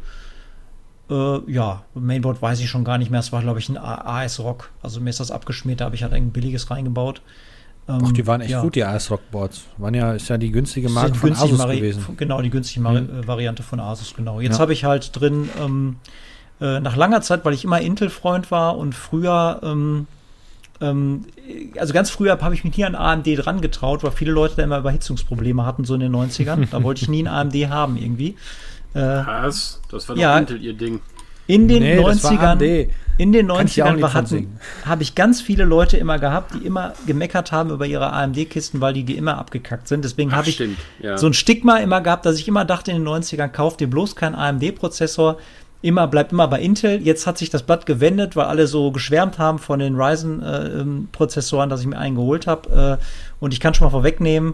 Äh, 1.10 1.52
ja, 1.52 1.84
Mainboard 1.94 2.42
weiß 2.42 2.60
ich 2.62 2.70
schon 2.70 2.84
gar 2.86 2.98
nicht 2.98 3.12
mehr. 3.12 3.20
Es 3.20 3.32
war, 3.34 3.42
glaube 3.42 3.60
ich, 3.60 3.68
ein 3.70 3.78
AS-Rock. 3.78 4.70
Also 4.82 5.02
mir 5.02 5.10
ist 5.10 5.20
das 5.20 5.32
abgeschmiert, 5.32 5.82
da 5.82 5.86
habe 5.86 5.96
ich 5.96 6.04
halt 6.04 6.14
ein 6.14 6.32
billiges 6.32 6.72
reingebaut. 6.72 7.22
Ach, 7.86 8.14
die 8.14 8.26
waren 8.26 8.40
echt 8.40 8.52
ja. 8.52 8.62
gut, 8.62 8.76
die 8.76 8.84
AS-Rock-Boards. 8.86 9.64
Waren 9.78 9.94
ja, 9.94 10.14
ist 10.14 10.30
ja 10.30 10.38
die 10.38 10.52
günstige 10.52 10.88
Marke 10.88 11.16
von 11.16 11.30
günstige 11.32 11.54
Asus 11.56 11.66
Vari- 11.66 11.76
gewesen. 11.76 12.06
Genau, 12.16 12.42
die 12.42 12.50
günstige 12.50 12.80
Mari- 12.80 13.02
Mhm. 13.02 13.20
äh, 13.24 13.28
Variante 13.28 13.62
von 13.62 13.82
Asus, 13.82 14.14
genau. 14.16 14.40
Jetzt 14.40 14.54
Ja. 14.56 14.60
habe 14.60 14.72
ich 14.72 14.86
halt 14.86 15.12
drin, 15.20 15.50
ähm, 15.62 15.98
äh, 16.62 16.80
nach 16.80 16.96
langer 16.96 17.20
Zeit, 17.22 17.44
weil 17.44 17.54
ich 17.54 17.66
immer 17.66 17.82
Intel-Freund 17.82 18.52
war 18.52 18.78
und 18.78 18.96
früher, 18.96 19.60
ähm, 19.64 20.08
ähm, 20.82 21.26
also 21.78 21.94
ganz 21.94 22.10
früher 22.10 22.38
habe 22.42 22.54
ich 22.56 22.64
mich 22.64 22.76
nie 22.78 22.86
an 22.86 22.96
AMD 22.96 23.28
dran 23.38 23.62
getraut, 23.62 24.04
weil 24.04 24.12
viele 24.12 24.32
Leute 24.32 24.56
da 24.58 24.64
immer 24.64 24.80
Überhitzungsprobleme 24.80 25.66
hatten, 25.66 25.86
so 25.86 25.94
in 25.94 26.00
den 26.02 26.12
90ern. 26.16 26.68
da 26.72 26.84
wollte 26.84 27.04
ich 27.04 27.10
nie 27.10 27.20
einen 27.28 27.54
AMD 27.54 27.56
haben 27.70 27.98
irgendwie. 27.98 28.36
Äh, 28.94 29.00
Was? 29.00 29.82
Das 29.90 30.08
war 30.10 30.16
doch 30.16 30.22
Ja. 30.22 30.38
Intel 30.38 30.62
ihr 30.62 30.74
Ding. 30.74 31.00
in 31.48 31.68
den 31.68 31.84
Nee, 31.84 31.96
das 32.02 32.24
war 32.24 32.32
90ern, 32.32 32.52
AMD. 32.52 32.90
in 33.18 33.32
den 33.34 33.48
Kann 33.50 33.66
ich 33.68 33.74
dir 33.76 33.86
auch 33.86 33.90
90ern 33.90 33.94
nicht 33.96 34.02
war- 34.04 34.10
von 34.10 34.18
hatten, 34.18 34.28
singen. 34.28 34.60
habe 34.86 35.04
ich 35.04 35.14
ganz 35.16 35.42
viele 35.42 35.64
Leute 35.66 35.98
immer 35.98 36.18
gehabt, 36.20 36.54
die 36.54 36.66
immer 36.66 36.94
gemeckert 37.06 37.52
haben 37.52 37.70
über 37.70 37.86
ihre 37.86 38.12
AMD-Kisten, 38.14 38.82
weil 38.82 38.94
die 38.94 39.04
die 39.04 39.18
immer 39.18 39.38
abgekackt 39.38 39.88
sind. 39.88 40.04
Deswegen 40.06 40.34
habe 40.36 40.50
ich 40.50 40.62
ja. 41.02 41.18
so 41.18 41.28
ein 41.28 41.34
Stigma 41.34 41.78
immer 41.78 42.02
gehabt, 42.02 42.26
dass 42.26 42.38
ich 42.40 42.48
immer 42.48 42.66
dachte 42.66 42.92
in 42.92 42.98
den 43.04 43.08
90ern, 43.08 43.50
kauft 43.50 43.80
dir 43.80 43.88
bloß 43.90 44.16
keinen 44.16 44.36
AMD-Prozessor. 44.36 45.38
Immer, 45.84 46.08
bleibt 46.08 46.32
immer 46.32 46.48
bei 46.48 46.62
Intel. 46.62 47.02
Jetzt 47.02 47.28
hat 47.28 47.38
sich 47.38 47.50
das 47.50 47.64
Blatt 47.64 47.86
gewendet, 47.86 48.38
weil 48.38 48.46
alle 48.46 48.68
so 48.68 48.92
geschwärmt 48.92 49.38
haben 49.38 49.60
von 49.60 49.80
den 49.80 49.96
Ryzen-Prozessoren, 50.00 51.70
dass 51.70 51.82
ich 51.82 51.88
mir 51.88 51.98
einen 51.98 52.16
geholt 52.16 52.48
habe. 52.48 53.00
Äh, 53.00 53.06
und 53.42 53.54
ich 53.54 53.60
kann 53.60 53.74
schon 53.74 53.86
mal 53.86 53.92
vorwegnehmen, 53.92 54.54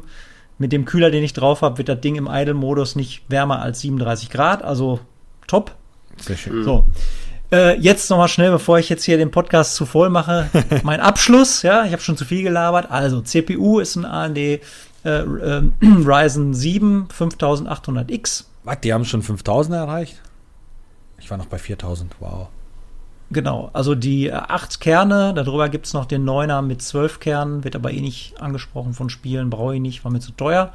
mit 0.58 0.72
dem 0.74 0.86
Kühler, 0.86 1.12
den 1.12 1.24
ich 1.24 1.34
drauf 1.34 1.62
habe, 1.62 1.78
wird 1.78 1.88
das 1.88 2.02
Ding 2.02 2.16
im 2.16 2.28
Idle-Modus 2.30 2.96
nicht 2.96 3.22
wärmer 3.30 3.62
als 3.62 3.80
37 3.82 4.32
Grad. 4.32 4.64
Also 4.64 5.00
top. 5.46 5.76
Sehr 6.18 6.36
schön. 6.36 6.64
So. 6.64 6.86
Äh, 7.52 7.80
jetzt 7.80 8.10
nochmal 8.10 8.28
schnell, 8.28 8.50
bevor 8.50 8.80
ich 8.80 8.90
jetzt 8.90 9.04
hier 9.04 9.18
den 9.18 9.30
Podcast 9.30 9.76
zu 9.76 9.86
voll 9.86 10.10
mache, 10.10 10.50
mein 10.84 11.00
Abschluss. 11.00 11.62
Ja, 11.62 11.86
ich 11.86 11.92
habe 11.92 12.02
schon 12.02 12.18
zu 12.18 12.26
viel 12.26 12.42
gelabert. 12.42 12.90
Also, 12.90 13.22
CPU 13.22 13.80
ist 13.80 13.96
ein 13.96 14.06
AMD 14.06 14.38
äh, 14.38 14.60
äh, 15.04 15.62
Ryzen 15.82 16.56
7 16.56 17.08
5800X. 17.08 18.46
Was, 18.64 18.82
die 18.82 18.94
haben 18.94 19.06
schon 19.06 19.22
5000 19.22 19.76
erreicht? 19.76 20.22
Ich 21.20 21.30
war 21.30 21.38
noch 21.38 21.48
bei 21.48 21.58
4000, 21.58 22.16
wow. 22.20 22.48
Genau, 23.32 23.70
also 23.74 23.94
die 23.94 24.28
äh, 24.28 24.34
acht 24.34 24.80
Kerne, 24.80 25.34
darüber 25.36 25.70
gibt 25.70 25.86
es 25.86 25.94
noch 25.94 26.06
den 26.06 26.28
9er 26.28 26.62
mit 26.62 26.82
12 26.82 27.20
Kernen, 27.20 27.64
wird 27.64 27.76
aber 27.76 27.92
eh 27.92 28.02
nicht 28.02 28.42
angesprochen 28.42 28.94
von 28.94 29.10
Spielen, 29.10 29.50
brauche 29.50 29.76
ich 29.76 29.82
nicht, 29.82 30.04
war 30.04 30.12
mir 30.12 30.20
zu 30.20 30.32
teuer. 30.32 30.74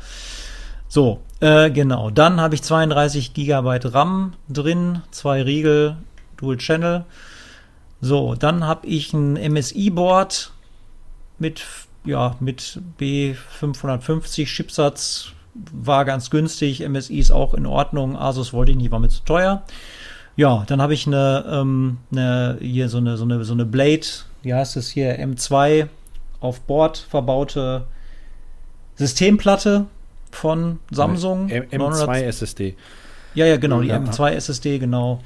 So, 0.86 1.20
äh, 1.40 1.70
genau. 1.70 2.10
Dann 2.10 2.40
habe 2.40 2.54
ich 2.54 2.62
32 2.62 3.34
Gigabyte 3.34 3.92
RAM 3.92 4.34
drin, 4.48 5.02
zwei 5.10 5.42
Riegel, 5.42 5.96
Dual 6.36 6.56
Channel. 6.56 7.04
So, 8.00 8.36
dann 8.36 8.64
habe 8.64 8.86
ich 8.86 9.12
ein 9.12 9.32
MSI-Board 9.34 10.52
mit, 11.38 11.64
ja, 12.04 12.36
mit 12.38 12.80
B550 13.00 14.46
Chipsatz, 14.46 15.32
war 15.54 16.04
ganz 16.04 16.30
günstig. 16.30 16.86
MSI 16.86 17.18
ist 17.18 17.32
auch 17.32 17.54
in 17.54 17.66
Ordnung. 17.66 18.16
Asus 18.16 18.52
wollte 18.52 18.72
ich 18.72 18.76
nicht, 18.76 18.92
war 18.92 19.00
mir 19.00 19.08
zu 19.08 19.24
teuer. 19.24 19.62
Ja, 20.36 20.64
dann 20.66 20.82
habe 20.82 20.94
ich 20.94 21.06
eine, 21.06 21.44
ähm, 21.48 21.98
eine, 22.10 22.58
hier 22.60 22.88
so 22.88 22.98
eine, 22.98 23.16
so 23.16 23.24
eine, 23.24 23.44
so 23.44 23.52
eine 23.52 23.64
Blade, 23.64 24.06
wie 24.42 24.52
heißt 24.54 24.76
es 24.76 24.88
hier, 24.90 25.18
M2 25.20 25.88
auf 26.40 26.60
Bord 26.62 26.98
verbaute 26.98 27.84
Systemplatte 28.96 29.86
von 30.30 30.78
Samsung. 30.90 31.48
M 31.48 31.66
900 31.70 32.08
M2 32.08 32.22
SSD. 32.22 32.76
ja, 33.34 33.46
ja, 33.46 33.56
genau, 33.56 33.80
die 33.80 33.88
Ja. 33.88 33.98
M2 33.98 34.30
SSD, 34.32 34.78
genau. 34.78 35.20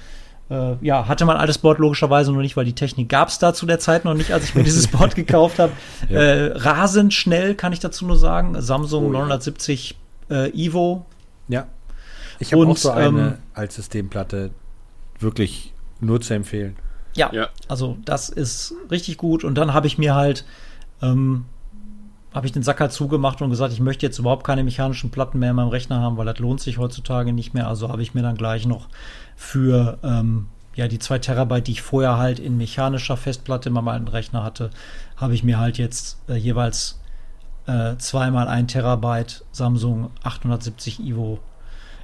Äh, 0.51 0.77
ja, 0.81 1.07
hatte 1.09 1.27
man 1.27 1.37
altes 1.37 1.59
Board 1.59 1.79
logischerweise 1.79 2.33
noch 2.33 2.41
nicht, 2.41 2.57
weil 2.57 2.65
die 2.65 2.75
Technik 2.75 3.09
gab 3.11 3.29
es 3.29 3.39
da 3.39 3.53
zu 3.53 3.67
der 3.67 3.79
Zeit 3.79 4.05
noch 4.07 4.15
nicht, 4.15 4.33
als 4.33 4.45
ich 4.45 4.55
mir 4.55 4.65
dieses 4.65 4.87
Board 4.89 5.15
gekauft 5.15 5.59
habe. 5.59 5.73
Ja. 6.09 6.21
Äh, 6.21 6.53
rasend 6.57 7.13
schnell, 7.13 7.55
kann 7.55 7.73
ich 7.75 7.81
dazu 7.81 8.07
nur 8.07 8.17
sagen. 8.17 8.61
Samsung 8.61 9.05
Oh, 9.05 9.13
ja. 9.13 9.19
970 9.21 9.99
äh, 10.31 10.51
Evo. 10.51 11.05
Ja. 11.49 11.67
Ich 12.39 12.53
habe 12.53 12.67
auch 12.67 12.77
so 12.77 12.91
eine 12.91 13.07
ähm, 13.07 13.35
als 13.53 13.75
Systemplatte 13.75 14.51
wirklich 15.21 15.73
nur 16.01 16.21
zu 16.21 16.35
empfehlen. 16.35 16.77
Ja, 17.15 17.31
Ja. 17.33 17.49
also 17.69 17.97
das 18.05 18.29
ist 18.29 18.75
richtig 18.91 19.17
gut. 19.17 19.45
Und 19.45 19.57
dann 19.57 19.75
habe 19.75 19.87
ich 19.87 19.99
mir 19.99 20.15
halt, 20.15 20.45
ähm, 21.03 21.47
habe 22.35 22.47
ich 22.47 22.53
den 22.53 22.63
Sack 22.63 22.81
halt 22.81 22.93
zugemacht 22.93 23.41
und 23.43 23.51
gesagt, 23.51 23.73
ich 23.73 23.81
möchte 23.81 24.07
jetzt 24.07 24.19
überhaupt 24.19 24.45
keine 24.47 24.63
mechanischen 24.63 25.11
Platten 25.11 25.39
mehr 25.39 25.51
in 25.51 25.57
meinem 25.57 25.69
Rechner 25.69 26.01
haben, 26.01 26.17
weil 26.17 26.27
das 26.27 26.39
lohnt 26.39 26.61
sich 26.61 26.79
heutzutage 26.79 27.33
nicht 27.33 27.55
mehr. 27.55 27.67
Also 27.67 27.89
habe 27.89 28.03
ich 28.03 28.15
mir 28.15 28.23
dann 28.23 28.37
gleich 28.37 28.67
noch 28.67 28.89
für 29.35 29.99
ähm, 30.05 30.47
ja, 30.77 30.87
die 30.87 30.99
zwei 31.01 31.19
Terabyte, 31.19 31.67
die 31.67 31.73
ich 31.73 31.83
vorher 31.83 32.19
halt 32.19 32.39
in 32.39 32.57
mechanischer 32.57 33.17
Festplatte 33.17 33.71
in 33.71 33.75
meinem 33.75 33.89
alten 33.89 34.09
Rechner 34.09 34.45
hatte, 34.45 34.71
habe 35.17 35.35
ich 35.35 35.43
mir 35.43 35.59
halt 35.59 35.79
jetzt 35.79 36.19
äh, 36.29 36.35
jeweils 36.37 37.01
äh, 37.67 37.97
zweimal 37.97 38.47
ein 38.47 38.69
Terabyte 38.69 39.45
Samsung 39.51 40.11
870 40.23 41.01
Evo 41.01 41.41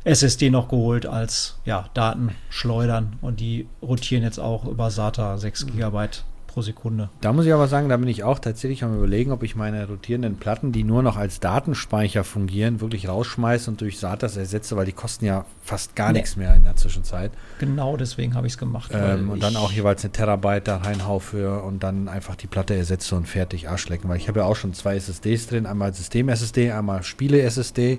SSD 0.05 0.51
noch 0.51 0.69
geholt 0.69 1.07
als 1.07 1.57
ja, 1.65 1.87
Datenschleudern 1.95 3.15
und 3.23 3.41
die 3.41 3.67
rotieren 3.83 4.23
jetzt 4.23 4.39
auch 4.39 4.67
über 4.67 4.91
SATA 4.91 5.39
6 5.39 5.67
Gigabyte 5.69 6.25
pro 6.47 6.63
Sekunde. 6.63 7.09
Da 7.21 7.33
muss 7.33 7.47
ich 7.47 7.53
aber 7.53 7.67
sagen, 7.67 7.89
da 7.89 7.97
bin 7.97 8.07
ich 8.07 8.23
auch 8.23 8.39
tatsächlich 8.39 8.85
am 8.85 8.95
überlegen, 8.97 9.33
ob 9.33 9.43
ich 9.43 9.57
meine 9.57 9.89
rotierenden 9.89 10.37
Platten, 10.37 10.71
die 10.71 10.85
nur 10.85 11.03
noch 11.03 11.17
als 11.17 11.41
Datenspeicher 11.41 12.23
fungieren, 12.23 12.81
wirklich 12.81 13.09
rausschmeiße 13.09 13.69
und 13.69 13.81
durch 13.81 13.99
SATAs 13.99 14.37
ersetze, 14.37 14.77
weil 14.77 14.87
die 14.87 14.93
kosten 14.93 15.25
ja 15.25 15.47
fast 15.65 15.97
gar 15.97 16.13
Nee. 16.13 16.19
nichts 16.19 16.37
mehr 16.37 16.55
in 16.55 16.63
der 16.63 16.77
Zwischenzeit. 16.77 17.33
Genau 17.59 17.97
deswegen 17.97 18.37
habe 18.37 18.47
ich 18.47 18.53
es 18.53 18.59
gemacht. 18.59 18.93
Ähm, 18.95 19.31
und 19.31 19.43
dann 19.43 19.57
auch 19.57 19.73
jeweils 19.73 20.05
eine 20.05 20.13
Terabyte 20.13 20.69
da 20.69 20.77
reinhau 20.77 21.19
für 21.19 21.65
und 21.65 21.83
dann 21.83 22.07
einfach 22.09 22.37
die 22.37 22.47
Platte 22.47 22.77
ersetze 22.77 23.17
und 23.17 23.27
fertig 23.27 23.69
Arschlecken. 23.69 24.09
Weil 24.09 24.19
ich 24.19 24.29
habe 24.29 24.41
ja 24.41 24.47
auch 24.47 24.55
schon 24.57 24.75
zwei 24.75 24.95
SSDs 24.95 25.49
drin, 25.49 25.67
einmal 25.67 25.93
System-SSD, 25.93 26.71
einmal 26.71 27.03
Spiele-SSD. 27.03 27.99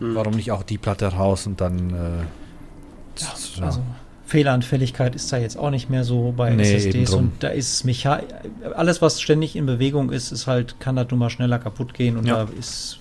Hm. 0.00 0.14
Warum 0.14 0.34
nicht 0.34 0.50
auch 0.52 0.62
die 0.62 0.78
Platte 0.78 1.06
raus 1.06 1.46
und 1.46 1.60
dann 1.60 1.90
äh, 1.90 1.94
ja. 3.58 3.66
Also 3.66 3.80
Fehleranfälligkeit 4.26 5.14
ist 5.14 5.30
da 5.32 5.36
jetzt 5.36 5.58
auch 5.58 5.68
nicht 5.70 5.90
mehr 5.90 6.04
so 6.04 6.32
bei 6.34 6.54
Nee, 6.54 6.62
SSDs 6.76 7.12
und 7.12 7.32
da 7.42 7.48
ist 7.48 7.72
es 7.74 7.84
mecha 7.84 8.20
alles, 8.74 9.02
was 9.02 9.20
ständig 9.20 9.54
in 9.56 9.66
Bewegung 9.66 10.10
ist, 10.10 10.32
ist 10.32 10.46
halt, 10.46 10.80
kann 10.80 10.96
das 10.96 11.08
nun 11.10 11.18
mal 11.18 11.28
schneller 11.30 11.58
kaputt 11.58 11.92
gehen 11.92 12.16
und 12.16 12.26
Ja. 12.26 12.44
da 12.46 12.50
ist 12.58 12.98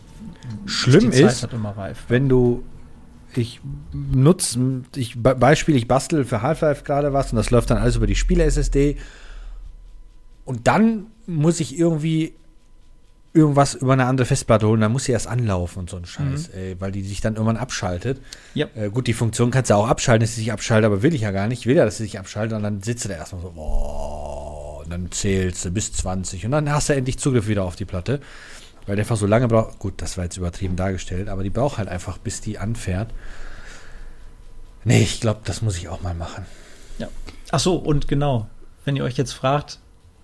Schlimm 0.66 1.10
ist 1.10 1.18
die 1.18 1.24
Zeit 1.24 1.32
ist, 1.32 1.78
halt 1.78 1.96
wenn 2.10 2.28
du 2.28 2.64
ich 3.34 3.62
nutze, 3.94 4.60
ich 4.98 5.18
Be- 5.24 5.36
Beispiel, 5.36 5.78
ich 5.78 5.88
bastel 5.88 6.26
für 6.26 6.42
Half-Life 6.42 6.84
gerade 6.84 7.14
was 7.14 7.32
und 7.32 7.38
das 7.38 7.50
läuft 7.50 7.70
dann 7.70 7.78
alles 7.78 7.96
über 7.96 8.08
die 8.08 8.16
Spiele-SSD 8.16 8.98
und 10.44 10.68
dann 10.68 11.06
muss 11.28 11.62
ich 11.62 11.78
irgendwie 11.80 12.34
irgendwas 13.34 13.76
über 13.76 13.94
eine 13.94 14.06
andere 14.06 14.26
Festplatte 14.26 14.68
holen, 14.68 14.82
dann 14.82 14.92
muss 14.92 15.06
sie 15.06 15.14
erst 15.14 15.28
anlaufen 15.28 15.80
und 15.80 15.90
so 15.90 15.98
ein 15.98 16.06
Scheiß, 16.06 16.50
ey, 16.50 16.76
weil 16.80 16.92
die 16.92 17.04
sich 17.04 17.22
dann 17.22 17.36
irgendwann 17.36 17.58
abschaltet. 17.58 18.22
Ja. 18.54 18.68
Äh, 18.76 18.90
gut, 18.90 19.08
die 19.08 19.14
Funktion 19.14 19.52
kannst 19.52 19.70
du 19.70 19.76
auch 19.76 19.88
abschalten, 19.88 20.22
dass 20.22 20.36
sie 20.36 20.42
sich 20.42 20.52
abschaltet, 20.52 20.86
aber 20.86 21.02
will 21.02 21.16
ich 21.16 21.22
ja 21.22 21.32
gar 21.32 21.48
nicht. 21.48 21.60
Ich 21.60 21.66
will 21.66 21.78
ja, 21.78 21.86
dass 21.86 21.98
sie 21.98 22.04
sich 22.04 22.20
abschaltet 22.20 22.58
und 22.58 22.64
dann 22.64 22.82
sitzt 22.82 23.06
du 23.06 23.10
da 23.10 23.16
erstmal 23.16 23.42
so, 23.42 23.52
boah, 23.52 24.82
und 24.84 24.92
dann 24.92 25.12
zählst 25.12 25.64
du 25.64 25.72
bis 25.72 25.94
20 25.94 26.46
und 26.46 26.52
dann 26.52 26.72
hast 26.72 26.90
du 26.90 26.94
endlich 26.94 27.20
Zugriff 27.20 27.48
wieder 27.48 27.64
auf 27.64 27.76
die 27.76 27.86
Platte. 27.86 28.20
Weil 28.88 28.96
der 28.96 29.04
einfach 29.04 29.16
so 29.16 29.28
lange 29.28 29.48
braucht. 29.48 29.78
Gut, 29.78 30.02
das 30.02 30.18
war 30.18 30.24
jetzt 30.24 30.38
übertrieben 30.38 30.76
dargestellt, 30.76 31.30
aber 31.30 31.44
die 31.44 31.52
braucht 31.52 31.78
halt 31.78 31.88
einfach, 31.88 32.18
bis 32.18 32.42
die 32.42 32.58
anfährt. 32.58 33.14
Nee, 34.84 35.04
ich 35.04 35.22
glaube, 35.22 35.42
das 35.44 35.62
muss 35.62 35.78
ich 35.78 35.88
auch 35.88 36.02
mal 36.02 36.16
machen. 36.16 36.46
Ach 37.52 37.60
so, 37.60 37.76
und 37.76 38.08
genau, 38.08 38.48
wenn 38.86 38.96
ihr 38.96 39.04
euch 39.04 39.18
jetzt 39.18 39.34
fragt, 39.34 39.80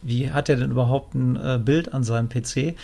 wie 0.07 0.31
hat 0.31 0.47
er 0.47 0.55
denn 0.55 0.71
überhaupt 0.71 1.13
ein 1.15 1.35
äh, 1.35 1.59
Bild 1.63 1.93
an 1.93 2.03
seinem 2.03 2.29
PC? 2.29 2.75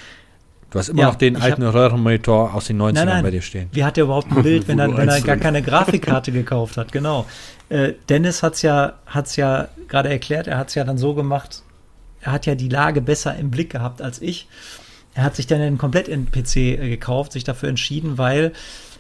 Du 0.71 0.79
hast 0.79 0.89
immer 0.89 1.01
Ja, 1.01 1.07
noch 1.07 1.15
den 1.15 1.37
alten 1.37 1.63
Röhrenmonitor 1.63 2.53
aus 2.53 2.65
den 2.65 2.81
90ern 2.81 2.93
Nein, 2.93 3.07
nein. 3.07 3.23
bei 3.23 3.31
dir 3.31 3.41
stehen. 3.41 3.69
Wie 3.71 3.85
hat 3.85 3.97
er 3.97 4.03
überhaupt 4.05 4.29
ein 4.31 4.43
Bild, 4.43 4.67
wenn 4.67 4.79
er, 4.79 4.95
wenn 4.97 5.07
er 5.07 5.21
gar 5.21 5.37
keine 5.37 5.61
Grafikkarte 5.61 6.31
gekauft 6.33 6.75
hat? 6.75 6.91
Genau. 6.91 7.25
Äh, 7.69 7.93
Dennis 8.09 8.43
hat 8.43 8.55
es 8.55 8.63
ja, 8.63 8.93
hat's 9.05 9.37
ja 9.37 9.69
gerade 9.87 10.09
erklärt, 10.09 10.47
er 10.47 10.57
hat 10.57 10.69
es 10.69 10.75
ja 10.75 10.83
dann 10.83 10.97
so 10.97 11.13
gemacht, 11.13 11.61
er 12.19 12.33
hat 12.33 12.45
ja 12.45 12.55
die 12.55 12.69
Lage 12.69 13.01
besser 13.01 13.35
im 13.37 13.51
Blick 13.51 13.69
gehabt 13.69 14.01
als 14.01 14.21
ich. 14.21 14.47
Er 15.13 15.23
hat 15.23 15.35
sich 15.35 15.47
dann 15.47 15.61
einen 15.61 15.77
komplett 15.77 16.09
in 16.09 16.29
PC 16.29 16.57
äh, 16.57 16.89
gekauft, 16.89 17.31
sich 17.31 17.45
dafür 17.45 17.69
entschieden, 17.69 18.17
weil 18.17 18.51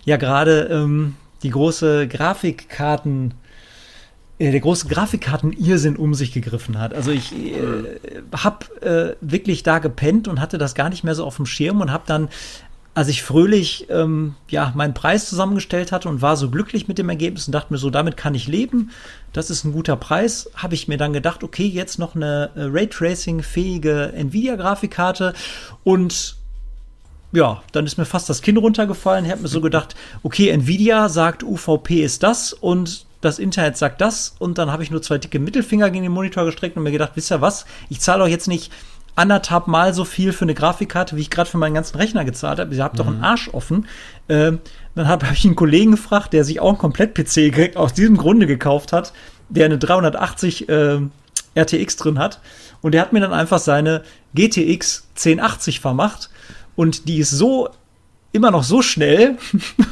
ja 0.05 0.15
gerade 0.15 0.69
ähm, 0.71 1.15
die 1.41 1.49
große 1.49 2.07
Grafikkarten 2.07 3.33
der 4.51 4.59
große 4.59 4.87
Grafikkarten-Irrsinn 4.87 5.95
um 5.95 6.13
sich 6.13 6.31
gegriffen 6.31 6.79
hat. 6.79 6.93
Also 6.93 7.11
ich 7.11 7.33
äh, 7.33 7.61
habe 8.35 8.81
äh, 8.81 9.15
wirklich 9.21 9.63
da 9.63 9.79
gepennt 9.79 10.27
und 10.27 10.41
hatte 10.41 10.57
das 10.57 10.75
gar 10.75 10.89
nicht 10.89 11.03
mehr 11.03 11.15
so 11.15 11.25
auf 11.25 11.37
dem 11.37 11.45
Schirm 11.45 11.81
und 11.81 11.91
habe 11.91 12.03
dann 12.05 12.29
als 12.95 13.07
ich 13.07 13.23
fröhlich 13.23 13.87
ähm, 13.89 14.35
ja, 14.49 14.71
meinen 14.75 14.93
Preis 14.93 15.27
zusammengestellt 15.27 15.91
hatte 15.91 16.09
und 16.09 16.21
war 16.21 16.37
so 16.37 16.49
glücklich 16.49 16.87
mit 16.87 16.99
dem 16.99 17.09
Ergebnis 17.09 17.47
und 17.47 17.53
dachte 17.53 17.73
mir 17.73 17.79
so, 17.79 17.89
damit 17.89 18.17
kann 18.17 18.35
ich 18.35 18.47
leben. 18.47 18.91
Das 19.31 19.49
ist 19.49 19.63
ein 19.63 19.71
guter 19.71 19.95
Preis. 19.95 20.49
Habe 20.53 20.75
ich 20.75 20.87
mir 20.87 20.97
dann 20.97 21.11
gedacht, 21.11 21.43
okay, 21.43 21.65
jetzt 21.65 21.97
noch 21.97 22.15
eine 22.15 22.51
äh, 22.55 22.65
Raytracing-fähige 22.65 24.13
Nvidia-Grafikkarte 24.13 25.33
und 25.83 26.35
ja, 27.31 27.63
dann 27.71 27.87
ist 27.87 27.97
mir 27.97 28.05
fast 28.05 28.29
das 28.29 28.43
Kinn 28.43 28.57
runtergefallen. 28.57 29.25
Ich 29.25 29.31
habe 29.31 29.41
mir 29.41 29.47
so 29.47 29.59
gedacht, 29.59 29.95
okay, 30.21 30.49
Nvidia 30.49 31.09
sagt, 31.09 31.41
UVP 31.41 32.03
ist 32.03 32.21
das 32.21 32.53
und 32.53 33.07
das 33.23 33.39
Internet 33.39 33.77
sagt 33.77 34.01
das. 34.01 34.35
Und 34.39 34.57
dann 34.57 34.71
habe 34.71 34.83
ich 34.83 34.91
nur 34.91 35.01
zwei 35.01 35.17
dicke 35.17 35.39
Mittelfinger 35.39 35.89
gegen 35.89 36.03
den 36.03 36.11
Monitor 36.11 36.45
gestreckt 36.45 36.77
und 36.77 36.83
mir 36.83 36.91
gedacht, 36.91 37.11
wisst 37.15 37.31
ihr 37.31 37.41
was? 37.41 37.65
Ich 37.89 37.99
zahle 37.99 38.23
euch 38.23 38.31
jetzt 38.31 38.47
nicht 38.47 38.71
anderthalb 39.15 39.67
Mal 39.67 39.93
so 39.93 40.05
viel 40.05 40.33
für 40.33 40.45
eine 40.45 40.55
Grafikkarte, 40.55 41.15
wie 41.15 41.21
ich 41.21 41.29
gerade 41.29 41.49
für 41.49 41.57
meinen 41.57 41.75
ganzen 41.75 41.97
Rechner 41.97 42.25
gezahlt 42.25 42.59
habe. 42.59 42.73
Ihr 42.73 42.83
habt 42.83 42.95
mhm. 42.95 42.97
doch 42.97 43.07
einen 43.07 43.17
mhm. 43.17 43.23
Arsch 43.23 43.49
offen. 43.53 43.87
Ähm, 44.29 44.59
dann 44.95 45.07
habe 45.07 45.27
hab 45.27 45.33
ich 45.33 45.45
einen 45.45 45.55
Kollegen 45.55 45.91
gefragt, 45.91 46.33
der 46.33 46.43
sich 46.43 46.59
auch 46.59 46.69
einen 46.69 46.77
Komplett-PC 46.77 47.75
aus 47.75 47.93
diesem 47.93 48.17
Grunde 48.17 48.47
gekauft 48.47 48.91
hat, 48.93 49.13
der 49.49 49.65
eine 49.65 49.77
380 49.77 50.69
äh, 50.69 50.99
RTX 51.55 51.95
drin 51.97 52.19
hat. 52.19 52.39
Und 52.81 52.93
der 52.93 53.01
hat 53.01 53.13
mir 53.13 53.19
dann 53.19 53.33
einfach 53.33 53.59
seine 53.59 54.03
GTX 54.33 55.07
1080 55.15 55.79
vermacht. 55.79 56.29
Und 56.75 57.07
die 57.07 57.19
ist 57.19 57.31
so 57.31 57.69
immer 58.33 58.51
noch 58.51 58.63
so 58.63 58.81
schnell, 58.81 59.37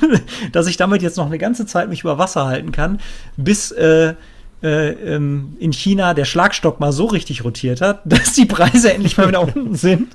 dass 0.52 0.68
ich 0.68 0.76
damit 0.76 1.02
jetzt 1.02 1.16
noch 1.16 1.28
eine 1.28 1.38
ganze 1.38 1.66
Zeit 1.66 1.88
mich 1.88 2.02
über 2.02 2.18
Wasser 2.18 2.46
halten 2.46 2.72
kann, 2.72 3.00
bis 3.38 3.72
äh, 3.72 4.16
äh, 4.64 4.90
ähm, 4.90 5.56
in 5.60 5.72
China 5.72 6.14
der 6.14 6.26
Schlagstock 6.26 6.80
mal 6.80 6.92
so 6.92 7.06
richtig 7.06 7.44
rotiert 7.46 7.82
hat, 7.82 8.02
dass 8.06 8.34
die 8.34 8.46
Preise 8.46 8.94
endlich 8.94 9.18
mal 9.18 9.28
wieder 9.28 9.42
unten 9.42 9.76
sind. 9.76 10.10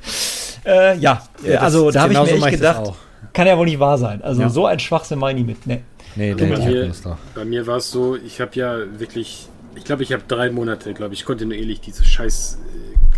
Äh, 0.65 0.99
ja, 0.99 1.23
ja 1.45 1.61
also 1.61 1.91
da 1.91 2.03
habe 2.03 2.13
ich 2.13 2.21
mir 2.21 2.33
echt 2.33 2.51
gedacht, 2.51 2.93
kann 3.33 3.47
ja 3.47 3.57
wohl 3.57 3.67
nicht 3.67 3.81
wahr 3.81 3.99
sein. 3.99 4.23
Also 4.23 4.43
ja. 4.43 4.49
so 4.49 4.67
ein 4.67 4.79
Schwachsinn 4.79 5.19
meine 5.19 5.41
ich 5.41 5.47
mit. 5.47 5.67
Nee. 5.67 5.83
Nee, 6.17 6.35
nee, 6.35 6.47
bei, 6.47 6.57
mir, 6.57 6.93
bei 7.35 7.45
mir 7.45 7.67
war 7.67 7.77
es 7.77 7.91
so, 7.91 8.17
ich 8.17 8.41
habe 8.41 8.53
ja 8.55 8.79
wirklich, 8.99 9.49
ich 9.75 9.85
glaube, 9.85 10.03
ich 10.03 10.13
habe 10.15 10.23
drei 10.27 10.51
Monate, 10.51 10.95
glaube 10.95 11.13
ich, 11.13 11.27
kontinuierlich 11.27 11.81
diese 11.83 12.05
scheiß 12.05 12.59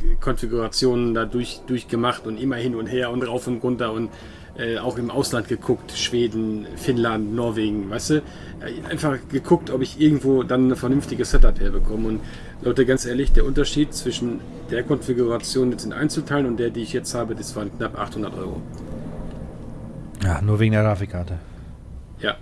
äh, 0.03 0.15
Konfigurationen 0.17 1.15
da 1.15 1.25
durch, 1.25 1.61
durchgemacht 1.69 2.27
und 2.27 2.41
immer 2.41 2.57
hin 2.57 2.75
und 2.75 2.89
her 2.89 3.11
und 3.11 3.23
rauf 3.23 3.47
und 3.47 3.63
runter 3.63 3.93
und 3.93 4.11
äh, 4.59 4.79
auch 4.79 4.99
im 4.99 5.11
Ausland 5.11 5.49
geguckt, 5.49 5.93
Schweden, 5.93 6.67
Finnland, 6.77 7.35
Norwegen, 7.35 7.89
weißt 7.91 8.11
du, 8.11 8.15
äh, 8.17 8.91
einfach 8.91 9.17
geguckt, 9.31 9.71
ob 9.71 9.83
ich 9.83 10.01
irgendwo 10.01 10.43
dann 10.43 10.65
eine 10.65 10.77
vernünftige 10.77 11.25
Setup 11.25 11.59
herbekomme. 11.59 12.09
Und 12.09 12.21
Leute, 12.63 12.85
ganz 12.85 13.07
ehrlich, 13.07 13.33
der 13.33 13.45
Unterschied 13.45 13.95
zwischen 13.95 14.41
der 14.71 14.83
Konfiguration 14.83 15.71
jetzt 15.71 15.85
in 15.85 15.93
Einzelteilen 15.93 16.47
und 16.47 16.57
der, 16.59 16.71
die 16.71 16.83
ich 16.83 16.93
jetzt 16.93 17.15
habe, 17.15 17.35
das 17.35 17.55
waren 17.57 17.71
knapp 17.77 17.99
800 17.99 18.35
Euro. 18.35 18.61
Ja, 20.25 20.43
nur 20.43 20.59
wegen 20.59 20.73
der 20.73 20.83
Grafikkarte. 20.83 21.39
Ja, 22.21 22.37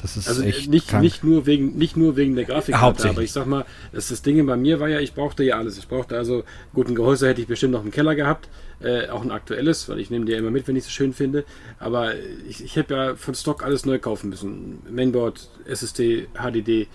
das 0.00 0.16
ist 0.16 0.28
also 0.28 0.42
echt 0.42 0.70
nicht, 0.70 0.92
nicht, 0.98 1.24
nur 1.24 1.44
wegen, 1.44 1.76
nicht 1.76 1.96
nur 1.96 2.16
wegen 2.16 2.34
der 2.34 2.46
Grafikkarte, 2.46 3.10
aber 3.10 3.20
ich 3.20 3.32
sag 3.32 3.46
mal, 3.46 3.66
das, 3.92 4.08
das 4.08 4.22
Ding 4.22 4.44
bei 4.46 4.56
mir 4.56 4.80
war 4.80 4.88
ja, 4.88 4.98
ich 4.98 5.12
brauchte 5.12 5.44
ja 5.44 5.58
alles. 5.58 5.76
Ich 5.76 5.88
brauchte 5.88 6.16
also, 6.16 6.44
gut, 6.72 6.88
ein 6.88 6.94
Gehäuse 6.94 7.28
hätte 7.28 7.42
ich 7.42 7.46
bestimmt 7.46 7.72
noch 7.72 7.84
im 7.84 7.90
Keller 7.90 8.14
gehabt, 8.14 8.48
äh, 8.82 9.08
auch 9.08 9.22
ein 9.22 9.30
aktuelles, 9.30 9.88
weil 9.88 10.00
ich 10.00 10.10
nehme 10.10 10.24
die 10.24 10.32
ja 10.32 10.38
immer 10.38 10.50
mit, 10.50 10.66
wenn 10.66 10.76
ich 10.76 10.84
es 10.84 10.90
schön 10.90 11.12
finde. 11.12 11.44
Aber 11.78 12.14
ich, 12.48 12.64
ich 12.64 12.78
habe 12.78 12.94
ja 12.94 13.14
von 13.14 13.34
Stock 13.34 13.62
alles 13.62 13.84
neu 13.84 13.98
kaufen 13.98 14.30
müssen. 14.30 14.78
Mainboard, 14.90 15.48
SSD, 15.66 16.28
HDD, 16.34 16.68
äh, 16.70 16.86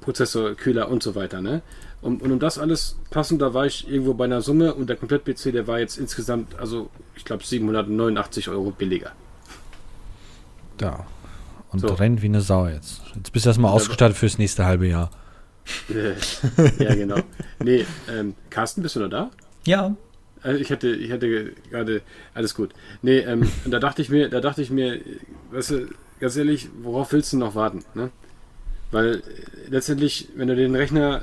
Prozessor, 0.00 0.54
Kühler 0.54 0.88
und 0.88 1.02
so 1.02 1.14
weiter. 1.14 1.40
Ne? 1.40 1.62
Und, 2.00 2.22
und 2.22 2.32
um 2.32 2.38
das 2.38 2.58
alles 2.58 2.98
passend, 3.10 3.42
da 3.42 3.54
war 3.54 3.66
ich 3.66 3.88
irgendwo 3.88 4.14
bei 4.14 4.24
einer 4.24 4.40
Summe 4.40 4.74
und 4.74 4.88
der 4.88 4.96
Komplett-PC, 4.96 5.52
der 5.52 5.66
war 5.66 5.78
jetzt 5.78 5.98
insgesamt, 5.98 6.58
also 6.58 6.90
ich 7.14 7.24
glaube 7.24 7.44
789 7.44 8.48
Euro 8.48 8.70
billiger. 8.70 9.12
Da. 10.78 11.06
Und 11.70 11.80
so. 11.80 11.88
rennt 11.88 12.22
wie 12.22 12.26
eine 12.26 12.40
Sau 12.40 12.66
jetzt. 12.66 13.02
Jetzt 13.14 13.32
bist 13.32 13.46
du 13.46 13.50
erstmal 13.50 13.72
ausgestattet 13.72 14.16
fürs 14.16 14.36
nächste 14.36 14.64
halbe 14.64 14.88
Jahr. 14.88 15.10
ja, 16.78 16.94
genau. 16.94 17.18
Nee, 17.60 17.86
ähm, 18.10 18.34
Carsten, 18.50 18.82
bist 18.82 18.96
du 18.96 19.00
noch 19.00 19.08
da? 19.08 19.30
Ja. 19.64 19.94
Also 20.42 20.58
ich 20.60 20.70
hatte, 20.70 20.88
ich 20.88 21.12
hatte 21.12 21.52
gerade 21.70 22.02
alles 22.34 22.54
gut. 22.54 22.70
Nee, 23.02 23.18
ähm, 23.18 23.48
da 23.64 23.78
dachte 23.78 24.02
ich 24.02 24.08
mir, 24.08 24.28
da 24.28 24.40
dachte 24.40 24.62
ich 24.62 24.70
mir, 24.70 25.00
weißt 25.50 25.70
du, 25.70 25.88
ganz 26.20 26.36
ehrlich, 26.36 26.68
worauf 26.82 27.12
willst 27.12 27.32
du 27.32 27.38
noch 27.38 27.54
warten? 27.54 27.84
Ne? 27.94 28.10
Weil 28.90 29.16
äh, 29.16 29.20
letztendlich, 29.68 30.28
wenn 30.36 30.48
du 30.48 30.56
den 30.56 30.74
Rechner 30.74 31.22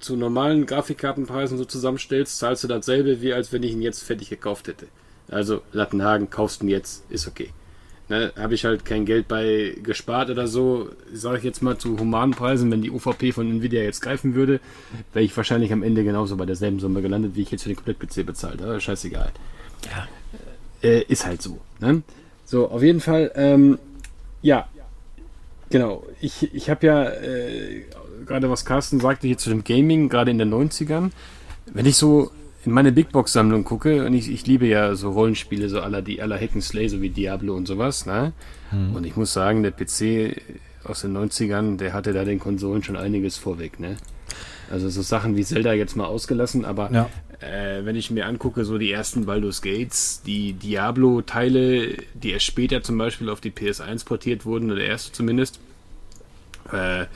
zu 0.00 0.16
normalen 0.16 0.66
Grafikkartenpreisen 0.66 1.56
so 1.56 1.64
zusammenstellst, 1.64 2.38
zahlst 2.38 2.64
du 2.64 2.68
dasselbe, 2.68 3.20
wie 3.22 3.32
als 3.32 3.52
wenn 3.52 3.62
ich 3.62 3.72
ihn 3.72 3.82
jetzt 3.82 4.02
fertig 4.02 4.28
gekauft 4.28 4.68
hätte. 4.68 4.86
Also 5.30 5.62
Lattenhagen, 5.72 6.30
kaufst 6.30 6.62
ihn 6.62 6.68
jetzt, 6.68 7.10
ist 7.10 7.26
okay. 7.26 7.50
Ne, 8.10 8.32
habe 8.36 8.52
ich 8.52 8.66
halt 8.66 8.84
kein 8.84 9.06
Geld 9.06 9.28
bei 9.28 9.76
gespart 9.82 10.28
oder 10.28 10.46
so, 10.46 10.90
sage 11.10 11.38
ich 11.38 11.44
jetzt 11.44 11.62
mal 11.62 11.78
zu 11.78 11.98
humanen 11.98 12.34
Preisen, 12.34 12.70
wenn 12.70 12.82
die 12.82 12.90
UVP 12.90 13.32
von 13.32 13.50
Nvidia 13.50 13.82
jetzt 13.82 14.02
greifen 14.02 14.34
würde, 14.34 14.60
wäre 15.14 15.24
ich 15.24 15.34
wahrscheinlich 15.34 15.72
am 15.72 15.82
Ende 15.82 16.04
genauso 16.04 16.36
bei 16.36 16.44
derselben 16.44 16.80
Summe 16.80 17.00
gelandet, 17.00 17.34
wie 17.34 17.40
ich 17.40 17.50
jetzt 17.50 17.62
für 17.62 17.70
den 17.70 17.76
Komplett-PC 17.76 18.26
bezahlt 18.26 18.60
habe. 18.60 18.78
Scheißegal. 18.78 19.32
Ja. 19.90 20.08
Äh, 20.82 21.04
ist 21.04 21.24
halt 21.24 21.40
so. 21.40 21.58
Ne? 21.80 22.02
So, 22.44 22.68
auf 22.68 22.82
jeden 22.82 23.00
Fall, 23.00 23.32
ähm, 23.36 23.78
ja, 24.42 24.68
genau. 25.70 26.04
Ich, 26.20 26.54
ich 26.54 26.68
habe 26.68 26.86
ja, 26.86 27.08
äh, 27.08 27.86
gerade 28.26 28.50
was 28.50 28.66
Carsten 28.66 29.00
sagte 29.00 29.26
hier 29.26 29.38
zu 29.38 29.48
dem 29.48 29.64
Gaming, 29.64 30.10
gerade 30.10 30.30
in 30.30 30.36
den 30.36 30.52
90ern, 30.52 31.10
wenn 31.72 31.86
ich 31.86 31.96
so 31.96 32.30
in 32.66 32.72
meine 32.72 32.92
Big 32.92 33.10
Box 33.10 33.32
Sammlung 33.32 33.64
gucke, 33.64 34.04
und 34.06 34.14
ich, 34.14 34.30
ich 34.30 34.46
liebe 34.46 34.66
ja 34.66 34.94
so 34.94 35.10
Rollenspiele, 35.10 35.68
so 35.68 35.80
aller 35.80 36.02
die 36.02 36.22
aller 36.22 36.38
Hack 36.38 36.50
Slay, 36.60 36.88
so 36.88 37.00
wie 37.02 37.10
Diablo 37.10 37.54
und 37.54 37.66
sowas, 37.66 38.06
ne? 38.06 38.32
Hm. 38.70 38.94
Und 38.94 39.06
ich 39.06 39.16
muss 39.16 39.32
sagen, 39.32 39.62
der 39.62 39.70
PC 39.70 40.40
aus 40.84 41.02
den 41.02 41.16
90ern, 41.16 41.76
der 41.76 41.92
hatte 41.92 42.12
da 42.12 42.24
den 42.24 42.38
Konsolen 42.38 42.82
schon 42.82 42.96
einiges 42.96 43.36
vorweg, 43.36 43.80
ne? 43.80 43.96
Also 44.70 44.88
so 44.88 45.02
Sachen 45.02 45.36
wie 45.36 45.44
Zelda 45.44 45.72
jetzt 45.72 45.96
mal 45.96 46.06
ausgelassen, 46.06 46.64
aber 46.64 46.90
ja. 46.90 47.10
äh, 47.40 47.84
wenn 47.84 47.96
ich 47.96 48.10
mir 48.10 48.26
angucke, 48.26 48.64
so 48.64 48.78
die 48.78 48.90
ersten 48.90 49.26
Baldur's 49.26 49.60
Gates, 49.60 50.22
die 50.24 50.54
Diablo-Teile, 50.54 51.96
die 52.14 52.30
erst 52.30 52.46
später 52.46 52.82
zum 52.82 52.96
Beispiel 52.96 53.28
auf 53.28 53.40
die 53.40 53.50
PS1 53.50 54.06
portiert 54.06 54.46
wurden, 54.46 54.70
oder 54.70 54.80
der 54.80 54.88
erste 54.88 55.12
zumindest, 55.12 55.60
äh, 56.72 57.06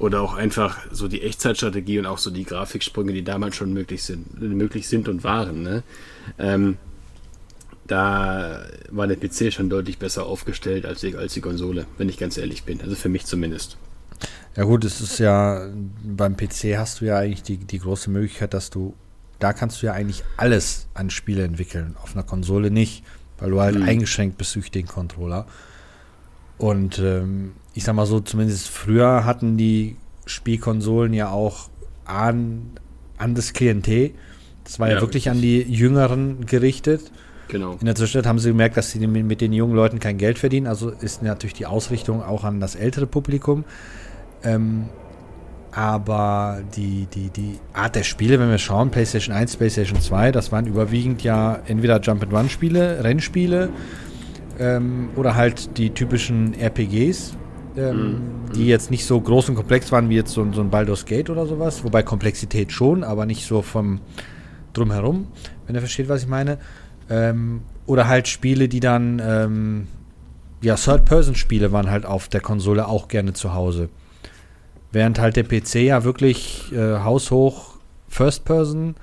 oder 0.00 0.22
auch 0.22 0.34
einfach 0.34 0.78
so 0.90 1.08
die 1.08 1.20
Echtzeitstrategie 1.20 1.98
und 1.98 2.06
auch 2.06 2.18
so 2.18 2.30
die 2.30 2.44
Grafiksprünge, 2.44 3.12
die 3.12 3.22
damals 3.22 3.54
schon 3.54 3.72
möglich 3.72 4.02
sind, 4.02 4.40
möglich 4.40 4.88
sind 4.88 5.08
und 5.08 5.22
waren. 5.24 5.62
Ne? 5.62 5.82
Ähm, 6.38 6.78
da 7.86 8.64
war 8.90 9.06
der 9.06 9.16
PC 9.16 9.52
schon 9.52 9.68
deutlich 9.68 9.98
besser 9.98 10.24
aufgestellt 10.24 10.86
als 10.86 11.00
die, 11.00 11.14
als 11.16 11.34
die 11.34 11.42
Konsole, 11.42 11.86
wenn 11.98 12.08
ich 12.08 12.16
ganz 12.16 12.38
ehrlich 12.38 12.64
bin. 12.64 12.80
Also 12.80 12.96
für 12.96 13.10
mich 13.10 13.26
zumindest. 13.26 13.76
Ja 14.56 14.64
gut, 14.64 14.84
es 14.84 15.02
ist 15.02 15.18
ja, 15.18 15.68
beim 16.02 16.34
PC 16.34 16.78
hast 16.78 17.02
du 17.02 17.04
ja 17.04 17.18
eigentlich 17.18 17.42
die, 17.42 17.58
die 17.58 17.78
große 17.78 18.10
Möglichkeit, 18.10 18.54
dass 18.54 18.70
du, 18.70 18.94
da 19.38 19.52
kannst 19.52 19.82
du 19.82 19.86
ja 19.86 19.92
eigentlich 19.92 20.24
alles 20.38 20.86
an 20.94 21.10
Spiele 21.10 21.44
entwickeln. 21.44 21.94
Auf 22.02 22.14
einer 22.14 22.24
Konsole 22.24 22.70
nicht, 22.70 23.04
weil 23.38 23.50
du 23.50 23.60
halt 23.60 23.76
mhm. 23.76 23.82
eingeschränkt 23.82 24.38
bist 24.38 24.54
durch 24.54 24.70
den 24.70 24.86
Controller. 24.86 25.46
Und 26.60 26.98
ähm, 26.98 27.52
ich 27.72 27.84
sag 27.84 27.94
mal 27.94 28.04
so, 28.04 28.20
zumindest 28.20 28.68
früher 28.68 29.24
hatten 29.24 29.56
die 29.56 29.96
Spielkonsolen 30.26 31.14
ja 31.14 31.30
auch 31.30 31.70
an, 32.04 32.72
an 33.16 33.34
das 33.34 33.54
Klientel. 33.54 34.10
Das 34.64 34.78
war 34.78 34.88
ja, 34.88 34.96
ja 34.96 35.00
wirklich 35.00 35.30
an 35.30 35.40
die 35.40 35.62
Jüngeren 35.62 36.44
gerichtet. 36.44 37.10
Genau. 37.48 37.78
In 37.80 37.86
der 37.86 37.94
Zwischenzeit 37.94 38.26
haben 38.26 38.38
sie 38.38 38.50
gemerkt, 38.50 38.76
dass 38.76 38.90
sie 38.90 39.04
mit 39.06 39.40
den 39.40 39.54
jungen 39.54 39.74
Leuten 39.74 40.00
kein 40.00 40.18
Geld 40.18 40.38
verdienen. 40.38 40.66
Also 40.66 40.90
ist 40.90 41.22
natürlich 41.22 41.54
die 41.54 41.64
Ausrichtung 41.64 42.22
auch 42.22 42.44
an 42.44 42.60
das 42.60 42.74
ältere 42.74 43.06
Publikum. 43.06 43.64
Ähm, 44.44 44.90
aber 45.72 46.60
die, 46.76 47.06
die, 47.06 47.30
die 47.30 47.58
Art 47.72 47.96
der 47.96 48.02
Spiele, 48.02 48.38
wenn 48.38 48.50
wir 48.50 48.58
schauen, 48.58 48.90
PlayStation 48.90 49.34
1, 49.34 49.56
PlayStation 49.56 49.98
2, 49.98 50.30
das 50.30 50.52
waren 50.52 50.66
überwiegend 50.66 51.22
ja 51.22 51.58
entweder 51.66 52.00
Jump-and-Run-Spiele, 52.00 53.02
Rennspiele 53.02 53.70
ähm, 54.60 55.08
oder 55.16 55.34
halt 55.34 55.78
die 55.78 55.90
typischen 55.90 56.54
RPGs, 56.54 57.36
ähm, 57.76 57.96
mhm. 57.96 58.52
die 58.54 58.66
jetzt 58.66 58.90
nicht 58.90 59.06
so 59.06 59.20
groß 59.20 59.48
und 59.48 59.54
komplex 59.56 59.90
waren 59.90 60.08
wie 60.10 60.16
jetzt 60.16 60.32
so, 60.32 60.46
so 60.52 60.60
ein 60.60 60.70
Baldur's 60.70 61.06
Gate 61.06 61.30
oder 61.30 61.46
sowas. 61.46 61.82
Wobei 61.82 62.02
Komplexität 62.02 62.70
schon, 62.70 63.02
aber 63.02 63.26
nicht 63.26 63.46
so 63.46 63.62
vom 63.62 64.00
Drumherum, 64.74 65.26
wenn 65.66 65.74
ihr 65.74 65.80
versteht, 65.80 66.08
was 66.08 66.22
ich 66.22 66.28
meine. 66.28 66.58
Ähm, 67.08 67.62
oder 67.86 68.06
halt 68.06 68.28
Spiele, 68.28 68.68
die 68.68 68.80
dann, 68.80 69.20
ähm, 69.24 69.88
ja, 70.62 70.76
Third-Person-Spiele 70.76 71.72
waren 71.72 71.90
halt 71.90 72.04
auf 72.04 72.28
der 72.28 72.40
Konsole 72.40 72.86
auch 72.86 73.08
gerne 73.08 73.32
zu 73.32 73.54
Hause. 73.54 73.88
Während 74.92 75.18
halt 75.18 75.36
der 75.36 75.44
PC 75.44 75.76
ja 75.76 76.04
wirklich 76.04 76.70
äh, 76.72 76.98
haushoch 76.98 77.78
First-Person, 78.08 78.96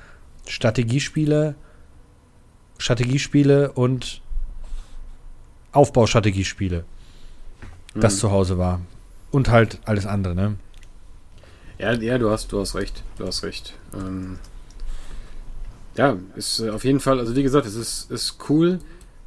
Strategiespiele, 0.47 1.55
Strategiespiele 2.77 3.71
und 3.71 4.21
Aufbaustrategiespiele 5.71 6.83
das 8.01 8.15
mhm. 8.15 8.19
zu 8.19 8.31
Hause 8.31 8.57
war. 8.57 8.81
Und 9.31 9.49
halt 9.49 9.79
alles 9.85 10.05
andere, 10.05 10.35
ne? 10.35 10.55
Ja, 11.77 11.93
ja, 11.93 12.17
du 12.17 12.29
hast, 12.29 12.51
du 12.51 12.59
hast 12.59 12.75
recht. 12.75 13.03
Du 13.17 13.27
hast 13.27 13.43
recht. 13.43 13.73
Ähm, 13.93 14.39
ja, 15.95 16.17
ist 16.35 16.59
äh, 16.59 16.69
auf 16.69 16.83
jeden 16.83 16.99
Fall, 16.99 17.19
also 17.19 17.35
wie 17.35 17.43
gesagt, 17.43 17.65
es 17.65 17.75
ist, 17.75 18.11
ist 18.11 18.37
cool. 18.49 18.79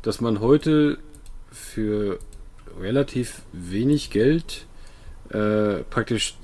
dass 0.02 0.20
man 0.20 0.40
heute 0.40 0.98
für 1.52 2.18
relativ 2.80 3.42
wenig 3.52 4.10
Geld 4.10 4.66
äh, 5.28 5.82
praktisch 5.90 6.36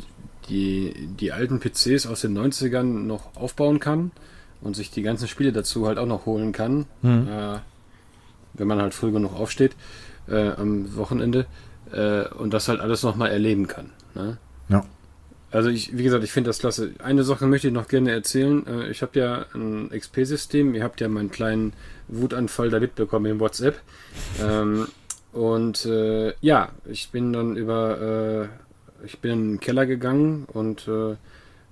die, 0.49 1.09
die 1.19 1.33
alten 1.33 1.59
PCs 1.59 2.07
aus 2.07 2.21
den 2.21 2.37
90ern 2.37 2.83
noch 2.83 3.35
aufbauen 3.35 3.81
kann 3.81 4.11
und 4.61 4.77
sich 4.77 4.91
die 4.91 5.03
ganzen 5.03 5.27
Spiele 5.27 5.53
dazu 5.53 5.87
halt 5.87 5.99
auch 5.99 6.07
noch 6.07 6.27
holen 6.27 6.53
kann, 6.53 6.87
mhm. 7.03 7.29
äh, 7.29 7.59
wenn 8.57 8.69
man 8.69 8.81
halt 8.81 8.95
früh 8.95 9.13
genug 9.13 9.35
aufsteht 9.35 9.73
äh, 10.29 10.51
am 10.51 10.97
Wochenende 10.97 11.47
äh, 11.93 12.27
und 12.29 12.53
das 12.53 12.69
halt 12.69 12.81
alles 12.81 13.03
nochmal 13.03 13.31
erleben 13.31 13.67
kann. 13.67 13.91
Ne? 14.15 14.39
Ja. 14.69 14.85
Also 15.51 15.71
ich, 15.71 15.97
wie 15.97 16.03
gesagt, 16.03 16.25
ich 16.25 16.33
finde 16.33 16.51
das 16.51 16.59
klasse. 16.59 16.91
Eine 16.99 17.23
Sache 17.23 17.47
möchte 17.47 17.69
ich 17.69 17.73
noch 17.73 17.89
gerne 17.89 18.13
erzählen. 18.13 18.67
Äh, 18.67 18.91
ich 18.91 19.03
habe 19.03 19.19
ja 19.19 19.47
ein 19.55 19.91
XP-System. 19.91 20.75
Ihr 20.75 20.83
habt 20.83 21.01
ja 21.01 21.09
meinen 21.09 21.31
kleinen 21.31 21.73
Wutanfall 22.09 22.71
da 22.71 22.81
mitbekommen 22.81 23.27
in 23.27 23.41
WhatsApp. 23.41 23.81
ähm, 24.43 24.87
und 25.33 25.85
äh, 25.87 26.35
ja, 26.41 26.71
ich 26.87 27.11
bin 27.11 27.33
dann 27.33 27.57
über, 27.57 28.49
äh, 29.03 29.07
ich 29.07 29.19
bin 29.21 29.33
in 29.33 29.53
den 29.53 29.61
Keller 29.61 29.87
gegangen 29.87 30.47
und 30.53 30.89
äh, 30.89 31.17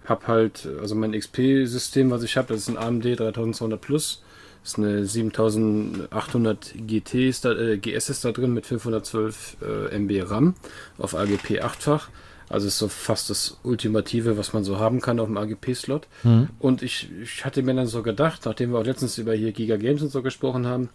habe 0.04 0.26
halt, 0.26 0.68
also 0.80 0.94
mein 0.94 1.12
XP-System, 1.12 2.10
was 2.10 2.22
ich 2.22 2.36
habe, 2.36 2.48
das 2.48 2.62
ist 2.62 2.68
ein 2.68 2.76
AMD 2.76 3.04
3200 3.04 3.80
Plus. 3.80 4.22
Das 4.64 4.72
ist 4.72 4.78
eine 4.78 5.04
7800 5.04 6.72
GT 6.86 7.28
ist 7.28 7.44
da, 7.44 7.52
äh, 7.52 7.76
GS 7.76 8.08
ist 8.08 8.24
da 8.24 8.32
drin 8.32 8.54
mit 8.54 8.64
512 8.64 9.58
äh, 9.60 9.94
MB 9.94 10.30
RAM 10.30 10.54
auf 10.96 11.14
AGP 11.14 11.60
8-fach. 11.60 12.08
Also 12.48 12.68
ist 12.68 12.78
so 12.78 12.88
fast 12.88 13.28
das 13.28 13.58
Ultimative, 13.62 14.38
was 14.38 14.54
man 14.54 14.64
so 14.64 14.78
haben 14.78 15.02
kann 15.02 15.20
auf 15.20 15.26
dem 15.26 15.36
AGP-Slot. 15.36 16.08
Mhm. 16.22 16.48
Und 16.58 16.82
ich, 16.82 17.10
ich 17.22 17.44
hatte 17.44 17.62
mir 17.62 17.74
dann 17.74 17.86
so 17.86 18.02
gedacht, 18.02 18.46
nachdem 18.46 18.72
wir 18.72 18.78
auch 18.78 18.86
letztens 18.86 19.18
über 19.18 19.34
hier 19.34 19.52
Giga 19.52 19.76
Games 19.76 20.00
und 20.00 20.10
so 20.10 20.22
gesprochen 20.22 20.66
haben, 20.66 20.88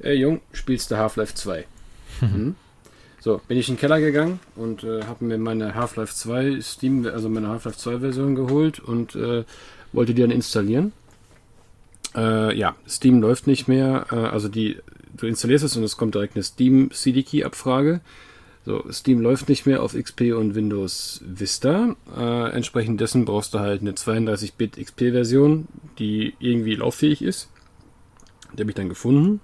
ey 0.00 0.14
Jung, 0.14 0.42
spielst 0.52 0.90
du 0.90 0.98
Half-Life 0.98 1.34
2? 1.34 1.64
Mhm. 2.20 2.56
So, 3.20 3.40
bin 3.48 3.56
ich 3.56 3.70
in 3.70 3.76
den 3.76 3.80
Keller 3.80 4.00
gegangen 4.00 4.38
und 4.54 4.84
äh, 4.84 5.04
habe 5.04 5.24
mir 5.24 5.38
meine 5.38 5.74
Half-Life 5.74 6.14
2 6.14 6.60
Steam, 6.60 7.06
also 7.06 7.30
meine 7.30 7.48
Half-Life 7.48 7.78
2 7.78 8.00
Version 8.00 8.34
geholt 8.34 8.80
und 8.80 9.14
äh, 9.16 9.44
wollte 9.92 10.12
die 10.12 10.20
dann 10.20 10.30
installieren. 10.30 10.92
Äh, 12.18 12.58
ja, 12.58 12.74
Steam 12.88 13.20
läuft 13.20 13.46
nicht 13.46 13.68
mehr. 13.68 14.06
Äh, 14.10 14.16
also 14.16 14.48
die, 14.48 14.78
du 15.16 15.26
installierst 15.26 15.64
es 15.64 15.76
und 15.76 15.84
es 15.84 15.96
kommt 15.96 16.14
direkt 16.14 16.34
eine 16.34 16.42
Steam 16.42 16.90
CD 16.90 17.22
Key 17.22 17.44
Abfrage. 17.44 18.00
So, 18.66 18.84
Steam 18.90 19.20
läuft 19.20 19.48
nicht 19.48 19.66
mehr 19.66 19.82
auf 19.82 19.94
XP 19.94 20.32
und 20.36 20.54
Windows 20.54 21.22
Vista. 21.24 21.96
Äh, 22.16 22.50
entsprechend 22.50 23.00
dessen 23.00 23.24
brauchst 23.24 23.54
du 23.54 23.60
halt 23.60 23.80
eine 23.80 23.92
32-Bit 23.92 24.76
XP-Version, 24.76 25.68
die 25.98 26.34
irgendwie 26.40 26.74
lauffähig 26.74 27.22
ist. 27.22 27.48
Die 28.52 28.60
habe 28.60 28.70
ich 28.70 28.76
dann 28.76 28.88
gefunden. 28.88 29.40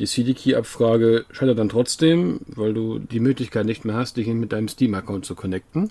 Die 0.00 0.06
CD-Key-Abfrage 0.06 1.24
scheitert 1.30 1.58
dann 1.58 1.68
trotzdem, 1.68 2.40
weil 2.48 2.74
du 2.74 2.98
die 2.98 3.20
Möglichkeit 3.20 3.64
nicht 3.64 3.84
mehr 3.84 3.94
hast, 3.94 4.16
dich 4.16 4.26
mit 4.26 4.52
deinem 4.52 4.68
Steam-Account 4.68 5.24
zu 5.24 5.36
connecten. 5.36 5.90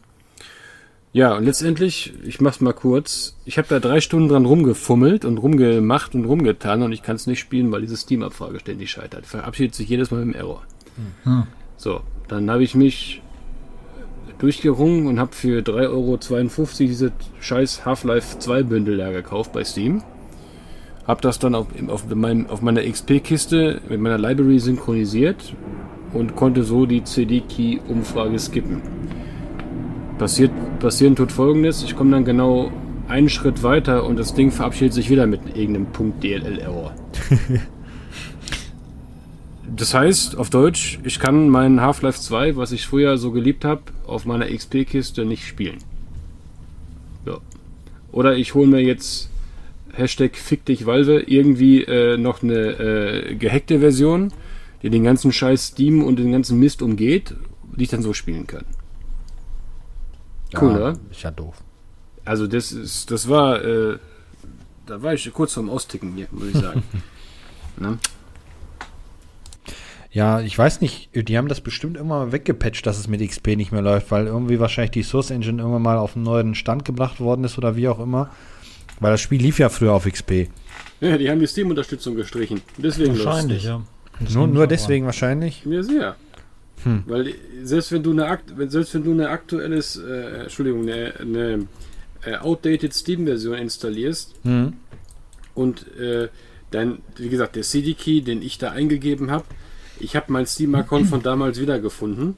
Ja, 1.13 1.37
und 1.37 1.45
letztendlich, 1.45 2.11
ich 2.25 2.41
mach's 2.41 2.59
mal 2.59 2.73
kurz, 2.73 3.35
ich 3.45 3.59
habe 3.59 3.67
da 3.67 3.79
drei 3.79 4.01
Stunden 4.01 4.29
dran 4.29 4.45
rumgefummelt 4.45 5.25
und 5.25 5.37
rumgemacht 5.37 6.15
und 6.15 6.25
rumgetan 6.25 6.81
und 6.81 6.91
ich 6.91 7.03
kann 7.03 7.15
es 7.15 7.27
nicht 7.27 7.39
spielen, 7.39 7.71
weil 7.71 7.81
diese 7.81 7.95
Steam-Abfrage 7.95 8.59
ständig 8.59 8.89
scheitert. 8.89 9.27
Verabschiedet 9.27 9.75
sich 9.75 9.87
jedes 9.87 10.09
Mal 10.09 10.25
mit 10.25 10.33
dem 10.33 10.39
Error. 10.41 10.63
Hm. 11.23 11.43
So, 11.77 12.01
dann 12.27 12.49
habe 12.49 12.63
ich 12.63 12.73
mich 12.73 13.21
durchgerungen 14.39 15.05
und 15.05 15.19
habe 15.19 15.35
für 15.35 15.59
3,52 15.59 15.89
Euro 15.91 16.17
diese 16.79 17.11
scheiß 17.41 17.85
Half-Life 17.85 18.39
2 18.39 18.63
Bündel 18.63 18.97
da 18.97 19.11
gekauft 19.11 19.53
bei 19.53 19.63
Steam. 19.63 20.01
Hab 21.05 21.21
das 21.21 21.37
dann 21.37 21.53
auf, 21.53 21.67
auf, 21.89 22.05
mein, 22.15 22.49
auf 22.49 22.63
meiner 22.63 22.81
XP-Kiste 22.81 23.81
mit 23.87 23.99
meiner 23.99 24.17
Library 24.17 24.57
synchronisiert 24.57 25.53
und 26.11 26.35
konnte 26.35 26.63
so 26.63 26.87
die 26.87 27.03
CD-Key-Umfrage 27.03 28.39
skippen. 28.39 28.81
Passiert, 30.17 30.51
passieren 30.79 31.15
tut 31.15 31.31
folgendes, 31.31 31.83
ich 31.83 31.95
komme 31.95 32.11
dann 32.11 32.23
genau 32.23 32.71
einen 33.07 33.29
Schritt 33.29 33.63
weiter 33.63 34.05
und 34.05 34.17
das 34.17 34.33
Ding 34.33 34.51
verabschiedet 34.51 34.93
sich 34.93 35.09
wieder 35.09 35.27
mit 35.27 35.55
irgendeinem 35.55 35.87
Punkt 35.87 36.23
DLL-Error. 36.23 36.93
das 39.75 39.93
heißt, 39.93 40.37
auf 40.37 40.49
Deutsch, 40.49 40.99
ich 41.03 41.19
kann 41.19 41.49
meinen 41.49 41.81
Half-Life 41.81 42.19
2, 42.19 42.55
was 42.55 42.71
ich 42.71 42.85
früher 42.85 43.17
so 43.17 43.31
geliebt 43.31 43.65
habe, 43.65 43.81
auf 44.07 44.25
meiner 44.25 44.45
XP-Kiste 44.45 45.25
nicht 45.25 45.45
spielen. 45.45 45.79
Ja. 47.25 47.39
Oder 48.11 48.37
ich 48.37 48.53
hole 48.53 48.67
mir 48.67 48.81
jetzt 48.81 49.29
Hashtag 49.93 50.35
Fick 50.35 50.65
dich 50.65 50.85
Valve 50.85 51.21
irgendwie 51.21 51.83
äh, 51.83 52.17
noch 52.17 52.41
eine 52.41 52.55
äh, 52.55 53.35
gehackte 53.35 53.79
Version, 53.79 54.31
die 54.81 54.89
den 54.89 55.03
ganzen 55.03 55.31
Scheiß 55.31 55.67
Steam 55.67 56.03
und 56.03 56.19
den 56.19 56.31
ganzen 56.31 56.59
Mist 56.59 56.81
umgeht, 56.81 57.35
die 57.75 57.83
ich 57.83 57.89
dann 57.89 58.01
so 58.01 58.13
spielen 58.13 58.47
kann. 58.47 58.65
Cool, 60.59 60.71
ja, 60.71 60.77
oder? 60.77 60.99
Ist 61.11 61.23
ja 61.23 61.31
doof. 61.31 61.55
Also 62.25 62.47
das 62.47 62.71
ist, 62.71 63.11
das 63.11 63.27
war, 63.27 63.63
äh, 63.63 63.97
da 64.85 65.01
war 65.01 65.13
ich 65.13 65.31
kurz 65.33 65.53
vorm 65.53 65.69
Austicken 65.69 66.13
hier, 66.15 66.27
muss 66.31 66.47
ich 66.47 66.57
sagen. 66.57 66.83
ne? 67.77 67.97
Ja, 70.11 70.41
ich 70.41 70.55
weiß 70.55 70.81
nicht, 70.81 71.09
die 71.15 71.37
haben 71.37 71.47
das 71.47 71.61
bestimmt 71.61 71.97
immer 71.97 72.31
weggepatcht, 72.31 72.85
dass 72.85 72.99
es 72.99 73.07
mit 73.07 73.27
XP 73.27 73.55
nicht 73.55 73.71
mehr 73.71 73.81
läuft, 73.81 74.11
weil 74.11 74.27
irgendwie 74.27 74.59
wahrscheinlich 74.59 74.91
die 74.91 75.01
Source 75.01 75.31
Engine 75.31 75.59
irgendwann 75.59 75.81
mal 75.81 75.97
auf 75.97 76.15
einen 76.15 76.23
neuen 76.23 76.53
Stand 76.53 76.85
gebracht 76.85 77.19
worden 77.19 77.43
ist 77.43 77.57
oder 77.57 77.75
wie 77.75 77.87
auch 77.87 77.99
immer. 77.99 78.29
Weil 78.99 79.11
das 79.11 79.21
Spiel 79.21 79.41
lief 79.41 79.57
ja 79.57 79.69
früher 79.69 79.93
auf 79.93 80.05
XP. 80.05 80.49
Ja, 81.01 81.17
die 81.17 81.29
haben 81.29 81.39
die 81.39 81.47
Steam-Unterstützung 81.47 82.15
gestrichen. 82.15 82.61
Deswegen 82.77 83.17
wahrscheinlich, 83.17 83.63
ja. 83.63 83.81
Nur, 84.31 84.47
nur 84.47 84.67
deswegen 84.67 85.07
wahrscheinlich? 85.07 85.65
Mir 85.65 85.83
sehr. 85.83 86.15
Hm. 86.83 87.03
Weil 87.05 87.35
selbst 87.63 87.91
wenn 87.91 88.03
du 88.03 88.11
eine, 88.11 88.39
selbst 88.69 88.93
wenn 88.93 89.03
du 89.03 89.11
eine 89.11 89.29
aktuelles, 89.29 89.97
äh, 89.97 90.43
Entschuldigung, 90.43 90.81
eine, 90.81 91.13
eine 91.19 91.67
äh, 92.25 92.35
outdated 92.37 92.93
Steam-Version 92.93 93.57
installierst 93.57 94.33
hm. 94.43 94.73
und 95.55 95.95
äh, 95.97 96.29
dann, 96.71 96.99
wie 97.17 97.29
gesagt, 97.29 97.55
der 97.55 97.63
CD-Key, 97.63 98.21
den 98.21 98.41
ich 98.41 98.57
da 98.57 98.71
eingegeben 98.71 99.29
habe, 99.31 99.45
ich 99.99 100.15
habe 100.15 100.31
meinen 100.31 100.47
Steam-Account 100.47 101.07
von 101.07 101.21
damals 101.21 101.59
wiedergefunden 101.59 102.35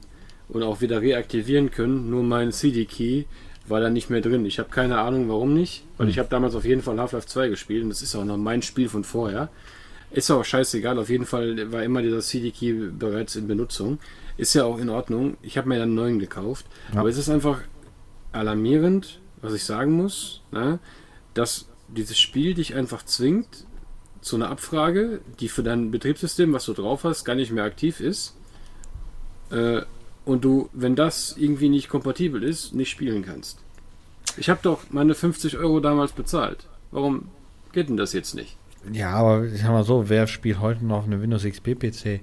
und 0.48 0.62
auch 0.62 0.80
wieder 0.80 1.00
reaktivieren 1.00 1.70
können, 1.70 2.10
nur 2.10 2.22
mein 2.22 2.52
CD-Key 2.52 3.24
war 3.68 3.80
da 3.80 3.90
nicht 3.90 4.10
mehr 4.10 4.20
drin. 4.20 4.44
Ich 4.46 4.58
habe 4.58 4.68
keine 4.68 4.98
Ahnung, 4.98 5.28
warum 5.28 5.54
nicht, 5.54 5.84
weil 5.96 6.08
ich 6.08 6.18
habe 6.18 6.28
damals 6.28 6.54
auf 6.54 6.64
jeden 6.64 6.82
Fall 6.82 6.98
Half-Life 6.98 7.26
2 7.26 7.48
gespielt 7.48 7.82
und 7.82 7.88
das 7.88 8.02
ist 8.02 8.14
auch 8.14 8.24
noch 8.24 8.36
mein 8.36 8.62
Spiel 8.62 8.88
von 8.88 9.04
vorher. 9.04 9.48
Ist 10.12 10.30
auch 10.30 10.44
scheißegal, 10.44 10.98
auf 10.98 11.10
jeden 11.10 11.26
Fall 11.26 11.72
war 11.72 11.82
immer 11.82 12.02
dieser 12.02 12.20
CD-Key 12.20 12.90
bereits 12.96 13.34
in 13.34 13.48
Benutzung. 13.48 13.98
Ist 14.36 14.54
ja 14.54 14.64
auch 14.64 14.78
in 14.78 14.88
Ordnung. 14.88 15.36
Ich 15.42 15.56
habe 15.56 15.68
mir 15.68 15.78
dann 15.78 15.88
einen 15.88 15.94
neuen 15.94 16.18
gekauft. 16.18 16.66
Ja. 16.92 17.00
Aber 17.00 17.08
es 17.08 17.16
ist 17.16 17.28
einfach 17.28 17.60
alarmierend, 18.32 19.20
was 19.40 19.54
ich 19.54 19.64
sagen 19.64 19.92
muss, 19.92 20.42
ne, 20.50 20.78
dass 21.34 21.66
dieses 21.88 22.18
Spiel 22.18 22.54
dich 22.54 22.74
einfach 22.74 23.04
zwingt 23.04 23.66
zu 24.20 24.36
einer 24.36 24.50
Abfrage, 24.50 25.20
die 25.40 25.48
für 25.48 25.62
dein 25.62 25.90
Betriebssystem, 25.90 26.52
was 26.52 26.64
du 26.64 26.72
drauf 26.72 27.04
hast, 27.04 27.24
gar 27.24 27.36
nicht 27.36 27.52
mehr 27.52 27.64
aktiv 27.64 28.00
ist. 28.00 28.36
Äh, 29.50 29.82
und 30.24 30.44
du, 30.44 30.68
wenn 30.72 30.96
das 30.96 31.36
irgendwie 31.38 31.68
nicht 31.68 31.88
kompatibel 31.88 32.42
ist, 32.42 32.74
nicht 32.74 32.90
spielen 32.90 33.24
kannst. 33.24 33.60
Ich 34.36 34.50
habe 34.50 34.60
doch 34.62 34.80
meine 34.90 35.14
50 35.14 35.56
Euro 35.56 35.78
damals 35.78 36.12
bezahlt. 36.12 36.66
Warum 36.90 37.28
geht 37.72 37.88
denn 37.88 37.96
das 37.96 38.12
jetzt 38.12 38.34
nicht? 38.34 38.56
Ja, 38.92 39.10
aber 39.10 39.44
ich 39.44 39.60
sag 39.60 39.70
mal 39.70 39.84
so, 39.84 40.08
wer 40.08 40.26
spielt 40.26 40.60
heute 40.60 40.84
noch 40.84 41.06
eine 41.06 41.22
Windows 41.22 41.44
XP 41.44 41.78
PC? 41.78 42.20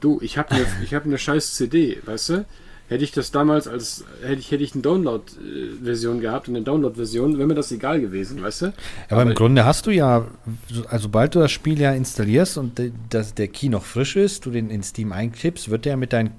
Du, 0.00 0.18
ich 0.20 0.38
habe 0.38 0.54
eine 0.54 0.64
hab 0.64 1.06
ne 1.06 1.18
scheiß 1.18 1.54
CD, 1.54 1.98
weißt 2.04 2.28
du? 2.30 2.44
Hätte 2.88 3.02
ich 3.02 3.10
das 3.10 3.32
damals 3.32 3.66
als, 3.66 4.04
hätte 4.22 4.38
ich, 4.38 4.52
hätte 4.52 4.62
ich 4.62 4.74
eine 4.74 4.82
Download-Version 4.82 6.20
gehabt, 6.20 6.48
eine 6.48 6.62
Download-Version, 6.62 7.36
wäre 7.36 7.48
mir 7.48 7.56
das 7.56 7.72
egal 7.72 8.00
gewesen, 8.00 8.40
weißt 8.40 8.62
du? 8.62 8.66
Aber, 8.66 8.74
aber 9.10 9.22
im 9.22 9.34
Grunde 9.34 9.64
hast 9.64 9.86
du 9.86 9.90
ja, 9.90 10.24
also 10.88 11.04
sobald 11.04 11.34
du 11.34 11.40
das 11.40 11.50
Spiel 11.50 11.80
ja 11.80 11.92
installierst 11.92 12.58
und 12.58 12.80
dass 13.10 13.34
der 13.34 13.48
Key 13.48 13.70
noch 13.70 13.84
frisch 13.84 14.14
ist, 14.14 14.46
du 14.46 14.52
den 14.52 14.70
in 14.70 14.84
Steam 14.84 15.10
einkippst, 15.10 15.68
wird 15.68 15.84
der 15.84 15.96
mit 15.96 16.12
deinem 16.12 16.30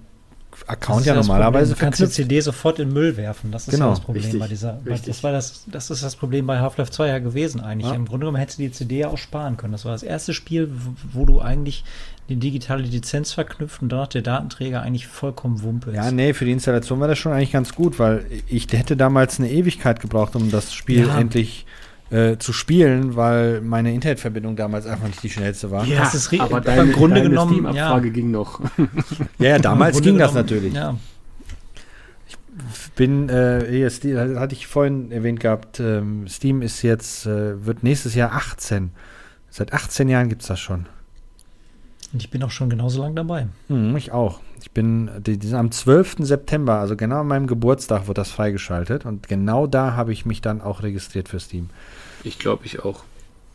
Account 0.66 1.06
ja 1.06 1.14
normalerweise 1.14 1.74
Du 1.74 1.80
kannst 1.80 2.00
die 2.00 2.10
CD 2.10 2.40
sofort 2.40 2.80
in 2.80 2.92
Müll 2.92 3.16
werfen. 3.16 3.52
Das 3.52 3.68
ist 3.68 3.74
genau, 3.74 3.88
ja 3.88 3.92
das 3.92 4.00
Problem 4.00 4.24
richtig, 4.24 4.40
bei 4.40 4.48
dieser. 4.48 4.80
Das 5.06 5.24
war 5.24 5.32
das, 5.32 5.66
das 5.68 5.92
ist 5.92 6.04
das 6.04 6.16
Problem 6.16 6.48
bei 6.48 6.60
Half-Life 6.60 6.92
2 6.92 7.08
ja 7.08 7.20
gewesen 7.20 7.62
eigentlich. 7.62 7.90
Ja. 7.90 7.96
Im 7.96 8.06
Grunde 8.06 8.26
genommen 8.26 8.38
hättest 8.38 8.58
du 8.58 8.64
die 8.64 8.72
CD 8.72 9.00
ja 9.00 9.10
auch 9.10 9.18
sparen 9.18 9.58
können. 9.58 9.74
Das 9.74 9.86
war 9.86 9.92
das 9.92 10.04
erste 10.04 10.34
Spiel, 10.34 10.72
wo 11.12 11.26
du 11.26 11.42
eigentlich 11.42 11.84
die 12.30 12.36
digitale 12.36 12.84
Lizenz 12.84 13.32
verknüpft 13.32 13.82
und 13.82 13.90
danach 13.90 14.08
der 14.08 14.22
Datenträger 14.22 14.82
eigentlich 14.82 15.08
vollkommen 15.08 15.62
wumpe 15.62 15.92
ist. 15.92 15.96
Ja, 15.96 16.12
nee, 16.12 16.34
für 16.34 16.46
die 16.46 16.52
Installation 16.52 17.00
war 17.00 17.08
das 17.08 17.18
schon 17.18 17.32
eigentlich 17.32 17.54
ganz 17.54 17.74
gut, 17.74 18.00
weil 18.00 18.26
ich 18.48 18.68
hätte 18.72 18.98
damals 18.98 19.40
eine 19.40 19.50
Ewigkeit 19.50 20.02
gebraucht, 20.02 20.36
um 20.36 20.52
das 20.52 20.74
Spiel 20.74 21.08
ja. 21.08 21.18
endlich 21.18 21.66
äh, 22.10 22.38
zu 22.38 22.54
spielen, 22.54 23.16
weil 23.16 23.62
meine 23.62 23.94
Internetverbindung 23.94 24.56
damals 24.56 24.86
einfach 24.86 25.08
nicht 25.08 25.24
die 25.24 25.30
schnellste 25.30 25.72
war. 25.72 25.86
Ja, 25.86 26.00
das 26.00 26.16
ist 26.16 26.40
aber 26.40 26.62
deine, 26.62 26.84
im 26.84 26.92
Grunde 26.92 27.18
deine 27.18 27.30
genommen 27.30 27.54
Steam-Abfrage 27.54 28.08
ja. 28.08 28.14
ging 28.14 28.32
noch. 28.32 28.62
ja, 29.40 29.50
ja, 29.50 29.60
damals 29.60 30.02
ging 30.02 30.18
das 30.18 30.34
natürlich. 30.34 30.74
Ja. 30.74 30.98
Ich 32.28 32.38
bin, 32.94 33.30
äh, 33.30 33.66
hier, 33.70 33.90
Steam, 33.90 34.18
hatte 34.40 34.54
ich 34.54 34.68
vorhin 34.68 35.12
erwähnt 35.12 35.40
gehabt, 35.40 35.80
ähm, 35.80 36.28
Steam 36.28 36.62
ist 36.62 36.82
jetzt, 36.82 37.26
äh, 37.26 37.66
wird 37.66 37.84
nächstes 37.84 38.16
Jahr 38.16 38.34
18. 38.34 38.92
Seit 39.50 39.74
18 39.74 40.10
Jahren 40.10 40.30
gibt 40.30 40.42
es 40.42 40.48
das 40.48 40.60
schon. 40.60 40.88
Und 42.14 42.22
ich 42.22 42.30
bin 42.30 42.42
auch 42.44 42.52
schon 42.52 42.70
genauso 42.70 43.02
lang 43.02 43.16
dabei. 43.16 43.48
Hm, 43.68 43.96
ich 43.98 44.12
auch. 44.12 44.40
Ich 44.62 44.72
bin 44.72 45.10
die, 45.20 45.38
die, 45.38 45.54
am 45.54 45.72
12. 45.72 46.18
September, 46.20 46.80
also 46.80 46.96
genau 46.96 47.20
an 47.20 47.28
meinem 47.28 47.48
Geburtstag, 47.48 48.08
wird 48.08 48.18
das 48.18 48.32
freigeschaltet. 48.32 49.06
Und 49.06 49.28
genau 49.28 49.68
da 49.68 49.94
habe 49.94 50.14
ich 50.14 50.26
mich 50.26 50.42
dann 50.42 50.62
auch 50.62 50.84
registriert 50.84 51.30
für 51.30 51.40
Steam. 51.40 51.70
Ich 52.24 52.40
glaube, 52.40 52.66
ich 52.66 52.84
auch. 52.84 53.04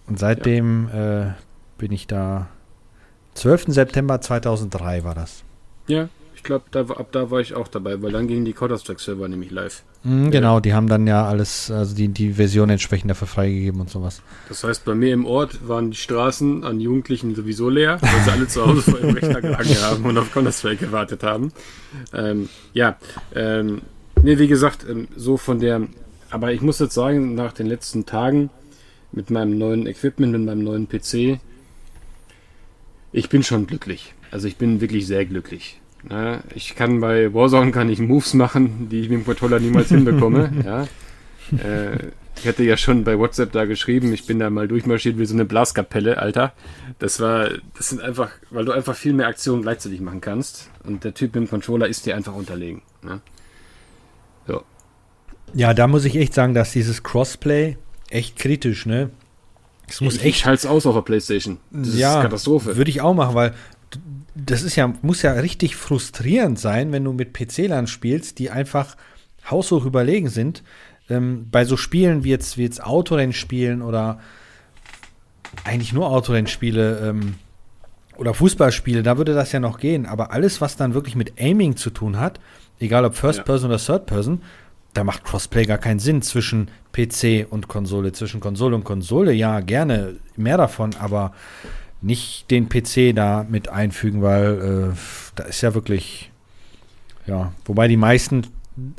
Und 0.06 0.18
seitdem 0.18 0.88
ja. 0.92 1.22
äh, 1.22 1.32
bin 1.78 1.92
ich 1.92 2.06
da. 2.06 2.48
12. 3.34 3.66
September 3.68 4.20
2003 4.20 5.04
war 5.04 5.14
das. 5.14 5.42
Ja, 5.86 6.08
ich 6.42 6.46
glaube, 6.46 6.64
da, 6.72 6.80
ab 6.80 7.12
da 7.12 7.30
war 7.30 7.38
ich 7.38 7.54
auch 7.54 7.68
dabei, 7.68 8.02
weil 8.02 8.10
dann 8.10 8.26
gingen 8.26 8.44
die 8.44 8.52
Counter-Strike-Server 8.52 9.28
nämlich 9.28 9.52
live. 9.52 9.84
Mhm, 10.02 10.32
genau, 10.32 10.58
die 10.58 10.74
haben 10.74 10.88
dann 10.88 11.06
ja 11.06 11.24
alles, 11.24 11.70
also 11.70 11.94
die, 11.94 12.08
die 12.08 12.32
Version 12.32 12.68
entsprechend 12.68 13.12
dafür 13.12 13.28
freigegeben 13.28 13.80
und 13.80 13.88
sowas. 13.88 14.22
Das 14.48 14.64
heißt, 14.64 14.84
bei 14.84 14.96
mir 14.96 15.14
im 15.14 15.24
Ort 15.24 15.68
waren 15.68 15.92
die 15.92 15.96
Straßen 15.96 16.64
an 16.64 16.80
Jugendlichen 16.80 17.36
sowieso 17.36 17.68
leer, 17.68 18.02
weil 18.02 18.24
sie 18.24 18.30
alle 18.32 18.48
zu 18.48 18.66
Hause 18.66 18.82
vor 18.82 18.98
ihrem 18.98 19.14
Rechner 19.14 19.40
gelegen 19.40 19.80
haben 19.82 20.04
und 20.04 20.18
auf 20.18 20.32
Counter-Strike 20.32 20.86
gewartet 20.86 21.22
haben. 21.22 21.52
Ähm, 22.12 22.48
ja, 22.72 22.96
ähm, 23.36 23.82
nee, 24.20 24.36
wie 24.36 24.48
gesagt, 24.48 24.84
ähm, 24.90 25.06
so 25.14 25.36
von 25.36 25.60
der, 25.60 25.82
aber 26.30 26.52
ich 26.52 26.60
muss 26.60 26.80
jetzt 26.80 26.94
sagen, 26.94 27.36
nach 27.36 27.52
den 27.52 27.68
letzten 27.68 28.04
Tagen 28.04 28.50
mit 29.12 29.30
meinem 29.30 29.56
neuen 29.58 29.86
Equipment, 29.86 30.32
mit 30.32 30.42
meinem 30.42 30.64
neuen 30.64 30.88
PC, 30.88 31.38
ich 33.12 33.28
bin 33.28 33.44
schon 33.44 33.68
glücklich. 33.68 34.12
Also 34.32 34.48
ich 34.48 34.56
bin 34.56 34.80
wirklich 34.80 35.06
sehr 35.06 35.24
glücklich. 35.24 35.78
Ja, 36.10 36.42
ich 36.54 36.74
kann 36.74 37.00
bei 37.00 37.32
Warzone 37.32 37.70
kann 37.70 37.88
ich 37.88 38.00
Moves 38.00 38.34
machen, 38.34 38.88
die 38.88 39.00
ich 39.00 39.08
mit 39.08 39.20
dem 39.20 39.24
Controller 39.24 39.60
niemals 39.60 39.88
hinbekomme. 39.88 40.52
ja. 40.64 40.82
Äh, 41.58 42.10
ich 42.36 42.48
hatte 42.48 42.64
ja 42.64 42.76
schon 42.76 43.04
bei 43.04 43.18
WhatsApp 43.18 43.52
da 43.52 43.66
geschrieben, 43.66 44.12
ich 44.12 44.26
bin 44.26 44.38
da 44.38 44.50
mal 44.50 44.66
durchmarschiert 44.66 45.18
wie 45.18 45.26
so 45.26 45.34
eine 45.34 45.44
Blaskapelle, 45.44 46.18
Alter. 46.18 46.52
Das 46.98 47.20
war, 47.20 47.50
das 47.76 47.90
sind 47.90 48.00
einfach, 48.00 48.30
weil 48.50 48.64
du 48.64 48.72
einfach 48.72 48.96
viel 48.96 49.12
mehr 49.12 49.28
Aktionen 49.28 49.62
gleichzeitig 49.62 50.00
machen 50.00 50.20
kannst. 50.20 50.70
Und 50.84 51.04
der 51.04 51.14
Typ 51.14 51.34
mit 51.34 51.44
dem 51.44 51.50
Controller 51.50 51.86
ist 51.86 52.06
dir 52.06 52.16
einfach 52.16 52.34
unterlegen. 52.34 52.82
Ne? 53.02 53.20
So. 54.46 54.62
Ja, 55.54 55.74
da 55.74 55.86
muss 55.86 56.04
ich 56.04 56.16
echt 56.16 56.34
sagen, 56.34 56.54
dass 56.54 56.72
dieses 56.72 57.02
Crossplay 57.02 57.76
echt 58.08 58.36
kritisch, 58.38 58.86
ne? 58.86 59.10
Es 59.88 60.00
muss 60.00 60.16
ich, 60.16 60.24
echt. 60.24 60.36
Ich 60.38 60.46
halte 60.46 60.70
aus 60.70 60.86
auf 60.86 60.94
der 60.94 61.02
Playstation. 61.02 61.58
Das 61.70 61.96
ja, 61.96 62.16
ist 62.16 62.22
Katastrophe. 62.22 62.76
Würde 62.76 62.90
ich 62.90 63.00
auch 63.02 63.14
machen, 63.14 63.34
weil 63.34 63.54
das 64.34 64.62
ist 64.62 64.76
ja, 64.76 64.92
muss 65.02 65.22
ja 65.22 65.32
richtig 65.32 65.76
frustrierend 65.76 66.58
sein, 66.58 66.92
wenn 66.92 67.04
du 67.04 67.12
mit 67.12 67.32
PC-Lern 67.32 67.86
spielst, 67.86 68.38
die 68.38 68.50
einfach 68.50 68.96
haushoch 69.50 69.84
überlegen 69.84 70.28
sind. 70.28 70.62
Ähm, 71.10 71.48
bei 71.50 71.64
so 71.64 71.76
Spielen 71.76 72.24
wie 72.24 72.30
jetzt, 72.30 72.56
wie 72.58 72.62
jetzt 72.62 72.82
Autorennspielen 72.82 73.82
oder 73.82 74.20
eigentlich 75.64 75.92
nur 75.92 76.08
Autorennspiele 76.08 76.98
ähm, 77.08 77.34
oder 78.16 78.34
Fußballspiele, 78.34 79.02
da 79.02 79.18
würde 79.18 79.34
das 79.34 79.52
ja 79.52 79.60
noch 79.60 79.78
gehen. 79.78 80.06
Aber 80.06 80.32
alles, 80.32 80.60
was 80.60 80.76
dann 80.76 80.94
wirklich 80.94 81.16
mit 81.16 81.40
Aiming 81.40 81.76
zu 81.76 81.90
tun 81.90 82.18
hat, 82.18 82.40
egal 82.78 83.04
ob 83.04 83.14
First 83.14 83.38
ja. 83.38 83.44
Person 83.44 83.70
oder 83.70 83.78
Third 83.78 84.06
Person, 84.06 84.42
da 84.94 85.04
macht 85.04 85.24
Crossplay 85.24 85.64
gar 85.64 85.78
keinen 85.78 86.00
Sinn 86.00 86.22
zwischen 86.22 86.70
PC 86.92 87.46
und 87.48 87.68
Konsole, 87.68 88.12
zwischen 88.12 88.40
Konsole 88.40 88.76
und 88.76 88.84
Konsole. 88.84 89.32
Ja, 89.32 89.60
gerne 89.60 90.16
mehr 90.36 90.58
davon, 90.58 90.94
aber 90.98 91.32
nicht 92.02 92.50
den 92.50 92.68
PC 92.68 93.14
da 93.14 93.46
mit 93.48 93.68
einfügen, 93.68 94.22
weil 94.22 94.92
äh, 94.92 94.96
da 95.36 95.44
ist 95.44 95.60
ja 95.62 95.74
wirklich, 95.74 96.30
ja, 97.26 97.52
wobei 97.64 97.88
die 97.88 97.96
meisten, 97.96 98.46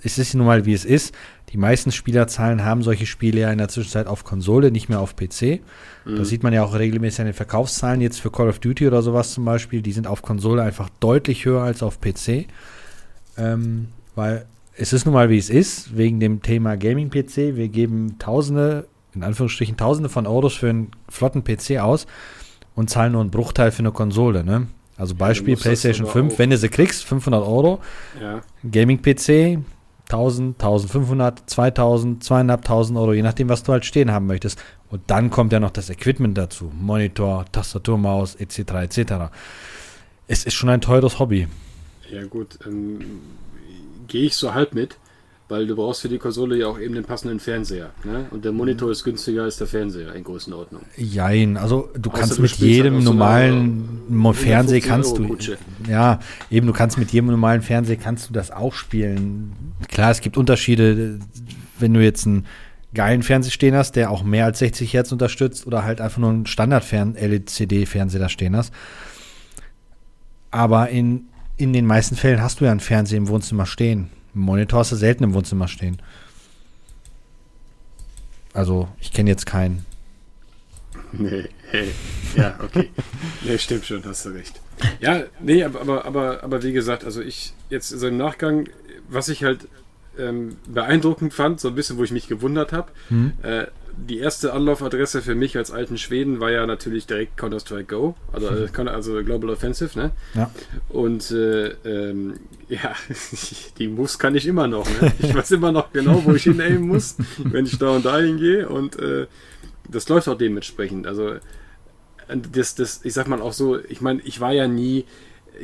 es 0.03 0.17
ist 0.17 0.33
nun 0.33 0.47
mal 0.47 0.65
wie 0.65 0.73
es 0.73 0.85
ist, 0.85 1.13
die 1.51 1.57
meisten 1.57 1.91
Spielerzahlen 1.91 2.65
haben 2.65 2.81
solche 2.81 3.05
Spiele 3.05 3.41
ja 3.41 3.51
in 3.51 3.59
der 3.59 3.67
Zwischenzeit 3.67 4.07
auf 4.07 4.23
Konsole, 4.23 4.71
nicht 4.71 4.89
mehr 4.89 4.99
auf 4.99 5.15
PC. 5.15 5.61
Mhm. 6.05 6.15
Das 6.17 6.29
sieht 6.29 6.41
man 6.41 6.51
ja 6.51 6.63
auch 6.63 6.73
regelmäßig 6.73 7.19
an 7.19 7.25
den 7.27 7.35
Verkaufszahlen 7.35 8.01
jetzt 8.01 8.19
für 8.19 8.31
Call 8.31 8.49
of 8.49 8.57
Duty 8.57 8.87
oder 8.87 9.03
sowas 9.03 9.33
zum 9.33 9.45
Beispiel. 9.45 9.83
Die 9.83 9.91
sind 9.91 10.07
auf 10.07 10.23
Konsole 10.23 10.63
einfach 10.63 10.89
deutlich 10.99 11.45
höher 11.45 11.61
als 11.61 11.83
auf 11.83 12.01
PC. 12.01 12.47
Ähm, 13.37 13.89
weil 14.15 14.47
es 14.75 14.93
ist 14.93 15.05
nun 15.05 15.13
mal 15.13 15.29
wie 15.29 15.37
es 15.37 15.51
ist, 15.51 15.95
wegen 15.95 16.19
dem 16.19 16.41
Thema 16.41 16.75
Gaming-PC. 16.75 17.55
Wir 17.55 17.67
geben 17.67 18.17
Tausende, 18.17 18.87
in 19.13 19.21
Anführungsstrichen 19.21 19.77
Tausende 19.77 20.09
von 20.09 20.25
Euros 20.25 20.55
für 20.55 20.69
einen 20.69 20.89
flotten 21.07 21.43
PC 21.43 21.79
aus 21.79 22.07
und 22.75 22.89
zahlen 22.89 23.13
nur 23.13 23.21
einen 23.21 23.31
Bruchteil 23.31 23.71
für 23.71 23.79
eine 23.79 23.91
Konsole, 23.91 24.43
ne? 24.43 24.67
Also 24.97 25.15
Beispiel 25.15 25.55
ja, 25.55 25.59
PlayStation 25.59 26.07
5, 26.07 26.37
wenn 26.37 26.51
du 26.51 26.57
sie 26.57 26.69
kriegst, 26.69 27.03
500 27.05 27.43
Euro. 27.43 27.79
Ja. 28.21 28.41
Gaming-PC 28.69 29.59
1000, 30.09 30.61
1500, 30.61 31.49
2000, 31.49 32.23
2500 32.23 33.01
Euro, 33.01 33.13
je 33.13 33.23
nachdem, 33.23 33.49
was 33.49 33.63
du 33.63 33.71
halt 33.71 33.85
stehen 33.85 34.11
haben 34.11 34.27
möchtest. 34.27 34.61
Und 34.89 35.01
dann 35.07 35.31
kommt 35.31 35.51
ja 35.51 35.59
noch 35.59 35.71
das 35.71 35.89
Equipment 35.89 36.37
dazu. 36.37 36.71
Monitor, 36.79 37.45
Tastatur, 37.51 37.97
Maus, 37.97 38.35
etc., 38.35 38.59
etc. 38.83 39.13
Es 40.27 40.45
ist 40.45 40.53
schon 40.53 40.69
ein 40.69 40.81
teures 40.81 41.17
Hobby. 41.17 41.47
Ja 42.11 42.25
gut, 42.25 42.59
ähm, 42.67 42.99
gehe 44.07 44.25
ich 44.25 44.35
so 44.35 44.53
halb 44.53 44.75
mit 44.75 44.97
weil 45.53 45.67
du 45.67 45.75
brauchst 45.75 46.01
für 46.01 46.09
die 46.09 46.17
Konsole 46.17 46.57
ja 46.57 46.65
auch 46.65 46.79
eben 46.79 46.95
den 46.95 47.03
passenden 47.03 47.39
Fernseher. 47.39 47.91
Ne? 48.03 48.25
Und 48.31 48.43
der 48.43 48.51
Monitor 48.51 48.89
ist 48.89 49.03
günstiger 49.03 49.43
als 49.43 49.57
der 49.57 49.67
Fernseher 49.67 50.15
in 50.15 50.23
Größenordnung. 50.23 50.81
Jein, 50.97 51.57
also 51.57 51.91
du 51.95 52.09
Außer 52.09 52.19
kannst 52.19 52.37
du 52.39 52.41
mit 52.41 52.51
jedem 52.53 52.95
halt 52.95 53.03
normalen 53.03 54.01
so 54.09 54.33
Fernseher 54.33 54.81
kannst 54.81 55.15
du 55.19 55.37
ja 55.87 56.19
eben 56.49 56.65
du 56.65 56.73
kannst 56.73 56.97
mit 56.97 57.11
jedem 57.11 57.27
normalen 57.27 57.61
Fernseher 57.61 57.97
kannst 57.97 58.27
du 58.27 58.33
das 58.33 58.49
auch 58.49 58.73
spielen. 58.73 59.53
Klar, 59.89 60.09
es 60.09 60.21
gibt 60.21 60.37
Unterschiede, 60.37 61.19
wenn 61.77 61.93
du 61.93 62.03
jetzt 62.03 62.25
einen 62.25 62.47
geilen 62.95 63.21
Fernseher 63.21 63.51
stehen 63.51 63.75
hast, 63.75 63.95
der 63.95 64.09
auch 64.09 64.23
mehr 64.23 64.45
als 64.45 64.57
60 64.57 64.91
Hertz 64.91 65.11
unterstützt 65.11 65.67
oder 65.67 65.83
halt 65.83 66.01
einfach 66.01 66.17
nur 66.17 66.31
einen 66.31 66.47
Standard-LCD-Fernseher 66.47 68.19
da 68.19 68.29
stehen 68.29 68.55
hast. 68.55 68.73
Aber 70.49 70.89
in, 70.89 71.25
in 71.57 71.73
den 71.73 71.85
meisten 71.85 72.15
Fällen 72.15 72.41
hast 72.41 72.59
du 72.59 72.65
ja 72.65 72.71
einen 72.71 72.79
Fernseher 72.79 73.19
im 73.19 73.27
Wohnzimmer 73.27 73.67
stehen. 73.67 74.09
Monitor 74.33 74.79
hast 74.79 74.91
du 74.91 74.95
selten 74.95 75.23
im 75.23 75.33
Wohnzimmer 75.33 75.67
stehen. 75.67 76.01
Also, 78.53 78.87
ich 78.99 79.11
kenne 79.11 79.29
jetzt 79.29 79.45
keinen. 79.45 79.85
Nee, 81.11 81.49
hey, 81.69 81.91
ja, 82.35 82.59
okay. 82.63 82.89
nee, 83.43 83.57
stimmt 83.57 83.85
schon, 83.85 84.03
hast 84.05 84.25
du 84.25 84.29
recht. 84.29 84.59
Ja, 84.99 85.23
nee, 85.39 85.63
aber, 85.63 85.81
aber, 85.81 86.05
aber, 86.05 86.43
aber 86.43 86.63
wie 86.63 86.73
gesagt, 86.73 87.03
also 87.03 87.21
ich 87.21 87.53
jetzt 87.69 87.89
so 87.89 88.07
im 88.07 88.17
Nachgang, 88.17 88.69
was 89.09 89.29
ich 89.29 89.43
halt 89.43 89.67
ähm, 90.17 90.57
beeindruckend 90.67 91.33
fand, 91.33 91.59
so 91.59 91.69
ein 91.69 91.75
bisschen, 91.75 91.97
wo 91.97 92.03
ich 92.03 92.11
mich 92.11 92.27
gewundert 92.27 92.73
habe, 92.73 92.91
hm. 93.09 93.33
äh, 93.43 93.65
die 93.95 94.19
erste 94.19 94.53
Anlaufadresse 94.53 95.21
für 95.21 95.35
mich 95.35 95.57
als 95.57 95.71
alten 95.71 95.97
Schweden 95.97 96.39
war 96.39 96.51
ja 96.51 96.65
natürlich 96.65 97.05
direkt 97.05 97.37
Counter-Strike 97.37 97.85
Go, 97.85 98.15
also, 98.31 98.51
mhm. 98.51 98.87
also 98.87 99.23
Global 99.23 99.51
Offensive, 99.51 99.97
ne? 99.97 100.11
Ja. 100.33 100.51
Und 100.89 101.31
äh, 101.31 101.69
ähm, 101.85 102.39
ja, 102.69 102.95
die 103.77 103.87
Moves 103.87 104.19
kann 104.19 104.35
ich 104.35 104.47
immer 104.47 104.67
noch, 104.67 104.87
ne? 105.01 105.13
Ich 105.19 105.33
weiß 105.33 105.51
immer 105.51 105.71
noch 105.71 105.91
genau, 105.93 106.23
wo 106.25 106.33
ich 106.33 106.43
hinaimen 106.43 106.87
muss, 106.87 107.17
wenn 107.37 107.65
ich 107.65 107.77
da 107.77 107.91
und 107.91 108.05
da 108.05 108.19
hingehe 108.19 108.67
und 108.67 108.97
äh, 108.99 109.27
das 109.89 110.09
läuft 110.09 110.27
auch 110.27 110.37
dementsprechend. 110.37 111.07
Also 111.07 111.35
das, 112.27 112.75
das, 112.75 113.01
ich 113.03 113.13
sag 113.13 113.27
mal 113.27 113.41
auch 113.41 113.53
so, 113.53 113.79
ich 113.79 114.01
meine, 114.01 114.21
ich 114.21 114.39
war 114.39 114.53
ja 114.53 114.67
nie 114.67 115.05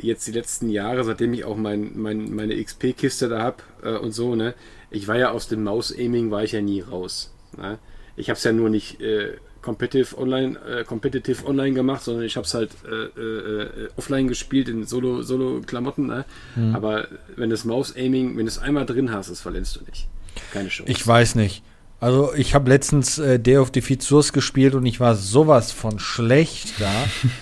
jetzt 0.00 0.26
die 0.26 0.32
letzten 0.32 0.68
Jahre, 0.68 1.02
seitdem 1.04 1.32
ich 1.34 1.44
auch 1.44 1.56
mein, 1.56 1.92
mein 1.96 2.32
meine 2.34 2.62
XP-Kiste 2.62 3.28
da 3.28 3.40
habe 3.42 3.56
äh, 3.82 3.96
und 3.96 4.12
so, 4.12 4.36
ne? 4.36 4.54
Ich 4.90 5.08
war 5.08 5.16
ja 5.16 5.30
aus 5.30 5.48
dem 5.48 5.62
Maus-Aiming, 5.64 6.30
war 6.30 6.42
ich 6.42 6.52
ja 6.52 6.60
nie 6.60 6.80
raus. 6.80 7.32
Ne? 7.56 7.78
Ich 8.20 8.30
habe 8.30 8.36
es 8.36 8.44
ja 8.44 8.52
nur 8.52 8.70
nicht 8.70 9.00
äh, 9.00 9.32
competitive 9.62 10.16
online, 10.16 10.58
äh, 10.58 10.84
competitive 10.84 11.46
online 11.46 11.74
gemacht, 11.74 12.02
sondern 12.04 12.24
ich 12.24 12.36
habe 12.36 12.46
es 12.46 12.54
halt 12.54 12.70
äh, 12.84 13.20
äh, 13.20 13.88
offline 13.96 14.28
gespielt 14.28 14.68
in 14.68 14.84
Solo 14.84 15.22
Solo 15.22 15.60
Klamotten. 15.66 16.06
Ne? 16.06 16.24
Mhm. 16.56 16.74
Aber 16.74 17.08
wenn 17.36 17.50
das 17.50 17.64
Maus 17.64 17.94
Aiming, 17.96 18.36
wenn 18.36 18.46
du 18.46 18.50
es 18.50 18.58
einmal 18.58 18.86
drin 18.86 19.12
hast, 19.12 19.30
das 19.30 19.40
verletzt 19.40 19.76
du 19.76 19.84
nicht. 19.84 20.08
Keine 20.52 20.68
Chance. 20.68 20.90
Ich 20.90 21.06
weiß 21.06 21.34
nicht. 21.34 21.62
Also 22.00 22.32
ich 22.34 22.54
habe 22.54 22.70
letztens 22.70 23.18
äh, 23.18 23.38
Day 23.38 23.58
of 23.58 23.70
Defeat 23.70 24.02
Source 24.02 24.32
gespielt 24.32 24.74
und 24.74 24.86
ich 24.86 25.00
war 25.00 25.14
sowas 25.14 25.70
von 25.70 25.98
schlecht 25.98 26.80
da. 26.80 26.90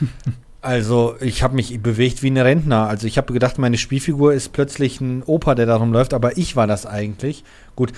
also 0.60 1.14
ich 1.20 1.44
habe 1.44 1.54
mich 1.54 1.80
bewegt 1.80 2.24
wie 2.24 2.30
ein 2.30 2.38
Rentner. 2.38 2.88
Also 2.88 3.06
ich 3.06 3.18
habe 3.18 3.32
gedacht, 3.32 3.58
meine 3.58 3.78
Spielfigur 3.78 4.32
ist 4.34 4.52
plötzlich 4.52 5.00
ein 5.00 5.22
Opa, 5.22 5.54
der 5.54 5.66
darum 5.66 5.92
läuft, 5.92 6.12
aber 6.12 6.36
ich 6.36 6.56
war 6.56 6.66
das 6.66 6.86
eigentlich. 6.86 7.44
Gut, 7.76 7.92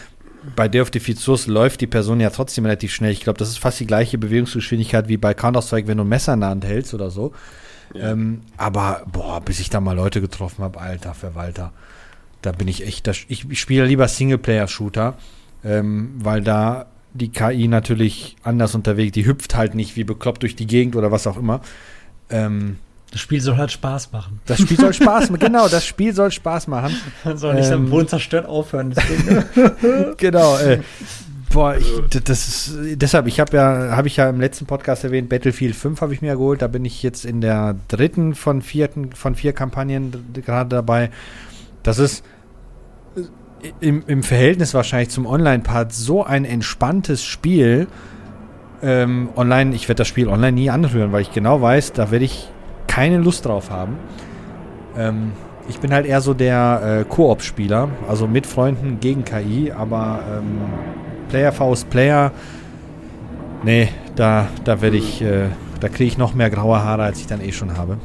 bei 0.56 0.68
Day 0.68 0.80
of 0.80 0.90
Defeat 0.90 1.18
Source 1.18 1.46
läuft 1.46 1.80
die 1.80 1.86
Person 1.86 2.20
ja 2.20 2.30
trotzdem 2.30 2.64
relativ 2.64 2.92
schnell. 2.92 3.12
Ich 3.12 3.20
glaube, 3.20 3.38
das 3.38 3.48
ist 3.48 3.58
fast 3.58 3.80
die 3.80 3.86
gleiche 3.86 4.18
Bewegungsgeschwindigkeit 4.18 5.08
wie 5.08 5.16
bei 5.16 5.34
Counter-Strike, 5.34 5.86
wenn 5.88 5.98
du 5.98 6.04
ein 6.04 6.08
Messer 6.08 6.34
in 6.34 6.40
der 6.40 6.50
Hand 6.50 6.64
hältst 6.64 6.94
oder 6.94 7.10
so. 7.10 7.32
Ja. 7.94 8.12
Ähm, 8.12 8.42
aber, 8.56 9.02
boah, 9.10 9.40
bis 9.40 9.60
ich 9.60 9.70
da 9.70 9.80
mal 9.80 9.96
Leute 9.96 10.20
getroffen 10.20 10.62
habe, 10.62 10.80
alter 10.80 11.14
Verwalter, 11.14 11.72
da 12.42 12.52
bin 12.52 12.68
ich 12.68 12.86
echt, 12.86 13.06
das, 13.06 13.18
ich, 13.28 13.50
ich 13.50 13.60
spiele 13.60 13.84
lieber 13.84 14.08
Singleplayer-Shooter, 14.08 15.16
ähm, 15.64 16.12
weil 16.18 16.42
da 16.42 16.86
die 17.12 17.30
KI 17.30 17.68
natürlich 17.68 18.36
anders 18.42 18.74
unterwegs, 18.74 19.12
die 19.12 19.26
hüpft 19.26 19.56
halt 19.56 19.74
nicht 19.74 19.96
wie 19.96 20.04
bekloppt 20.04 20.42
durch 20.42 20.56
die 20.56 20.66
Gegend 20.66 20.94
oder 20.96 21.10
was 21.10 21.26
auch 21.26 21.36
immer. 21.36 21.60
Ähm, 22.30 22.78
das 23.10 23.20
Spiel 23.20 23.40
soll 23.40 23.56
halt 23.56 23.72
Spaß 23.72 24.12
machen. 24.12 24.40
Das 24.46 24.60
Spiel 24.60 24.76
soll 24.76 24.92
Spaß 24.92 25.30
machen, 25.30 25.40
genau, 25.46 25.68
das 25.68 25.84
Spiel 25.84 26.14
soll 26.14 26.30
Spaß 26.30 26.68
machen. 26.68 26.96
Man 27.24 27.38
soll 27.38 27.54
nicht 27.54 27.68
ähm, 27.68 27.84
am 27.84 27.90
Boden 27.90 28.08
zerstört 28.08 28.46
aufhören. 28.46 28.94
genau, 30.16 30.58
äh, 30.58 30.80
Boah, 31.52 31.76
ich, 31.76 31.84
das 32.22 32.46
ist 32.46 32.78
deshalb, 32.94 33.26
ich 33.26 33.40
habe 33.40 33.56
ja, 33.56 33.96
habe 33.96 34.06
ich 34.06 34.16
ja 34.16 34.28
im 34.28 34.40
letzten 34.40 34.66
Podcast 34.66 35.02
erwähnt, 35.02 35.28
Battlefield 35.28 35.74
5 35.74 36.00
habe 36.00 36.14
ich 36.14 36.22
mir 36.22 36.34
geholt. 36.34 36.62
Da 36.62 36.68
bin 36.68 36.84
ich 36.84 37.02
jetzt 37.02 37.24
in 37.24 37.40
der 37.40 37.74
dritten 37.88 38.36
von 38.36 38.62
vierten 38.62 39.10
von 39.12 39.34
vier 39.34 39.52
Kampagnen 39.52 40.12
gerade 40.32 40.68
dabei. 40.68 41.10
Das 41.82 41.98
ist 41.98 42.24
im, 43.80 44.04
im 44.06 44.22
Verhältnis 44.22 44.74
wahrscheinlich 44.74 45.10
zum 45.10 45.26
Online-Part 45.26 45.92
so 45.92 46.24
ein 46.24 46.44
entspanntes 46.44 47.24
Spiel. 47.24 47.88
Ähm, 48.80 49.28
online, 49.34 49.74
ich 49.74 49.88
werde 49.88 49.98
das 49.98 50.08
Spiel 50.08 50.28
online 50.28 50.52
nie 50.52 50.70
anrühren, 50.70 51.10
weil 51.10 51.22
ich 51.22 51.32
genau 51.32 51.60
weiß, 51.60 51.92
da 51.92 52.12
werde 52.12 52.26
ich 52.26 52.48
keine 52.90 53.18
Lust 53.18 53.46
drauf 53.46 53.70
haben. 53.70 53.96
Ähm, 54.96 55.30
ich 55.68 55.78
bin 55.78 55.92
halt 55.92 56.06
eher 56.06 56.20
so 56.20 56.34
der 56.34 57.04
äh, 57.06 57.08
Koop-Spieler, 57.08 57.88
also 58.08 58.26
mit 58.26 58.46
Freunden 58.46 58.98
gegen 58.98 59.24
KI, 59.24 59.70
aber 59.70 60.24
ähm, 60.28 60.60
Player 61.28 61.52
vs. 61.52 61.84
Player, 61.84 62.32
nee, 63.62 63.88
da, 64.16 64.48
da 64.64 64.82
werde 64.82 64.96
ich, 64.96 65.22
äh, 65.22 65.46
da 65.78 65.88
kriege 65.88 66.06
ich 66.06 66.18
noch 66.18 66.34
mehr 66.34 66.50
graue 66.50 66.82
Haare, 66.82 67.04
als 67.04 67.20
ich 67.20 67.28
dann 67.28 67.40
eh 67.40 67.52
schon 67.52 67.76
habe. 67.76 67.98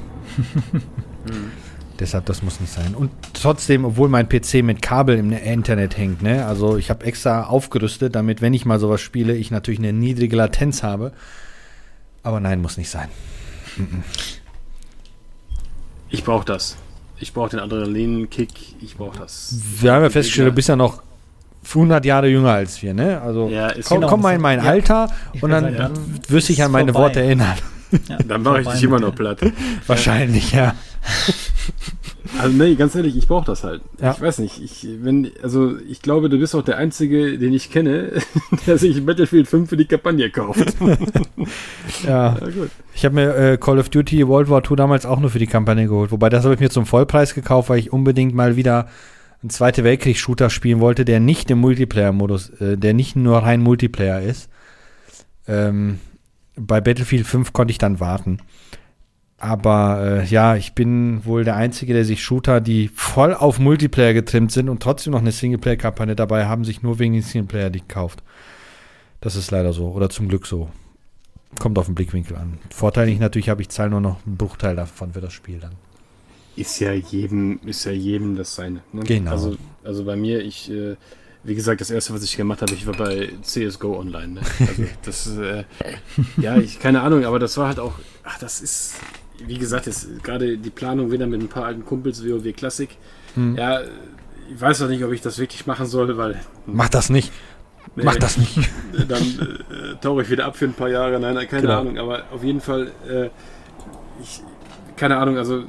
Deshalb, 2.00 2.26
das 2.28 2.44
muss 2.44 2.60
nicht 2.60 2.72
sein. 2.72 2.94
Und 2.94 3.10
trotzdem, 3.34 3.86
obwohl 3.86 4.10
mein 4.10 4.30
PC 4.30 4.62
mit 4.62 4.84
Kabel 4.84 5.18
im 5.18 5.32
Internet 5.32 5.98
hängt, 5.98 6.22
ne? 6.22 6.46
Also 6.46 6.78
ich 6.78 6.92
habe 6.92 7.06
extra 7.06 7.46
aufgerüstet, 7.46 8.14
damit, 8.14 8.42
wenn 8.44 8.54
ich 8.54 8.66
mal 8.66 8.80
sowas 8.80 9.02
spiele, 9.02 9.34
ich 9.34 9.50
natürlich 9.50 9.80
eine 9.80 9.94
niedrige 9.94 10.36
Latenz 10.36 10.84
habe. 10.84 11.14
Aber 12.22 12.40
nein, 12.40 12.62
muss 12.62 12.78
nicht 12.78 12.90
sein. 12.90 13.08
Ich 16.16 16.24
brauche 16.24 16.46
das. 16.46 16.78
Ich 17.20 17.34
brauche 17.34 17.50
den 17.50 17.60
Adrenalin-Kick. 17.60 18.50
Ich 18.82 18.96
brauche 18.96 19.18
das. 19.20 19.54
Wir 19.82 19.92
haben 19.94 20.04
ja 20.04 20.10
festgestellt, 20.10 20.48
du 20.48 20.52
bist 20.54 20.70
ja 20.70 20.76
noch 20.78 21.02
100 21.68 22.06
Jahre 22.06 22.28
jünger 22.30 22.52
als 22.52 22.82
wir, 22.82 22.94
ne? 22.94 23.22
Also 23.22 23.50
Ja, 23.50 23.74
komm, 23.84 23.98
genau, 23.98 24.08
komm 24.10 24.22
mal 24.22 24.34
in 24.36 24.42
mein 24.42 24.60
ja. 24.64 24.66
Alter 24.70 25.10
Ich 25.34 25.44
und 25.44 25.50
dann 25.50 25.76
sagen, 25.76 25.94
wirst 26.30 26.48
du 26.50 26.54
dich 26.54 26.64
an 26.64 26.72
meine 26.72 26.94
vorbei. 26.94 27.08
Worte 27.08 27.20
erinnern. 27.22 27.56
Ja, 28.08 28.18
Dann 28.18 28.44
mache 28.44 28.62
ich 28.62 28.68
dich 28.68 28.84
immer 28.84 29.00
noch 29.00 29.14
platt. 29.14 29.40
Wahrscheinlich, 29.88 30.52
ja. 30.54 30.74
Also 32.40 32.56
nee, 32.56 32.76
ganz 32.76 32.96
ehrlich, 32.96 33.16
ich 33.18 33.28
brauche 33.28 33.46
das 33.46 33.64
halt. 33.64 33.82
Ja. 34.02 34.12
Ich 34.12 34.22
weiß 34.22 34.40
nicht, 34.40 34.62
ich 34.62 34.88
wenn 35.02 35.32
also 35.42 35.78
ich 35.88 36.02
glaube, 36.02 36.30
du 36.30 36.38
bist 36.38 36.56
auch 36.56 36.64
der 36.64 36.78
einzige, 36.78 37.38
den 37.38 37.54
ich 37.54 37.72
kenne, 37.72 38.14
der 38.68 38.78
sich 38.78 39.06
Battlefield 39.06 39.48
5 39.48 39.70
für 39.70 39.78
die 39.78 39.86
Kampagne 39.86 40.30
kauft. 40.30 40.76
ja. 42.04 42.38
Ja, 42.40 42.50
gut. 42.50 42.70
Ich 42.94 43.06
habe 43.06 43.16
mir 43.16 43.36
äh, 43.36 43.58
Call 43.58 43.80
of 43.80 43.90
Duty 43.90 44.28
World 44.28 44.50
War 44.50 44.64
II 44.70 44.76
damals 44.76 45.06
auch 45.06 45.20
nur 45.20 45.30
für 45.30 45.40
die 45.40 45.48
Kampagne 45.48 45.88
geholt. 45.88 46.12
Wobei 46.12 46.30
das 46.30 46.44
habe 46.44 46.54
ich 46.54 46.60
mir 46.60 46.70
zum 46.70 46.86
Vollpreis 46.86 47.34
gekauft, 47.34 47.70
weil 47.70 47.80
ich 47.80 47.94
unbedingt 47.94 48.34
mal 48.34 48.56
wieder 48.56 48.88
einen 49.42 49.50
Zweite 49.50 49.84
Weltkrieg-Shooter 49.84 50.50
spielen 50.50 50.80
wollte, 50.80 51.06
der 51.06 51.20
nicht 51.20 51.52
im 51.52 51.60
Multiplayer-Modus, 51.60 52.50
äh, 52.62 52.78
der 52.78 52.94
nicht 52.94 53.16
nur 53.16 53.40
rein 53.40 53.62
Multiplayer 53.62 54.22
ist. 54.22 54.50
Ähm, 55.48 56.00
bei 56.56 56.82
Battlefield 56.82 57.28
5 57.28 57.54
konnte 57.54 57.72
ich 57.72 57.78
dann 57.78 58.00
warten. 58.00 58.40
Aber 59.46 60.02
äh, 60.02 60.26
ja, 60.26 60.56
ich 60.56 60.74
bin 60.74 61.24
wohl 61.24 61.44
der 61.44 61.56
Einzige, 61.56 61.94
der 61.94 62.04
sich 62.04 62.24
Shooter, 62.24 62.62
die 62.62 62.88
voll 62.88 63.34
auf 63.36 63.60
Multiplayer 63.60 64.14
getrimmt 64.14 64.52
sind 64.52 64.70
und 64.70 64.82
trotzdem 64.82 65.12
noch 65.12 65.22
eine 65.22 65.32
Singleplayer-Kampagne 65.32 66.16
dabei 66.16 66.48
haben, 66.48 66.66
sich 66.66 66.82
nur 66.82 66.98
wegen 66.98 67.14
den 67.14 67.22
Singleplayer 67.22 67.70
gekauft. 67.70 68.24
Das 69.22 69.36
ist 69.36 69.52
leider 69.52 69.72
so. 69.72 69.90
Oder 69.90 70.10
zum 70.10 70.30
Glück 70.30 70.48
so. 70.48 70.70
Kommt 71.60 71.78
auf 71.78 71.86
den 71.86 71.94
Blickwinkel 71.94 72.36
an. 72.36 72.58
Vorteil 72.72 73.06
nicht 73.06 73.20
natürlich 73.20 73.48
habe, 73.48 73.62
ich 73.62 73.70
zahle 73.70 73.92
nur 73.92 74.02
noch 74.02 74.26
einen 74.26 74.36
Bruchteil 74.36 74.76
davon 74.76 75.14
für 75.14 75.22
das 75.22 75.32
Spiel 75.32 75.60
dann. 75.60 75.74
Ist 76.56 76.80
ja 76.80 76.94
jedem, 76.94 77.60
ist 77.66 77.86
ja 77.86 77.92
jedem 77.92 78.36
das 78.36 78.56
seine. 78.56 78.82
Ne? 78.94 79.04
Genau. 79.04 79.32
Also, 79.32 79.58
also 79.84 80.06
bei 80.06 80.16
mir, 80.16 80.44
ich, 80.44 80.72
äh, 80.72 80.96
wie 81.44 81.54
gesagt, 81.54 81.82
das 81.82 81.92
erste, 81.92 82.16
was 82.16 82.24
ich 82.24 82.36
gemacht 82.36 82.64
habe, 82.64 82.74
ich 82.74 82.88
war 82.88 82.96
bei 82.96 83.30
CSGO 83.44 84.00
online. 84.00 84.34
Ne? 84.34 84.42
Also 84.60 84.84
das, 85.04 85.38
äh, 85.38 85.64
ja, 86.38 86.58
ich, 86.58 86.80
keine 86.80 87.02
Ahnung, 87.02 87.26
aber 87.26 87.38
das 87.38 87.58
war 87.58 87.68
halt 87.68 87.80
auch, 87.80 87.94
ach, 88.24 88.40
das 88.40 88.62
ist, 88.62 88.96
wie 89.46 89.58
gesagt, 89.58 89.86
jetzt 89.86 90.24
gerade 90.24 90.58
die 90.58 90.70
Planung 90.70 91.12
wieder 91.12 91.28
mit 91.28 91.42
ein 91.42 91.48
paar 91.48 91.66
alten 91.66 91.86
Kumpels, 91.86 92.24
WoW 92.26 92.54
Classic. 92.56 92.90
Hm. 93.36 93.56
Ja, 93.58 93.82
ich 94.54 94.62
weiß 94.62 94.82
noch 94.82 94.90
nicht, 94.90 95.04
ob 95.04 95.12
ich 95.12 95.22
das 95.22 95.40
wirklich 95.40 95.66
machen 95.66 95.86
soll, 95.86 96.18
weil 96.18 96.40
Mach 96.66 96.90
das 96.90 97.10
nicht. 97.10 97.32
Nee, 97.96 98.04
Mach 98.04 98.16
das 98.16 98.38
nicht. 98.38 98.58
dann 99.08 99.22
äh, 99.22 99.96
tauche 100.02 100.24
ich 100.24 100.30
wieder 100.30 100.46
ab 100.46 100.58
für 100.58 100.66
ein 100.66 100.74
paar 100.74 100.90
Jahre. 100.90 101.20
Nein, 101.20 101.36
keine 101.48 101.62
Genau. 101.64 101.80
Ahnung, 101.80 101.98
aber 101.98 102.24
auf 102.32 102.44
jeden 102.44 102.62
Fall, 102.62 102.92
äh, 103.10 103.30
ich, 104.22 104.42
keine 104.98 105.18
Ahnung, 105.18 105.38
also 105.38 105.64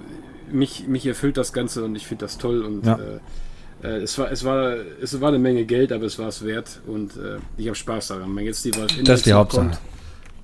mich, 0.51 0.87
mich 0.89 1.07
erfüllt 1.07 1.37
das 1.37 1.53
Ganze 1.53 1.85
und 1.85 1.95
ich 1.97 2.07
finde 2.07 2.25
das 2.25 2.39
toll 2.39 2.63
und 2.63 2.87
Ja. 2.87 2.99
äh, 3.83 3.89
äh, 3.89 4.03
es 4.03 4.17
war, 4.19 4.31
es 4.31 4.45
war, 4.45 4.75
es 5.03 5.21
war 5.21 5.29
eine 5.29 5.39
Menge 5.39 5.65
Geld, 5.65 5.93
aber 5.93 6.05
es 6.05 6.19
war 6.19 6.29
es 6.29 6.45
wert 6.45 6.81
und 6.87 7.17
äh, 7.17 7.39
ich 7.57 7.67
habe 7.67 7.77
Spaß 7.77 8.09
daran. 8.09 8.35
Wenn 8.35 8.45
jetzt 8.45 8.65
die 8.65 8.75
Valve 8.75 9.03
Das 9.03 9.21
ist 9.21 9.27
die 9.27 9.33
Hauptsache. 9.33 9.67
kommt, 9.67 9.79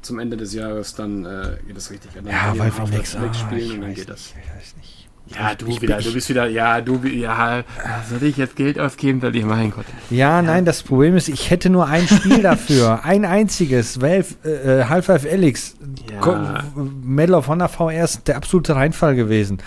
zum 0.03 0.19
Ende 0.19 0.37
des 0.37 0.53
Jahres, 0.53 0.95
dann 0.95 1.25
äh, 1.25 1.57
geht 1.67 1.77
das 1.77 1.91
richtig 1.91 2.17
an. 2.19 2.25
Dann 2.25 2.35
Ja, 2.35 2.55
weil 2.57 2.69
ich 2.69 2.91
Nex 2.91 3.15
Flex 3.15 3.39
ah, 3.39 3.47
spielen 3.47 3.61
ich 3.61 3.73
und 3.75 3.81
dann 3.81 3.89
geht 3.91 3.99
nicht, 3.99 4.11
das. 4.11 4.35
ich 4.41 4.57
weiß 4.57 4.77
nicht. 4.77 5.09
Ja, 5.27 5.55
du 5.55 5.67
Ich 5.67 5.81
wieder, 5.81 5.99
du 6.01 6.13
bist 6.13 6.29
wieder, 6.29 6.47
ja, 6.47 6.81
du, 6.81 7.01
ja, 7.05 7.65
soll 8.11 8.23
ich 8.25 8.37
jetzt 8.37 8.57
Geld 8.57 8.79
ausgeben, 8.79 9.21
soll 9.21 9.35
ich, 9.35 9.45
mein 9.45 9.71
Gott. 9.71 9.87
Ja, 10.11 10.43
nein, 10.43 10.65
das 10.65 10.83
Problem 10.83 11.17
ist, 11.17 11.29
ich 11.29 11.51
hätte 11.51 11.71
nur 11.71 11.87
ein 11.87 12.07
Spiel 12.07 12.43
dafür. 12.43 13.05
ein 13.05 13.25
einziges. 13.25 14.01
Valve, 14.01 14.35
äh, 14.45 14.85
Half-Life 14.85 15.31
Alyx. 15.31 15.77
Ja. 16.11 16.65
Medal 17.03 17.37
of 17.37 17.49
Honor 17.49 17.69
VR 17.69 18.05
ist 18.05 18.29
der 18.29 18.37
absolute 18.37 18.75
Reinfall 18.75 19.15
gewesen. 19.15 19.59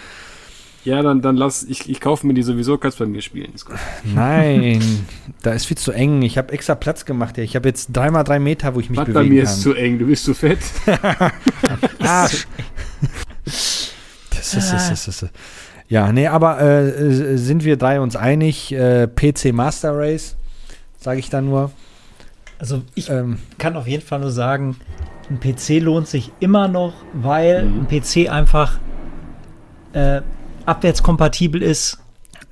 Ja, 0.86 1.02
dann, 1.02 1.22
dann 1.22 1.36
lass, 1.36 1.64
ich, 1.64 1.90
ich 1.90 2.00
kaufe 2.00 2.26
mir 2.28 2.34
die 2.36 2.44
sowieso, 2.44 2.78
kannst 2.78 3.00
bei 3.00 3.06
mir 3.08 3.22
spielen. 3.22 3.52
Ist 3.56 3.66
gut. 3.66 3.76
Nein, 4.04 5.06
da 5.42 5.52
ist 5.52 5.66
viel 5.66 5.78
zu 5.78 5.92
eng. 5.92 6.22
Ich 6.22 6.38
habe 6.38 6.54
extra 6.54 6.76
Platz 6.76 7.06
gemacht. 7.06 7.38
Ja. 7.38 7.44
Ich 7.44 7.56
habe 7.56 7.68
jetzt 7.68 7.88
dreimal 7.92 8.24
drei 8.24 8.40
Meter, 8.40 8.76
wo 8.76 8.80
ich 8.80 8.90
mich 8.92 8.98
Was 9.00 9.08
bei 9.08 9.14
bewegen 9.14 9.34
mir 9.36 9.44
kann. 9.44 9.54
ist 9.54 9.62
zu 9.62 9.74
eng, 9.74 9.98
du 10.00 10.06
bist 10.06 10.24
zu 10.26 10.34
fett. 10.36 10.60
Arsch. 12.00 12.48
Das 14.30 14.54
ist, 14.54 14.72
das 14.72 14.92
ist, 14.92 15.08
das 15.08 15.24
ist. 15.24 15.30
Ja, 15.88 16.12
nee, 16.12 16.28
aber 16.28 16.60
äh, 16.62 16.88
äh, 16.90 17.38
sind 17.38 17.64
wir 17.64 17.78
drei 17.78 18.00
uns 18.00 18.16
einig? 18.16 18.72
Äh, 18.72 19.08
PC 19.08 19.54
Master 19.54 19.96
Race, 19.98 20.36
sage 21.00 21.20
ich 21.20 21.30
dann 21.30 21.46
nur. 21.46 21.72
Also 22.58 22.82
ich 22.96 23.10
Ähm, 23.10 23.40
kann 23.58 23.76
auf 23.76 23.88
jeden 23.88 24.04
Fall 24.04 24.20
nur 24.20 24.32
sagen, 24.32 24.78
ein 25.30 25.40
PC 25.40 25.82
lohnt 25.82 26.08
sich 26.08 26.32
immer 26.40 26.68
noch, 26.68 26.94
weil 27.14 27.66
Mhm. 27.66 27.82
ein 27.82 27.88
PC 28.02 28.30
einfach 28.32 28.80
äh, 29.94 30.22
abwärtskompatibel 30.66 31.62
ist 31.62 32.00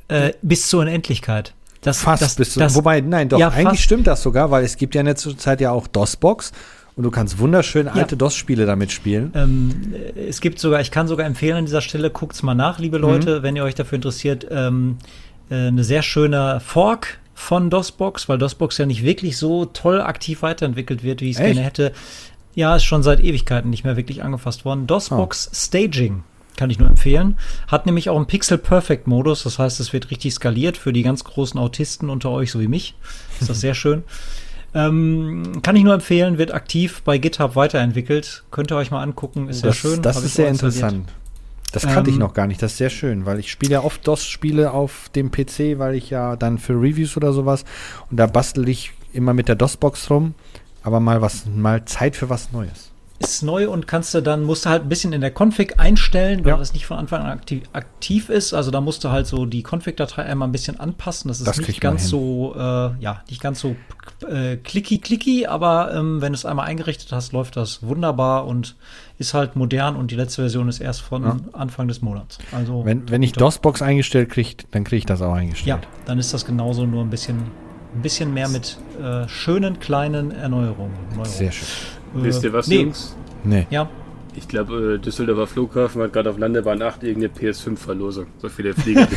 äh, 0.08 0.34
bis 0.42 0.68
zur 0.68 0.82
Unendlichkeit. 0.82 1.54
Das, 1.82 2.02
fast 2.02 2.22
das, 2.22 2.36
bis 2.36 2.54
zu, 2.54 2.60
das, 2.60 2.76
Wobei, 2.76 3.02
nein, 3.02 3.28
doch, 3.30 3.40
Ja, 3.40 3.50
eigentlich 3.50 3.66
fast. 3.66 3.82
stimmt 3.82 4.08
das 4.08 4.22
sogar, 4.24 4.52
weil 4.52 4.64
es 4.64 4.78
gibt 4.78 4.96
ja 4.96 5.02
in 5.02 5.06
der 5.06 5.16
Zeit 5.18 5.60
ja 5.60 5.72
auch 5.72 5.88
DOS-Box 5.88 6.54
und 6.96 7.04
du 7.04 7.12
kannst 7.12 7.40
wunderschön 7.40 7.88
Ja. 7.88 7.94
alte 7.94 8.16
DOS-Spiele 8.16 8.66
damit 8.66 8.92
spielen. 8.92 9.32
Ähm, 9.36 9.94
äh, 10.16 10.28
es 10.28 10.40
gibt 10.40 10.60
sogar, 10.60 10.80
ich 10.80 10.92
kann 10.92 11.08
sogar 11.08 11.26
empfehlen 11.26 11.58
an 11.58 11.66
dieser 11.66 11.82
Stelle, 11.82 12.10
guckt's 12.10 12.42
mal 12.42 12.56
nach, 12.56 12.80
liebe 12.80 12.98
Leute, 12.98 13.44
wenn 13.44 13.56
ihr 13.56 13.64
euch 13.64 13.76
dafür 13.76 13.98
interessiert, 13.98 14.48
ähm, 14.50 14.98
äh, 15.50 15.68
eine 15.68 15.84
sehr 15.84 16.04
schöne 16.04 16.62
Fork 16.66 17.20
von 17.34 17.70
DOSBox, 17.70 18.30
weil 18.30 18.38
DOSBox 18.38 18.78
ja 18.78 18.86
nicht 18.86 19.04
wirklich 19.04 19.38
so 19.38 19.66
toll 19.66 20.00
aktiv 20.02 20.42
weiterentwickelt 20.42 21.04
wird, 21.04 21.22
wie 21.22 21.32
ich 21.32 21.36
es 21.38 21.42
gerne 21.42 21.62
hätte. 21.62 21.92
Ja, 22.56 22.76
ist 22.76 22.84
schon 22.84 23.02
seit 23.04 23.20
Ewigkeiten 23.20 23.72
nicht 23.72 23.84
mehr 23.84 23.98
wirklich 23.98 24.24
angefasst 24.24 24.64
worden. 24.64 24.86
DOSBox 24.88 25.50
Staging 25.54 26.24
kann 26.58 26.70
ich 26.70 26.80
nur 26.80 26.88
empfehlen. 26.88 27.38
Hat 27.68 27.86
nämlich 27.86 28.10
auch 28.10 28.18
einen 28.18 28.28
Pixel 28.28 28.58
Perfect 28.58 29.08
Modus, 29.08 29.44
das 29.44 29.60
heißt, 29.60 29.80
es 29.80 29.94
wird 29.94 30.12
richtig 30.12 30.34
skaliert 30.34 30.78
für 30.78 30.94
die 30.94 31.04
ganz 31.04 31.24
großen 31.24 31.60
Autisten 31.60 32.10
unter 32.10 32.30
euch, 32.32 32.52
so 32.52 32.60
wie 32.60 32.68
mich. 32.68 32.96
Ist 33.40 33.50
das 33.50 33.60
sehr 33.60 33.76
schön. 33.76 34.04
Ähm, 34.76 35.62
kann 35.62 35.76
ich 35.76 35.84
nur 35.84 35.94
empfehlen, 35.94 36.40
wird 36.40 36.52
aktiv 36.52 37.04
bei 37.06 37.20
GitHub 37.20 37.56
weiterentwickelt. 37.56 38.44
Könnt 38.50 38.72
ihr 38.72 38.76
euch 38.76 38.90
mal 38.90 39.04
angucken, 39.04 39.48
ist 39.48 39.60
sehr 39.60 39.70
das 39.70 39.78
schön. 39.78 40.02
das 40.02 40.16
Hab 40.16 40.24
ist 40.24 40.30
ich 40.30 40.34
sehr 40.36 40.50
interessant. 40.50 41.10
Das 41.72 41.84
kannte 41.84 42.10
ich 42.10 42.16
Ähm, 42.16 42.22
noch 42.22 42.34
gar 42.34 42.48
nicht. 42.48 42.62
Das 42.62 42.72
ist 42.72 42.78
sehr 42.78 42.90
schön, 42.90 43.26
weil 43.26 43.40
ich 43.40 43.52
spiele 43.52 43.74
ja 43.74 43.84
oft 43.84 44.08
DOS-Spiele 44.08 44.72
auf 44.72 45.10
dem 45.16 45.32
PC, 45.32 45.78
weil 45.78 45.96
ich 45.96 46.10
ja 46.10 46.36
dann 46.36 46.58
für 46.58 46.74
Reviews 46.74 47.18
oder 47.18 47.34
sowas 47.34 47.66
und 48.10 48.18
da 48.18 48.26
bastel 48.26 48.68
ich 48.68 48.94
immer 49.12 49.34
mit 49.34 49.48
der 49.48 49.56
DOS-Box 49.56 50.10
rum. 50.10 50.34
Aber 50.82 51.00
mal 51.00 51.22
was, 51.22 51.46
mal 51.46 51.86
Zeit 51.86 52.16
für 52.16 52.30
was 52.30 52.52
Neues. 52.52 52.93
Ist 53.24 53.42
neu 53.44 53.70
und 53.70 53.88
kannst 53.88 54.14
du 54.14 54.22
dann, 54.22 54.44
musst 54.44 54.66
du 54.66 54.70
halt 54.70 54.84
ein 54.84 54.90
bisschen 54.90 55.14
in 55.14 55.22
der 55.22 55.32
Config 55.38 55.80
einstellen, 55.80 56.44
weil 56.44 56.52
Ja. 56.52 56.58
das 56.58 56.74
nicht 56.74 56.86
von 56.86 56.98
Anfang 56.98 57.22
an 57.22 57.30
aktiv, 57.32 57.64
aktiv 57.74 58.30
ist. 58.30 58.54
Also 58.54 58.70
da 58.72 58.82
musst 58.82 59.04
du 59.04 59.10
halt 59.12 59.28
so 59.28 59.46
die 59.46 59.64
Config-Datei 59.64 60.24
einmal 60.24 60.48
ein 60.48 60.52
bisschen 60.52 60.80
anpassen. 60.80 61.30
Das 61.30 61.40
ist 61.40 61.48
Das 61.48 61.58
nicht 61.60 61.80
ganz 61.82 62.08
so, 62.10 62.54
äh, 62.56 62.60
ja, 63.00 63.22
nicht 63.30 63.42
ganz 63.42 63.60
so 63.62 63.76
äh, 64.30 64.58
clicky 64.58 64.98
clicky, 65.00 65.48
aber 65.48 65.94
ähm, 65.96 66.22
wenn 66.22 66.34
du 66.34 66.36
es 66.38 66.46
einmal 66.46 66.68
eingerichtet 66.68 67.12
hast, 67.12 67.32
läuft 67.34 67.56
das 67.58 67.82
wunderbar 67.84 68.46
und 68.46 68.76
ist 69.18 69.34
halt 69.34 69.56
modern 69.56 69.96
und 69.96 70.12
die 70.12 70.16
letzte 70.16 70.42
Version 70.42 70.68
ist 70.68 70.80
erst 70.80 71.02
von 71.02 71.24
Ja. 71.24 71.38
Anfang 71.54 71.88
des 71.88 72.02
Monats. 72.02 72.40
Also 72.52 72.84
Wenn, 72.86 73.10
wenn 73.10 73.24
ich 73.24 73.34
DOS-Box 73.34 73.82
eingestellt 73.82 74.30
kriege, 74.30 74.50
dann 74.72 74.84
kriege 74.84 74.98
ich 75.00 75.06
das 75.06 75.22
auch 75.22 75.30
ja, 75.36 75.42
eingestellt. 75.42 75.88
dann 76.06 76.20
ist 76.20 76.34
das 76.34 76.46
genauso 76.46 76.86
nur 76.86 77.02
ein 77.04 77.10
bisschen, 77.10 77.38
ein 77.96 78.02
bisschen 78.02 78.34
mehr 78.34 78.50
mit 78.50 78.78
äh, 79.02 79.28
schönen 79.28 79.80
kleinen 79.80 80.32
Erneuerungen. 80.32 80.94
Neuerungen. 81.12 81.26
Sehr 81.26 81.52
schön. 81.52 81.68
Äh, 82.16 82.24
Wisst 82.24 82.44
ihr 82.44 82.54
was, 82.54 82.68
nee, 82.68 82.82
Jungs? 82.82 83.16
Nee. 83.44 83.68
Ja, 83.70 83.90
Ich 84.36 84.48
glaube, 84.48 84.96
äh, 84.96 84.98
Düsseldorfer 85.00 85.48
Flughafen 85.48 86.02
hat 86.02 86.14
gerade 86.14 86.30
auf 86.30 86.38
Landebahn 86.38 86.82
8 86.82 87.04
irgendeine 87.04 87.34
PS5-Verlosung. 87.34 88.28
So 88.42 88.50
viele 88.50 88.74
Flieger. 88.74 89.08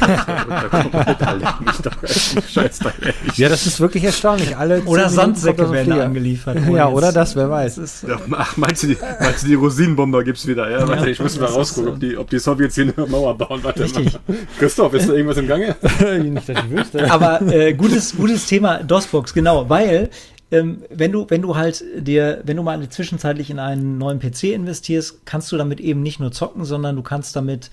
ja, 3.37 3.49
das 3.49 3.67
ist 3.67 3.81
wirklich 3.81 4.05
erstaunlich. 4.05 4.57
Alle 4.57 4.83
oder 4.83 5.09
Sandsäcke 5.09 5.71
werden 5.71 5.93
angeliefert. 5.93 6.59
Ja, 6.71 6.89
oder 6.89 7.13
das, 7.13 7.37
wer 7.37 7.49
weiß. 7.51 7.77
Das 7.77 8.03
ja, 8.03 8.19
ach, 8.33 8.57
meinst 8.57 8.83
du, 8.83 8.89
die, 8.89 8.97
meinst 9.21 9.43
du, 9.45 9.49
die 9.49 9.55
Rosinenbomber 9.55 10.25
gibt 10.25 10.39
es 10.39 10.47
wieder? 10.47 10.71
Ja, 10.71 10.81
ja, 10.81 10.89
warte, 10.89 11.11
ich 11.11 11.21
muss 11.21 11.39
mal 11.39 11.47
rausgucken, 11.47 11.93
ob 11.93 12.01
die, 12.01 12.17
ob 12.17 12.31
die 12.31 12.39
Sowjets 12.39 12.75
hier 12.75 12.93
eine 12.97 13.07
Mauer 13.07 13.37
bauen. 13.37 13.61
Warte 13.63 13.85
Richtig. 13.85 14.13
mal. 14.27 14.37
Christoph, 14.59 14.95
ist 14.95 15.09
da 15.09 15.13
irgendwas 15.15 15.39
im 15.39 15.47
Gange? 15.49 15.77
Nicht, 16.23 16.49
dass 16.49 16.59
ich 16.65 16.71
wüsste. 16.71 17.11
Aber 17.11 17.41
äh, 17.43 17.73
gutes, 17.75 18.17
gutes 18.17 18.47
Thema 18.47 18.83
DOSBox, 18.83 19.33
genau, 19.35 19.69
weil 19.69 20.11
ähm, 20.57 20.83
wenn 20.91 21.13
du, 21.13 21.27
wenn 21.29 21.43
du 21.43 21.57
halt 21.57 21.85
dir, 21.97 22.43
wenn 22.45 22.57
du 22.57 22.63
mal 22.63 22.89
zwischenzeitlich 22.89 23.51
in 23.51 23.59
einen 23.59 23.99
neuen 23.99 24.19
PC 24.19 24.45
investierst, 24.45 25.25
kannst 25.27 25.51
du 25.53 25.57
damit 25.57 25.81
eben 25.81 26.03
nicht 26.03 26.21
nur 26.21 26.33
zocken, 26.33 26.65
sondern 26.65 26.97
du 26.97 27.03
kannst 27.03 27.37
damit 27.37 27.71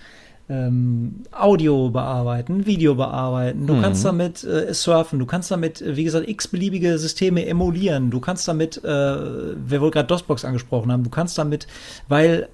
ähm, 0.50 1.24
Audio 1.32 1.90
bearbeiten, 1.90 2.66
Video 2.66 2.96
bearbeiten, 2.96 3.66
du 3.66 3.76
mhm. 3.76 3.82
kannst 3.82 4.04
damit 4.04 4.44
äh, 4.44 4.74
surfen, 4.74 5.20
du 5.20 5.26
kannst 5.26 5.50
damit, 5.52 5.82
äh, 5.82 5.96
wie 5.96 6.04
gesagt, 6.04 6.28
x-beliebige 6.28 6.98
Systeme 6.98 7.46
emulieren, 7.46 8.12
du 8.12 8.20
kannst 8.20 8.48
damit, 8.48 8.84
äh, 8.84 8.88
wir 8.88 9.82
wohl 9.82 9.92
gerade 9.92 10.08
DOSBox 10.08 10.44
angesprochen 10.44 10.92
haben, 10.92 11.04
du 11.04 11.10
kannst 11.10 11.38
damit, 11.38 11.68
weil 12.10 12.50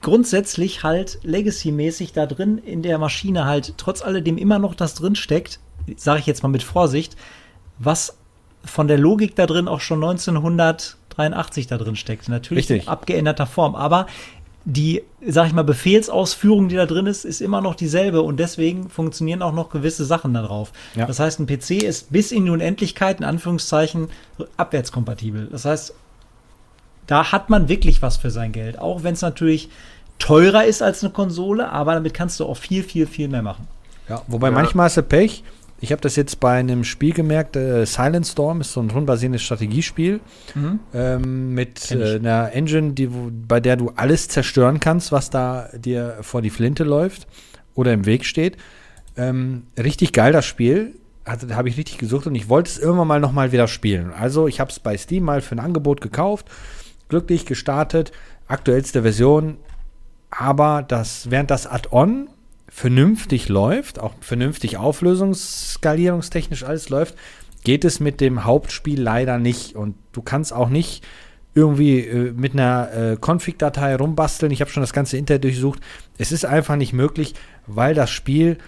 grundsätzlich 0.00 0.82
halt 0.82 1.18
Legacy-mäßig 1.22 2.12
da 2.12 2.26
drin 2.26 2.58
in 2.58 2.82
der 2.82 2.98
Maschine 2.98 3.44
halt 3.44 3.74
trotz 3.76 4.02
alledem 4.02 4.38
immer 4.38 4.58
noch 4.58 4.74
das 4.74 4.94
drin 4.94 5.14
steckt, 5.14 5.60
sage 5.96 6.20
ich 6.20 6.26
jetzt 6.26 6.42
mal 6.42 6.48
mit 6.48 6.62
Vorsicht, 6.62 7.16
was 7.78 8.16
von 8.64 8.88
der 8.88 8.98
Logik 8.98 9.36
da 9.36 9.46
drin 9.46 9.68
auch 9.68 9.80
schon 9.80 10.02
1983 10.02 11.66
da 11.66 11.78
drin 11.78 11.96
steckt. 11.96 12.28
Natürlich 12.28 12.70
Richtig. 12.70 12.84
in 12.84 12.88
abgeänderter 12.88 13.46
Form, 13.46 13.74
aber 13.74 14.06
die, 14.64 15.02
sag 15.26 15.46
ich 15.46 15.52
mal, 15.52 15.62
Befehlsausführung, 15.62 16.68
die 16.68 16.76
da 16.76 16.86
drin 16.86 17.06
ist, 17.06 17.24
ist 17.24 17.42
immer 17.42 17.60
noch 17.60 17.74
dieselbe 17.74 18.22
und 18.22 18.40
deswegen 18.40 18.88
funktionieren 18.88 19.42
auch 19.42 19.52
noch 19.52 19.68
gewisse 19.68 20.06
Sachen 20.06 20.32
darauf. 20.32 20.72
Ja. 20.94 21.06
Das 21.06 21.20
heißt, 21.20 21.38
ein 21.38 21.46
PC 21.46 21.82
ist 21.82 22.10
bis 22.10 22.32
in 22.32 22.46
die 22.46 22.50
Unendlichkeit, 22.50 23.18
in 23.18 23.24
Anführungszeichen, 23.24 24.08
abwärtskompatibel. 24.56 25.48
Das 25.52 25.66
heißt, 25.66 25.94
da 27.06 27.32
hat 27.32 27.50
man 27.50 27.68
wirklich 27.68 28.00
was 28.00 28.16
für 28.16 28.30
sein 28.30 28.52
Geld, 28.52 28.78
auch 28.78 29.02
wenn 29.02 29.12
es 29.12 29.20
natürlich 29.20 29.68
teurer 30.18 30.64
ist 30.64 30.80
als 30.80 31.02
eine 31.02 31.12
Konsole, 31.12 31.70
aber 31.70 31.94
damit 31.94 32.14
kannst 32.14 32.40
du 32.40 32.46
auch 32.46 32.56
viel, 32.56 32.82
viel, 32.82 33.06
viel 33.06 33.28
mehr 33.28 33.42
machen. 33.42 33.68
Ja, 34.08 34.22
wobei 34.28 34.48
ja. 34.48 34.54
manchmal 34.54 34.86
hast 34.86 34.96
du 34.96 35.02
Pech, 35.02 35.42
ich 35.84 35.92
habe 35.92 36.00
das 36.00 36.16
jetzt 36.16 36.40
bei 36.40 36.58
einem 36.58 36.82
Spiel 36.82 37.12
gemerkt, 37.12 37.56
äh, 37.56 37.84
Silent 37.84 38.26
Storm 38.26 38.62
ist 38.62 38.72
so 38.72 38.80
ein 38.80 38.90
rundenbasierendes 38.90 39.42
Strategiespiel 39.42 40.20
mhm. 40.54 40.80
ähm, 40.94 41.54
mit 41.54 41.90
äh, 41.92 42.16
einer 42.16 42.52
Engine, 42.52 42.94
die, 42.94 43.06
bei 43.06 43.60
der 43.60 43.76
du 43.76 43.92
alles 43.94 44.28
zerstören 44.28 44.80
kannst, 44.80 45.12
was 45.12 45.28
da 45.28 45.68
dir 45.74 46.16
vor 46.22 46.40
die 46.40 46.48
Flinte 46.48 46.84
läuft 46.84 47.28
oder 47.74 47.92
im 47.92 48.06
Weg 48.06 48.24
steht. 48.24 48.56
Ähm, 49.16 49.64
richtig 49.78 50.12
geil 50.12 50.32
das 50.32 50.46
Spiel. 50.46 50.94
Also, 51.24 51.54
habe 51.54 51.68
ich 51.68 51.76
richtig 51.76 51.98
gesucht 51.98 52.26
und 52.26 52.34
ich 52.34 52.48
wollte 52.48 52.70
es 52.70 52.78
irgendwann 52.78 53.08
mal 53.08 53.20
nochmal 53.20 53.52
wieder 53.52 53.68
spielen. 53.68 54.12
Also 54.12 54.48
ich 54.48 54.60
habe 54.60 54.70
es 54.70 54.80
bei 54.80 54.96
Steam 54.96 55.24
mal 55.24 55.42
für 55.42 55.54
ein 55.54 55.60
Angebot 55.60 56.00
gekauft, 56.00 56.46
glücklich 57.08 57.44
gestartet, 57.44 58.10
aktuellste 58.48 59.02
Version, 59.02 59.58
aber 60.30 60.82
das, 60.82 61.30
während 61.30 61.50
das 61.50 61.66
Add-on 61.66 62.28
vernünftig 62.74 63.48
läuft, 63.48 64.00
auch 64.00 64.14
vernünftig 64.20 64.78
auflösungsskalierungstechnisch 64.78 66.64
alles 66.64 66.88
läuft, 66.88 67.14
geht 67.62 67.84
es 67.84 68.00
mit 68.00 68.20
dem 68.20 68.44
Hauptspiel 68.44 69.00
leider 69.00 69.38
nicht. 69.38 69.76
Und 69.76 69.94
du 70.10 70.22
kannst 70.22 70.52
auch 70.52 70.68
nicht 70.68 71.06
irgendwie 71.54 72.00
äh, 72.00 72.32
mit 72.32 72.54
einer 72.54 72.92
äh, 72.92 73.16
Config-Datei 73.16 73.94
rumbasteln. 73.94 74.50
Ich 74.50 74.60
habe 74.60 74.72
schon 74.72 74.82
das 74.82 74.92
ganze 74.92 75.16
Internet 75.16 75.44
durchsucht. 75.44 75.78
Es 76.18 76.32
ist 76.32 76.44
einfach 76.44 76.74
nicht 76.74 76.92
möglich, 76.92 77.34
weil 77.68 77.94
das 77.94 78.10
Spiel 78.10 78.58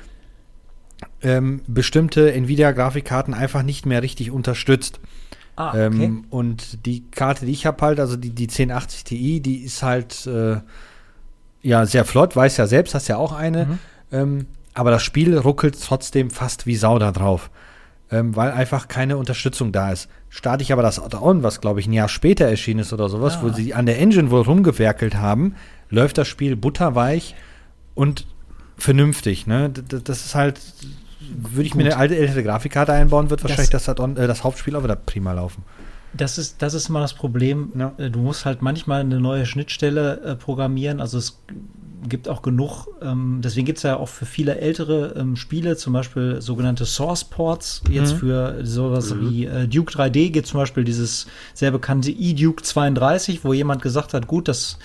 ähm, 1.21 1.63
bestimmte 1.67 2.33
Nvidia-Grafikkarten 2.33 3.35
einfach 3.35 3.65
nicht 3.65 3.87
mehr 3.87 4.05
richtig 4.05 4.31
unterstützt. 4.31 5.01
Ah, 5.57 5.71
okay. 5.71 6.05
ähm, 6.05 6.27
und 6.31 6.87
die 6.87 7.11
Karte, 7.11 7.45
die 7.45 7.53
ich 7.53 7.67
habe 7.67 7.85
halt, 7.85 7.99
also 7.99 8.17
die, 8.17 8.31
die 8.31 8.45
1080 8.45 9.03
Ti, 9.03 9.41
die 9.41 9.65
ist 9.65 9.83
halt 9.83 10.29
äh, 10.29 10.59
ja 11.63 11.87
sehr 11.87 12.05
flott, 12.05 12.37
weiß 12.37 12.57
ja 12.59 12.69
selbst, 12.69 12.95
hast 12.95 13.09
ja 13.09 13.17
auch 13.17 13.33
eine. 13.33 13.67
Mhm. 13.67 13.79
Ähm, 14.13 14.47
aber 14.75 14.91
das 14.91 15.03
Spiel 15.03 15.37
ruckelt 15.39 15.79
trotzdem 15.83 16.31
fast 16.31 16.67
wie 16.67 16.77
Sau 16.77 16.99
da 16.99 17.13
drauf. 17.13 17.51
Ähm, 18.11 18.37
weil 18.37 18.53
einfach 18.53 18.87
keine 18.87 19.17
Unterstützung 19.17 19.73
da 19.73 19.91
ist. 19.91 20.09
Starte 20.29 20.63
ich 20.63 20.73
aber 20.73 20.83
das 20.83 21.01
On, 21.15 21.43
was 21.43 21.61
glaube 21.61 21.81
ich 21.81 21.89
ein 21.89 21.93
Jahr 21.93 22.09
später 22.09 22.45
erschienen 22.45 22.81
ist 22.81 22.93
oder 22.93 23.09
sowas, 23.09 23.39
ah. 23.39 23.43
wo 23.43 23.49
sie 23.49 23.75
an 23.75 23.87
der 23.87 23.99
Engine 23.99 24.31
wohl 24.31 24.43
rumgewerkelt 24.43 25.17
haben, 25.17 25.57
läuft 25.91 26.19
das 26.19 26.29
Spiel 26.29 26.55
butterweich 26.55 27.35
und 27.95 28.27
vernünftig. 28.79 29.47
Ne? 29.47 29.71
Das 29.71 30.25
ist 30.25 30.35
halt, 30.35 30.61
würde 31.21 31.65
ich 31.65 31.73
Gut. 31.73 31.83
mir 31.83 31.87
eine 31.87 31.97
alte 31.97 32.17
ältere 32.17 32.45
Grafikkarte 32.45 32.93
einbauen, 32.93 33.31
wird 33.31 33.43
wahrscheinlich 33.43 33.71
das, 33.71 33.87
das, 33.87 33.99
äh, 33.99 34.27
das 34.27 34.45
Hauptspiel 34.45 34.77
auch 34.77 34.85
wieder 34.85 34.97
prima 34.97 35.33
laufen. 35.33 35.65
Das 36.13 36.39
ist, 36.39 36.63
das 36.63 36.75
ist 36.75 36.89
mal 36.89 37.01
das 37.01 37.15
Problem. 37.15 37.73
Ja. 37.77 37.93
Äh, 37.99 38.11
du 38.11 38.21
musst 38.21 38.45
halt 38.45 38.63
manchmal 38.63 39.01
eine 39.01 39.21
neue 39.21 39.47
Schnittstelle 39.47 40.21
äh, 40.21 40.37
programmieren. 40.37 41.01
Also 41.01 41.19
es 41.19 41.41
gibt 42.09 42.29
auch 42.29 42.43
genug, 42.43 42.89
ähm, 43.03 43.41
deswegen 43.43 43.67
gibt 43.67 43.79
es 43.79 43.83
ja 43.83 43.97
auch 43.97 44.09
für 44.09 44.27
viele 44.27 44.59
ältere 44.59 45.15
ähm, 45.17 45.37
Spiele, 45.37 45.77
zum 45.77 45.93
Beispiel 45.93 46.41
sogenannte 46.41 46.85
Source 46.85 47.25
Ports, 47.25 47.83
jetzt 47.91 48.15
mhm. 48.15 48.19
für 48.19 48.65
sowas 48.65 49.15
mhm. 49.15 49.31
wie 49.31 49.47
äh, 49.47 49.69
Duke 49.69 49.93
3D 49.93 50.31
gibt 50.31 50.47
zum 50.47 50.61
Beispiel 50.61 50.85
dieses 50.85 51.27
sehr 51.55 51.71
bekannte 51.71 52.11
eDuke 52.11 52.63
32, 52.63 53.45
wo 53.45 53.53
jemand 53.53 53.83
gesagt 53.83 54.15
hat, 54.15 54.27
gut, 54.27 54.49
das 54.49 54.79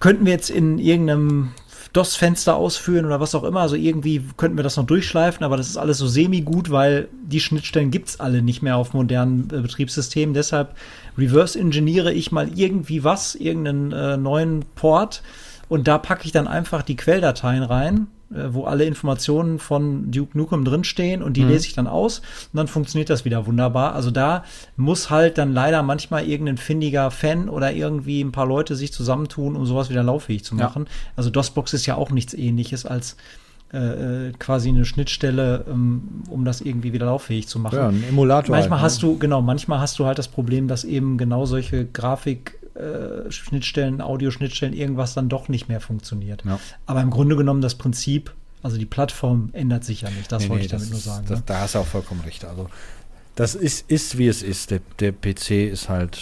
könnten 0.00 0.24
wir 0.26 0.32
jetzt 0.32 0.50
in 0.50 0.78
irgendeinem 0.78 1.52
DOS-Fenster 1.92 2.56
ausführen 2.56 3.04
oder 3.04 3.20
was 3.20 3.34
auch 3.34 3.44
immer. 3.44 3.60
Also 3.60 3.76
irgendwie 3.76 4.22
könnten 4.36 4.56
wir 4.56 4.64
das 4.64 4.76
noch 4.76 4.86
durchschleifen, 4.86 5.44
aber 5.44 5.56
das 5.56 5.68
ist 5.68 5.76
alles 5.76 5.98
so 5.98 6.06
semi-gut, 6.06 6.70
weil 6.70 7.08
die 7.22 7.40
Schnittstellen 7.40 7.90
gibt 7.90 8.08
es 8.08 8.20
alle 8.20 8.42
nicht 8.42 8.62
mehr 8.62 8.76
auf 8.76 8.94
modernen 8.94 9.48
äh, 9.52 9.60
Betriebssystemen. 9.60 10.34
Deshalb 10.34 10.74
reverse-engineere 11.18 12.12
ich 12.12 12.32
mal 12.32 12.48
irgendwie 12.54 13.04
was, 13.04 13.34
irgendeinen 13.34 13.92
äh, 13.92 14.16
neuen 14.16 14.64
Port 14.74 15.22
und 15.72 15.88
da 15.88 15.96
packe 15.96 16.26
ich 16.26 16.32
dann 16.32 16.46
einfach 16.46 16.82
die 16.82 16.96
Quelldateien 16.96 17.62
rein, 17.62 18.08
äh, 18.30 18.52
wo 18.52 18.64
alle 18.64 18.84
Informationen 18.84 19.58
von 19.58 20.10
Duke 20.10 20.36
Nukem 20.36 20.66
drinstehen 20.66 21.22
und 21.22 21.38
die 21.38 21.44
mhm. 21.44 21.48
lese 21.48 21.66
ich 21.66 21.72
dann 21.72 21.86
aus 21.86 22.18
und 22.18 22.58
dann 22.58 22.68
funktioniert 22.68 23.08
das 23.08 23.24
wieder 23.24 23.46
wunderbar. 23.46 23.94
Also 23.94 24.10
da 24.10 24.44
muss 24.76 25.08
halt 25.08 25.38
dann 25.38 25.54
leider 25.54 25.82
manchmal 25.82 26.28
irgendein 26.28 26.58
findiger 26.58 27.10
Fan 27.10 27.48
oder 27.48 27.72
irgendwie 27.72 28.20
ein 28.20 28.32
paar 28.32 28.44
Leute 28.44 28.76
sich 28.76 28.92
zusammentun, 28.92 29.56
um 29.56 29.64
sowas 29.64 29.88
wieder 29.88 30.02
lauffähig 30.02 30.44
zu 30.44 30.54
machen. 30.54 30.84
Ja. 30.84 30.92
Also 31.16 31.30
DOSBox 31.30 31.72
ist 31.72 31.86
ja 31.86 31.94
auch 31.94 32.10
nichts 32.10 32.34
ähnliches 32.34 32.84
als 32.84 33.16
äh, 33.72 33.78
äh 33.78 34.32
quasi 34.38 34.68
eine 34.68 34.84
Schnittstelle, 34.84 35.64
ähm, 35.70 36.22
um 36.28 36.44
das 36.44 36.60
irgendwie 36.60 36.92
wieder 36.92 37.06
lauffähig 37.06 37.48
zu 37.48 37.58
machen. 37.58 37.76
Ja, 37.76 37.88
ein 37.88 38.04
Emulator. 38.06 38.54
Manchmal 38.54 38.80
halt, 38.82 38.90
hast 38.90 39.02
ne? 39.02 39.08
du, 39.08 39.18
genau, 39.18 39.40
manchmal 39.40 39.80
hast 39.80 39.98
du 39.98 40.04
halt 40.04 40.18
das 40.18 40.28
Problem, 40.28 40.68
dass 40.68 40.84
eben 40.84 41.16
genau 41.16 41.46
solche 41.46 41.86
Grafik 41.86 42.58
äh, 42.74 43.30
Schnittstellen, 43.30 44.00
Audioschnittstellen, 44.00 44.74
irgendwas 44.74 45.14
dann 45.14 45.28
doch 45.28 45.48
nicht 45.48 45.68
mehr 45.68 45.80
funktioniert. 45.80 46.44
Ja. 46.44 46.58
Aber 46.86 47.00
im 47.00 47.10
Grunde 47.10 47.36
genommen 47.36 47.60
das 47.60 47.74
Prinzip, 47.74 48.32
also 48.62 48.78
die 48.78 48.86
Plattform 48.86 49.50
ändert 49.52 49.84
sich 49.84 50.02
ja 50.02 50.10
nicht. 50.10 50.30
Das 50.30 50.44
nee, 50.44 50.48
wollte 50.48 50.60
nee, 50.60 50.66
ich 50.66 50.70
damit 50.70 50.84
das, 50.86 50.90
nur 50.90 51.00
sagen. 51.00 51.26
Das, 51.28 51.38
ne? 51.38 51.44
Da 51.46 51.60
hast 51.60 51.74
du 51.74 51.80
auch 51.80 51.86
vollkommen 51.86 52.20
recht. 52.22 52.44
Also 52.44 52.68
das 53.34 53.54
ist, 53.54 53.90
ist 53.90 54.18
wie 54.18 54.28
es 54.28 54.42
ist. 54.42 54.70
Der, 54.70 54.80
der 55.00 55.12
PC 55.12 55.50
ist 55.70 55.88
halt. 55.88 56.18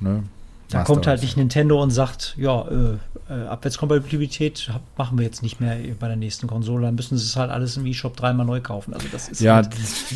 Ne, 0.00 0.24
da 0.70 0.84
kommt 0.84 1.06
halt 1.06 1.22
nicht 1.22 1.36
Nintendo 1.36 1.82
und 1.82 1.90
sagt, 1.90 2.34
ja, 2.38 2.64
äh, 2.68 2.98
äh, 3.28 3.46
Abwärtskompatibilität 3.46 4.70
machen 4.96 5.18
wir 5.18 5.24
jetzt 5.24 5.42
nicht 5.42 5.60
mehr 5.60 5.76
bei 5.98 6.06
der 6.06 6.16
nächsten 6.16 6.46
Konsole. 6.46 6.86
Dann 6.86 6.94
müssen 6.94 7.18
sie 7.18 7.24
es 7.24 7.36
halt 7.36 7.50
alles 7.50 7.76
im 7.76 7.86
eShop 7.86 8.16
dreimal 8.16 8.46
neu 8.46 8.60
kaufen. 8.60 8.94
Also 8.94 9.08
das 9.10 9.28
ist 9.28 9.40
ja, 9.40 9.56
halt, 9.56 9.70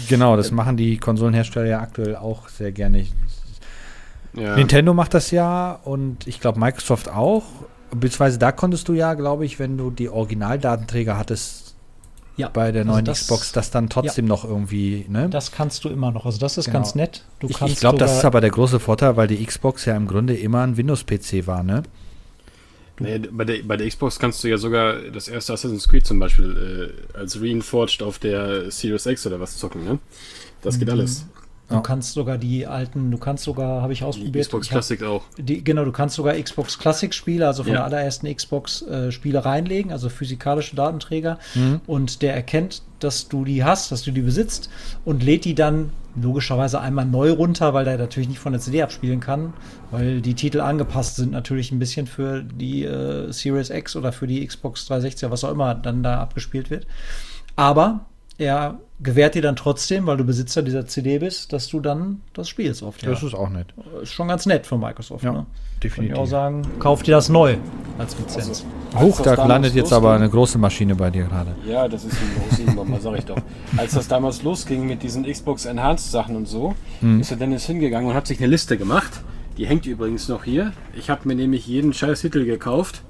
genau, 0.08 0.36
das 0.36 0.50
äh, 0.50 0.54
machen 0.54 0.76
die 0.76 0.96
Konsolenhersteller 0.96 1.66
ja 1.66 1.80
aktuell 1.80 2.16
auch 2.16 2.48
sehr 2.48 2.72
gerne. 2.72 3.06
Ja. 4.36 4.56
Nintendo 4.56 4.94
macht 4.94 5.14
das 5.14 5.30
ja 5.30 5.78
und 5.84 6.26
ich 6.26 6.40
glaube 6.40 6.58
Microsoft 6.58 7.08
auch. 7.08 7.44
Beziehungsweise 7.90 8.38
da 8.38 8.50
konntest 8.50 8.88
du 8.88 8.92
ja, 8.92 9.14
glaube 9.14 9.44
ich, 9.44 9.58
wenn 9.58 9.76
du 9.78 9.90
die 9.90 10.08
Originaldatenträger 10.08 11.16
hattest, 11.16 11.64
ja, 12.36 12.48
bei 12.48 12.72
der 12.72 12.82
also 12.82 12.92
neuen 12.92 13.04
das, 13.04 13.20
Xbox, 13.20 13.52
das 13.52 13.70
dann 13.70 13.88
trotzdem 13.88 14.24
ja, 14.24 14.28
noch 14.28 14.44
irgendwie, 14.44 15.06
ne? 15.08 15.28
Das 15.28 15.52
kannst 15.52 15.84
du 15.84 15.88
immer 15.88 16.10
noch. 16.10 16.26
Also 16.26 16.38
das 16.38 16.58
ist 16.58 16.66
genau. 16.66 16.78
ganz 16.78 16.96
nett. 16.96 17.24
Du 17.38 17.48
ich, 17.48 17.60
ich 17.60 17.78
glaube, 17.78 17.98
das 17.98 18.16
ist 18.16 18.24
aber 18.24 18.40
der 18.40 18.50
große 18.50 18.80
Vorteil, 18.80 19.16
weil 19.16 19.28
die 19.28 19.44
Xbox 19.44 19.84
ja 19.84 19.96
im 19.96 20.08
Grunde 20.08 20.34
immer 20.34 20.62
ein 20.62 20.76
Windows-PC 20.76 21.46
war, 21.46 21.62
ne? 21.62 21.84
Nee, 23.00 23.18
bei, 23.18 23.44
der, 23.44 23.62
bei 23.64 23.76
der 23.76 23.88
Xbox 23.88 24.18
kannst 24.18 24.42
du 24.44 24.48
ja 24.48 24.56
sogar 24.56 24.94
das 25.12 25.26
erste 25.26 25.52
Assassin's 25.52 25.88
Creed 25.88 26.06
zum 26.06 26.20
Beispiel 26.20 26.92
äh, 27.14 27.18
als 27.18 27.40
Reinforged 27.40 28.02
auf 28.02 28.18
der 28.18 28.70
Series 28.70 29.06
X 29.06 29.26
oder 29.26 29.40
was 29.40 29.56
zocken, 29.56 29.84
ne? 29.84 29.98
Das 30.62 30.78
geht 30.78 30.88
mhm. 30.88 30.94
alles. 30.94 31.26
Du 31.68 31.76
ja. 31.76 31.80
kannst 31.80 32.12
sogar 32.12 32.36
die 32.36 32.66
alten, 32.66 33.10
du 33.10 33.16
kannst 33.16 33.44
sogar, 33.44 33.80
habe 33.80 33.94
ich 33.94 34.04
ausprobiert. 34.04 34.34
Die 34.34 34.40
Xbox 34.40 34.68
Classic 34.68 35.00
hab, 35.00 35.08
auch. 35.08 35.22
Die, 35.38 35.64
genau, 35.64 35.86
du 35.86 35.92
kannst 35.92 36.14
sogar 36.14 36.34
Xbox 36.34 36.78
Classic 36.78 37.12
Spiele, 37.14 37.46
also 37.46 37.62
von 37.62 37.72
ja. 37.72 37.78
der 37.78 37.84
allerersten 37.86 38.34
Xbox 38.34 38.82
äh, 38.82 39.10
Spiele 39.10 39.46
reinlegen, 39.46 39.90
also 39.90 40.10
physikalische 40.10 40.76
Datenträger. 40.76 41.38
Mhm. 41.54 41.80
Und 41.86 42.20
der 42.20 42.34
erkennt, 42.34 42.82
dass 42.98 43.28
du 43.28 43.46
die 43.46 43.64
hast, 43.64 43.90
dass 43.92 44.02
du 44.02 44.10
die 44.10 44.20
besitzt 44.20 44.68
und 45.06 45.22
lädt 45.22 45.46
die 45.46 45.54
dann 45.54 45.90
logischerweise 46.20 46.80
einmal 46.80 47.06
neu 47.06 47.32
runter, 47.32 47.72
weil 47.72 47.86
der 47.86 47.96
natürlich 47.96 48.28
nicht 48.28 48.38
von 48.38 48.52
der 48.52 48.60
CD 48.60 48.82
abspielen 48.82 49.20
kann, 49.20 49.54
weil 49.90 50.20
die 50.20 50.34
Titel 50.34 50.60
angepasst 50.60 51.16
sind 51.16 51.32
natürlich 51.32 51.72
ein 51.72 51.78
bisschen 51.78 52.06
für 52.06 52.42
die 52.42 52.84
äh, 52.84 53.32
Series 53.32 53.70
X 53.70 53.96
oder 53.96 54.12
für 54.12 54.26
die 54.26 54.46
Xbox 54.46 54.86
360, 54.86 55.30
was 55.30 55.44
auch 55.44 55.50
immer 55.50 55.74
dann 55.74 56.02
da 56.02 56.20
abgespielt 56.20 56.68
wird. 56.68 56.86
Aber 57.56 58.06
er 58.38 58.78
gewährt 59.00 59.34
dir 59.34 59.42
dann 59.42 59.56
trotzdem, 59.56 60.06
weil 60.06 60.16
du 60.16 60.24
Besitzer 60.24 60.62
dieser 60.62 60.86
CD 60.86 61.18
bist, 61.18 61.52
dass 61.52 61.68
du 61.68 61.80
dann 61.80 62.22
das 62.32 62.48
spielst 62.48 62.82
auf 62.82 62.96
der. 62.98 63.10
Das 63.10 63.22
ist 63.22 63.34
auch 63.34 63.50
nett. 63.50 63.66
Ist 64.02 64.12
schon 64.12 64.28
ganz 64.28 64.46
nett 64.46 64.66
von 64.66 64.80
Microsoft. 64.80 65.24
Ja, 65.24 65.32
ne? 65.32 65.46
definitiv. 65.82 66.14
Kann 66.14 66.24
ich 66.24 66.28
auch 66.28 66.30
sagen, 66.30 66.62
kauf 66.78 67.02
dir 67.02 67.14
das 67.14 67.28
neu 67.28 67.56
als 67.98 68.16
Lizenz. 68.18 68.64
Also, 68.92 69.06
Huch, 69.06 69.20
da 69.20 69.44
landet 69.44 69.74
jetzt 69.74 69.92
aber 69.92 70.14
eine 70.14 70.28
große 70.28 70.58
Maschine 70.58 70.94
bei 70.94 71.10
dir 71.10 71.24
gerade. 71.24 71.54
Ja, 71.66 71.88
das 71.88 72.04
ist 72.04 72.16
ein 72.16 72.76
großes 72.76 73.02
sag 73.02 73.18
ich 73.18 73.24
doch. 73.24 73.36
Als 73.76 73.92
das 73.92 74.08
damals 74.08 74.42
losging 74.42 74.86
mit 74.86 75.02
diesen 75.02 75.24
Xbox 75.24 75.64
Enhanced 75.64 76.10
Sachen 76.10 76.36
und 76.36 76.46
so, 76.46 76.74
hm. 77.00 77.20
ist 77.20 77.30
der 77.30 77.38
Dennis 77.38 77.66
hingegangen 77.66 78.08
und 78.08 78.14
hat 78.14 78.26
sich 78.26 78.38
eine 78.38 78.48
Liste 78.48 78.78
gemacht. 78.78 79.20
Die 79.58 79.66
hängt 79.66 79.86
übrigens 79.86 80.28
noch 80.28 80.44
hier. 80.44 80.72
Ich 80.96 81.10
habe 81.10 81.28
mir 81.28 81.34
nämlich 81.34 81.66
jeden 81.66 81.92
scheiß 81.92 82.20
Titel 82.20 82.44
gekauft, 82.44 83.02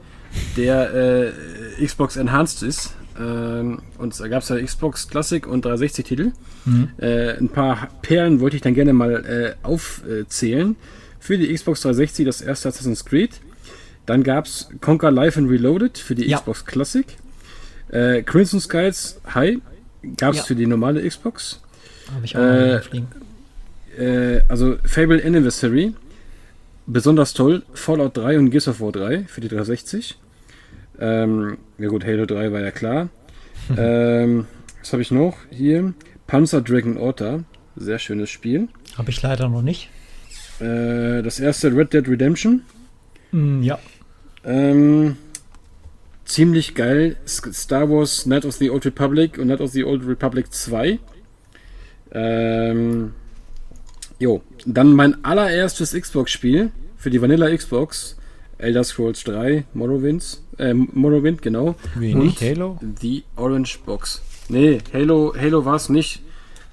der 0.56 0.94
äh, 0.94 1.84
Xbox 1.84 2.16
Enhanced 2.16 2.62
ist. 2.62 2.94
Ähm, 3.19 3.81
und 3.99 4.19
da 4.19 4.28
gab 4.28 4.43
es 4.43 4.49
ja 4.49 4.61
Xbox 4.61 5.09
Classic 5.09 5.47
und 5.47 5.65
360-Titel. 5.65 6.32
Mhm. 6.65 6.89
Äh, 6.99 7.36
ein 7.36 7.49
paar 7.49 7.89
Perlen 8.03 8.41
wollte 8.41 8.57
ich 8.57 8.62
dann 8.62 8.74
gerne 8.74 8.93
mal 8.93 9.24
äh, 9.24 9.66
aufzählen. 9.66 10.77
Für 11.20 11.39
die 11.39 11.53
Xbox 11.55 11.81
360 11.82 12.27
das 12.27 12.41
erste 12.41 12.69
Assassin's 12.69 13.05
Creed. 13.05 13.41
Dann 14.07 14.23
gab 14.23 14.47
es 14.47 14.69
Conquer 14.81 15.11
Life 15.11 15.39
and 15.39 15.51
Reloaded 15.51 15.97
für 15.97 16.15
die 16.15 16.28
ja. 16.28 16.39
Xbox 16.39 16.66
Classic. 16.66 17.07
Äh, 17.89 18.23
Crimson 18.23 18.61
Skies 18.61 19.20
High 19.35 19.59
gab 20.16 20.32
es 20.32 20.39
ja. 20.39 20.45
für 20.45 20.55
die 20.55 20.66
normale 20.66 21.07
Xbox. 21.07 21.61
Habe 22.15 22.24
ich 22.24 22.36
auch 22.36 22.41
äh, 22.41 22.81
äh, 24.36 24.43
Also 24.49 24.77
Fable 24.85 25.24
Anniversary. 25.24 25.95
Besonders 26.86 27.32
toll. 27.32 27.62
Fallout 27.73 28.16
3 28.16 28.39
und 28.39 28.51
Gears 28.51 28.69
of 28.69 28.81
War 28.81 28.93
3 28.93 29.24
für 29.24 29.41
die 29.41 29.49
360. 29.49 30.16
Ähm, 30.99 31.59
ja 31.79 31.89
gut, 31.89 32.05
Halo 32.05 32.27
3 32.27 32.53
war 32.53 32.61
ja 32.61 32.71
klar. 32.71 33.09
ähm, 33.77 34.47
was 34.81 34.93
habe 34.93 35.03
ich 35.03 35.11
noch? 35.11 35.37
Hier. 35.51 35.95
Panzer 36.27 36.61
Dragon 36.61 36.97
Orta. 36.97 37.45
Sehr 37.77 37.99
schönes 37.99 38.31
Spiel. 38.31 38.69
Habe 38.97 39.11
ich 39.11 39.21
leider 39.23 39.49
noch 39.49 39.62
nicht. 39.62 39.91
Äh, 40.61 41.23
das 41.23 41.41
erste 41.41 41.75
Red 41.75 41.93
Dead 41.93 42.09
Redemption. 42.09 42.62
Mm, 43.33 43.62
ja. 43.62 43.79
Ähm, 44.45 45.16
ziemlich 46.25 46.75
geil. 46.75 47.16
Star 47.27 47.91
Wars 47.91 48.25
Knight 48.25 48.45
of 48.45 48.55
the 48.55 48.71
Old 48.71 48.87
Republic 48.87 49.39
und 49.39 49.47
Knight 49.47 49.61
of 49.61 49.73
the 49.73 49.85
Old 49.85 50.07
Republic 50.07 50.53
2. 50.53 50.99
Ähm, 52.12 53.12
jo, 54.19 54.43
dann 54.66 54.93
mein 54.93 55.25
allererstes 55.25 55.93
Xbox-Spiel 55.93 56.71
für 56.97 57.11
die 57.11 57.21
Vanilla 57.21 57.55
Xbox. 57.55 58.16
Elder 58.59 58.85
Scrolls 58.85 59.24
3, 59.24 59.64
Morrowind, 59.74 60.40
äh, 60.59 60.74
Morrowind, 60.74 61.43
genau. 61.43 61.74
Wie 61.97 62.14
nicht 62.14 62.40
Halo? 62.40 62.78
Die 62.81 63.24
Orange 63.36 63.78
Box. 63.85 64.22
Nee, 64.48 64.78
Halo, 64.93 65.35
Halo 65.39 65.64
war 65.64 65.76
es 65.76 65.89
nicht. 65.89 66.22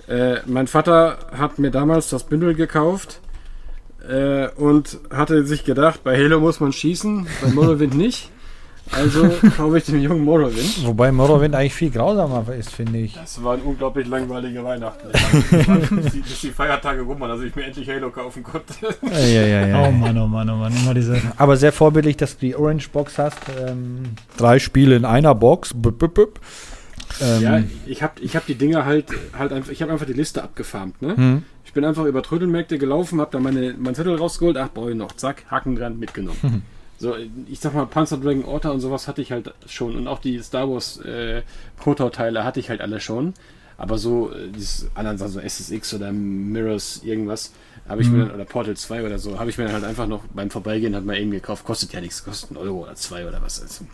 Äh, 0.07 0.39
mein 0.45 0.67
Vater 0.67 1.17
hat 1.31 1.59
mir 1.59 1.71
damals 1.71 2.09
das 2.09 2.25
Bündel 2.25 2.53
gekauft 2.53 3.21
äh, 4.07 4.49
und 4.49 4.99
hatte 5.09 5.45
sich 5.45 5.63
gedacht, 5.63 6.03
bei 6.03 6.17
Halo 6.17 6.39
muss 6.39 6.59
man 6.59 6.73
schießen, 6.73 7.27
bei 7.41 7.49
Morrowind 7.49 7.95
nicht. 7.95 8.29
Also 8.89 9.29
kaufe 9.55 9.77
ich 9.77 9.85
dem 9.85 10.01
jungen 10.01 10.25
Morrowind. 10.25 10.85
Wobei 10.85 11.11
Morrowind 11.11 11.55
eigentlich 11.55 11.73
viel 11.73 11.91
grausamer 11.91 12.45
ist, 12.53 12.71
finde 12.71 12.99
ich. 12.99 13.13
Das 13.13 13.41
war 13.43 13.53
ein 13.53 13.61
unglaublich 13.61 14.07
langweiliger 14.07 14.63
Weihnachten. 14.63 15.07
bis 16.01 16.41
die 16.41 16.49
Feiertage 16.49 17.01
rum 17.01 17.19
waren, 17.19 17.31
also 17.31 17.43
ich 17.43 17.55
mir 17.55 17.63
endlich 17.63 17.87
Halo 17.87 18.09
kaufen 18.09 18.43
konnte. 18.43 18.73
Ja, 19.03 19.19
ja, 19.19 19.47
ja, 19.47 19.67
ja. 19.67 19.87
Oh 19.87 19.91
Mann, 19.91 20.17
oh 20.17 20.27
Mann, 20.27 20.49
oh 20.49 20.55
Mann. 20.55 20.73
Immer 20.75 20.93
diese 20.93 21.21
Aber 21.37 21.55
sehr 21.55 21.71
vorbildlich, 21.71 22.17
dass 22.17 22.37
du 22.37 22.47
die 22.47 22.55
Orange 22.55 22.89
Box 22.89 23.17
hast. 23.17 23.39
Ähm, 23.65 24.03
drei 24.37 24.59
Spiele 24.59 24.95
in 24.95 25.05
einer 25.05 25.35
Box. 25.35 25.73
Bup, 25.73 25.97
bup, 25.97 26.13
bup. 26.13 26.39
Ähm, 27.21 27.41
ja, 27.41 27.63
ich 27.85 28.03
habe 28.03 28.21
ich 28.21 28.35
hab 28.35 28.45
die 28.45 28.55
Dinger 28.55 28.85
halt, 28.85 29.07
halt 29.37 29.53
einfach, 29.53 29.71
ich 29.71 29.81
habe 29.81 29.91
einfach 29.91 30.05
die 30.05 30.13
Liste 30.13 30.43
abgefarmt. 30.43 31.01
Ne? 31.01 31.15
Hm. 31.15 31.43
Ich 31.65 31.73
bin 31.73 31.85
einfach 31.85 32.05
über 32.05 32.23
Trödelmärkte 32.23 32.77
gelaufen, 32.77 33.21
habe 33.21 33.31
da 33.31 33.39
meine, 33.39 33.75
mein 33.77 33.95
Zettel 33.95 34.15
rausgeholt, 34.15 34.57
ach, 34.57 34.69
brauche 34.73 34.91
ich 34.91 34.97
noch, 34.97 35.13
zack, 35.13 35.45
Haken 35.49 35.75
dran, 35.75 35.99
mitgenommen. 35.99 36.37
Hm. 36.41 36.61
So, 37.01 37.15
ich 37.47 37.59
sag 37.59 37.73
mal, 37.73 37.87
Panzer 37.87 38.17
Dragon 38.17 38.45
Orta 38.45 38.69
und 38.69 38.79
sowas 38.79 39.07
hatte 39.07 39.23
ich 39.23 39.31
halt 39.31 39.51
schon. 39.65 39.95
Und 39.95 40.07
auch 40.07 40.19
die 40.19 40.37
Star 40.37 40.69
Wars 40.69 40.97
äh, 40.97 41.41
Kotor-Teile 41.79 42.43
hatte 42.43 42.59
ich 42.59 42.69
halt 42.69 42.79
alle 42.79 42.99
schon. 42.99 43.33
Aber 43.75 43.97
so, 43.97 44.31
äh, 44.31 44.49
dieses 44.49 44.87
anderen 44.93 45.17
Sachen, 45.17 45.31
so 45.31 45.39
SSX 45.39 45.95
oder 45.95 46.11
Mirrors, 46.11 47.01
irgendwas, 47.03 47.53
habe 47.89 48.03
ich 48.03 48.07
mhm. 48.07 48.17
mir 48.19 48.25
dann, 48.25 48.35
oder 48.35 48.45
Portal 48.45 48.77
2 48.77 49.03
oder 49.03 49.17
so, 49.17 49.39
habe 49.39 49.49
ich 49.49 49.57
mir 49.57 49.63
dann 49.63 49.73
halt 49.73 49.83
einfach 49.83 50.05
noch 50.05 50.25
beim 50.31 50.51
Vorbeigehen 50.51 50.93
halt 50.93 51.03
mal 51.03 51.17
eben 51.17 51.31
gekauft. 51.31 51.65
Kostet 51.65 51.91
ja 51.91 52.01
nichts, 52.01 52.23
kostet 52.23 52.51
einen 52.51 52.57
Euro 52.59 52.83
oder 52.83 52.93
zwei 52.93 53.27
oder 53.27 53.41
was. 53.41 53.59
Also, 53.59 53.85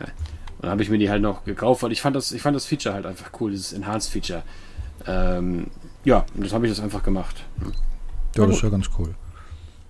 ja. 0.00 0.06
Und 0.06 0.62
dann 0.62 0.70
habe 0.72 0.82
ich 0.82 0.90
mir 0.90 0.98
die 0.98 1.10
halt 1.10 1.22
noch 1.22 1.44
gekauft, 1.44 1.84
weil 1.84 1.92
ich 1.92 2.02
fand 2.02 2.16
das, 2.16 2.32
ich 2.32 2.42
fand 2.42 2.56
das 2.56 2.66
Feature 2.66 2.92
halt 2.92 3.06
einfach 3.06 3.30
cool, 3.40 3.52
dieses 3.52 3.72
Enhanced 3.72 4.10
Feature. 4.10 4.42
Ähm, 5.06 5.68
ja, 6.04 6.26
und 6.34 6.44
das 6.44 6.52
habe 6.52 6.66
ich 6.66 6.72
das 6.72 6.80
einfach 6.80 7.04
gemacht. 7.04 7.36
Ja, 8.34 8.46
das 8.46 8.56
ist 8.56 8.62
ja 8.62 8.68
ganz 8.68 8.90
cool. 8.98 9.14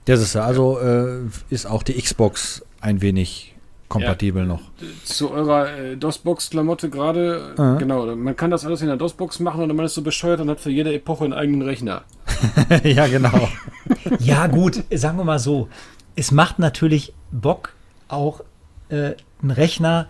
Das 0.05 0.21
ist 0.21 0.35
ja, 0.35 0.45
also 0.45 0.79
äh, 0.79 1.21
ist 1.51 1.67
auch 1.67 1.83
die 1.83 1.95
Xbox 1.95 2.65
ein 2.81 3.03
wenig 3.03 3.55
kompatibel 3.89 4.43
ja, 4.43 4.49
noch. 4.49 4.63
Zu 5.05 5.31
eurer 5.31 5.77
äh, 5.77 5.97
DOS-Box-Klamotte 5.97 6.89
gerade, 6.89 7.55
äh, 7.59 7.79
genau, 7.79 8.07
man 8.17 8.37
kann 8.37 8.51
das 8.51 8.65
alles 8.65 8.81
in 8.81 8.87
der 8.87 8.97
DOS-Box 8.97 9.41
machen 9.41 9.63
und 9.63 9.77
man 9.77 9.85
ist 9.85 9.95
so 9.95 10.03
bescheuert 10.03 10.41
und 10.41 10.49
hat 10.49 10.61
für 10.61 10.71
jede 10.71 10.95
Epoche 10.95 11.25
einen 11.25 11.35
eigenen 11.35 11.63
Rechner. 11.63 12.03
ja, 12.85 13.07
genau. 13.09 13.49
ja, 14.21 14.47
gut, 14.47 14.85
sagen 14.95 15.19
wir 15.19 15.25
mal 15.25 15.39
so. 15.39 15.69
Es 16.17 16.31
macht 16.31 16.59
natürlich 16.59 17.13
Bock, 17.33 17.75
auch 18.09 18.43
äh, 18.89 19.13
einen 19.43 19.51
Rechner 19.51 20.09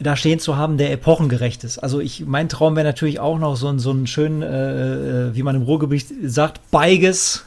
da 0.00 0.16
stehen 0.16 0.40
zu 0.40 0.56
haben, 0.56 0.78
der 0.78 0.90
epochengerecht 0.90 1.64
ist. 1.64 1.78
Also 1.78 2.00
ich, 2.00 2.26
mein 2.26 2.48
Traum 2.48 2.76
wäre 2.76 2.86
natürlich 2.86 3.20
auch 3.20 3.38
noch 3.38 3.56
so, 3.56 3.76
so 3.78 3.90
einen 3.90 4.06
schönen, 4.06 4.42
äh, 4.42 5.28
äh, 5.28 5.34
wie 5.36 5.42
man 5.42 5.54
im 5.54 5.62
Ruhrgebiet 5.62 6.06
sagt, 6.24 6.60
Beiges 6.70 7.44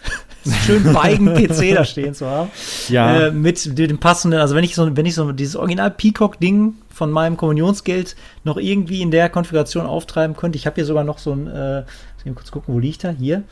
schön 0.65 0.93
beigen 0.93 1.33
PC 1.33 1.75
da 1.75 1.85
stehen 1.85 2.13
zu 2.13 2.25
haben. 2.25 2.49
Ja. 2.89 3.27
Äh, 3.27 3.31
mit 3.31 3.77
dem 3.77 3.97
passenden, 3.99 4.39
also 4.39 4.55
wenn 4.55 4.63
ich 4.63 4.75
so, 4.75 4.95
wenn 4.95 5.05
ich 5.05 5.15
so 5.15 5.31
dieses 5.31 5.55
Original 5.55 5.91
Peacock-Ding 5.91 6.75
von 6.89 7.11
meinem 7.11 7.37
Kommunionsgeld 7.37 8.15
noch 8.43 8.57
irgendwie 8.57 9.01
in 9.01 9.11
der 9.11 9.29
Konfiguration 9.29 9.85
auftreiben 9.85 10.35
könnte. 10.35 10.57
Ich 10.57 10.65
habe 10.65 10.75
hier 10.75 10.85
sogar 10.85 11.03
noch 11.03 11.17
so 11.17 11.33
ein, 11.33 11.47
äh, 11.47 11.83
ich 12.19 12.25
mal 12.25 12.35
kurz 12.35 12.51
gucken, 12.51 12.73
wo 12.73 12.79
liegt 12.79 13.03
er? 13.03 13.11
Hier. 13.11 13.43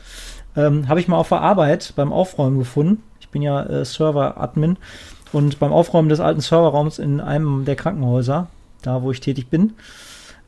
Ähm, 0.56 0.88
habe 0.88 1.00
ich 1.00 1.08
mal 1.08 1.16
auf 1.16 1.28
der 1.28 1.40
Arbeit 1.40 1.92
beim 1.96 2.12
Aufräumen 2.12 2.58
gefunden. 2.58 3.02
Ich 3.20 3.28
bin 3.28 3.42
ja 3.42 3.62
äh, 3.64 3.84
Server-Admin 3.84 4.76
und 5.32 5.58
beim 5.58 5.72
Aufräumen 5.72 6.08
des 6.08 6.20
alten 6.20 6.40
Serverraums 6.40 6.98
in 6.98 7.20
einem 7.20 7.64
der 7.64 7.76
Krankenhäuser, 7.76 8.48
da 8.82 9.02
wo 9.02 9.10
ich 9.10 9.20
tätig 9.20 9.48
bin, 9.48 9.72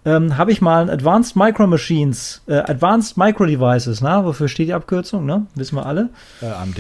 ähm, 0.07 0.39
habe 0.39 0.53
ich 0.53 0.63
mal 0.63 0.83
ein 0.83 0.89
Advanced 0.89 1.37
Micro 1.37 1.67
Machines, 1.67 2.41
äh, 2.47 2.55
Advanced 2.55 3.19
Micro 3.19 3.45
Devices, 3.45 4.01
na, 4.01 4.25
wofür 4.25 4.49
steht 4.49 4.69
die 4.69 4.75
Abkürzung, 4.75 5.27
ne? 5.27 5.47
Wissen 5.57 5.77
wir 5.77 5.85
alle. 5.85 6.11
Äh, 6.41 6.47
AMD. 6.47 6.79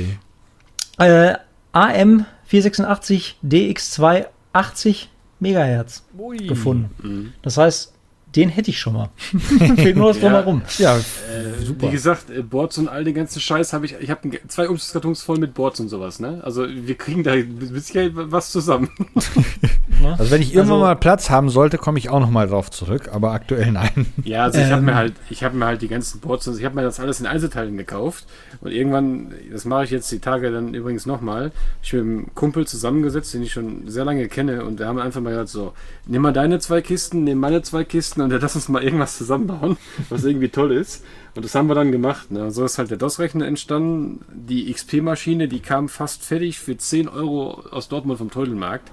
Äh, 0.98 1.34
AM 1.72 2.24
486 2.46 3.38
DX280 3.44 5.08
Megahertz 5.40 6.04
Ui. 6.16 6.38
gefunden. 6.38 6.90
Mhm. 7.02 7.32
Das 7.42 7.58
heißt, 7.58 7.92
den 8.36 8.50
hätte 8.50 8.70
ich 8.70 8.78
schon 8.78 8.92
mal. 8.92 9.08
Fehlt 9.76 9.96
nur 9.96 10.08
das 10.08 10.20
drumherum. 10.20 10.62
Ja, 10.78 10.96
äh, 10.96 11.64
super. 11.64 11.88
Wie 11.88 11.90
gesagt, 11.90 12.30
äh, 12.30 12.42
Boards 12.42 12.76
und 12.78 12.88
all 12.88 13.02
den 13.02 13.14
ganzen 13.14 13.40
Scheiß 13.40 13.72
habe 13.72 13.86
ich. 13.86 13.96
Ich 14.00 14.10
habe 14.10 14.28
zwei 14.46 14.68
Umzugskartons 14.68 15.22
voll 15.22 15.38
mit 15.38 15.54
Boards 15.54 15.80
und 15.80 15.88
sowas, 15.88 16.20
ne? 16.20 16.40
Also 16.44 16.66
wir 16.68 16.94
kriegen 16.96 17.22
da 17.22 17.32
Sicherheit 17.60 18.12
was 18.14 18.52
zusammen. 18.52 18.90
also 20.18 20.30
wenn 20.30 20.42
ich 20.42 20.54
irgendwann 20.54 20.76
also, 20.76 20.84
mal 20.84 20.96
Platz 20.96 21.30
haben 21.30 21.48
sollte, 21.48 21.78
komme 21.78 21.98
ich 21.98 22.10
auch 22.10 22.20
noch 22.20 22.30
mal 22.30 22.46
drauf 22.46 22.70
zurück, 22.70 23.08
aber 23.12 23.32
aktuell 23.32 23.72
nein. 23.72 24.06
Ja, 24.24 24.44
also 24.44 24.58
ich 24.58 24.66
ähm, 24.66 24.72
habe 24.72 24.82
mir 24.82 24.94
halt, 24.94 25.14
ich 25.30 25.42
habe 25.42 25.56
mir 25.56 25.66
halt 25.66 25.82
die 25.82 25.88
ganzen 25.88 26.20
Boards, 26.20 26.46
also 26.46 26.58
ich 26.58 26.64
habe 26.64 26.74
mir 26.74 26.82
das 26.82 27.00
alles 27.00 27.20
in 27.20 27.26
Einzelteilen 27.26 27.76
gekauft 27.76 28.26
und 28.60 28.70
irgendwann, 28.70 29.32
das 29.50 29.64
mache 29.64 29.84
ich 29.84 29.90
jetzt 29.90 30.10
die 30.12 30.18
Tage 30.18 30.50
dann 30.50 30.74
übrigens 30.74 31.06
nochmal. 31.06 31.52
Ich 31.82 31.92
bin 31.92 32.06
mit 32.06 32.18
einem 32.18 32.34
Kumpel 32.34 32.66
zusammengesetzt, 32.66 33.32
den 33.32 33.42
ich 33.42 33.52
schon 33.52 33.88
sehr 33.88 34.04
lange 34.04 34.28
kenne 34.28 34.64
und 34.64 34.78
wir 34.78 34.86
haben 34.86 34.98
einfach 34.98 35.20
mal 35.20 35.30
gesagt 35.30 35.48
so, 35.48 35.72
nimm 36.06 36.22
mal 36.22 36.32
deine 36.32 36.58
zwei 36.58 36.82
Kisten, 36.82 37.24
nimm 37.24 37.38
meine 37.38 37.62
zwei 37.62 37.84
Kisten 37.84 38.20
und 38.32 38.40
lass 38.40 38.54
uns 38.54 38.68
mal 38.68 38.82
irgendwas 38.82 39.16
zusammenbauen, 39.18 39.76
was 40.08 40.24
irgendwie 40.24 40.48
toll 40.48 40.72
ist. 40.72 41.04
Und 41.34 41.44
das 41.44 41.54
haben 41.54 41.68
wir 41.68 41.74
dann 41.74 41.92
gemacht. 41.92 42.30
Ne? 42.30 42.50
So 42.50 42.64
ist 42.64 42.78
halt 42.78 42.90
der 42.90 42.98
DOS-Rechner 42.98 43.46
entstanden. 43.46 44.24
Die 44.32 44.72
XP-Maschine, 44.72 45.48
die 45.48 45.60
kam 45.60 45.88
fast 45.88 46.24
fertig 46.24 46.58
für 46.58 46.76
10 46.76 47.08
Euro 47.08 47.62
aus 47.70 47.88
Dortmund 47.88 48.18
vom 48.18 48.30
Teutelmarkt. 48.30 48.90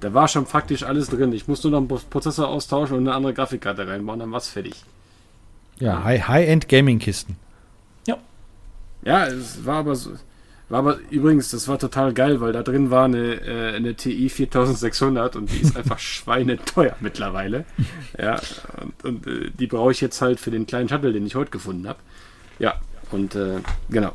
Da 0.00 0.14
war 0.14 0.28
schon 0.28 0.46
faktisch 0.46 0.84
alles 0.84 1.08
drin. 1.08 1.32
Ich 1.32 1.48
musste 1.48 1.68
nur 1.68 1.80
noch 1.80 1.90
einen 1.90 2.00
Prozessor 2.10 2.48
austauschen 2.48 2.96
und 2.96 3.08
eine 3.08 3.16
andere 3.16 3.34
Grafikkarte 3.34 3.86
reinbauen, 3.86 4.20
dann 4.20 4.30
war 4.30 4.38
es 4.38 4.48
fertig. 4.48 4.84
Ja, 5.78 6.04
High-End 6.04 6.68
Gaming-Kisten. 6.68 7.36
Ja. 8.06 8.18
Ja, 9.02 9.26
es 9.26 9.64
war 9.64 9.78
aber 9.78 9.94
so. 9.96 10.12
War 10.68 10.80
aber 10.80 10.98
übrigens, 11.10 11.50
das 11.50 11.66
war 11.66 11.78
total 11.78 12.12
geil, 12.12 12.40
weil 12.40 12.52
da 12.52 12.62
drin 12.62 12.90
war 12.90 13.06
eine, 13.06 13.40
äh, 13.40 13.74
eine 13.74 13.94
TI 13.94 14.28
4600 14.28 15.36
und 15.36 15.50
die 15.50 15.60
ist 15.60 15.76
einfach 15.76 15.98
schweineteuer 15.98 16.94
mittlerweile. 17.00 17.64
Ja, 18.18 18.40
und, 18.82 19.04
und 19.04 19.26
äh, 19.26 19.50
die 19.50 19.66
brauche 19.66 19.92
ich 19.92 20.00
jetzt 20.00 20.20
halt 20.20 20.40
für 20.40 20.50
den 20.50 20.66
kleinen 20.66 20.88
Shuttle, 20.88 21.12
den 21.12 21.26
ich 21.26 21.34
heute 21.34 21.50
gefunden 21.50 21.88
habe. 21.88 21.98
Ja, 22.58 22.74
und 23.10 23.34
äh, 23.34 23.60
genau. 23.88 24.12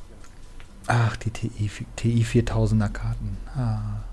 Ach, 0.88 1.16
die 1.18 1.32
TI, 1.32 1.70
TI 1.96 2.24
4000er 2.24 2.90
Karten. 2.90 3.38
Ah. 3.56 4.04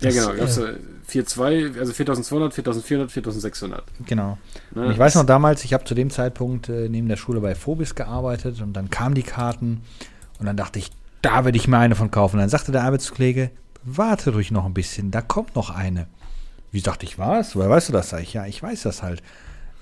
Ja, 0.00 0.10
genau. 0.10 0.34
Gab's, 0.34 0.58
äh, 0.58 0.74
4.2, 1.08 1.78
also 1.78 1.92
4200, 1.92 2.54
4400, 2.54 3.12
4600. 3.12 3.84
Genau. 4.06 4.38
Ne? 4.74 4.90
ich 4.92 4.98
weiß 4.98 5.14
noch 5.16 5.26
damals, 5.26 5.64
ich 5.64 5.74
habe 5.74 5.84
zu 5.84 5.94
dem 5.94 6.10
Zeitpunkt 6.10 6.68
äh, 6.68 6.88
neben 6.88 7.08
der 7.08 7.16
Schule 7.16 7.40
bei 7.40 7.54
Phobis 7.54 7.94
gearbeitet 7.94 8.60
und 8.60 8.72
dann 8.72 8.90
kamen 8.90 9.14
die 9.14 9.22
Karten 9.22 9.82
und 10.38 10.46
dann 10.46 10.56
dachte 10.56 10.78
ich, 10.78 10.90
da 11.24 11.44
werde 11.44 11.56
ich 11.56 11.68
mir 11.68 11.78
eine 11.78 11.94
von 11.94 12.10
kaufen. 12.10 12.38
Dann 12.38 12.48
sagte 12.48 12.72
der 12.72 12.84
Arbeitskollege, 12.84 13.50
warte 13.82 14.32
ruhig 14.32 14.50
noch 14.50 14.64
ein 14.66 14.74
bisschen, 14.74 15.10
da 15.10 15.20
kommt 15.20 15.56
noch 15.56 15.70
eine. 15.70 16.06
Wie 16.70 16.82
dachte 16.82 17.06
ich, 17.06 17.18
was? 17.18 17.54
Woher 17.56 17.70
weißt 17.70 17.88
du 17.88 17.92
das? 17.92 18.10
Sag 18.10 18.22
ich, 18.22 18.34
ja, 18.34 18.46
ich 18.46 18.62
weiß 18.62 18.82
das 18.82 19.02
halt. 19.02 19.22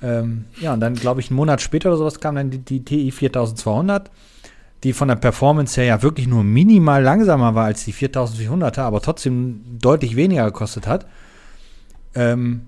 Ähm, 0.03 0.47
ja, 0.61 0.75
und 0.75 0.81
dann 0.81 0.95
glaube 0.95 1.21
ich, 1.21 1.31
einen 1.31 1.37
Monat 1.37 1.61
später 1.61 1.89
oder 1.89 1.99
sowas 1.99 2.21
kam 2.21 2.35
dann 2.35 2.51
die, 2.51 2.59
die 2.59 2.85
TI 2.85 3.11
4200, 3.11 4.11
die 4.83 4.93
von 4.93 5.09
der 5.09 5.17
Performance 5.17 5.81
her 5.81 5.87
ja 5.87 6.03
wirklich 6.03 6.27
nur 6.27 6.45
minimal 6.45 7.03
langsamer 7.03 7.55
war 7.55 7.67
als 7.67 7.85
die 7.85 7.95
4400er, 7.95 8.81
aber 8.81 9.01
trotzdem 9.01 9.63
deutlich 9.81 10.17
weniger 10.17 10.45
gekostet 10.47 10.87
hat. 10.87 11.07
Ähm, 12.15 12.67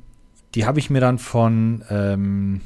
die 0.55 0.65
habe 0.65 0.79
ich 0.79 0.91
mir 0.91 1.01
dann 1.01 1.19
von 1.19 1.85
ähm, 1.91 2.61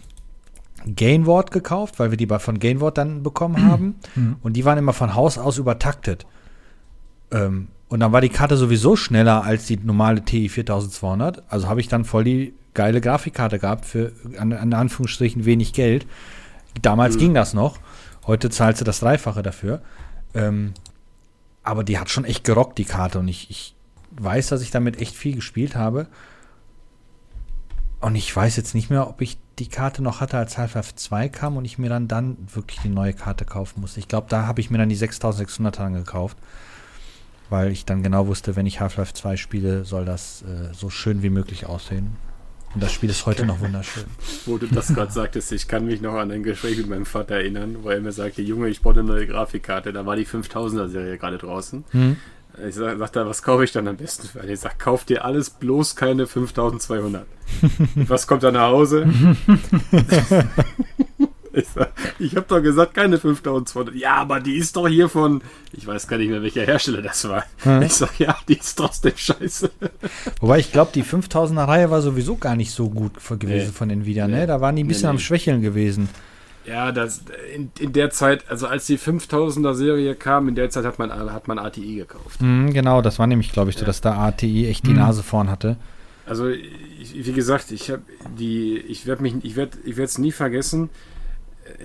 Gainward 0.86 1.50
gekauft, 1.50 1.98
weil 1.98 2.10
wir 2.10 2.16
die 2.16 2.26
von 2.26 2.58
Gainward 2.58 2.98
dann 2.98 3.22
bekommen 3.22 3.64
haben. 3.64 3.96
Mhm. 4.14 4.36
Und 4.42 4.54
die 4.54 4.64
waren 4.64 4.78
immer 4.78 4.92
von 4.92 5.14
Haus 5.14 5.38
aus 5.38 5.58
übertaktet. 5.58 6.26
Ähm, 7.30 7.68
und 7.88 8.00
dann 8.00 8.12
war 8.12 8.20
die 8.20 8.28
Karte 8.28 8.56
sowieso 8.56 8.96
schneller 8.96 9.44
als 9.44 9.66
die 9.66 9.76
normale 9.76 10.24
TI 10.24 10.48
4200. 10.48 11.42
Also 11.48 11.68
habe 11.68 11.80
ich 11.80 11.88
dann 11.88 12.04
voll 12.04 12.24
die 12.24 12.54
geile 12.74 13.00
Grafikkarte 13.00 13.58
gehabt 13.58 13.86
für, 13.86 14.12
an, 14.38 14.52
an 14.52 14.72
Anführungsstrichen, 14.72 15.44
wenig 15.44 15.72
Geld. 15.72 16.06
Damals 16.80 17.16
mhm. 17.16 17.20
ging 17.20 17.34
das 17.34 17.54
noch. 17.54 17.78
Heute 18.26 18.50
zahlst 18.50 18.80
du 18.80 18.84
das 18.84 19.00
Dreifache 19.00 19.42
dafür. 19.42 19.80
Ähm, 20.34 20.74
aber 21.62 21.82
die 21.82 21.98
hat 21.98 22.10
schon 22.10 22.24
echt 22.24 22.44
gerockt, 22.44 22.78
die 22.78 22.84
Karte. 22.84 23.18
Und 23.18 23.28
ich, 23.28 23.50
ich 23.50 23.74
weiß, 24.12 24.48
dass 24.48 24.62
ich 24.62 24.70
damit 24.70 25.00
echt 25.00 25.16
viel 25.16 25.34
gespielt 25.34 25.74
habe. 25.74 26.06
Und 28.00 28.14
ich 28.14 28.34
weiß 28.34 28.56
jetzt 28.56 28.74
nicht 28.74 28.90
mehr, 28.90 29.08
ob 29.08 29.20
ich 29.22 29.38
die 29.58 29.68
Karte 29.68 30.02
noch 30.02 30.20
hatte, 30.20 30.38
als 30.38 30.58
Half-Life 30.58 30.94
2 30.94 31.28
kam 31.28 31.56
und 31.56 31.64
ich 31.64 31.78
mir 31.78 31.88
dann 31.88 32.08
dann 32.08 32.36
wirklich 32.52 32.80
die 32.80 32.88
neue 32.88 33.12
Karte 33.12 33.44
kaufen 33.44 33.80
musste. 33.80 34.00
Ich 34.00 34.08
glaube, 34.08 34.26
da 34.28 34.46
habe 34.46 34.60
ich 34.60 34.70
mir 34.70 34.78
dann 34.78 34.88
die 34.88 34.96
6600 34.96 35.78
dann 35.78 35.94
gekauft, 35.94 36.36
weil 37.50 37.70
ich 37.72 37.84
dann 37.84 38.02
genau 38.02 38.26
wusste, 38.26 38.56
wenn 38.56 38.66
ich 38.66 38.80
Half-Life 38.80 39.14
2 39.14 39.36
spiele, 39.36 39.84
soll 39.84 40.04
das 40.04 40.42
äh, 40.42 40.72
so 40.74 40.90
schön 40.90 41.22
wie 41.22 41.30
möglich 41.30 41.66
aussehen. 41.66 42.16
Und 42.74 42.82
das 42.82 42.92
Spiel 42.92 43.08
ist 43.08 43.24
heute 43.24 43.46
noch 43.46 43.60
wunderschön. 43.60 44.04
Wo 44.46 44.58
du 44.58 44.66
das 44.66 44.88
gerade 44.88 45.10
sagtest, 45.10 45.52
ich 45.52 45.68
kann 45.68 45.86
mich 45.86 46.00
noch 46.00 46.14
an 46.14 46.30
ein 46.30 46.42
Gespräch 46.42 46.76
mit 46.76 46.88
meinem 46.88 47.06
Vater 47.06 47.36
erinnern, 47.36 47.78
wo 47.82 47.88
er 47.88 48.00
mir 48.00 48.12
sagte, 48.12 48.42
Junge, 48.42 48.68
ich 48.68 48.82
brauche 48.82 49.00
eine 49.00 49.04
neue 49.04 49.26
Grafikkarte. 49.26 49.92
Da 49.92 50.04
war 50.04 50.16
die 50.16 50.26
5000er 50.26 50.88
Serie 50.88 51.16
gerade 51.16 51.38
draußen. 51.38 51.84
Mhm. 51.92 52.16
Ich 52.66 52.74
sag, 52.74 52.98
sagt 52.98 53.16
er, 53.16 53.26
was 53.26 53.42
kaufe 53.42 53.64
ich 53.64 53.72
dann 53.72 53.86
am 53.88 53.96
besten 53.96 54.26
für 54.26 54.40
eine? 54.40 54.52
Ich 54.52 54.60
sag, 54.60 54.78
kauf 54.78 55.04
dir 55.04 55.24
alles, 55.24 55.50
bloß 55.50 55.96
keine 55.96 56.26
5200. 56.26 57.26
was 57.94 58.26
kommt 58.26 58.42
dann 58.42 58.54
nach 58.54 58.68
Hause? 58.68 59.06
ich 61.52 61.68
sag, 61.68 61.92
ich 62.18 62.34
habe 62.36 62.46
doch 62.48 62.60
gesagt, 62.60 62.94
keine 62.94 63.18
5200. 63.18 63.94
Ja, 63.94 64.16
aber 64.16 64.40
die 64.40 64.56
ist 64.56 64.76
doch 64.76 64.88
hier 64.88 65.08
von, 65.08 65.42
ich 65.72 65.86
weiß 65.86 66.08
gar 66.08 66.18
nicht 66.18 66.30
mehr, 66.30 66.42
welcher 66.42 66.64
Hersteller 66.64 67.02
das 67.02 67.28
war. 67.28 67.44
Hm. 67.58 67.82
Ich 67.82 67.94
sag, 67.94 68.18
ja, 68.18 68.36
die 68.48 68.58
ist 68.58 68.74
trotzdem 68.74 69.16
scheiße. 69.16 69.70
Wobei 70.40 70.58
ich 70.58 70.72
glaube, 70.72 70.90
die 70.94 71.04
5000er 71.04 71.68
Reihe 71.68 71.90
war 71.90 72.02
sowieso 72.02 72.36
gar 72.36 72.56
nicht 72.56 72.72
so 72.72 72.90
gut 72.90 73.12
gewesen 73.38 73.68
nee. 73.68 73.72
von 73.72 73.90
Nvidia, 73.90 74.26
ne? 74.26 74.46
Da 74.46 74.60
waren 74.60 74.76
die 74.76 74.84
ein 74.84 74.88
bisschen 74.88 75.02
nee, 75.02 75.12
nee. 75.12 75.16
am 75.16 75.20
Schwächeln 75.20 75.62
gewesen. 75.62 76.08
Ja, 76.68 76.92
das, 76.92 77.22
in, 77.54 77.70
in 77.78 77.94
der 77.94 78.10
Zeit, 78.10 78.44
also 78.50 78.66
als 78.66 78.86
die 78.86 78.98
5000er 78.98 79.72
Serie 79.72 80.14
kam, 80.14 80.48
in 80.48 80.54
der 80.54 80.68
Zeit 80.68 80.84
hat 80.84 80.98
man, 80.98 81.10
hat 81.10 81.48
man 81.48 81.58
ATI 81.58 81.96
gekauft. 81.96 82.42
Mhm, 82.42 82.74
genau, 82.74 83.00
das 83.00 83.18
war 83.18 83.26
nämlich, 83.26 83.52
glaube 83.52 83.70
ich, 83.70 83.78
so, 83.78 83.86
dass 83.86 84.02
da 84.02 84.26
ATI 84.26 84.68
echt 84.68 84.86
die 84.86 84.90
mhm. 84.90 84.98
Nase 84.98 85.22
vorn 85.22 85.50
hatte. 85.50 85.76
Also, 86.26 86.48
ich, 86.48 87.26
wie 87.26 87.32
gesagt, 87.32 87.70
ich 87.70 87.90
habe 87.90 88.02
die, 88.38 88.76
ich 88.76 89.06
werde 89.06 89.22
mich, 89.22 89.34
ich 89.42 89.56
werde, 89.56 89.78
ich 89.84 89.96
werde 89.96 90.04
es 90.04 90.18
nie 90.18 90.32
vergessen. 90.32 90.90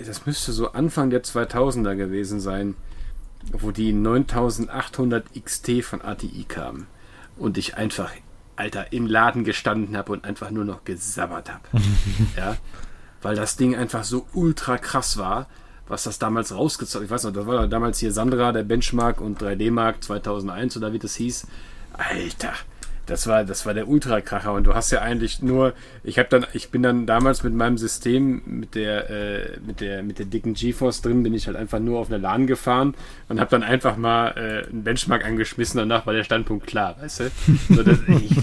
Das 0.06 0.26
müsste 0.26 0.52
so 0.52 0.74
Anfang 0.74 1.10
der 1.10 1.24
2000er 1.24 1.96
gewesen 1.96 2.42
sein, 2.42 2.76
wo 3.54 3.72
die 3.72 3.94
9800 3.94 5.26
XT 5.42 5.84
von 5.84 6.02
ATI 6.02 6.46
kamen 6.46 6.88
und 7.38 7.58
ich 7.58 7.78
einfach, 7.78 8.12
Alter, 8.58 8.92
im 8.92 9.08
Laden 9.08 9.46
gestanden 9.46 9.96
habe 9.96 10.12
und 10.12 10.26
einfach 10.26 10.52
nur 10.52 10.66
noch 10.66 10.84
gesabbert 10.84 11.50
habe. 11.50 11.64
ja 12.38 12.58
weil 13.24 13.36
das 13.36 13.56
Ding 13.56 13.76
einfach 13.76 14.04
so 14.04 14.28
ultra 14.34 14.78
krass 14.78 15.18
war, 15.18 15.48
was 15.88 16.04
das 16.04 16.20
damals 16.20 16.54
rausgezogen 16.54 17.06
Ich 17.06 17.12
weiß 17.12 17.24
noch, 17.26 17.34
das 17.34 17.46
war 17.46 17.68
damals 17.68 18.00
hier 18.00 18.12
Sandra, 18.12 18.52
der 18.52 18.64
Benchmark 18.64 19.20
und 19.20 19.42
3D-Mark 19.42 20.04
2001 20.04 20.78
oder 20.78 20.94
wie 20.94 21.00
das 21.00 21.16
hieß. 21.16 21.48
Alter, 21.94 22.54
das 23.06 23.28
war, 23.28 23.44
das 23.44 23.66
war 23.66 23.74
der 23.74 23.88
Ultrakracher 23.88 24.54
und 24.54 24.66
du 24.66 24.74
hast 24.74 24.92
ja 24.92 25.02
eigentlich 25.02 25.42
nur, 25.42 25.74
ich 26.04 26.18
habe 26.20 26.30
dann, 26.30 26.46
ich 26.54 26.70
bin 26.70 26.84
dann 26.84 27.06
damals 27.06 27.44
mit 27.44 27.54
meinem 27.54 27.78
System, 27.78 28.42
mit 28.46 28.76
der, 28.76 29.10
äh, 29.10 29.60
mit 29.66 29.82
der, 29.82 30.04
mit 30.04 30.20
der 30.20 30.26
dicken 30.26 30.54
GeForce 30.54 31.02
drin, 31.02 31.22
bin 31.22 31.34
ich 31.34 31.48
halt 31.48 31.58
einfach 31.58 31.80
nur 31.80 32.00
auf 32.00 32.08
eine 32.08 32.18
LAN 32.18 32.48
gefahren 32.48 32.96
und 33.28 33.42
habe 33.42 33.52
dann 33.52 33.62
einfach 33.62 33.98
mal 33.98 34.30
äh, 34.30 34.70
einen 34.70 34.84
Benchmark 34.84 35.26
angeschmissen, 35.26 35.78
danach 35.78 36.06
war 36.06 36.14
der 36.14 36.24
Standpunkt 36.24 36.66
klar, 36.66 36.96
weißt 37.02 37.20
du? 37.20 37.32
So, 37.70 37.82
ich, 37.82 38.38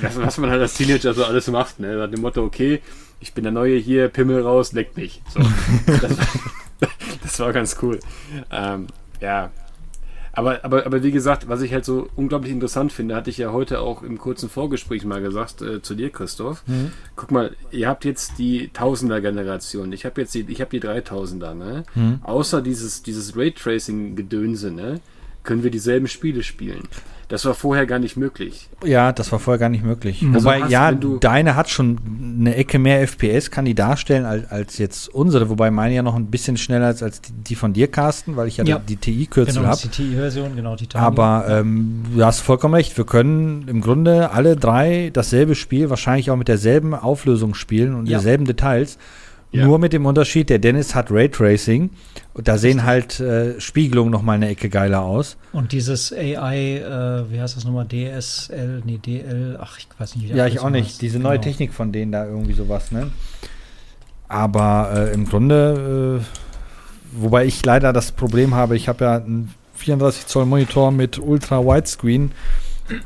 das, 0.00 0.18
was 0.18 0.38
man 0.38 0.50
halt 0.50 0.62
als 0.62 0.74
Teenager 0.74 1.12
so 1.12 1.24
alles 1.24 1.46
macht, 1.48 1.78
ne? 1.78 1.94
Nach 1.96 2.10
dem 2.10 2.22
Motto, 2.22 2.42
okay, 2.42 2.80
ich 3.20 3.34
bin 3.34 3.44
der 3.44 3.52
Neue 3.52 3.76
hier, 3.76 4.08
Pimmel 4.08 4.42
raus, 4.42 4.72
leckt 4.72 4.96
mich. 4.96 5.22
So. 5.32 5.40
das, 5.86 6.18
war, 6.18 6.88
das, 7.22 7.40
war, 7.40 7.52
ganz 7.52 7.76
cool. 7.82 7.98
Ähm, 8.50 8.86
ja. 9.20 9.50
Aber, 10.32 10.64
aber, 10.64 10.86
aber 10.86 11.02
wie 11.02 11.10
gesagt, 11.10 11.48
was 11.48 11.62
ich 11.62 11.72
halt 11.72 11.84
so 11.84 12.08
unglaublich 12.14 12.52
interessant 12.52 12.92
finde, 12.92 13.16
hatte 13.16 13.28
ich 13.28 13.38
ja 13.38 13.50
heute 13.50 13.80
auch 13.80 14.04
im 14.04 14.18
kurzen 14.18 14.48
Vorgespräch 14.48 15.04
mal 15.04 15.20
gesagt 15.20 15.62
äh, 15.62 15.82
zu 15.82 15.96
dir, 15.96 16.10
Christoph. 16.10 16.62
Mhm. 16.68 16.92
Guck 17.16 17.32
mal, 17.32 17.56
ihr 17.72 17.88
habt 17.88 18.04
jetzt 18.04 18.38
die 18.38 18.68
Tausender-Generation. 18.72 19.92
Ich 19.92 20.04
habe 20.04 20.20
jetzt 20.20 20.34
die, 20.34 20.46
ich 20.48 20.60
habe 20.60 20.70
die 20.70 20.80
3000er, 20.80 21.54
ne? 21.54 21.82
Mhm. 21.96 22.20
Außer 22.22 22.62
dieses, 22.62 23.02
dieses 23.02 23.36
Raytracing-Gedönse, 23.36 24.70
ne? 24.70 25.00
Können 25.42 25.64
wir 25.64 25.72
dieselben 25.72 26.06
Spiele 26.06 26.44
spielen. 26.44 26.86
Das 27.28 27.44
war 27.44 27.54
vorher 27.54 27.84
gar 27.84 27.98
nicht 27.98 28.16
möglich. 28.16 28.70
Ja, 28.82 29.12
das 29.12 29.30
war 29.32 29.38
vorher 29.38 29.58
gar 29.58 29.68
nicht 29.68 29.84
möglich. 29.84 30.24
Also 30.32 30.46
wobei, 30.46 30.62
hast, 30.62 30.70
ja, 30.70 30.92
deine 30.92 31.56
hat 31.56 31.68
schon 31.68 31.98
eine 32.40 32.54
Ecke 32.54 32.78
mehr 32.78 33.06
FPS, 33.06 33.50
kann 33.50 33.66
die 33.66 33.74
darstellen 33.74 34.24
als, 34.24 34.50
als 34.50 34.78
jetzt 34.78 35.08
unsere, 35.14 35.50
wobei 35.50 35.70
meine 35.70 35.94
ja 35.94 36.02
noch 36.02 36.14
ein 36.14 36.30
bisschen 36.30 36.56
schneller 36.56 36.90
ist 36.90 37.02
als 37.02 37.20
die, 37.20 37.32
die 37.32 37.54
von 37.54 37.74
dir, 37.74 37.88
Carsten, 37.88 38.36
weil 38.36 38.48
ich 38.48 38.56
ja, 38.56 38.64
ja. 38.64 38.78
die 38.78 38.96
TI-Kürzel 38.96 39.56
genau, 39.56 39.68
habe. 39.68 39.80
Die 39.82 39.88
TI-Version, 39.88 40.56
genau, 40.56 40.74
die 40.74 40.86
Tani. 40.86 41.04
Aber 41.04 41.44
ähm, 41.50 42.04
du 42.14 42.24
hast 42.24 42.40
vollkommen 42.40 42.74
recht, 42.74 42.96
wir 42.96 43.04
können 43.04 43.68
im 43.68 43.82
Grunde 43.82 44.30
alle 44.30 44.56
drei 44.56 45.10
dasselbe 45.12 45.54
Spiel, 45.54 45.90
wahrscheinlich 45.90 46.30
auch 46.30 46.36
mit 46.36 46.48
derselben 46.48 46.94
Auflösung 46.94 47.52
spielen 47.52 47.94
und 47.94 48.06
ja. 48.06 48.12
derselben 48.12 48.46
Details. 48.46 48.96
Ja. 49.50 49.64
Nur 49.64 49.78
mit 49.78 49.94
dem 49.94 50.04
Unterschied, 50.04 50.50
der 50.50 50.58
Dennis 50.58 50.94
hat 50.94 51.10
Raytracing. 51.10 51.90
Und 52.34 52.48
da 52.48 52.58
sehen 52.58 52.84
halt 52.84 53.18
äh, 53.18 53.58
Spiegelungen 53.60 54.12
noch 54.12 54.22
mal 54.22 54.34
eine 54.34 54.48
Ecke 54.48 54.68
geiler 54.68 55.02
aus. 55.02 55.38
Und 55.52 55.72
dieses 55.72 56.12
AI, 56.12 56.76
äh, 56.78 57.32
wie 57.32 57.40
heißt 57.40 57.56
das 57.56 57.64
nochmal? 57.64 57.86
DSL, 57.86 58.82
nee, 58.84 58.98
DL, 58.98 59.58
ach, 59.60 59.78
ich 59.78 59.88
weiß 59.96 60.16
nicht, 60.16 60.28
wie 60.28 60.36
Ja, 60.36 60.46
ich 60.46 60.60
auch 60.60 60.70
nicht. 60.70 60.88
Heißt. 60.88 61.02
Diese 61.02 61.18
neue 61.18 61.38
genau. 61.38 61.44
Technik 61.44 61.72
von 61.72 61.92
denen 61.92 62.12
da 62.12 62.26
irgendwie 62.26 62.52
sowas, 62.52 62.92
ne? 62.92 63.10
Aber 64.28 64.90
äh, 64.94 65.14
im 65.14 65.26
Grunde, 65.26 66.20
äh, 66.20 67.18
wobei 67.18 67.46
ich 67.46 67.64
leider 67.64 67.94
das 67.94 68.12
Problem 68.12 68.54
habe, 68.54 68.76
ich 68.76 68.86
habe 68.86 69.04
ja 69.04 69.16
einen 69.16 69.54
34 69.76 70.26
Zoll 70.26 70.44
Monitor 70.44 70.92
mit 70.92 71.18
Ultra 71.18 71.64
Widescreen 71.64 72.32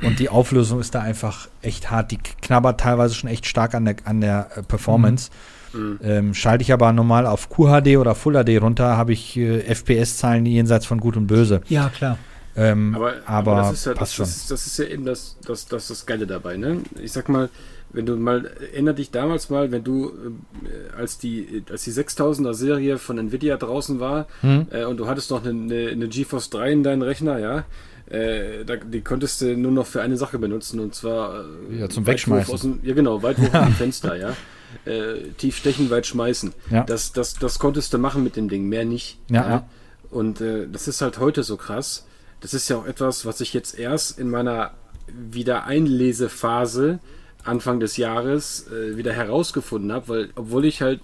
und 0.03 0.19
die 0.19 0.29
Auflösung 0.29 0.81
ist 0.81 0.95
da 0.95 1.01
einfach 1.01 1.49
echt 1.61 1.91
hart. 1.91 2.11
Die 2.11 2.19
knabbert 2.19 2.81
teilweise 2.81 3.15
schon 3.15 3.31
echt 3.31 3.47
stark 3.47 3.75
an 3.75 3.85
der, 3.85 3.97
an 4.05 4.21
der 4.21 4.49
äh, 4.57 4.63
Performance. 4.63 5.31
Mhm. 5.31 5.62
Mhm. 5.73 5.99
Ähm, 6.03 6.35
schalte 6.35 6.63
ich 6.63 6.73
aber 6.73 6.93
normal 6.93 7.27
auf 7.27 7.49
QHD 7.49 7.97
oder 7.97 8.15
Full 8.15 8.35
HD 8.35 8.61
runter, 8.61 8.97
habe 8.97 9.13
ich 9.13 9.37
äh, 9.37 9.61
FPS-Zahlen 9.61 10.47
jenseits 10.47 10.87
von 10.87 11.01
Gut 11.01 11.17
und 11.17 11.27
Böse. 11.27 11.61
Ja, 11.69 11.89
klar. 11.89 12.19
Ähm, 12.55 12.95
aber, 12.95 13.15
aber, 13.25 13.53
aber, 13.53 13.57
das 13.63 13.73
ist 13.73 13.87
ja, 13.87 13.95
das, 13.95 14.17
das, 14.17 14.47
das, 14.49 14.67
ist 14.67 14.79
ja 14.79 14.85
eben 14.85 15.07
das, 15.07 15.37
das, 15.47 15.67
das, 15.67 15.89
das 15.89 16.05
Geile 16.05 16.27
dabei. 16.27 16.57
Ne? 16.59 16.83
Ich 17.03 17.13
sag 17.13 17.29
mal, 17.29 17.49
wenn 17.93 18.07
du 18.07 18.17
mal, 18.17 18.51
erinnere 18.73 18.95
dich 18.95 19.11
damals 19.11 19.49
mal, 19.51 19.71
wenn 19.71 19.85
du, 19.85 20.11
äh, 20.11 20.97
als 20.99 21.19
die, 21.19 21.65
als 21.71 21.85
die 21.85 21.93
6000er 21.93 22.53
Serie 22.53 22.99
von 22.99 23.19
Nvidia 23.19 23.57
draußen 23.57 24.01
war 24.01 24.27
hm. 24.41 24.67
äh, 24.71 24.85
und 24.85 24.99
du 24.99 25.07
hattest 25.07 25.31
noch 25.31 25.45
eine, 25.45 25.51
eine, 25.51 25.89
eine 25.91 26.09
GeForce 26.09 26.51
3 26.51 26.73
in 26.73 26.83
deinem 26.83 27.03
Rechner, 27.03 27.39
ja, 27.39 27.65
äh, 28.11 28.65
da, 28.67 28.77
die 28.77 29.01
konntest 29.01 29.41
du 29.41 29.57
nur 29.57 29.73
noch 29.73 29.87
für 29.87 30.03
eine 30.03 30.17
Sache 30.19 30.39
benutzen 30.39 30.81
und 30.81 30.95
zwar 30.95 31.45
äh, 31.71 31.81
ja, 31.81 31.89
zum 31.89 32.07
Wegschmeißen. 32.07 32.81
Dem, 32.81 32.89
ja, 32.89 32.95
genau, 32.95 33.23
weit 33.23 33.39
hoch 33.39 33.55
aus 33.55 33.67
dem 33.67 33.75
Fenster, 33.77 34.17
ja 34.17 34.37
äh, 34.85 35.31
tief 35.39 35.57
stechen, 35.57 35.91
weit 35.91 36.07
schmeißen. 36.07 36.53
Ja. 36.71 36.85
Das, 36.85 37.13
das, 37.13 37.35
das 37.35 37.59
konntest 37.59 37.93
du 37.95 37.99
machen 37.99 38.25
mit 38.25 38.37
dem 38.37 38.49
Ding, 38.49 38.69
mehr 38.69 38.85
nicht. 38.85 39.19
Ja. 39.31 39.49
ja. 39.49 39.69
Und 40.11 40.41
äh, 40.41 40.67
das 40.71 40.89
ist 40.89 41.01
halt 41.01 41.19
heute 41.19 41.43
so 41.43 41.57
krass. 41.57 42.07
Das 42.41 42.55
ist 42.55 42.69
ja 42.69 42.77
auch 42.77 42.87
etwas, 42.87 43.25
was 43.25 43.41
ich 43.41 43.55
jetzt 43.55 43.79
erst 43.79 44.19
in 44.19 44.29
meiner 44.29 44.73
Wiedereinlesephase 45.07 46.99
Anfang 47.45 47.81
des 47.81 47.97
Jahres 47.97 48.67
äh, 48.69 48.97
wieder 48.97 49.13
herausgefunden 49.13 49.93
habe, 49.93 50.09
weil 50.09 50.29
obwohl 50.35 50.65
ich 50.65 50.83
halt, 50.83 51.01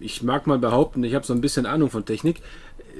ich 0.00 0.22
mag 0.22 0.46
mal 0.46 0.58
behaupten, 0.58 1.02
ich 1.04 1.14
habe 1.14 1.26
so 1.26 1.32
ein 1.32 1.40
bisschen 1.40 1.66
Ahnung 1.66 1.90
von 1.90 2.04
Technik, 2.04 2.42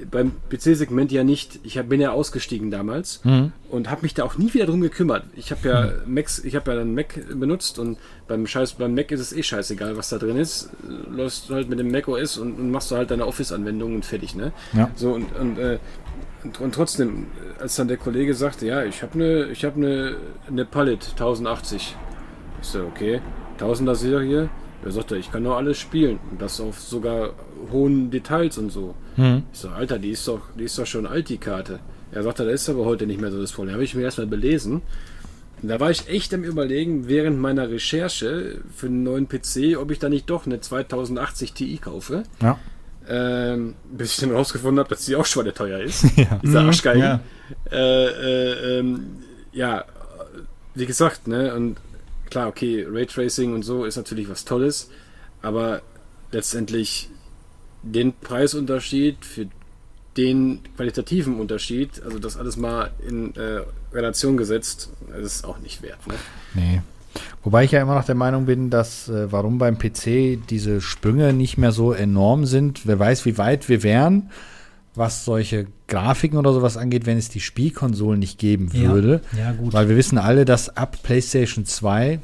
beim 0.09 0.33
PC-Segment 0.49 1.11
ja 1.11 1.23
nicht. 1.23 1.59
Ich 1.63 1.77
hab, 1.77 1.89
bin 1.89 2.01
ja 2.01 2.11
ausgestiegen 2.11 2.71
damals 2.71 3.23
mhm. 3.23 3.51
und 3.69 3.89
habe 3.89 4.03
mich 4.03 4.13
da 4.13 4.23
auch 4.23 4.37
nie 4.37 4.53
wieder 4.53 4.65
drum 4.65 4.81
gekümmert. 4.81 5.23
Ich 5.35 5.51
habe 5.51 5.67
ja 5.67 5.81
mhm. 6.05 6.13
Macs, 6.13 6.39
ich 6.39 6.55
habe 6.55 6.71
ja 6.71 6.77
dann 6.77 6.95
Mac 6.95 7.19
benutzt 7.33 7.79
und 7.79 7.97
beim 8.27 8.47
Scheiß, 8.47 8.73
beim 8.73 8.95
Mac 8.95 9.11
ist 9.11 9.19
es 9.19 9.33
eh 9.33 9.43
scheißegal, 9.43 9.97
was 9.97 10.09
da 10.09 10.17
drin 10.17 10.37
ist. 10.37 10.69
Läufst 11.09 11.49
du 11.49 11.55
halt 11.55 11.69
mit 11.69 11.79
dem 11.79 11.91
Mac 11.91 12.07
OS 12.07 12.37
und, 12.37 12.59
und 12.59 12.71
machst 12.71 12.91
du 12.91 12.95
halt 12.95 13.11
deine 13.11 13.25
Office-Anwendung 13.25 13.95
und 13.95 14.05
fertig, 14.05 14.35
ne? 14.35 14.51
Ja. 14.73 14.89
So 14.95 15.13
und, 15.13 15.35
und, 15.35 15.57
äh, 15.57 15.79
und, 16.43 16.59
und, 16.59 16.75
trotzdem, 16.75 17.27
als 17.59 17.75
dann 17.75 17.87
der 17.87 17.97
Kollege 17.97 18.33
sagte, 18.33 18.65
ja, 18.65 18.83
ich 18.83 19.03
habe 19.03 19.13
eine, 19.15 19.45
ich 19.47 19.63
habe 19.63 19.75
eine, 19.75 20.15
eine 20.47 20.65
Palette 20.65 21.11
1080. 21.11 21.95
Ich 22.61 22.67
so, 22.67 22.83
okay, 22.83 23.21
1000er 23.59 23.95
Serie. 23.95 24.49
Er 24.83 24.91
sagte, 24.91 25.17
ich 25.17 25.31
kann 25.31 25.43
doch 25.43 25.57
alles 25.57 25.77
spielen. 25.79 26.19
Und 26.31 26.41
das 26.41 26.59
auf 26.59 26.79
sogar 26.79 27.33
hohen 27.71 28.09
Details 28.09 28.57
und 28.57 28.71
so. 28.71 28.95
Mhm. 29.17 29.43
Ich 29.53 29.59
so, 29.59 29.69
Alter, 29.69 29.99
die 29.99 30.11
ist 30.11 30.27
doch, 30.27 30.41
die 30.57 30.63
ist 30.63 30.77
doch 30.77 30.85
schon 30.85 31.05
alt, 31.05 31.29
die 31.29 31.37
Karte. 31.37 31.79
Er 32.11 32.23
sagte, 32.23 32.45
das 32.45 32.61
ist 32.61 32.69
aber 32.69 32.85
heute 32.85 33.05
nicht 33.07 33.21
mehr 33.21 33.31
so 33.31 33.39
das 33.39 33.51
Problem. 33.51 33.73
Habe 33.73 33.83
ich 33.83 33.95
mir 33.95 34.03
erstmal 34.03 34.27
belesen. 34.27 34.81
Und 35.61 35.69
da 35.69 35.79
war 35.79 35.91
ich 35.91 36.07
echt 36.07 36.33
am 36.33 36.43
überlegen, 36.43 37.07
während 37.07 37.39
meiner 37.39 37.69
Recherche 37.69 38.61
für 38.75 38.87
einen 38.87 39.03
neuen 39.03 39.27
PC, 39.29 39.77
ob 39.77 39.91
ich 39.91 39.99
da 39.99 40.09
nicht 40.09 40.29
doch 40.29 40.45
eine 40.45 40.59
2080 40.59 41.53
Ti 41.53 41.77
kaufe. 41.77 42.23
Ja. 42.41 42.57
Ähm, 43.07 43.75
bis 43.91 44.13
ich 44.13 44.19
dann 44.19 44.31
rausgefunden 44.31 44.79
habe, 44.79 44.89
dass 44.89 45.05
die 45.05 45.15
auch 45.15 45.25
schweineteuer 45.25 45.79
ist. 45.79 46.05
ja. 46.17 46.39
Dieser 46.41 46.61
mhm. 46.61 46.67
Arschgeigen. 46.67 47.01
Ja. 47.01 47.19
Äh, 47.71 48.05
äh, 48.05 48.79
ähm, 48.79 49.17
ja, 49.51 49.85
wie 50.73 50.85
gesagt, 50.85 51.27
ne, 51.27 51.53
und 51.53 51.77
klar, 52.31 52.47
okay, 52.47 52.85
Raytracing 52.89 53.53
und 53.53 53.63
so 53.63 53.85
ist 53.85 53.97
natürlich 53.97 54.27
was 54.29 54.45
Tolles, 54.45 54.89
aber 55.43 55.81
letztendlich 56.31 57.09
den 57.83 58.13
Preisunterschied 58.13 59.23
für 59.23 59.47
den 60.17 60.61
qualitativen 60.75 61.39
Unterschied, 61.39 62.01
also 62.03 62.19
das 62.19 62.37
alles 62.37 62.57
mal 62.57 62.91
in 63.07 63.35
äh, 63.35 63.61
Relation 63.93 64.37
gesetzt, 64.37 64.89
ist 65.21 65.45
auch 65.45 65.59
nicht 65.59 65.81
wert. 65.81 66.05
Ne? 66.07 66.13
Nee. 66.53 66.81
Wobei 67.43 67.63
ich 67.63 67.71
ja 67.71 67.81
immer 67.81 67.95
noch 67.95 68.05
der 68.05 68.15
Meinung 68.15 68.45
bin, 68.45 68.69
dass 68.69 69.09
äh, 69.09 69.31
warum 69.31 69.57
beim 69.57 69.77
PC 69.77 70.39
diese 70.49 70.79
Sprünge 70.81 71.33
nicht 71.33 71.57
mehr 71.57 71.71
so 71.71 71.91
enorm 71.91 72.45
sind. 72.45 72.85
Wer 72.85 72.99
weiß, 72.99 73.25
wie 73.25 73.37
weit 73.37 73.67
wir 73.67 73.83
wären, 73.83 74.29
was 74.95 75.25
solche 75.25 75.67
Grafiken 75.91 76.39
oder 76.39 76.53
sowas 76.53 76.77
angeht, 76.77 77.05
wenn 77.05 77.17
es 77.17 77.29
die 77.29 77.41
Spielkonsolen 77.41 78.19
nicht 78.19 78.39
geben 78.39 78.73
würde. 78.73 79.21
Ja, 79.33 79.39
ja 79.39 79.51
gut. 79.51 79.73
Weil 79.73 79.89
wir 79.89 79.97
wissen 79.97 80.17
alle, 80.17 80.45
dass 80.45 80.75
ab 80.75 80.97
PlayStation 81.03 81.65
2 81.65 82.19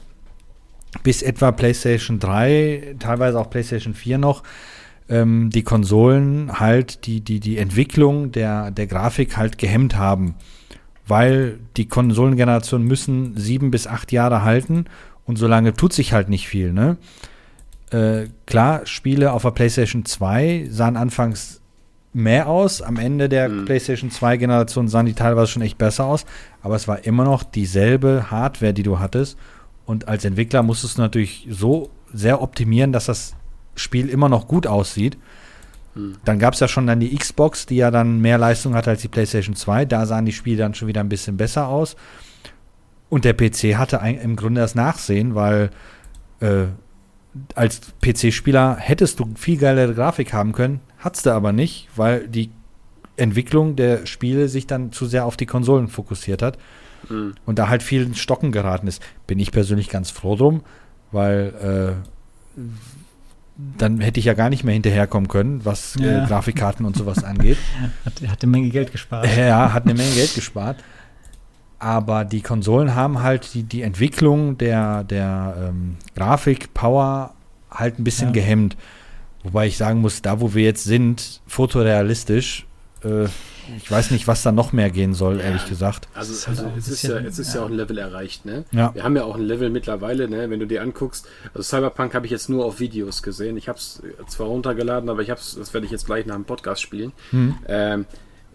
bis 1.03 1.21
etwa 1.21 1.51
PlayStation 1.51 2.17
3, 2.17 2.95
teilweise 2.97 3.37
auch 3.39 3.49
PlayStation 3.49 3.93
4 3.93 4.17
noch, 4.17 4.43
ähm, 5.09 5.49
die 5.49 5.63
Konsolen 5.63 6.59
halt 6.59 7.05
die, 7.05 7.19
die, 7.21 7.41
die 7.41 7.57
Entwicklung 7.57 8.31
der, 8.31 8.71
der 8.71 8.87
Grafik 8.87 9.35
halt 9.35 9.57
gehemmt 9.57 9.97
haben. 9.97 10.35
Weil 11.05 11.59
die 11.75 11.87
Konsolengeneration 11.87 12.83
müssen 12.83 13.35
sieben 13.37 13.69
bis 13.69 13.85
acht 13.85 14.13
Jahre 14.13 14.43
halten 14.43 14.85
und 15.25 15.37
solange 15.37 15.73
tut 15.73 15.91
sich 15.91 16.13
halt 16.13 16.29
nicht 16.29 16.47
viel, 16.47 16.71
ne? 16.71 16.97
Äh, 17.91 18.27
klar, 18.45 18.85
Spiele 18.85 19.31
auf 19.31 19.43
der 19.43 19.51
PlayStation 19.51 20.03
2 20.03 20.67
sahen 20.69 20.97
anfangs 20.97 21.61
mehr 22.17 22.47
aus. 22.47 22.81
Am 22.81 22.97
Ende 22.97 23.29
der 23.29 23.47
mhm. 23.47 23.65
PlayStation 23.65 24.11
2 24.11 24.37
Generation 24.37 24.87
sahen 24.87 25.05
die 25.05 25.13
teilweise 25.13 25.51
schon 25.51 25.61
echt 25.61 25.77
besser 25.77 26.05
aus. 26.05 26.25
Aber 26.61 26.75
es 26.75 26.87
war 26.87 27.05
immer 27.05 27.23
noch 27.23 27.43
dieselbe 27.43 28.29
Hardware, 28.29 28.73
die 28.73 28.83
du 28.83 28.99
hattest. 28.99 29.37
Und 29.85 30.07
als 30.07 30.25
Entwickler 30.25 30.63
musstest 30.63 30.97
du 30.97 31.01
natürlich 31.01 31.47
so 31.49 31.89
sehr 32.11 32.41
optimieren, 32.41 32.91
dass 32.91 33.05
das 33.05 33.35
Spiel 33.75 34.09
immer 34.09 34.27
noch 34.27 34.47
gut 34.47 34.67
aussieht. 34.67 35.17
Mhm. 35.95 36.15
Dann 36.25 36.39
gab 36.39 36.55
es 36.55 36.59
ja 36.59 36.67
schon 36.67 36.87
dann 36.87 36.99
die 36.99 37.15
Xbox, 37.15 37.65
die 37.65 37.77
ja 37.77 37.91
dann 37.91 38.19
mehr 38.19 38.37
Leistung 38.37 38.73
hatte 38.73 38.89
als 38.89 39.01
die 39.01 39.07
PlayStation 39.07 39.55
2. 39.55 39.85
Da 39.85 40.05
sahen 40.05 40.25
die 40.25 40.33
Spiele 40.33 40.57
dann 40.57 40.73
schon 40.73 40.87
wieder 40.87 41.01
ein 41.01 41.09
bisschen 41.09 41.37
besser 41.37 41.67
aus. 41.67 41.95
Und 43.09 43.23
der 43.23 43.33
PC 43.33 43.77
hatte 43.77 44.01
im 44.21 44.35
Grunde 44.35 44.59
das 44.59 44.75
Nachsehen, 44.75 45.35
weil 45.35 45.69
äh, 46.41 46.65
als 47.55 47.81
PC-Spieler 48.01 48.77
hättest 48.77 49.19
du 49.19 49.29
viel 49.35 49.57
geilere 49.57 49.93
Grafik 49.93 50.33
haben 50.33 50.51
können, 50.51 50.81
Hat's 51.07 51.21
da 51.21 51.37
aber 51.37 51.53
nicht, 51.53 51.87
weil 51.95 52.27
die 52.27 52.51
Entwicklung 53.15 53.77
der 53.77 54.05
Spiele 54.05 54.49
sich 54.49 54.67
dann 54.67 54.91
zu 54.91 55.05
sehr 55.05 55.25
auf 55.25 55.37
die 55.37 55.45
Konsolen 55.45 55.87
fokussiert 55.87 56.41
hat 56.41 56.57
mhm. 57.07 57.33
und 57.45 57.57
da 57.57 57.69
halt 57.69 57.81
viel 57.81 58.03
in 58.03 58.13
Stocken 58.13 58.51
geraten 58.51 58.87
ist. 58.87 59.01
Bin 59.25 59.39
ich 59.39 59.53
persönlich 59.53 59.87
ganz 59.87 60.11
froh 60.11 60.35
drum, 60.35 60.63
weil 61.13 61.95
äh, 62.57 62.61
dann 63.77 64.01
hätte 64.01 64.19
ich 64.19 64.25
ja 64.25 64.33
gar 64.33 64.49
nicht 64.49 64.65
mehr 64.65 64.73
hinterherkommen 64.73 65.29
können, 65.29 65.63
was 65.63 65.95
äh, 65.95 66.03
ja. 66.03 66.25
äh, 66.25 66.27
Grafikkarten 66.27 66.85
und 66.85 66.97
sowas 66.97 67.23
angeht. 67.23 67.57
Hat, 68.05 68.21
hat 68.27 68.43
eine 68.43 68.51
Menge 68.51 68.67
Geld 68.67 68.91
gespart. 68.91 69.33
Ja, 69.37 69.71
hat 69.71 69.85
eine 69.85 69.93
Menge 69.93 70.11
Geld 70.11 70.35
gespart. 70.35 70.75
Aber 71.79 72.25
die 72.25 72.41
Konsolen 72.41 72.95
haben 72.95 73.23
halt 73.23 73.53
die, 73.53 73.63
die 73.63 73.81
Entwicklung 73.81 74.57
der, 74.57 75.05
der 75.05 75.69
ähm, 75.69 75.95
Grafik, 76.15 76.73
Power 76.73 77.33
halt 77.71 77.97
ein 77.97 78.03
bisschen 78.03 78.27
ja. 78.27 78.33
gehemmt. 78.33 78.75
Wobei 79.47 79.67
ich 79.67 79.77
sagen 79.77 80.01
muss, 80.01 80.21
da 80.21 80.41
wo 80.41 80.53
wir 80.53 80.63
jetzt 80.63 80.83
sind, 80.83 81.41
fotorealistisch, 81.47 82.65
äh, 83.03 83.25
ich 83.77 83.89
weiß 83.89 84.11
nicht, 84.11 84.27
was 84.27 84.43
da 84.43 84.51
noch 84.51 84.73
mehr 84.73 84.89
gehen 84.89 85.13
soll, 85.13 85.37
ja, 85.37 85.43
ehrlich 85.43 85.65
gesagt. 85.67 86.09
Also, 86.13 86.33
also 86.49 86.69
es, 86.77 86.89
ist 86.89 87.03
ja, 87.03 87.17
es 87.19 87.39
ist 87.39 87.53
ja. 87.53 87.61
ja 87.61 87.65
auch 87.65 87.69
ein 87.69 87.75
Level 87.75 87.97
erreicht, 87.97 88.45
ne? 88.45 88.65
Ja. 88.71 88.93
Wir 88.93 89.03
haben 89.03 89.15
ja 89.15 89.23
auch 89.23 89.35
ein 89.35 89.41
Level 89.41 89.69
mittlerweile, 89.69 90.29
ne? 90.29 90.49
Wenn 90.49 90.59
du 90.59 90.67
dir 90.67 90.81
anguckst, 90.81 91.27
also 91.53 91.63
Cyberpunk 91.63 92.13
habe 92.13 92.25
ich 92.25 92.31
jetzt 92.31 92.49
nur 92.49 92.65
auf 92.65 92.81
Videos 92.81 93.23
gesehen. 93.23 93.55
Ich 93.55 93.69
habe 93.69 93.77
es 93.77 94.01
zwar 94.27 94.47
runtergeladen, 94.47 95.09
aber 95.09 95.21
ich 95.21 95.29
habe 95.29 95.39
es, 95.39 95.55
das 95.57 95.73
werde 95.73 95.85
ich 95.85 95.91
jetzt 95.91 96.05
gleich 96.05 96.25
nach 96.25 96.35
dem 96.35 96.43
Podcast 96.43 96.81
spielen. 96.81 97.13
Mhm. 97.31 97.55
Ähm, 97.67 98.05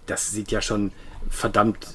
das 0.05 0.31
sieht 0.31 0.51
ja 0.51 0.61
schon 0.61 0.93
verdammt 1.31 1.87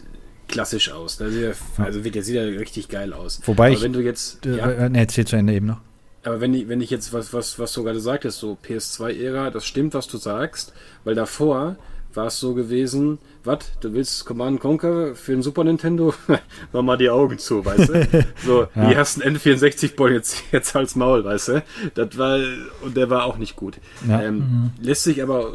klassisch 0.47 0.91
aus. 0.91 1.19
Ne? 1.19 1.53
Also 1.77 2.03
wird 2.03 2.15
ja, 2.15 2.21
sieht 2.21 2.35
ja 2.35 2.43
richtig 2.43 2.87
geil 2.89 3.13
aus. 3.13 3.41
Wobei 3.45 3.67
aber 3.67 3.75
ich, 3.75 3.81
wenn 3.83 3.93
du 3.93 3.99
jetzt, 3.99 4.45
äh, 4.45 4.57
ja, 4.57 4.89
ne, 4.89 4.99
erzähl 4.99 5.25
zu 5.25 5.35
Ende 5.35 5.53
eben 5.53 5.67
noch. 5.67 5.81
Aber 6.27 6.41
wenn 6.41 6.53
ich, 6.53 6.67
wenn 6.67 6.81
ich 6.81 6.89
jetzt 6.89 7.13
was, 7.13 7.33
was, 7.33 7.57
was 7.57 7.71
du 7.71 7.83
gerade 7.83 8.01
sagtest, 8.01 8.39
so 8.39 8.57
PS2-Ära, 8.61 9.49
das 9.49 9.65
stimmt, 9.65 9.93
was 9.93 10.09
du 10.09 10.17
sagst, 10.17 10.73
weil 11.05 11.15
davor 11.15 11.77
war 12.13 12.27
es 12.27 12.37
so 12.37 12.53
gewesen, 12.53 13.19
was, 13.45 13.59
du 13.79 13.93
willst 13.93 14.25
Command 14.25 14.59
Conquer 14.59 15.15
für 15.15 15.31
ein 15.31 15.41
Super 15.41 15.63
Nintendo? 15.63 16.13
Mach 16.73 16.81
mal 16.81 16.97
die 16.97 17.09
Augen 17.09 17.37
zu, 17.37 17.63
weißt 17.63 17.89
du? 17.89 18.25
So, 18.45 18.67
ja. 18.75 18.89
die 18.89 18.93
ersten 18.93 19.21
N64-Ball 19.21 20.11
jetzt, 20.11 20.43
jetzt 20.51 20.75
als 20.75 20.97
Maul, 20.97 21.23
weißt 21.23 21.47
du? 21.47 21.63
Das 21.95 22.17
war, 22.17 22.39
und 22.81 22.97
der 22.97 23.09
war 23.09 23.23
auch 23.23 23.37
nicht 23.37 23.55
gut. 23.55 23.77
Ja. 24.05 24.21
Ähm, 24.21 24.35
mhm. 24.35 24.71
Lässt 24.81 25.03
sich 25.03 25.23
aber 25.23 25.53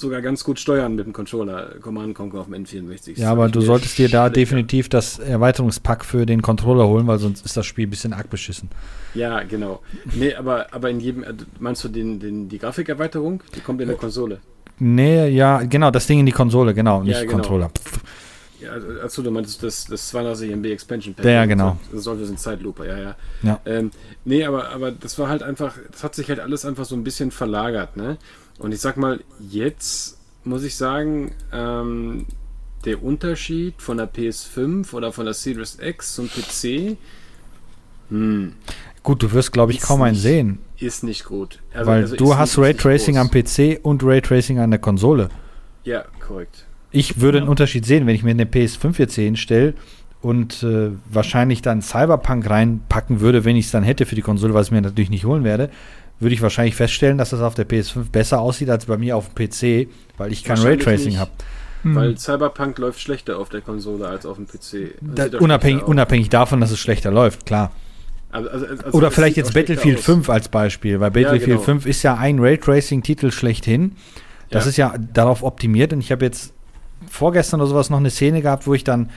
sogar 0.00 0.22
ganz 0.22 0.44
gut 0.44 0.58
steuern 0.58 0.94
mit 0.94 1.06
dem 1.06 1.12
Controller 1.12 1.74
Command 1.80 2.14
Conquer 2.14 2.40
auf 2.40 2.46
dem 2.46 2.64
N64. 2.64 3.18
Ja, 3.18 3.30
aber 3.30 3.48
du 3.48 3.60
solltest 3.60 3.98
dir 3.98 4.08
da 4.08 4.30
definitiv 4.30 4.88
das 4.88 5.18
Erweiterungspack 5.18 6.04
für 6.04 6.26
den 6.26 6.42
Controller 6.42 6.86
holen, 6.86 7.06
weil 7.06 7.18
sonst 7.18 7.44
ist 7.44 7.56
das 7.56 7.66
Spiel 7.66 7.86
ein 7.86 7.90
bisschen 7.90 8.12
arg 8.12 8.30
beschissen. 8.30 8.68
Ja, 9.14 9.42
genau. 9.42 9.80
Nee, 10.14 10.34
aber, 10.34 10.72
aber 10.72 10.90
in 10.90 11.00
jedem, 11.00 11.22
äh, 11.22 11.34
meinst 11.58 11.84
du 11.84 11.88
den, 11.88 12.20
den, 12.20 12.48
die 12.48 12.58
Grafikerweiterung? 12.58 13.42
Die 13.54 13.60
kommt 13.60 13.80
in 13.80 13.88
der 13.88 13.96
Konsole. 13.96 14.38
Nee, 14.78 15.28
ja, 15.28 15.62
genau, 15.62 15.90
das 15.90 16.06
Ding 16.06 16.20
in 16.20 16.26
die 16.26 16.32
Konsole, 16.32 16.72
genau, 16.72 17.02
nicht 17.02 17.14
ja, 17.14 17.22
genau. 17.22 17.34
Controller. 17.34 17.70
Ja, 18.60 18.72
achso, 19.04 19.22
du 19.22 19.30
meinst 19.30 19.62
das, 19.62 19.84
das 19.86 20.08
32 20.08 20.50
MB 20.50 20.66
Expansion 20.66 21.14
Pack. 21.14 21.24
Ja, 21.24 21.46
genau. 21.46 21.78
Das 21.92 22.02
sollte 22.02 22.24
ein 22.24 22.36
Zeitlupe, 22.36 22.86
ja, 22.86 22.98
ja. 22.98 23.16
ja. 23.42 23.60
Ähm, 23.64 23.90
nee, 24.24 24.44
aber, 24.44 24.70
aber 24.70 24.90
das 24.90 25.18
war 25.18 25.28
halt 25.28 25.42
einfach, 25.42 25.74
das 25.90 26.02
hat 26.02 26.14
sich 26.14 26.28
halt 26.28 26.40
alles 26.40 26.64
einfach 26.64 26.84
so 26.84 26.96
ein 26.96 27.04
bisschen 27.04 27.30
verlagert, 27.30 27.96
ne? 27.96 28.18
Und 28.58 28.72
ich 28.72 28.80
sag 28.80 28.96
mal, 28.96 29.20
jetzt 29.38 30.18
muss 30.44 30.64
ich 30.64 30.76
sagen, 30.76 31.32
ähm, 31.52 32.26
der 32.84 33.02
Unterschied 33.02 33.80
von 33.80 33.96
der 33.96 34.12
PS5 34.12 34.92
oder 34.94 35.12
von 35.12 35.24
der 35.24 35.34
Series 35.34 35.78
X 35.80 36.14
zum 36.14 36.28
PC, 36.28 36.96
hm, 38.08 38.54
Gut, 39.08 39.22
du 39.22 39.32
wirst, 39.32 39.52
glaube 39.52 39.72
ich, 39.72 39.80
kaum 39.80 40.02
einen 40.02 40.16
sehen. 40.16 40.58
Ist 40.76 41.02
nicht 41.02 41.24
gut. 41.24 41.60
Also, 41.72 41.90
weil 41.90 42.02
also 42.02 42.16
du 42.16 42.36
hast 42.36 42.58
Raytracing 42.58 43.16
am 43.16 43.30
PC 43.30 43.80
und 43.82 44.02
Raytracing 44.04 44.58
an 44.58 44.70
der 44.70 44.80
Konsole. 44.80 45.30
Ja, 45.84 46.04
korrekt. 46.20 46.66
Ich 46.90 47.18
würde 47.20 47.38
ja. 47.38 47.42
einen 47.42 47.50
Unterschied 47.50 47.86
sehen, 47.86 48.06
wenn 48.06 48.14
ich 48.14 48.22
mir 48.22 48.32
eine 48.32 48.44
PS5 48.44 48.98
jetzt 48.98 49.14
hinstelle 49.14 49.72
und 50.20 50.62
äh, 50.62 50.90
wahrscheinlich 51.10 51.62
dann 51.62 51.80
Cyberpunk 51.80 52.50
reinpacken 52.50 53.20
würde, 53.20 53.46
wenn 53.46 53.56
ich 53.56 53.66
es 53.66 53.70
dann 53.70 53.82
hätte 53.82 54.04
für 54.04 54.14
die 54.14 54.20
Konsole, 54.20 54.52
was 54.52 54.66
ich 54.66 54.72
mir 54.72 54.82
natürlich 54.82 55.10
nicht 55.10 55.24
holen 55.24 55.44
werde, 55.44 55.70
würde 56.20 56.34
ich 56.34 56.42
wahrscheinlich 56.42 56.74
feststellen, 56.74 57.18
dass 57.18 57.30
das 57.30 57.40
auf 57.40 57.54
der 57.54 57.68
PS5 57.68 58.10
besser 58.10 58.40
aussieht 58.40 58.70
als 58.70 58.86
bei 58.86 58.96
mir 58.96 59.16
auf 59.16 59.32
dem 59.32 59.48
PC, 59.48 59.88
weil 60.16 60.32
ich 60.32 60.44
kein 60.44 60.58
Raytracing 60.58 61.18
habe. 61.18 61.30
Hm. 61.82 61.94
Weil 61.94 62.18
Cyberpunk 62.18 62.78
läuft 62.78 63.00
schlechter 63.00 63.38
auf 63.38 63.48
der 63.50 63.60
Konsole 63.60 64.08
als 64.08 64.26
auf 64.26 64.36
dem 64.36 64.46
PC. 64.46 64.94
Da, 65.00 65.38
unabhängig, 65.38 65.84
unabhängig 65.84 66.28
davon, 66.28 66.60
dass 66.60 66.70
es 66.72 66.80
schlechter 66.80 67.10
läuft, 67.10 67.46
klar. 67.46 67.72
Also, 68.30 68.50
also, 68.50 68.66
also 68.66 68.98
Oder 68.98 69.10
vielleicht 69.10 69.36
jetzt 69.36 69.54
Battlefield 69.54 70.00
5 70.00 70.28
als 70.28 70.48
Beispiel, 70.48 71.00
weil 71.00 71.10
Battlefield 71.10 71.40
ja, 71.48 71.54
genau. 71.54 71.62
5 71.64 71.86
ist 71.86 72.02
ja 72.02 72.16
ein 72.16 72.38
Raytracing-Titel 72.40 73.30
schlechthin. 73.30 73.92
Das 74.50 74.64
Ja. 74.64 74.70
ist 74.70 74.76
ja 74.76 74.94
darauf 75.14 75.42
optimiert 75.42 75.92
und 75.92 76.00
ich 76.00 76.12
habe 76.12 76.24
jetzt 76.24 76.52
vorgestern 77.08 77.60
oder 77.60 77.70
sowas 77.70 77.90
noch 77.90 77.98
eine 77.98 78.10
Szene 78.10 78.42
gehabt, 78.42 78.66
wo 78.66 78.74
ich 78.74 78.84
dann 78.84 79.10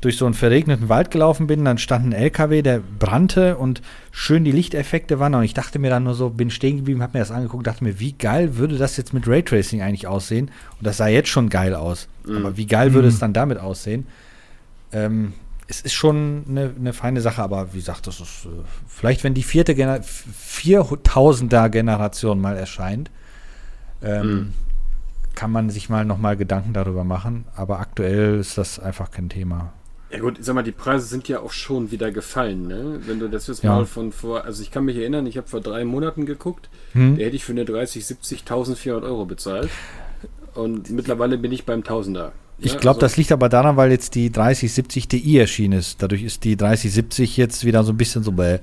durch 0.00 0.16
so 0.16 0.26
einen 0.26 0.34
verregneten 0.34 0.88
Wald 0.88 1.10
gelaufen 1.10 1.46
bin, 1.46 1.64
dann 1.64 1.78
stand 1.78 2.06
ein 2.06 2.12
LKW, 2.12 2.62
der 2.62 2.80
brannte 2.98 3.56
und 3.56 3.82
schön 4.10 4.44
die 4.44 4.52
Lichteffekte 4.52 5.18
waren 5.18 5.34
und 5.34 5.42
ich 5.42 5.54
dachte 5.54 5.78
mir 5.78 5.90
dann 5.90 6.04
nur 6.04 6.14
so, 6.14 6.30
bin 6.30 6.50
stehen 6.50 6.76
geblieben, 6.76 7.02
habe 7.02 7.16
mir 7.18 7.22
das 7.22 7.30
angeguckt, 7.30 7.66
dachte 7.66 7.82
mir, 7.82 7.98
wie 7.98 8.12
geil 8.12 8.56
würde 8.56 8.76
das 8.76 8.96
jetzt 8.96 9.14
mit 9.14 9.26
Raytracing 9.26 9.82
eigentlich 9.82 10.06
aussehen? 10.06 10.50
Und 10.78 10.86
das 10.86 10.98
sah 10.98 11.08
jetzt 11.08 11.28
schon 11.28 11.48
geil 11.48 11.74
aus. 11.74 12.08
Aber 12.36 12.56
wie 12.56 12.66
geil 12.66 12.92
würde 12.92 13.08
es 13.08 13.18
dann 13.18 13.32
damit 13.32 13.58
aussehen? 13.58 14.06
Ähm, 14.92 15.32
es 15.68 15.80
ist 15.80 15.94
schon 15.94 16.44
eine, 16.48 16.72
eine 16.78 16.92
feine 16.92 17.20
Sache, 17.20 17.42
aber 17.42 17.72
wie 17.72 17.78
gesagt, 17.78 18.06
das 18.06 18.20
ist 18.20 18.46
äh, 18.46 18.48
vielleicht, 18.86 19.24
wenn 19.24 19.34
die 19.34 19.42
vierte 19.42 19.74
Gener 19.74 20.00
4000er 20.00 21.68
Generation 21.70 22.40
mal 22.40 22.56
erscheint, 22.56 23.10
ähm, 24.02 24.52
kann 25.34 25.50
man 25.50 25.70
sich 25.70 25.88
mal 25.88 26.04
nochmal 26.04 26.36
Gedanken 26.36 26.72
darüber 26.72 27.04
machen. 27.04 27.46
Aber 27.56 27.80
aktuell 27.80 28.38
ist 28.38 28.58
das 28.58 28.78
einfach 28.78 29.10
kein 29.10 29.28
Thema. 29.28 29.72
Ja 30.16 30.22
gut, 30.22 30.38
sag 30.40 30.54
mal, 30.54 30.62
die 30.62 30.72
Preise 30.72 31.06
sind 31.06 31.28
ja 31.28 31.40
auch 31.40 31.52
schon 31.52 31.90
wieder 31.90 32.10
gefallen, 32.10 32.66
ne? 32.66 33.00
Wenn 33.06 33.18
du 33.20 33.28
das 33.28 33.46
jetzt 33.46 33.62
Ja. 33.62 33.74
mal 33.74 33.86
von 33.86 34.12
vor, 34.12 34.44
also 34.44 34.62
ich 34.62 34.70
kann 34.70 34.84
mich 34.84 34.96
erinnern, 34.96 35.26
ich 35.26 35.36
habe 35.36 35.46
vor 35.48 35.60
drei 35.60 35.84
Monaten 35.84 36.26
geguckt, 36.26 36.68
Hm? 36.92 37.16
da 37.18 37.24
hätte 37.24 37.36
ich 37.36 37.44
für 37.44 37.52
eine 37.52 37.64
30, 37.64 38.04
70, 38.06 38.44
1400 38.44 39.04
Euro 39.04 39.24
bezahlt. 39.26 39.70
Und 40.54 40.90
mittlerweile 40.90 41.36
bin 41.38 41.52
ich 41.52 41.64
beim 41.66 41.84
Tausender. 41.84 42.32
Ich 42.58 42.72
Ja, 42.72 42.78
glaube, 42.78 42.96
also- 42.96 43.00
das 43.00 43.16
liegt 43.18 43.32
aber 43.32 43.48
daran, 43.50 43.76
weil 43.76 43.90
jetzt 43.90 44.14
die 44.14 44.32
3070 44.32 45.08
Ti 45.08 45.38
erschienen 45.38 45.78
ist. 45.78 46.02
Dadurch 46.02 46.22
ist 46.22 46.44
die 46.44 46.56
3070 46.56 47.36
jetzt 47.36 47.64
wieder 47.66 47.84
so 47.84 47.92
ein 47.92 47.98
bisschen 47.98 48.22
so 48.22 48.32
bäh. 48.32 48.58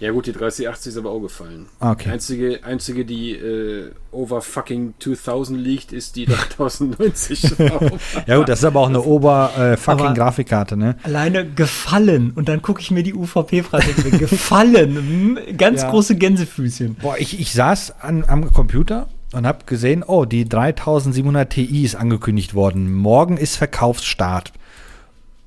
Ja 0.00 0.12
gut, 0.12 0.26
die 0.26 0.32
3080 0.32 0.92
ist 0.92 0.96
aber 0.96 1.10
auch 1.10 1.20
gefallen. 1.20 1.66
Okay. 1.78 2.08
Einzige, 2.10 2.60
einzige, 2.64 3.04
die 3.04 3.32
äh, 3.32 3.90
over 4.12 4.40
fucking 4.40 4.94
2000 4.98 5.60
liegt, 5.60 5.92
ist 5.92 6.16
die 6.16 6.24
3090. 6.26 7.42
Ja 8.26 8.38
gut, 8.38 8.48
das 8.48 8.60
ist 8.60 8.64
aber 8.64 8.80
auch 8.80 8.88
eine 8.88 9.02
ober 9.02 9.52
äh, 9.58 9.76
fucking 9.76 10.06
Aber- 10.06 10.14
Grafikkarte, 10.14 10.76
ne? 10.76 10.96
Alleine 11.02 11.44
gefallen. 11.46 12.32
Und 12.34 12.48
dann 12.48 12.62
gucke 12.62 12.80
ich 12.80 12.90
mir 12.90 13.02
die 13.02 13.14
UVP-Preise 13.14 13.90
an. 14.10 14.18
Gefallen. 14.18 14.96
Hm, 14.96 15.56
Ganz 15.58 15.82
Ja. 15.82 15.90
große 15.90 16.16
Gänsefüßchen. 16.16 16.94
Boah, 16.96 17.16
ich, 17.18 17.38
ich 17.38 17.52
saß 17.52 18.00
an, 18.00 18.24
am 18.26 18.50
Computer 18.52 19.06
und 19.32 19.46
habe 19.46 19.64
gesehen, 19.66 20.02
oh, 20.06 20.24
die 20.24 20.48
3700 20.48 21.50
Ti 21.50 21.84
ist 21.84 21.94
angekündigt 21.94 22.54
worden. 22.54 22.92
Morgen 22.92 23.36
ist 23.36 23.56
Verkaufsstart. 23.56 24.52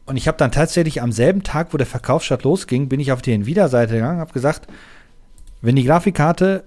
Und 0.06 0.18
ich 0.18 0.28
habe 0.28 0.38
dann 0.38 0.52
tatsächlich 0.52 1.02
am 1.02 1.12
selben 1.12 1.44
Tag, 1.44 1.74
wo 1.74 1.78
der 1.78 1.88
Verkaufsstart 1.88 2.44
losging, 2.44 2.90
bin 2.90 3.00
ich 3.00 3.12
auf 3.12 3.22
die 3.22 3.32
Nvidia-Seite 3.34 3.94
gegangen, 3.94 4.20
habe 4.20 4.34
gesagt, 4.34 4.68
wenn 5.62 5.76
die 5.78 5.84
Grafikkarte 5.86 6.64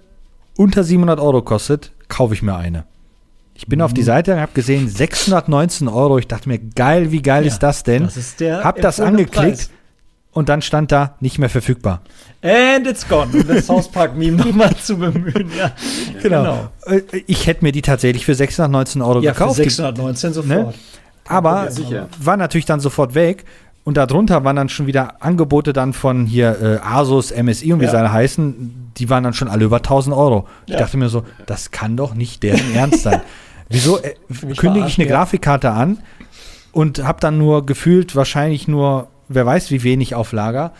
unter 0.57 0.83
700 0.85 1.21
Euro 1.21 1.43
kostet, 1.43 1.93
kaufe 2.09 2.33
ich 2.33 2.43
mir 2.43 2.57
eine. 2.57 2.85
Ich 3.55 3.67
bin 3.67 3.81
auf 3.83 3.93
die 3.93 4.03
Seite 4.03 4.33
und 4.35 4.41
habe 4.41 4.53
gesehen, 4.55 4.89
619 4.89 5.89
Euro. 5.89 6.19
Ich 6.19 6.29
dachte 6.29 6.49
mir, 6.49 6.59
geil, 6.59 7.13
wie 7.13 7.21
geil 7.23 7.43
Ja, 7.45 7.49
ist 7.49 7.59
das 7.63 7.83
denn? 7.83 8.05
das 8.05 8.17
ist 8.17 8.41
der 8.41 8.65
Hab 8.65 8.81
das 8.81 9.01
angeklickt 9.01 9.35
Preis. 9.57 9.71
und 10.33 10.49
dann 10.51 10.61
stand 10.63 10.93
da, 10.93 11.17
nicht 11.21 11.39
mehr 11.39 11.49
verfügbar. 11.51 12.01
And 12.43 12.87
it's 12.87 13.07
gone. 13.09 13.29
Um 13.33 13.47
das 13.47 13.67
South 13.67 13.89
Park-Meme 13.91 14.37
nochmal 14.45 14.75
zu 14.77 14.97
bemühen. 14.99 15.51
Ja, 15.59 15.73
Genau. 16.23 16.69
Äh, 16.87 17.01
Ich 17.27 17.47
hätte 17.47 17.65
mir 17.65 17.73
die 17.73 17.83
tatsächlich 17.83 18.25
für 18.27 18.35
619 18.35 19.01
Euro 19.03 19.21
Ja, 19.21 19.33
für 19.35 19.41
gekauft. 19.41 19.59
Die- 19.59 19.65
619 19.65 20.33
sofort. 20.35 20.75
Aber 21.29 21.71
Ja, 21.71 22.09
war 22.21 22.37
natürlich 22.37 22.67
dann 22.67 22.81
sofort 22.81 23.15
weg. 23.15 23.45
Und 23.85 23.97
darunter 23.97 24.43
waren 24.43 24.57
dann 24.57 24.69
schon 24.69 24.89
wieder 24.89 25.23
Angebote 25.23 25.73
dann 25.73 25.93
von 25.93 26.27
hier 26.27 26.61
äh, 26.61 26.79
Asus, 26.85 27.31
MSI 27.33 27.73
und 27.73 27.81
wie 27.81 27.85
Ja. 27.85 27.91
sie 27.93 27.99
alle 27.99 28.13
heißen. 28.13 28.91
Die 28.97 29.09
waren 29.11 29.23
dann 29.23 29.33
schon 29.33 29.47
alle 29.49 29.65
über 29.65 29.77
1000 29.77 30.15
Euro. 30.17 30.49
Ich 30.67 30.73
Ja. 30.73 30.79
dachte 30.81 30.97
mir 30.97 31.09
so, 31.09 31.23
das 31.47 31.71
kann 31.71 31.97
doch 31.97 32.15
nicht 32.15 32.43
deren 32.43 32.61
Ernst 32.75 33.03
sein. 33.03 33.21
Wieso 33.69 33.99
äh, 34.01 34.15
kündige 34.57 34.87
ich 34.87 34.99
eine 34.99 35.09
ja. 35.09 35.15
Grafikkarte 35.17 35.71
an 35.71 35.99
und 36.73 37.05
habe 37.05 37.21
dann 37.21 37.39
nur 37.39 37.65
gefühlt 37.65 38.17
wahrscheinlich 38.17 38.67
nur, 38.67 39.07
wer 39.29 39.47
weiß 39.47 39.71
wie 39.71 39.85
wenig 39.85 40.17
auf 40.17 40.33
Lager. 40.33 40.73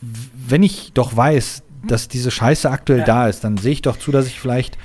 Wenn 0.00 0.62
ich 0.64 0.92
doch 0.94 1.16
weiß, 1.16 1.62
dass 1.86 2.08
diese 2.08 2.30
Scheiße 2.32 2.68
aktuell 2.70 3.00
Ja. 3.00 3.04
da 3.04 3.28
ist, 3.28 3.44
dann 3.44 3.56
sehe 3.56 3.72
ich 3.72 3.82
doch 3.82 3.98
zu, 3.98 4.10
dass 4.10 4.26
ich 4.26 4.40
vielleicht 4.40 4.78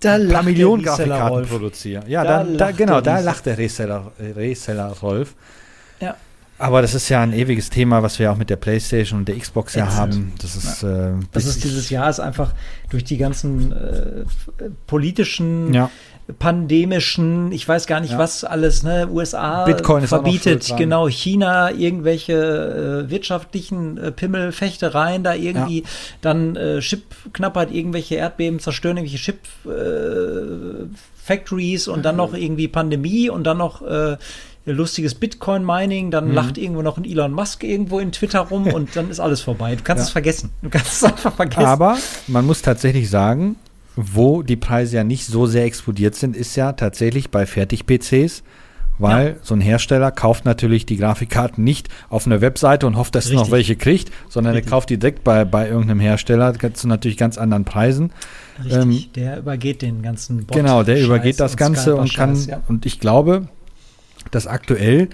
Da 0.00 0.14
ein 0.14 0.28
paar 0.28 0.42
Millionen 0.42 0.82
Grafikkarten 0.82 1.28
Rolf. 1.28 1.48
produziere. 1.48 2.04
Ja, 2.06 2.22
Da 2.24 2.44
da, 2.44 2.56
da, 2.56 2.70
genau, 2.70 3.00
da 3.00 3.18
lacht 3.20 3.46
der 3.46 3.58
Reseller, 3.58 4.12
Reseller 4.18 4.88
Rolf. 5.02 5.34
Ja. 6.00 6.16
Aber 6.60 6.82
das 6.82 6.92
ist 6.94 7.08
ja 7.08 7.20
ein 7.22 7.32
ewiges 7.32 7.70
Thema, 7.70 8.02
was 8.02 8.18
wir 8.18 8.32
auch 8.32 8.36
mit 8.36 8.50
der 8.50 8.56
PlayStation 8.56 9.20
und 9.20 9.28
der 9.28 9.38
Xbox 9.38 9.74
ja 9.74 9.94
haben. 9.94 10.32
Das 10.42 10.56
ist, 10.56 10.82
äh, 10.82 11.12
Das 11.32 11.46
ist 11.46 11.62
dieses 11.62 11.88
Jahr 11.88 12.10
ist 12.10 12.18
einfach 12.18 12.52
durch 12.90 13.04
die 13.04 13.16
ganzen 13.16 13.70
äh, 13.72 14.24
politischen, 14.88 15.72
Ja, 15.72 15.88
pandemischen, 16.38 17.52
ich 17.52 17.66
weiß 17.66 17.86
gar 17.86 18.00
nicht 18.00 18.12
Ja. 18.12 18.18
was 18.18 18.44
alles, 18.44 18.82
ne, 18.82 19.08
USA 19.10 19.64
Bitcoin 19.64 20.06
verbietet, 20.06 20.74
genau, 20.76 21.08
China 21.08 21.70
irgendwelche 21.70 23.04
äh, 23.06 23.10
wirtschaftlichen 23.10 23.96
äh, 23.98 24.12
Pimmelfechtereien 24.12 25.22
da 25.22 25.34
irgendwie, 25.34 25.84
dann 26.20 26.56
äh, 26.56 26.80
Chipknappheit, 26.80 27.70
irgendwelche 27.72 28.16
Erdbeben 28.16 28.58
zerstören 28.60 28.96
irgendwelche 28.98 29.22
Chip 29.24 29.38
äh, 29.66 30.86
Factories 31.16 31.88
und 31.88 32.04
dann 32.04 32.16
noch 32.16 32.34
irgendwie 32.34 32.68
Pandemie 32.68 33.28
und 33.30 33.44
dann 33.44 33.58
noch 33.58 33.82
äh, 33.82 34.16
lustiges 34.66 35.14
Bitcoin-Mining, 35.14 36.06
Mhm. 36.06 36.10
dann 36.10 36.32
lacht 36.34 36.58
irgendwo 36.58 36.82
noch 36.82 36.98
ein 36.98 37.04
Elon 37.04 37.32
Musk 37.32 37.64
irgendwo 37.64 38.00
in 38.00 38.12
Twitter 38.12 38.40
rum 38.40 38.66
und 38.72 38.94
dann 38.96 39.10
ist 39.10 39.20
alles 39.20 39.40
vorbei. 39.40 39.76
Du 39.76 39.82
kannst 39.82 40.02
Ja. 40.02 40.06
es 40.06 40.10
vergessen. 40.10 40.50
Du 40.62 40.68
kannst 40.68 40.92
es 40.92 41.04
einfach 41.10 41.34
vergessen. 41.34 41.64
aber 41.64 41.96
man 42.26 42.44
muss 42.44 42.60
tatsächlich 42.62 43.08
sagen, 43.08 43.56
wo 44.00 44.42
die 44.42 44.54
Preise 44.54 44.96
ja 44.96 45.04
nicht 45.04 45.26
so 45.26 45.46
sehr 45.46 45.64
explodiert 45.64 46.14
sind, 46.14 46.36
ist 46.36 46.54
ja 46.54 46.72
tatsächlich 46.72 47.30
bei 47.30 47.46
Fertig-PCs, 47.46 48.44
weil 48.98 49.38
so 49.42 49.54
ein 49.54 49.60
Hersteller 49.60 50.12
kauft 50.12 50.44
natürlich 50.44 50.86
die 50.86 50.96
Grafikkarten 50.96 51.64
nicht 51.64 51.88
auf 52.08 52.24
einer 52.24 52.40
Webseite 52.40 52.86
und 52.86 52.96
hofft, 52.96 53.16
dass 53.16 53.26
er 53.26 53.34
noch 53.34 53.42
Richtig. 53.42 53.52
welche 53.52 53.76
kriegt, 53.76 54.12
sondern 54.28 54.54
Richtig. 54.54 54.70
er 54.70 54.76
kauft 54.76 54.90
die 54.90 54.98
direkt 54.98 55.24
bei, 55.24 55.44
bei 55.44 55.68
irgendeinem 55.68 55.98
Hersteller 55.98 56.54
zu 56.74 56.86
natürlich 56.86 57.16
ganz 57.16 57.38
anderen 57.38 57.64
Preisen. 57.64 58.12
Richtig, 58.64 59.06
Ähm, 59.06 59.12
der 59.16 59.38
übergeht 59.38 59.82
den 59.82 60.02
ganzen 60.02 60.44
Bot 60.44 60.56
Genau, 60.56 60.84
der 60.84 60.96
Scheiß 60.96 61.04
übergeht 61.06 61.40
das 61.40 61.56
Ganze 61.56 61.96
und 61.96 62.14
kann, 62.14 62.36
ja. 62.46 62.60
und 62.68 62.86
ich 62.86 63.00
glaube, 63.00 63.48
dass 64.30 64.46
aktuell 64.46 65.08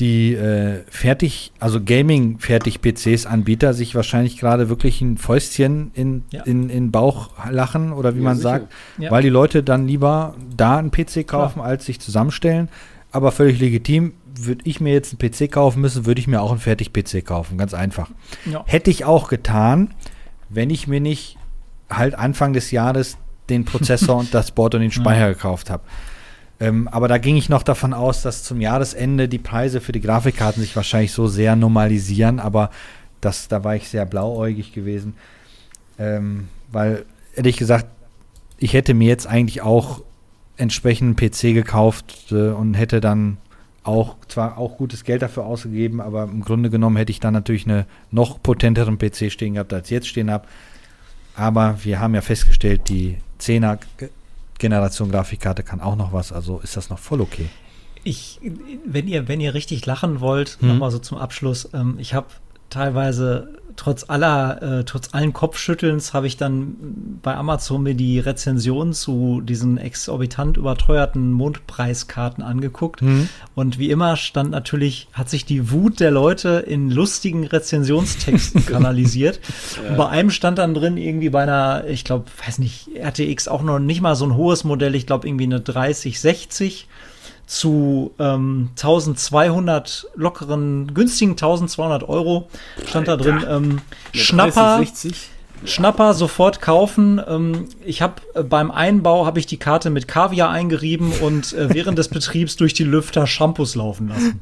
die 0.00 0.34
äh, 0.34 0.82
fertig, 0.90 1.52
also 1.58 1.80
Gaming-Fertig-PCs-Anbieter 1.82 3.74
sich 3.74 3.94
wahrscheinlich 3.94 4.38
gerade 4.38 4.68
wirklich 4.68 5.00
ein 5.00 5.16
Fäustchen 5.18 5.90
in, 5.94 6.24
Ja. 6.30 6.42
in, 6.42 6.68
in 6.68 6.90
Bauch 6.90 7.30
lachen 7.50 7.92
oder 7.92 8.14
wie 8.14 8.18
Ja, 8.18 8.24
man 8.24 8.36
sicher. 8.36 8.48
sagt, 8.50 8.72
Ja. 8.98 9.10
weil 9.10 9.22
die 9.22 9.28
Leute 9.28 9.62
dann 9.62 9.86
lieber 9.86 10.34
da 10.56 10.76
einen 10.78 10.90
PC 10.90 11.26
kaufen, 11.26 11.60
als 11.60 11.86
sich 11.86 12.00
zusammenstellen. 12.00 12.68
Aber 13.12 13.32
völlig 13.32 13.58
legitim, 13.60 14.12
würde 14.38 14.60
ich 14.64 14.80
mir 14.80 14.92
jetzt 14.92 15.14
einen 15.18 15.30
PC 15.32 15.50
kaufen 15.50 15.80
müssen, 15.80 16.04
würde 16.04 16.20
ich 16.20 16.26
mir 16.26 16.42
auch 16.42 16.50
einen 16.50 16.60
Fertig-PC 16.60 17.24
kaufen, 17.24 17.56
ganz 17.56 17.72
einfach. 17.72 18.10
Hätte 18.66 18.90
ich 18.90 19.04
auch 19.06 19.28
getan, 19.28 19.94
wenn 20.50 20.68
ich 20.68 20.86
mir 20.86 21.00
nicht 21.00 21.38
halt 21.88 22.14
Anfang 22.14 22.52
des 22.52 22.70
Jahres 22.70 23.16
den 23.48 23.64
Prozessor 23.64 24.16
und 24.20 24.34
das 24.34 24.50
Board 24.50 24.74
und 24.74 24.82
den 24.82 24.90
Speicher 24.90 25.28
gekauft 25.32 25.70
habe. 25.70 25.84
Ähm, 26.58 26.88
aber 26.88 27.06
da 27.08 27.18
ging 27.18 27.36
ich 27.36 27.48
noch 27.48 27.62
davon 27.62 27.92
aus, 27.92 28.22
dass 28.22 28.42
zum 28.42 28.60
Jahresende 28.60 29.28
die 29.28 29.38
Preise 29.38 29.80
für 29.80 29.92
die 29.92 30.00
Grafikkarten 30.00 30.62
sich 30.62 30.74
wahrscheinlich 30.74 31.12
so 31.12 31.26
sehr 31.26 31.54
normalisieren, 31.54 32.40
aber 32.40 32.70
das, 33.20 33.48
da 33.48 33.62
war 33.64 33.76
ich 33.76 33.88
sehr 33.88 34.06
blauäugig 34.06 34.72
gewesen. 34.72 35.14
Ähm, 35.98 36.48
weil, 36.72 37.04
ehrlich 37.34 37.56
gesagt, 37.56 37.86
ich 38.58 38.72
hätte 38.72 38.94
mir 38.94 39.08
jetzt 39.08 39.26
eigentlich 39.26 39.60
auch 39.62 40.02
entsprechend 40.56 41.20
einen 41.20 41.30
PC 41.30 41.54
gekauft 41.54 42.32
äh, 42.32 42.48
und 42.48 42.74
hätte 42.74 43.00
dann 43.02 43.36
auch 43.82 44.16
zwar 44.28 44.58
auch 44.58 44.78
gutes 44.78 45.04
Geld 45.04 45.22
dafür 45.22 45.44
ausgegeben, 45.44 46.00
aber 46.00 46.24
im 46.24 46.42
Grunde 46.42 46.70
genommen 46.70 46.96
hätte 46.96 47.12
ich 47.12 47.20
dann 47.20 47.34
natürlich 47.34 47.66
eine 47.66 47.86
noch 48.10 48.42
potenteren 48.42 48.98
PC 48.98 49.30
stehen 49.30 49.54
gehabt, 49.54 49.72
als 49.72 49.90
jetzt 49.90 50.08
stehen 50.08 50.30
habe. 50.30 50.46
Aber 51.36 51.78
wir 51.84 52.00
haben 52.00 52.14
ja 52.14 52.22
festgestellt, 52.22 52.88
die 52.88 53.18
10er 53.40 53.78
Ge- 53.98 54.08
Generation 54.58 55.10
Grafikkarte 55.10 55.62
kann 55.62 55.80
auch 55.80 55.96
noch 55.96 56.12
was, 56.12 56.32
also 56.32 56.58
ist 56.60 56.76
das 56.76 56.90
noch 56.90 56.98
voll 56.98 57.20
okay. 57.20 57.48
Ich, 58.04 58.40
wenn 58.84 59.08
ihr, 59.08 59.26
wenn 59.28 59.40
ihr 59.40 59.52
richtig 59.54 59.84
lachen 59.86 60.20
wollt, 60.20 60.58
Mhm. 60.60 60.68
nochmal 60.68 60.90
so 60.90 60.98
zum 60.98 61.18
Abschluss, 61.18 61.68
ähm, 61.74 61.96
ich 61.98 62.14
habe 62.14 62.26
teilweise 62.70 63.58
trotz 63.76 64.08
aller, 64.08 64.62
äh, 64.62 64.84
trotz 64.84 65.10
allen 65.12 65.32
Kopfschüttelns 65.32 66.12
habe 66.12 66.26
ich 66.26 66.36
dann 66.36 67.18
bei 67.22 67.34
Amazon 67.34 67.82
mir 67.82 67.94
die 67.94 68.18
Rezension 68.18 68.92
zu 68.92 69.40
diesen 69.40 69.78
exorbitant 69.78 70.56
überteuerten 70.56 71.32
Mondpreiskarten 71.32 72.42
angeguckt. 72.42 73.02
Mhm. 73.02 73.28
Und 73.54 73.78
wie 73.78 73.90
immer 73.90 74.16
stand 74.16 74.50
natürlich, 74.50 75.08
hat 75.12 75.30
sich 75.30 75.44
die 75.44 75.70
Wut 75.70 76.00
der 76.00 76.10
Leute 76.10 76.64
in 76.66 76.90
lustigen 76.90 77.46
Rezensionstexten 77.46 78.66
kanalisiert. 78.66 79.40
Und 79.88 79.96
bei 79.96 80.08
einem 80.08 80.30
stand 80.30 80.58
dann 80.58 80.74
drin 80.74 80.96
irgendwie 80.96 81.30
bei 81.30 81.42
einer, 81.42 81.84
ich 81.86 82.04
glaube, 82.04 82.24
weiß 82.44 82.58
nicht, 82.58 82.88
RTX 82.96 83.48
auch 83.48 83.62
noch 83.62 83.78
nicht 83.78 84.00
mal 84.00 84.16
so 84.16 84.24
ein 84.24 84.36
hohes 84.36 84.64
Modell, 84.64 84.94
ich 84.94 85.06
glaube 85.06 85.28
irgendwie 85.28 85.44
eine 85.44 85.60
3060 85.60 86.88
zu 87.46 88.12
ähm, 88.18 88.70
1200 88.76 90.08
lockeren, 90.14 90.92
günstigen 90.94 91.32
1200 91.32 92.08
Euro 92.08 92.48
stand 92.86 93.08
da 93.08 93.16
drin. 93.16 93.44
Ähm, 93.48 93.80
Schnapper, 94.12 94.78
3060? 94.78 95.30
Schnapper, 95.64 96.12
sofort 96.14 96.60
kaufen. 96.60 97.20
Ähm, 97.26 97.68
ich 97.84 98.02
habe 98.02 98.20
äh, 98.34 98.42
beim 98.42 98.70
Einbau 98.70 99.26
habe 99.26 99.38
ich 99.38 99.46
die 99.46 99.56
Karte 99.56 99.90
mit 99.90 100.06
Kaviar 100.06 100.50
eingerieben 100.50 101.12
und 101.20 101.52
äh, 101.54 101.72
während 101.72 101.98
des 101.98 102.08
Betriebs 102.08 102.56
durch 102.56 102.74
die 102.74 102.84
Lüfter 102.84 103.26
Shampoos 103.26 103.74
laufen 103.74 104.08
lassen. 104.08 104.40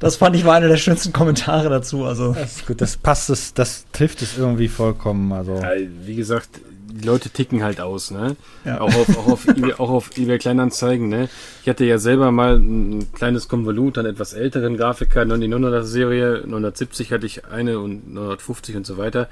Das 0.00 0.16
fand 0.16 0.36
ich 0.36 0.44
war 0.44 0.54
einer 0.54 0.68
der 0.68 0.76
schönsten 0.76 1.12
Kommentare 1.12 1.68
dazu. 1.70 2.04
Also 2.04 2.32
Das 2.34 2.56
ist 2.56 2.66
gut, 2.66 2.80
das 2.80 2.96
passt, 2.96 3.30
das, 3.30 3.54
das 3.54 3.86
trifft 3.92 4.22
es 4.22 4.36
irgendwie 4.36 4.68
vollkommen. 4.68 5.32
Also. 5.32 5.54
Ja, 5.54 5.70
wie 6.04 6.16
gesagt, 6.16 6.50
die 6.92 7.06
Leute 7.06 7.30
ticken 7.30 7.62
halt 7.62 7.80
aus, 7.80 8.10
ne? 8.10 8.36
Ja. 8.64 8.80
Auch 8.80 8.94
auf, 8.94 9.16
auch 9.18 9.26
auf 9.26 9.48
eBay, 9.48 9.72
auch 9.74 9.90
auf 9.90 10.10
eBay 10.16 10.38
Kleinanzeigen, 10.38 11.08
ne? 11.08 11.28
Ich 11.62 11.68
hatte 11.68 11.84
ja 11.84 11.98
selber 11.98 12.30
mal 12.30 12.56
ein 12.56 13.12
kleines 13.12 13.48
Konvolut 13.48 13.98
an 13.98 14.06
etwas 14.06 14.32
älteren 14.34 14.76
Grafiker, 14.76 15.24
die 15.24 15.32
900er 15.48 15.82
Serie, 15.82 16.42
970 16.46 17.12
hatte 17.12 17.26
ich 17.26 17.46
eine 17.46 17.78
und 17.80 18.12
950 18.12 18.76
und 18.76 18.86
so 18.86 18.98
weiter. 18.98 19.28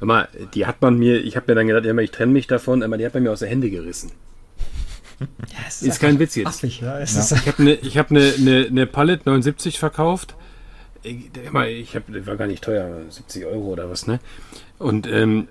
Aber 0.00 0.28
die 0.54 0.66
hat 0.66 0.80
man 0.80 0.96
mir, 0.98 1.20
ich 1.24 1.36
habe 1.36 1.46
mir 1.48 1.54
dann 1.56 1.66
gedacht, 1.66 1.84
ja, 1.84 1.96
ich 1.98 2.10
trenne 2.12 2.32
mich 2.32 2.46
davon, 2.46 2.82
aber 2.82 2.96
die 2.98 3.04
hat 3.06 3.14
man 3.14 3.24
mir 3.24 3.32
aus 3.32 3.40
der 3.40 3.48
Hände 3.48 3.68
gerissen. 3.70 4.12
ja, 5.20 5.26
es 5.66 5.82
Ist 5.82 6.00
kein 6.00 6.18
Witz 6.18 6.36
jetzt. 6.36 6.46
affig, 6.46 6.80
ja. 6.80 6.98
Es 7.00 7.14
Ja. 7.14 7.20
ist, 7.20 7.32
Ich 7.32 7.46
habe 7.48 7.58
eine 7.62 7.74
ich 7.74 7.98
hab 7.98 8.10
ne, 8.10 8.32
ne, 8.38 8.68
ne 8.70 8.86
Palette 8.86 9.22
79 9.26 9.78
verkauft. 9.78 10.36
Ich, 11.04 11.16
ich 11.34 11.96
hab, 11.96 12.04
war 12.26 12.36
gar 12.36 12.46
nicht 12.46 12.62
teuer, 12.62 12.88
70 13.08 13.44
Euro 13.46 13.72
oder 13.72 13.90
was, 13.90 14.06
ne? 14.06 14.20
Und 14.78 15.08
ähm, 15.08 15.48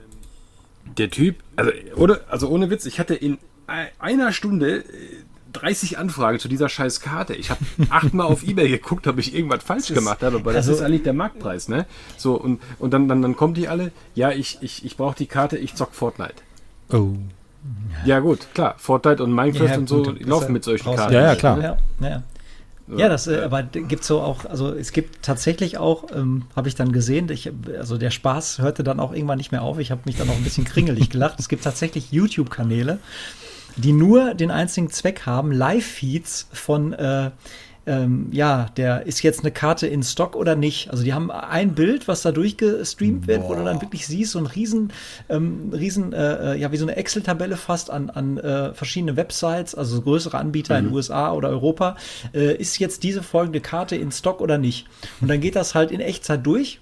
der 0.97 1.09
Typ, 1.09 1.37
also, 1.55 1.71
oder, 1.95 2.21
also 2.29 2.47
ohne 2.49 2.69
Witz, 2.69 2.85
ich 2.85 2.99
hatte 2.99 3.15
in 3.15 3.37
ei- 3.67 3.89
einer 3.99 4.31
Stunde 4.31 4.79
äh, 4.79 4.83
30 5.53 5.97
Anfragen 5.97 6.39
zu 6.39 6.47
dieser 6.47 6.69
scheiß 6.69 7.01
Karte. 7.01 7.33
Ich 7.33 7.49
habe 7.49 7.59
achtmal 7.89 8.25
auf 8.27 8.43
Ebay 8.43 8.69
geguckt, 8.69 9.05
ob 9.07 9.17
ich 9.17 9.35
irgendwas 9.35 9.63
falsch 9.63 9.89
ist- 9.89 9.95
gemacht 9.95 10.21
habe, 10.23 10.37
aber 10.37 10.53
das 10.53 10.67
also- 10.67 10.79
ist 10.79 10.85
eigentlich 10.85 11.03
der 11.03 11.13
Marktpreis, 11.13 11.67
ne? 11.67 11.85
So, 12.17 12.35
und, 12.35 12.61
und 12.79 12.91
dann, 12.93 13.07
dann, 13.07 13.21
dann 13.21 13.35
kommen 13.35 13.53
die 13.53 13.67
alle, 13.67 13.91
ja, 14.15 14.31
ich, 14.31 14.59
ich, 14.61 14.85
ich 14.85 14.97
brauche 14.97 15.15
die 15.15 15.25
Karte, 15.27 15.57
ich 15.57 15.75
zock 15.75 15.93
Fortnite. 15.93 16.35
Oh. 16.91 17.09
Ja 18.05 18.19
gut, 18.19 18.47
klar, 18.55 18.75
Fortnite 18.79 19.23
und 19.23 19.33
Minecraft 19.33 19.67
Ja, 19.67 19.77
und 19.77 19.87
so 19.87 20.03
laufen 20.19 20.51
mit 20.51 20.63
solchen. 20.63 20.95
Karten. 20.95 21.13
Ja, 21.13 21.21
ja, 21.21 21.35
klar. 21.35 21.77
Ja, 21.99 22.23
ja. 22.97 23.09
Das, 23.09 23.27
äh, 23.27 23.41
aber 23.41 23.63
gibt's 23.63 24.07
so 24.07 24.21
auch, 24.21 24.45
also 24.45 24.73
es 24.73 24.91
gibt 24.91 25.23
tatsächlich 25.23 25.77
auch, 25.77 26.05
ähm, 26.13 26.43
habe 26.55 26.67
ich 26.67 26.75
dann 26.75 26.91
gesehen, 26.91 27.29
ich, 27.29 27.51
also 27.77 27.97
der 27.97 28.11
Spaß 28.11 28.59
hörte 28.59 28.83
dann 28.83 28.99
auch 28.99 29.13
irgendwann 29.13 29.37
nicht 29.37 29.51
mehr 29.51 29.61
auf. 29.61 29.79
Ich 29.79 29.91
habe 29.91 30.01
mich 30.05 30.17
dann 30.17 30.29
auch 30.29 30.35
ein 30.35 30.43
bisschen 30.43 30.65
kringelig 30.65 31.09
gelacht. 31.09 31.39
Es 31.39 31.49
gibt 31.49 31.63
tatsächlich 31.63 32.11
YouTube-Kanäle, 32.11 32.99
die 33.77 33.93
nur 33.93 34.33
den 34.33 34.51
einzigen 34.51 34.89
Zweck 34.89 35.25
haben, 35.25 35.51
Live-Feeds 35.51 36.49
von, 36.51 36.93
äh, 36.93 37.31
ähm, 37.87 38.27
ja, 38.31 38.67
der 38.77 39.07
ist 39.07 39.23
jetzt 39.23 39.41
eine 39.41 39.51
Karte 39.51 39.87
in 39.87 40.03
Stock 40.03 40.35
oder 40.35 40.55
nicht. 40.55 40.91
Also 40.91 41.03
die 41.03 41.13
haben 41.13 41.31
ein 41.31 41.73
Bild, 41.73 42.07
was 42.07 42.21
da 42.21 42.31
durchgestreamt 42.31 43.27
wird, 43.27 43.43
wo 43.43 43.55
du 43.55 43.63
dann 43.63 43.81
wirklich 43.81 44.05
siehst, 44.05 44.33
so 44.33 44.39
ein 44.39 44.45
riesen, 44.45 44.93
ähm, 45.29 45.71
riesen, 45.73 46.13
äh, 46.13 46.53
äh, 46.53 46.59
ja, 46.59 46.71
wie 46.71 46.77
so 46.77 46.85
eine 46.85 46.95
Excel-Tabelle 46.95 47.57
fast 47.57 47.89
an, 47.89 48.09
an 48.11 48.37
äh, 48.37 48.73
verschiedene 48.73 49.15
Websites, 49.17 49.73
also 49.73 49.95
so 49.95 50.01
größere 50.03 50.37
Anbieter 50.37 50.77
in 50.77 50.85
den 50.85 50.93
USA 50.93 51.33
oder 51.33 51.49
Europa, 51.49 51.97
äh, 52.33 52.55
ist 52.55 52.77
jetzt 52.79 53.03
diese 53.03 53.23
folgende 53.23 53.61
Karte 53.61 53.95
in 53.95 54.11
Stock 54.11 54.41
oder 54.41 54.57
nicht. 54.57 54.87
Und 55.19 55.29
dann 55.29 55.41
geht 55.41 55.55
das 55.55 55.73
halt 55.73 55.91
in 55.91 56.01
Echtzeit 56.01 56.45
durch. 56.45 56.79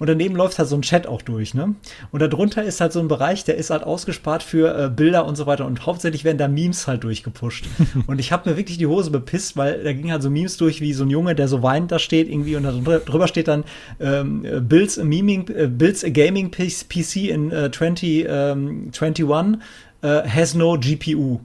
Und 0.00 0.08
daneben 0.08 0.34
läuft 0.34 0.58
halt 0.58 0.68
so 0.68 0.74
ein 0.74 0.82
Chat 0.82 1.06
auch 1.06 1.22
durch, 1.22 1.54
ne? 1.54 1.74
Und 2.10 2.20
darunter 2.20 2.64
ist 2.64 2.80
halt 2.80 2.92
so 2.92 3.00
ein 3.00 3.06
Bereich, 3.06 3.44
der 3.44 3.56
ist 3.56 3.70
halt 3.70 3.84
ausgespart 3.84 4.42
für 4.42 4.86
äh, 4.86 4.88
Bilder 4.88 5.26
und 5.26 5.36
so 5.36 5.46
weiter. 5.46 5.66
Und 5.66 5.86
hauptsächlich 5.86 6.24
werden 6.24 6.38
da 6.38 6.48
Memes 6.48 6.88
halt 6.88 7.04
durchgepusht. 7.04 7.66
und 8.06 8.18
ich 8.18 8.32
habe 8.32 8.50
mir 8.50 8.56
wirklich 8.56 8.78
die 8.78 8.86
Hose 8.86 9.10
bepisst, 9.10 9.56
weil 9.56 9.84
da 9.84 9.92
ging 9.92 10.10
halt 10.10 10.22
so 10.22 10.30
Memes 10.30 10.56
durch, 10.56 10.80
wie 10.80 10.94
so 10.94 11.04
ein 11.04 11.10
Junge, 11.10 11.34
der 11.34 11.46
so 11.46 11.62
weinend 11.62 11.92
da 11.92 11.98
steht 11.98 12.28
irgendwie 12.28 12.56
und 12.56 12.64
drüber 12.64 13.28
steht 13.28 13.48
dann 13.48 13.64
ähm, 14.00 14.44
äh, 14.44 14.60
Builds 14.60 14.98
a 14.98 15.04
Meming, 15.04 15.48
äh, 15.48 15.66
Builds 15.66 16.02
a 16.02 16.08
Gaming 16.08 16.50
PC 16.50 17.16
in 17.28 17.52
äh, 17.52 17.70
20, 17.70 18.26
ähm, 18.26 18.90
21 18.98 19.60
äh, 20.02 20.22
has 20.26 20.54
no 20.54 20.78
GPU. 20.78 21.40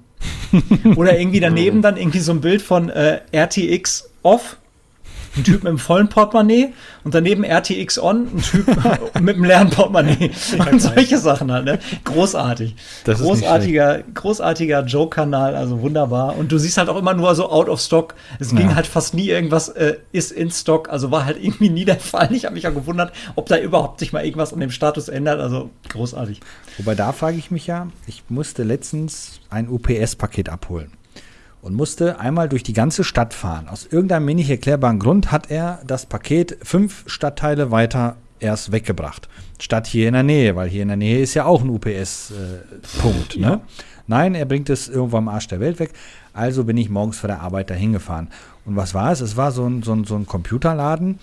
Oder 0.95 1.19
irgendwie 1.19 1.40
daneben 1.40 1.82
dann 1.82 1.98
irgendwie 1.98 2.19
so 2.19 2.32
ein 2.32 2.41
Bild 2.41 2.61
von 2.61 2.90
äh, 2.90 3.19
RTX 3.32 4.10
off. 4.23 4.57
Ein 5.37 5.43
Typ 5.43 5.63
mit 5.63 5.67
einem 5.67 5.77
vollen 5.79 6.07
Portemonnaie 6.09 6.73
und 7.03 7.13
daneben 7.13 7.43
RTX 7.43 7.99
on, 7.99 8.27
ein 8.35 8.41
Typ 8.41 8.67
mit 9.21 9.35
einem 9.35 9.43
leeren 9.43 9.69
Portemonnaie. 9.69 10.31
und 10.71 10.81
solche 10.81 11.17
Sachen 11.17 11.51
halt, 11.51 11.65
ne? 11.65 11.79
Großartig. 12.05 12.75
Das 13.03 13.19
großartiger, 13.19 14.03
großartiger 14.13 14.85
Joke-Kanal, 14.85 15.55
also 15.55 15.81
wunderbar. 15.81 16.37
Und 16.37 16.51
du 16.51 16.57
siehst 16.57 16.77
halt 16.77 16.89
auch 16.89 16.97
immer 16.97 17.13
nur 17.13 17.35
so 17.35 17.49
out 17.51 17.67
of 17.69 17.79
stock. 17.81 18.15
Es 18.39 18.49
ging 18.49 18.69
Ja. 18.69 18.75
halt 18.75 18.87
fast 18.87 19.13
nie 19.13 19.27
irgendwas, 19.29 19.69
äh, 19.69 19.97
ist 20.11 20.31
in 20.31 20.51
Stock, 20.51 20.89
also 20.89 21.11
war 21.11 21.25
halt 21.25 21.37
irgendwie 21.43 21.69
nie 21.69 21.85
der 21.85 21.99
Fall. 21.99 22.31
Ich 22.33 22.45
habe 22.45 22.55
mich 22.55 22.63
ja 22.63 22.69
gewundert, 22.69 23.11
ob 23.35 23.47
da 23.47 23.57
überhaupt 23.57 23.99
sich 23.99 24.13
mal 24.13 24.23
irgendwas 24.23 24.53
an 24.53 24.59
dem 24.59 24.71
Status 24.71 25.09
ändert. 25.09 25.39
Also 25.39 25.69
großartig. 25.89 26.39
Wobei 26.77 26.95
da 26.95 27.11
frage 27.11 27.37
ich 27.37 27.51
mich 27.51 27.67
ja, 27.67 27.87
ich 28.07 28.23
musste 28.29 28.63
letztens 28.63 29.39
ein 29.49 29.69
UPS-Paket 29.69 30.49
abholen 30.49 30.91
und 31.65 31.73
musste 31.73 32.19
einmal 32.19 32.47
durch 32.47 32.61
die 32.61 32.73
ganze 32.73 33.03
Stadt 33.03 33.33
fahren. 33.33 33.67
Aus 33.67 33.87
irgendeinem 33.89 34.25
nicht 34.25 34.51
erklärbaren 34.51 34.99
Grund 34.99 35.31
hat 35.31 35.49
er 35.49 35.79
das 35.87 36.05
Paket 36.05 36.59
fünf 36.61 37.03
Stadtteile 37.07 37.71
weiter 37.71 38.17
erst 38.39 38.71
weggebracht. 38.71 39.27
Statt 39.59 39.87
hier 39.87 40.07
in 40.07 40.13
der 40.13 40.21
Nähe, 40.21 40.55
weil 40.55 40.69
hier 40.69 40.83
in 40.83 40.89
der 40.89 40.97
Nähe 40.97 41.23
ist 41.23 41.33
ja 41.33 41.45
auch 41.45 41.63
ein 41.63 41.69
UPS-Punkt. 41.69 43.37
ne? 43.37 43.61
Nein, 44.05 44.35
er 44.35 44.45
bringt 44.45 44.69
es 44.69 44.87
irgendwo 44.87 45.17
am 45.17 45.27
Arsch 45.27 45.47
der 45.47 45.59
Welt 45.59 45.79
weg. 45.79 45.93
Also 46.33 46.65
bin 46.65 46.77
ich 46.77 46.91
morgens 46.91 47.17
vor 47.17 47.29
der 47.29 47.41
Arbeit 47.41 47.71
dahin 47.71 47.93
gefahren. 47.93 48.27
Und 48.65 48.75
was 48.75 48.93
war 48.93 49.11
es? 49.11 49.21
Es 49.21 49.35
war 49.35 49.51
so 49.51 49.65
ein, 49.65 49.81
so 49.81 49.93
ein, 49.93 50.03
so 50.03 50.15
ein 50.15 50.27
Computerladen, 50.27 51.17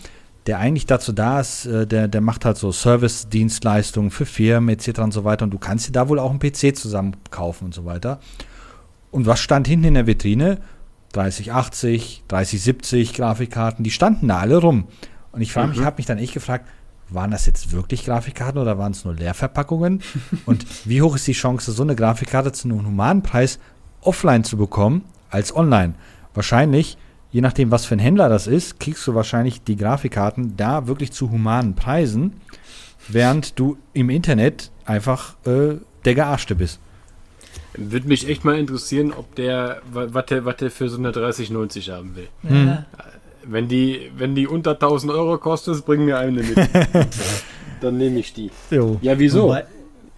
der 0.47 0.59
eigentlich 0.59 0.86
dazu 0.86 1.12
da 1.12 1.39
ist, 1.39 1.66
äh, 1.66 1.86
der, 1.86 2.09
der 2.09 2.20
macht 2.20 2.44
halt 2.44 2.56
so 2.56 2.73
Service-Dienstleistungen 2.73 4.10
für 4.10 4.27
Firmen 4.27 4.70
etc. 4.70 4.98
und 4.98 5.12
so 5.12 5.23
weiter. 5.23 5.44
Und 5.44 5.52
du 5.52 5.59
kannst 5.59 5.86
dir 5.86 5.93
da 5.93 6.09
wohl 6.09 6.19
auch 6.19 6.31
einen 6.31 6.40
PC 6.40 6.77
zusammen 6.77 7.14
kaufen 7.31 7.66
und 7.66 7.74
so 7.74 7.85
weiter. 7.85 8.19
Und 9.12 9.26
was 9.26 9.39
stand 9.39 9.68
hinten 9.68 9.84
in 9.86 9.94
der 9.94 10.06
Vitrine? 10.09 10.59
3080, 11.12 12.24
3070 12.28 13.14
Grafikkarten, 13.14 13.84
die 13.84 13.90
standen 13.90 14.28
da 14.28 14.39
alle 14.39 14.56
rum. 14.56 14.86
Und 15.32 15.40
ich 15.40 15.55
Mhm. 15.55 15.84
habe 15.84 15.97
mich 15.97 16.06
dann 16.06 16.18
echt 16.18 16.34
gefragt, 16.34 16.68
waren 17.09 17.30
das 17.30 17.47
jetzt 17.47 17.72
wirklich 17.72 18.05
Grafikkarten 18.05 18.60
oder 18.60 18.78
waren 18.78 18.93
es 18.93 19.05
nur 19.05 19.14
Leerverpackungen? 19.14 20.01
Und 20.47 20.64
wie 20.86 21.02
hoch 21.02 21.14
ist 21.16 21.26
die 21.26 21.32
Chance, 21.32 21.72
so 21.72 21.82
eine 21.82 21.94
Grafikkarte 21.94 22.52
zu 22.52 22.68
einem 22.68 22.84
humanen 22.86 23.22
Preis 23.22 23.59
offline 24.01 24.44
zu 24.44 24.56
bekommen 24.56 25.05
als 25.30 25.55
online? 25.55 25.94
Wahrscheinlich, 26.32 26.97
je 27.30 27.43
nachdem, 27.43 27.70
was 27.70 27.84
für 27.84 27.94
ein 27.97 27.98
Händler 27.98 28.30
das 28.30 28.47
ist, 28.47 28.80
kriegst 28.80 29.06
du 29.06 29.14
wahrscheinlich 29.14 29.62
die 29.62 29.76
Grafikkarten 29.76 30.56
da 30.56 30.86
wirklich 30.86 31.12
zu 31.12 31.30
humanen 31.30 31.74
Preisen, 31.74 32.40
während 33.09 33.59
du 33.59 33.76
im 33.93 34.09
Internet 34.09 34.70
einfach 34.86 35.36
äh, 35.47 35.76
der 36.06 36.14
Gearschte 36.14 36.55
bist. 36.55 36.80
Würde 37.74 38.07
mich 38.09 38.29
echt 38.29 38.45
mal 38.45 38.59
interessieren, 38.59 39.12
ob 39.16 39.35
der, 39.35 39.81
wa- 39.93 40.09
was 40.11 40.27
der, 40.27 40.45
was 40.45 40.57
der 40.57 40.70
für 40.70 40.89
so 40.89 40.99
eine 40.99 41.11
3090 41.12 41.91
haben 41.91 42.15
will. 42.16 42.29
Ja. 42.49 42.85
Wenn 43.45 43.66
die, 43.69 44.11
wenn 44.16 44.35
die 44.35 44.47
unter 44.47 44.73
1000 44.73 45.12
Euro 45.12 45.39
kostet, 45.39 45.85
bring 45.85 46.05
mir 46.05 46.19
eine 46.19 46.43
mit. 46.43 46.57
Dann 47.81 47.97
nehme 47.99 48.19
ich 48.20 48.33
die. 48.35 48.51
Jo. 48.70 48.99
Ja, 49.03 49.19
wieso? 49.19 49.57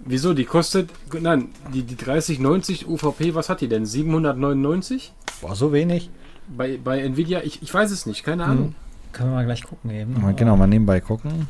Wieso? 0.07 0.35
Die 0.35 0.45
kostet, 0.45 0.91
nein, 1.19 1.49
die, 1.73 1.83
die 1.83 1.97
3090 1.97 2.87
UVP, 2.87 3.35
was 3.35 3.49
hat 3.49 3.63
die 3.63 3.69
denn? 3.69 3.87
799? 3.87 5.13
Boah, 5.41 5.55
so 5.57 5.73
wenig. 5.73 6.11
Bei, 6.55 6.77
bei 6.83 7.01
Nvidia, 7.01 7.41
ich, 7.43 7.63
ich 7.63 7.73
weiß 7.73 7.91
es 7.91 8.05
nicht, 8.05 8.23
keine 8.23 8.45
Ahnung. 8.45 8.75
Können 9.13 9.31
wir 9.31 9.37
mal 9.37 9.45
gleich 9.47 9.63
gucken 9.63 9.91
eben. 9.91 10.21
Mal, 10.21 10.35
genau, 10.35 10.57
mal 10.57 10.67
nebenbei 10.67 11.01
gucken. 11.01 11.47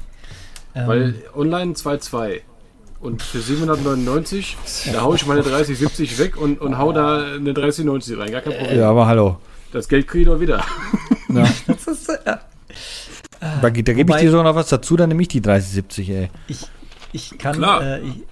Ähm, 0.77 0.87
Weil 0.87 1.15
online 1.35 1.73
2.2. 1.73 2.43
Und 3.05 3.21
für 3.21 3.39
799, 3.39 4.57
da 4.91 5.03
hau 5.03 5.13
ich 5.15 5.27
meine 5.27 5.43
3070 5.43 6.19
weg 6.19 6.39
und, 6.39 6.59
und 6.59 6.79
hau 6.79 6.91
da 6.91 7.35
eine 7.35 7.53
3090 7.53 8.19
rein. 8.19 8.33
Gar 8.33 8.41
kein 8.41 8.55
Problem. 8.55 8.79
Ja, 8.79 8.89
aber 8.89 9.07
hallo. 9.07 9.37
Das 9.73 9.89
Geld 9.89 10.09
kriege 10.09 10.23
ich 10.23 10.29
doch 10.29 10.41
wieder. 10.41 10.65
Ja. 11.29 11.45
das 11.67 11.87
ist, 11.87 12.09
äh, 12.09 12.17
Da, 12.25 12.39
da 13.61 13.69
gebe 13.69 14.11
ich 14.11 14.21
dir 14.21 14.31
sogar 14.31 14.45
noch 14.45 14.55
was 14.55 14.71
dazu, 14.71 14.97
dann 14.97 15.11
nehme 15.11 15.21
ich 15.21 15.29
die 15.29 15.43
3070, 15.43 16.09
ey. 16.09 16.31
ich, 16.49 16.61
ich 17.13 17.37
kann, 17.37 17.57
Klar. 17.57 17.83
äh, 17.83 18.01
ich, 18.01 18.23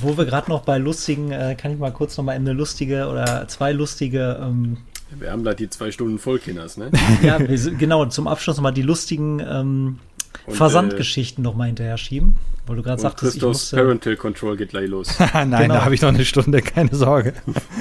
wo 0.00 0.18
wir 0.18 0.24
gerade 0.24 0.50
noch 0.50 0.62
bei 0.62 0.78
lustigen, 0.78 1.30
äh, 1.30 1.54
kann 1.56 1.70
ich 1.70 1.78
mal 1.78 1.92
kurz 1.92 2.16
noch 2.16 2.24
mal 2.24 2.32
eine 2.32 2.52
lustige 2.52 3.06
oder 3.06 3.46
zwei 3.46 3.70
lustige, 3.70 4.40
ähm, 4.42 4.78
Wir 5.20 5.30
haben 5.30 5.44
da 5.44 5.54
die 5.54 5.70
zwei 5.70 5.92
Stunden 5.92 6.18
Vollkinders, 6.18 6.78
ne? 6.78 6.90
ja, 7.22 7.38
wir 7.38 7.70
genau, 7.76 8.06
zum 8.06 8.26
Abschluss 8.26 8.56
noch 8.56 8.64
mal 8.64 8.72
die 8.72 8.82
lustigen 8.82 9.38
ähm, 9.38 10.00
Und, 10.46 10.56
Versandgeschichten 10.56 11.42
noch 11.42 11.54
mal 11.54 11.66
hinterher 11.66 11.96
schieben, 11.96 12.36
weil 12.66 12.76
du 12.76 12.82
gerade 12.82 13.00
sagtest, 13.00 13.36
ich 13.36 13.40
Christos 13.40 13.72
musste, 13.72 13.76
Parental 13.76 14.16
Control 14.16 14.56
geht 14.56 14.70
gleich 14.70 14.88
los. 14.88 15.18
Nein, 15.32 15.50
Genau. 15.50 15.74
da 15.74 15.84
habe 15.84 15.94
ich 15.94 16.02
noch 16.02 16.10
eine 16.10 16.24
Stunde, 16.24 16.60
keine 16.60 16.94
Sorge. 16.94 17.34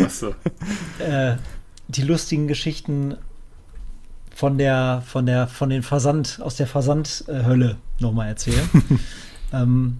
Achso. 0.03 0.29
äh, 0.99 1.35
die 1.87 2.03
lustigen 2.03 2.47
Geschichten 2.47 3.17
von 4.33 4.57
der, 4.57 5.03
von 5.05 5.25
der, 5.25 5.47
von 5.47 5.69
den 5.69 5.83
Versand, 5.83 6.39
aus 6.41 6.55
der 6.55 6.67
Versandhölle 6.67 7.77
noch 7.99 8.11
mal 8.13 8.27
erzählen. 8.27 8.69
ähm, 9.53 9.97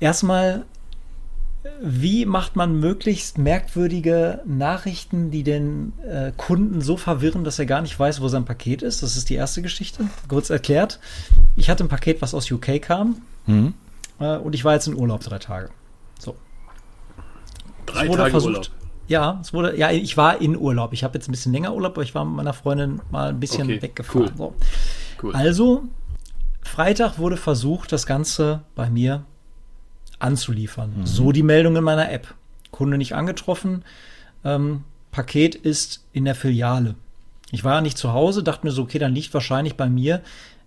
erstmal, 0.00 0.64
wie 1.80 2.24
macht 2.24 2.56
man 2.56 2.78
möglichst 2.78 3.38
merkwürdige 3.38 4.40
Nachrichten, 4.46 5.30
die 5.30 5.42
den 5.42 5.92
äh, 6.00 6.32
Kunden 6.36 6.80
so 6.80 6.96
verwirren, 6.96 7.44
dass 7.44 7.58
er 7.58 7.66
gar 7.66 7.82
nicht 7.82 7.98
weiß, 7.98 8.20
wo 8.20 8.28
sein 8.28 8.44
Paket 8.44 8.82
ist? 8.82 9.02
Das 9.02 9.16
ist 9.16 9.28
die 9.30 9.34
erste 9.34 9.62
Geschichte. 9.62 10.06
Kurz 10.28 10.50
erklärt. 10.50 11.00
Ich 11.56 11.70
hatte 11.70 11.84
ein 11.84 11.88
Paket, 11.88 12.22
was 12.22 12.34
aus 12.34 12.50
UK 12.50 12.80
kam. 12.80 13.22
Hm? 13.46 13.74
Äh, 14.20 14.36
und 14.36 14.54
ich 14.54 14.64
war 14.64 14.74
jetzt 14.74 14.86
in 14.86 14.94
Urlaub 14.94 15.20
drei 15.20 15.38
Tage. 15.38 15.70
So. 16.18 16.36
Drei 17.86 18.08
Tage 18.08 18.30
versucht, 18.30 18.50
Urlaub. 18.50 18.70
Ja, 19.06 19.38
es 19.42 19.52
wurde, 19.52 19.76
ja, 19.76 19.90
ich 19.90 20.16
war 20.16 20.40
in 20.40 20.56
Urlaub. 20.56 20.92
Ich 20.92 21.04
habe 21.04 21.14
jetzt 21.14 21.28
ein 21.28 21.32
bisschen 21.32 21.52
länger 21.52 21.74
Urlaub, 21.74 21.92
aber 21.92 22.02
ich 22.02 22.14
war 22.14 22.24
mit 22.24 22.36
meiner 22.36 22.54
Freundin 22.54 23.02
mal 23.10 23.30
ein 23.30 23.40
bisschen 23.40 23.64
okay, 23.64 23.82
weggefahren. 23.82 24.30
Cool. 24.30 24.32
So. 24.36 24.54
Cool. 25.22 25.34
Also, 25.34 25.84
Freitag 26.62 27.18
wurde 27.18 27.36
versucht, 27.36 27.92
das 27.92 28.06
Ganze 28.06 28.62
bei 28.74 28.88
mir 28.88 29.24
anzuliefern. 30.24 30.92
Mhm. 30.98 31.06
So 31.06 31.32
die 31.32 31.42
Meldung 31.42 31.76
in 31.76 31.84
meiner 31.84 32.10
App. 32.10 32.34
Kunde 32.70 32.98
nicht 32.98 33.14
angetroffen. 33.14 33.84
Ähm, 34.44 34.82
Paket 35.12 35.54
ist 35.54 36.04
in 36.12 36.24
der 36.24 36.34
Filiale. 36.34 36.96
Ich 37.52 37.62
war 37.62 37.74
ja 37.74 37.80
nicht 37.80 37.96
zu 37.96 38.12
Hause, 38.12 38.42
dachte 38.42 38.66
mir 38.66 38.72
so, 38.72 38.82
okay, 38.82 38.98
dann 38.98 39.14
liegt 39.14 39.32
wahrscheinlich 39.32 39.76
bei 39.76 39.88
mir 39.88 40.22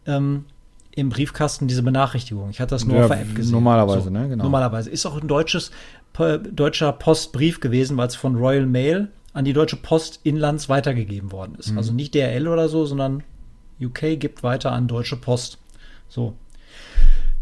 ähm, 0.05 0.45
im 0.91 1.09
Briefkasten 1.09 1.67
diese 1.67 1.83
Benachrichtigung. 1.83 2.49
Ich 2.49 2.61
hatte 2.61 2.75
das 2.75 2.85
nur 2.85 2.95
ja, 2.95 3.03
auf 3.03 3.09
der 3.09 3.21
App 3.21 3.35
gesehen. 3.35 3.51
Normalerweise, 3.51 4.03
so, 4.03 4.09
ne? 4.09 4.29
Genau. 4.29 4.45
Normalerweise. 4.45 4.89
Ist 4.89 5.05
auch 5.05 5.21
ein 5.21 5.27
deutsches, 5.27 5.71
deutscher 6.13 6.93
Postbrief 6.93 7.59
gewesen, 7.59 7.97
weil 7.97 8.07
es 8.07 8.15
von 8.15 8.35
Royal 8.35 8.65
Mail 8.65 9.09
an 9.33 9.45
die 9.45 9.53
Deutsche 9.53 9.75
Post 9.75 10.21
Inlands 10.23 10.69
weitergegeben 10.69 11.31
worden 11.31 11.55
ist. 11.59 11.71
Mhm. 11.71 11.77
Also 11.77 11.93
nicht 11.93 12.15
DRL 12.15 12.47
oder 12.47 12.69
so, 12.69 12.85
sondern 12.85 13.23
UK 13.79 14.19
gibt 14.19 14.41
weiter 14.41 14.71
an 14.71 14.87
Deutsche 14.87 15.17
Post. 15.17 15.59
So. 16.09 16.33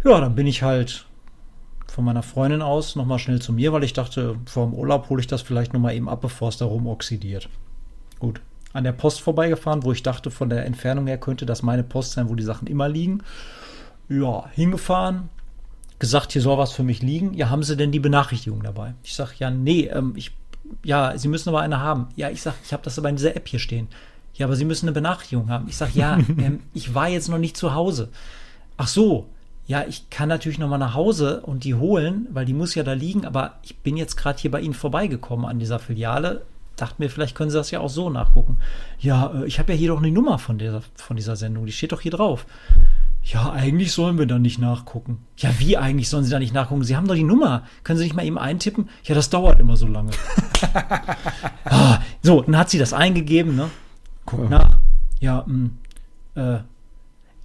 Ja, 0.04 0.20
dann 0.20 0.36
bin 0.36 0.48
ich 0.48 0.64
halt 0.64 1.06
von 1.96 2.04
meiner 2.04 2.24
Freundin 2.24 2.62
aus 2.62 2.98
nochmal 2.98 3.20
schnell 3.20 3.42
zu 3.42 3.54
mir, 3.54 3.72
weil 3.72 3.86
ich 3.86 3.94
dachte, 3.94 4.36
vor 4.46 4.66
dem 4.66 4.74
Urlaub 4.74 5.10
hole 5.10 5.22
ich 5.22 5.28
das 5.28 5.42
vielleicht 5.42 5.74
nochmal 5.74 5.96
eben 5.96 6.10
ab, 6.10 6.20
bevor 6.20 6.50
es 6.50 6.58
da 6.58 6.66
rumoxidiert. 6.66 7.48
Gut. 8.20 8.42
An 8.74 8.84
der 8.84 8.92
Post 8.92 9.22
vorbeigefahren, 9.22 9.84
wo 9.84 9.94
ich 9.94 10.04
dachte, 10.04 10.30
von 10.30 10.50
der 10.50 10.66
Entfernung 10.66 11.08
her 11.08 11.18
könnte 11.18 11.46
das 11.46 11.64
meine 11.64 11.84
Post 11.84 12.12
sein, 12.12 12.28
wo 12.28 12.36
die 12.36 12.44
Sachen 12.44 12.68
immer 12.68 12.90
liegen. 12.90 13.24
Ja, 14.10 14.44
hingefahren, 14.52 15.30
gesagt, 15.98 16.34
hier 16.34 16.42
soll 16.42 16.58
was 16.58 16.74
für 16.74 16.84
mich 16.84 17.02
liegen. 17.02 17.34
Ja, 17.34 17.50
haben 17.50 17.64
Sie 17.64 17.78
denn 17.78 17.94
die 17.94 18.02
Benachrichtigung 18.02 18.62
dabei? 18.62 18.94
Ich 19.04 19.14
sage, 19.14 19.32
ja, 19.38 19.50
nee, 19.50 19.86
ähm, 19.86 20.12
ich, 20.18 20.36
ja, 20.84 21.18
Sie 21.18 21.30
müssen 21.30 21.48
aber 21.48 21.62
eine 21.62 21.80
haben. 21.80 22.10
Ja, 22.18 22.30
ich 22.30 22.42
sage, 22.42 22.58
ich 22.62 22.74
habe 22.74 22.84
das 22.84 23.00
aber 23.00 23.08
in 23.08 23.16
dieser 23.16 23.38
App 23.38 23.48
hier 23.48 23.60
stehen. 23.60 23.88
Ja, 24.34 24.48
aber 24.48 24.58
Sie 24.58 24.66
müssen 24.66 24.88
eine 24.88 24.94
Benachrichtigung 24.94 25.50
haben. 25.50 25.70
Ich 25.70 25.78
sage, 25.78 25.94
ja, 25.96 26.18
ähm, 26.38 26.60
ich 26.74 26.94
war 26.94 27.08
jetzt 27.08 27.30
noch 27.30 27.38
nicht 27.38 27.56
zu 27.56 27.74
Hause. 27.74 28.10
Ach 28.76 28.90
so, 28.90 29.30
ja, 29.68 29.84
ich 29.88 30.10
kann 30.10 30.30
natürlich 30.30 30.60
noch 30.60 30.70
mal 30.70 30.78
nach 30.78 30.94
Hause 30.94 31.42
und 31.42 31.64
die 31.64 31.74
holen, 31.74 32.28
weil 32.32 32.46
die 32.46 32.54
muss 32.54 32.76
ja 32.76 32.84
da 32.84 32.94
liegen, 32.94 33.26
aber 33.26 33.56
ich 33.64 33.76
bin 33.78 33.98
jetzt 33.98 34.16
gerade 34.16 34.40
hier 34.40 34.52
bei 34.52 34.62
Ihnen 34.62 34.76
vorbeigekommen 34.76 35.46
an 35.46 35.58
dieser 35.58 35.80
Filiale. 35.80 36.44
Dachte 36.76 36.96
mir, 37.00 37.10
vielleicht 37.10 37.36
können 37.36 37.50
Sie 37.50 37.58
das 37.58 37.72
ja 37.72 37.80
auch 37.80 37.90
so 37.90 38.10
nachgucken. 38.10 38.58
Ja, 39.00 39.32
äh, 39.34 39.46
ich 39.46 39.58
habe 39.60 39.74
ja 39.74 39.78
hier 39.78 39.90
doch 39.90 39.98
eine 39.98 40.12
Nummer 40.12 40.38
von 40.38 40.58
dieser, 40.58 40.82
von 40.96 41.16
dieser 41.16 41.36
Sendung, 41.36 41.66
die 41.66 41.72
steht 41.72 41.94
doch 41.94 42.02
hier 42.02 42.12
drauf. 42.12 42.46
Ja, 43.24 43.52
eigentlich 43.52 43.92
sollen 43.92 44.20
wir 44.20 44.28
da 44.28 44.38
nicht 44.38 44.60
nachgucken. 44.60 45.26
Ja, 45.38 45.50
wie 45.58 45.78
eigentlich 45.78 46.10
sollen 46.10 46.24
Sie 46.24 46.30
da 46.30 46.38
nicht 46.38 46.54
nachgucken? 46.54 46.84
Sie 46.84 46.96
haben 46.96 47.08
doch 47.08 47.16
die 47.16 47.24
Nummer. 47.24 47.64
Können 47.84 47.98
Sie 47.98 48.04
nicht 48.04 48.16
mal 48.16 48.24
eben 48.24 48.38
eintippen? 48.38 48.88
Ja, 49.04 49.16
das 49.16 49.32
dauert 49.32 49.60
immer 49.60 49.78
so 49.78 49.88
lange. 49.88 50.12
ah, 51.66 52.00
so, 52.22 52.42
dann 52.42 52.56
hat 52.56 52.70
sie 52.70 52.78
das 52.78 52.94
eingegeben, 52.94 53.56
ne? 53.56 53.72
Guck 54.28 54.42
oh. 54.42 54.48
nach. 54.48 54.78
Ja, 55.20 55.44
mh, 55.48 55.70
hm, 56.36 56.44
äh, 56.44 56.60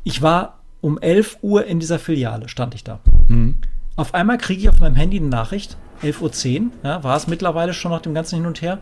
ich 0.05 0.21
war 0.21 0.60
um 0.81 0.98
11 0.98 1.39
Uhr 1.43 1.65
in 1.66 1.81
dieser 1.81 1.98
Filiale, 1.98 2.48
stand 2.48 2.74
ich 2.74 2.85
da. 2.85 3.01
Mhm. 3.28 3.59
Auf 3.97 4.15
einmal 4.15 4.39
kriege 4.39 4.62
ich 4.62 4.69
auf 4.69 4.81
meinem 4.81 4.94
Handy 4.94 5.19
eine 5.19 5.28
Nachricht, 5.28 5.77
11.10 6.02 6.61
Uhr, 6.61 6.70
ja, 6.85 7.05
war 7.05 7.16
es 7.16 7.27
mittlerweile 7.27 7.74
schon 7.74 7.90
nach 7.90 8.01
dem 8.01 8.15
ganzen 8.15 8.36
Hin 8.36 8.47
und 8.47 8.62
Her. 8.62 8.78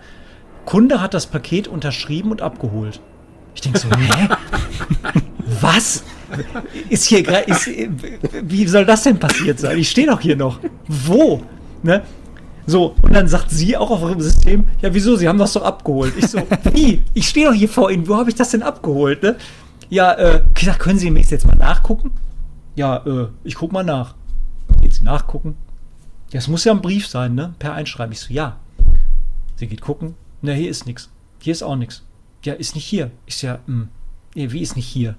Kunde 0.65 1.01
hat 1.01 1.15
das 1.15 1.27
Paket 1.27 1.67
unterschrieben 1.67 2.31
und 2.31 2.43
abgeholt. 2.43 3.01
Ich 3.55 3.63
denke 3.63 3.79
so, 3.79 3.89
hä? 3.99 4.29
Was? 5.61 6.05
Ist 6.91 7.07
hier 7.07 7.23
gerade, 7.23 7.47
wie 8.43 8.67
soll 8.67 8.85
das 8.85 9.03
denn 9.03 9.19
passiert 9.19 9.59
sein? 9.59 9.79
Ich 9.79 9.91
stehe 9.91 10.07
doch 10.07 10.21
hier 10.21 10.37
noch. 10.37 10.61
Wo? 10.87 11.43
Ne? 11.83 12.03
So, 12.67 12.95
und 13.01 13.15
dann 13.15 13.27
sagt 13.29 13.51
sie 13.51 13.79
auch 13.79 13.91
auf 13.91 14.03
ihrem 14.03 14.21
System, 14.21 14.67
ja, 14.83 14.93
wieso, 14.93 15.17
sie 15.17 15.27
haben 15.27 15.39
das 15.39 15.55
doch 15.55 15.63
abgeholt. 15.63 16.13
Ich 16.19 16.27
so, 16.27 16.39
wie? 16.75 17.03
Ich 17.15 17.27
stehe 17.27 17.47
doch 17.47 17.55
hier 17.55 17.69
vor 17.69 17.91
Ihnen, 17.91 18.07
wo 18.07 18.17
habe 18.17 18.29
ich 18.29 18.37
das 18.37 18.51
denn 18.51 18.63
abgeholt? 18.63 19.23
Ne? 19.23 19.37
Ja, 19.91 20.15
äh, 20.15 20.43
gesagt, 20.55 20.81
können 20.81 20.99
Sie 20.99 21.11
mir 21.11 21.23
jetzt 21.23 21.47
mal 21.47 21.57
nachgucken? 21.57 22.13
Ja, 22.77 22.99
äh, 23.07 23.29
ich 23.45 23.55
guck 23.55 23.73
mal 23.73 23.85
nach. 23.85 24.15
Geht 24.81 24.95
sie 24.95 25.05
nachgucken? 25.05 25.57
Ja, 26.31 26.39
es 26.39 26.49
muss 26.49 26.65
ja 26.65 26.73
ein 26.73 26.83
Brief 26.83 27.07
sein, 27.07 27.35
ne? 27.35 27.55
Per 27.59 27.73
Einschreiben. 27.73 28.13
Ich 28.13 28.21
so, 28.21 28.33
ja. 28.33 28.57
Sie 29.57 29.67
geht 29.67 29.81
gucken. 29.81 30.15
Na, 30.43 30.53
hier 30.53 30.69
ist 30.69 30.87
nichts. 30.87 31.11
Hier 31.41 31.53
ist 31.53 31.63
auch 31.63 31.77
nichts. 31.77 32.05
Ja, 32.45 32.53
ist 32.53 32.75
nicht 32.75 32.85
hier. 32.85 33.11
Ist 33.27 33.43
ja, 33.43 33.61
mh. 33.67 33.89
Hm, 34.35 34.53
wie 34.53 34.61
ist 34.61 34.77
nicht 34.77 34.87
hier? 34.87 35.17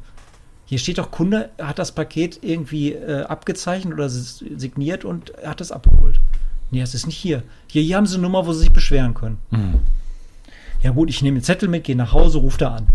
Hier 0.66 0.78
steht 0.78 1.00
doch, 1.00 1.10
Kunde 1.10 1.50
hat 1.60 1.80
das 1.80 1.92
Paket 1.92 2.40
irgendwie 2.44 2.94
äh, 2.94 3.24
abgezeichnet 3.24 3.94
oder 3.96 4.08
signiert 4.08 5.04
und 5.04 5.34
hat 5.44 5.62
es 5.62 5.72
abgeholt. 5.72 6.22
Nee, 6.70 6.82
es 6.82 6.94
ist 6.94 7.08
nicht 7.08 7.18
hier. 7.18 7.42
hier. 7.68 7.82
Hier 7.82 7.98
haben 7.98 8.06
sie 8.06 8.14
eine 8.14 8.22
Nummer, 8.22 8.46
wo 8.46 8.54
sie 8.54 8.60
sich 8.60 8.72
beschweren 8.72 9.16
können. 9.16 9.40
Mhm. 9.50 9.80
Ja 10.84 10.92
gut, 10.92 11.10
ich 11.10 11.24
nehme 11.24 11.40
den 11.40 11.44
Zettel 11.44 11.68
mit, 11.68 11.86
gehe 11.86 11.96
nach 11.96 12.14
Hause, 12.14 12.38
rufe 12.38 12.60
da 12.60 12.76
an 12.76 12.88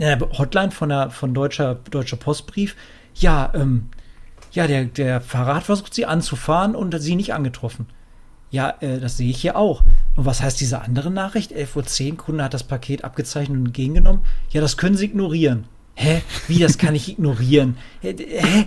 äh, 0.00 0.18
Hotline 0.38 0.70
von 0.70 0.88
der 0.88 1.10
von 1.10 1.34
deutscher 1.34 1.76
deutscher 1.90 2.16
Postbrief. 2.16 2.76
Ja, 3.14 3.52
ähm, 3.54 3.90
ja, 4.52 4.66
der 4.66 4.86
der 4.86 5.20
Fahrrad 5.20 5.64
versucht 5.64 5.94
sie 5.94 6.06
anzufahren 6.06 6.74
und 6.74 6.98
sie 7.00 7.16
nicht 7.16 7.34
angetroffen. 7.34 7.86
Ja, 8.50 8.74
äh, 8.80 8.98
das 8.98 9.16
sehe 9.16 9.30
ich 9.30 9.40
hier 9.40 9.56
auch. 9.56 9.84
Und 10.16 10.26
was 10.26 10.42
heißt 10.42 10.60
diese 10.60 10.80
andere 10.82 11.10
Nachricht? 11.10 11.52
11.10 11.52 12.10
Uhr, 12.10 12.16
Kunde 12.16 12.44
hat 12.44 12.54
das 12.54 12.64
Paket 12.64 13.04
abgezeichnet 13.04 13.58
und 13.58 13.66
entgegengenommen. 13.66 14.22
Ja, 14.50 14.60
das 14.60 14.76
können 14.76 14.96
Sie 14.96 15.06
ignorieren. 15.06 15.66
Hä? 15.94 16.22
Wie, 16.48 16.58
das 16.58 16.78
kann 16.78 16.94
ich 16.94 17.08
ignorieren? 17.08 17.76
Hä? 18.00 18.66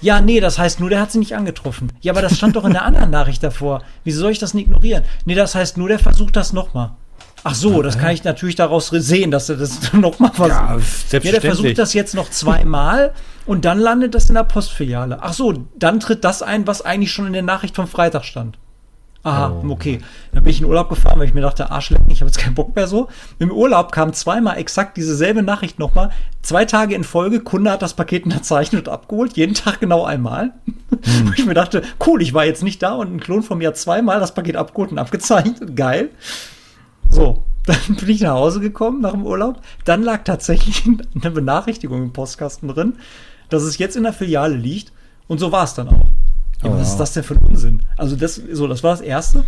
Ja, 0.00 0.20
nee, 0.20 0.40
das 0.40 0.58
heißt 0.58 0.80
nur, 0.80 0.90
der 0.90 1.00
hat 1.00 1.12
sie 1.12 1.20
nicht 1.20 1.36
angetroffen. 1.36 1.92
Ja, 2.00 2.12
aber 2.12 2.22
das 2.22 2.36
stand 2.36 2.56
doch 2.56 2.64
in 2.64 2.72
der 2.72 2.84
anderen 2.84 3.10
Nachricht 3.10 3.42
davor. 3.42 3.82
Wieso 4.02 4.20
soll 4.20 4.32
ich 4.32 4.40
das 4.40 4.52
nicht 4.52 4.66
ignorieren? 4.66 5.04
Nee, 5.26 5.36
das 5.36 5.54
heißt 5.54 5.76
nur, 5.76 5.88
der 5.88 6.00
versucht 6.00 6.34
das 6.34 6.52
nochmal. 6.52 6.96
Ach 7.44 7.54
so, 7.54 7.82
das 7.82 7.98
kann 7.98 8.10
ich 8.10 8.22
natürlich 8.22 8.54
daraus 8.54 8.88
sehen, 8.88 9.30
dass 9.30 9.48
er 9.48 9.56
das 9.56 9.92
nochmal 9.92 10.32
versucht. 10.32 10.58
Ja, 10.58 10.78
selbstverständlich. 10.78 11.24
Ja, 11.24 11.32
der 11.32 11.40
versucht 11.40 11.78
das 11.78 11.94
jetzt 11.94 12.14
noch 12.14 12.30
zweimal 12.30 13.12
und 13.46 13.64
dann 13.64 13.78
landet 13.78 14.14
das 14.14 14.28
in 14.28 14.34
der 14.34 14.44
Postfiliale. 14.44 15.18
Ach 15.20 15.32
so, 15.32 15.64
dann 15.76 16.00
tritt 16.00 16.24
das 16.24 16.42
ein, 16.42 16.66
was 16.66 16.82
eigentlich 16.82 17.12
schon 17.12 17.26
in 17.26 17.32
der 17.32 17.42
Nachricht 17.42 17.74
vom 17.74 17.88
Freitag 17.88 18.24
stand. 18.24 18.58
Aha, 19.24 19.62
oh. 19.64 19.70
okay. 19.70 20.00
Dann 20.32 20.42
bin 20.42 20.50
ich 20.50 20.60
in 20.60 20.66
Urlaub 20.66 20.88
gefahren, 20.88 21.18
weil 21.18 21.28
ich 21.28 21.34
mir 21.34 21.42
dachte, 21.42 21.70
Arschlecken, 21.70 22.10
ich 22.10 22.20
habe 22.20 22.28
jetzt 22.28 22.38
keinen 22.38 22.54
Bock 22.54 22.74
mehr 22.74 22.88
so. 22.88 23.08
Im 23.38 23.52
Urlaub 23.52 23.92
kam 23.92 24.12
zweimal 24.12 24.58
exakt 24.58 24.96
dieselbe 24.96 25.42
Nachricht 25.42 25.78
nochmal. 25.78 26.10
Zwei 26.42 26.64
Tage 26.64 26.96
in 26.96 27.04
Folge, 27.04 27.40
Kunde 27.40 27.70
hat 27.70 27.82
das 27.82 27.94
Paket 27.94 28.24
unterzeichnet 28.24 28.88
und 28.88 28.92
abgeholt, 28.92 29.36
jeden 29.36 29.54
Tag 29.54 29.78
genau 29.78 30.04
einmal. 30.04 30.52
Hm. 31.04 31.34
ich 31.36 31.46
mir 31.46 31.54
dachte, 31.54 31.82
cool, 32.04 32.20
ich 32.20 32.34
war 32.34 32.44
jetzt 32.44 32.64
nicht 32.64 32.82
da 32.82 32.94
und 32.94 33.14
ein 33.14 33.20
Klon 33.20 33.44
von 33.44 33.58
mir 33.58 33.68
hat 33.68 33.76
zweimal 33.76 34.18
das 34.18 34.34
Paket 34.34 34.56
abgeholt 34.56 34.90
und 34.90 34.98
abgezeichnet. 34.98 35.76
Geil. 35.76 36.10
So, 37.12 37.44
dann 37.66 37.96
bin 37.96 38.08
ich 38.08 38.20
nach 38.20 38.34
Hause 38.34 38.60
gekommen 38.60 39.00
nach 39.00 39.12
dem 39.12 39.24
Urlaub. 39.24 39.60
Dann 39.84 40.02
lag 40.02 40.24
tatsächlich 40.24 40.82
eine 41.14 41.30
Benachrichtigung 41.30 42.02
im 42.02 42.12
Postkasten 42.12 42.68
drin, 42.68 42.94
dass 43.48 43.62
es 43.62 43.78
jetzt 43.78 43.96
in 43.96 44.02
der 44.02 44.12
Filiale 44.12 44.56
liegt. 44.56 44.92
Und 45.28 45.38
so 45.38 45.52
war 45.52 45.64
es 45.64 45.74
dann 45.74 45.88
auch. 45.88 46.04
Ja, 46.62 46.70
oh. 46.70 46.78
Was 46.78 46.90
ist 46.90 46.96
das 46.96 47.12
denn 47.12 47.22
für 47.22 47.34
ein 47.34 47.44
Unsinn? 47.44 47.82
Also 47.96 48.16
das, 48.16 48.40
so, 48.52 48.66
das 48.66 48.82
war 48.82 48.92
das 48.92 49.00
Erste. 49.00 49.44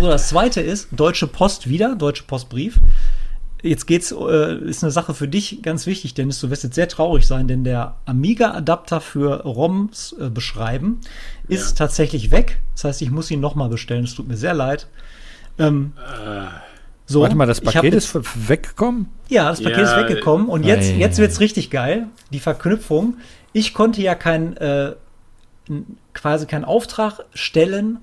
So, 0.00 0.08
das 0.08 0.28
Zweite 0.28 0.60
ist 0.60 0.88
Deutsche 0.92 1.26
Post 1.26 1.68
wieder, 1.68 1.94
Deutsche 1.96 2.24
Postbrief. 2.24 2.80
Jetzt 3.62 3.86
geht's, 3.86 4.12
äh, 4.12 4.58
ist 4.58 4.84
eine 4.84 4.90
Sache 4.90 5.14
für 5.14 5.26
dich 5.26 5.62
ganz 5.62 5.86
wichtig, 5.86 6.12
Dennis. 6.12 6.38
Du 6.40 6.50
wirst 6.50 6.64
jetzt 6.64 6.74
sehr 6.74 6.88
traurig 6.88 7.26
sein, 7.26 7.48
denn 7.48 7.64
der 7.64 7.96
Amiga-Adapter 8.04 9.00
für 9.00 9.42
ROMs 9.42 10.14
äh, 10.20 10.28
beschreiben 10.28 11.00
ist 11.48 11.70
ja. 11.70 11.76
tatsächlich 11.86 12.30
weg. 12.30 12.60
Das 12.74 12.84
heißt, 12.84 13.02
ich 13.02 13.10
muss 13.10 13.30
ihn 13.30 13.40
nochmal 13.40 13.70
bestellen. 13.70 14.04
Es 14.04 14.14
tut 14.14 14.28
mir 14.28 14.36
sehr 14.36 14.52
leid. 14.52 14.86
Ähm, 15.58 15.92
äh. 15.98 16.46
So, 17.06 17.20
Warte 17.20 17.36
mal, 17.36 17.46
das 17.46 17.60
Paket 17.60 17.92
ist 17.92 18.14
weggekommen? 18.48 19.08
Ja, 19.28 19.50
das 19.50 19.62
Paket 19.62 19.78
ja, 19.78 19.84
ist 19.84 19.96
weggekommen. 20.08 20.48
Und 20.48 20.64
jetzt, 20.64 20.90
jetzt 20.90 21.18
wird's 21.18 21.38
richtig 21.38 21.70
geil. 21.70 22.06
Die 22.30 22.40
Verknüpfung. 22.40 23.18
Ich 23.52 23.74
konnte 23.74 24.00
ja 24.00 24.14
kein, 24.14 24.56
äh, 24.56 24.94
quasi 26.14 26.46
keinen 26.46 26.64
Auftrag 26.64 27.20
stellen, 27.34 27.98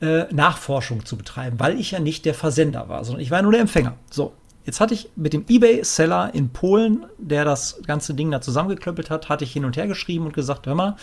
äh, 0.00 0.24
Nachforschung 0.32 1.04
zu 1.04 1.16
betreiben, 1.16 1.60
weil 1.60 1.78
ich 1.78 1.92
ja 1.92 2.00
nicht 2.00 2.24
der 2.24 2.34
Versender 2.34 2.88
war, 2.88 3.04
sondern 3.04 3.22
ich 3.22 3.30
war 3.30 3.42
nur 3.42 3.52
der 3.52 3.60
Empfänger. 3.60 3.94
So, 4.10 4.32
jetzt 4.64 4.80
hatte 4.80 4.94
ich 4.94 5.10
mit 5.14 5.32
dem 5.32 5.44
eBay-Seller 5.48 6.34
in 6.34 6.50
Polen, 6.50 7.06
der 7.18 7.44
das 7.44 7.80
ganze 7.86 8.14
Ding 8.14 8.30
da 8.30 8.40
zusammengeklöppelt 8.40 9.10
hat, 9.10 9.28
hatte 9.28 9.44
ich 9.44 9.52
hin 9.52 9.64
und 9.64 9.76
her 9.76 9.86
geschrieben 9.86 10.26
und 10.26 10.32
gesagt, 10.32 10.66
hör 10.66 10.74
mal, 10.74 10.96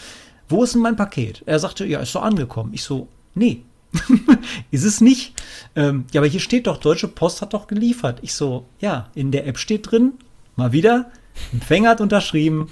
wo 0.49 0.63
ist 0.63 0.73
denn 0.73 0.81
mein 0.81 0.95
Paket? 0.95 1.43
Er 1.45 1.59
sagte, 1.59 1.85
ja, 1.85 1.99
ist 1.99 2.11
so 2.11 2.19
angekommen. 2.19 2.73
Ich 2.73 2.83
so, 2.83 3.07
nee, 3.35 3.63
ist 4.71 4.83
es 4.83 5.01
nicht. 5.01 5.33
Ähm, 5.75 6.05
ja, 6.11 6.21
aber 6.21 6.27
hier 6.27 6.39
steht 6.39 6.67
doch, 6.67 6.77
Deutsche 6.77 7.07
Post 7.07 7.41
hat 7.41 7.53
doch 7.53 7.67
geliefert. 7.67 8.19
Ich 8.21 8.33
so, 8.33 8.65
ja, 8.79 9.09
in 9.15 9.31
der 9.31 9.47
App 9.47 9.57
steht 9.57 9.91
drin, 9.91 10.13
mal 10.55 10.71
wieder, 10.71 11.11
Empfänger 11.53 11.91
hat 11.91 12.01
unterschrieben, 12.01 12.69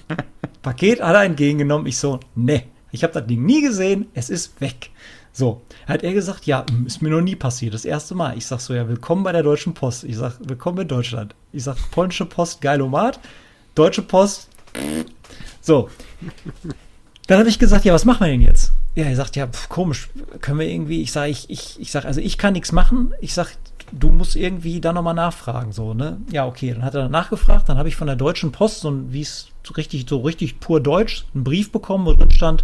Paket 0.62 1.02
hat 1.02 1.16
er 1.16 1.24
entgegengenommen. 1.24 1.88
Ich 1.88 1.98
so, 1.98 2.20
ne, 2.36 2.64
ich 2.92 3.04
habe 3.04 3.14
das 3.14 3.28
Ding 3.28 3.46
nie 3.46 3.62
gesehen, 3.62 4.08
es 4.14 4.30
ist 4.30 4.60
weg. 4.62 4.90
So, 5.32 5.62
hat 5.86 6.04
er 6.04 6.14
gesagt, 6.14 6.46
ja, 6.46 6.66
ist 6.86 7.02
mir 7.02 7.10
noch 7.10 7.22
nie 7.22 7.36
passiert, 7.36 7.74
das 7.74 7.84
erste 7.84 8.16
Mal. 8.16 8.38
Ich 8.38 8.46
sag 8.46 8.62
so, 8.62 8.74
ja, 8.74 8.88
willkommen 8.88 9.24
bei 9.24 9.34
der 9.34 9.44
Deutschen 9.44 9.74
Post. 9.74 10.06
Ich 10.06 10.16
sag, 10.16 10.38
willkommen 10.40 10.80
in 10.80 10.88
Deutschland. 10.88 11.36
Ich 11.52 11.64
sag, 11.64 11.76
polnische 11.92 12.26
Post, 12.26 12.62
geilomat, 12.62 13.20
Deutsche 13.76 14.02
Post, 14.02 14.50
so. 15.62 15.90
Dann 17.28 17.40
habe 17.40 17.50
ich 17.50 17.60
gesagt, 17.60 17.86
ja, 17.86 17.94
was 17.94 18.06
machen 18.06 18.22
wir 18.22 18.32
denn 18.32 18.42
jetzt? 18.42 18.74
Ja, 18.96 19.06
er 19.06 19.16
sagt, 19.16 19.36
ja, 19.36 19.48
pf, 19.48 19.68
komisch, 19.68 20.10
können 20.42 20.60
wir 20.60 20.68
irgendwie, 20.68 21.02
ich 21.02 21.12
sage, 21.12 21.32
ich, 21.32 21.50
ich, 21.50 21.80
ich 21.80 21.92
sag, 21.92 22.06
also 22.06 22.22
ich 22.22 22.38
kann 22.38 22.54
nichts 22.54 22.72
machen. 22.72 23.14
Ich 23.20 23.34
sag, 23.34 23.50
du 23.92 24.10
musst 24.10 24.36
irgendwie 24.36 24.80
da 24.80 24.94
nochmal 24.94 25.14
nachfragen, 25.14 25.72
so, 25.72 25.94
ne? 25.94 26.18
Ja, 26.32 26.46
okay, 26.46 26.72
dann 26.74 26.84
hat 26.84 26.96
er 26.96 27.10
nachgefragt, 27.10 27.68
dann 27.68 27.78
habe 27.78 27.90
ich 27.90 27.96
von 27.96 28.08
der 28.08 28.16
Deutschen 28.16 28.52
Post, 28.52 28.82
so 28.82 29.12
wie 29.12 29.22
es 29.22 29.48
richtig, 29.76 30.06
so 30.08 30.20
richtig 30.20 30.60
pur 30.60 30.80
Deutsch, 30.80 31.26
einen 31.34 31.44
Brief 31.44 31.72
bekommen, 31.72 32.06
wo 32.06 32.14
drin 32.14 32.32
stand, 32.32 32.64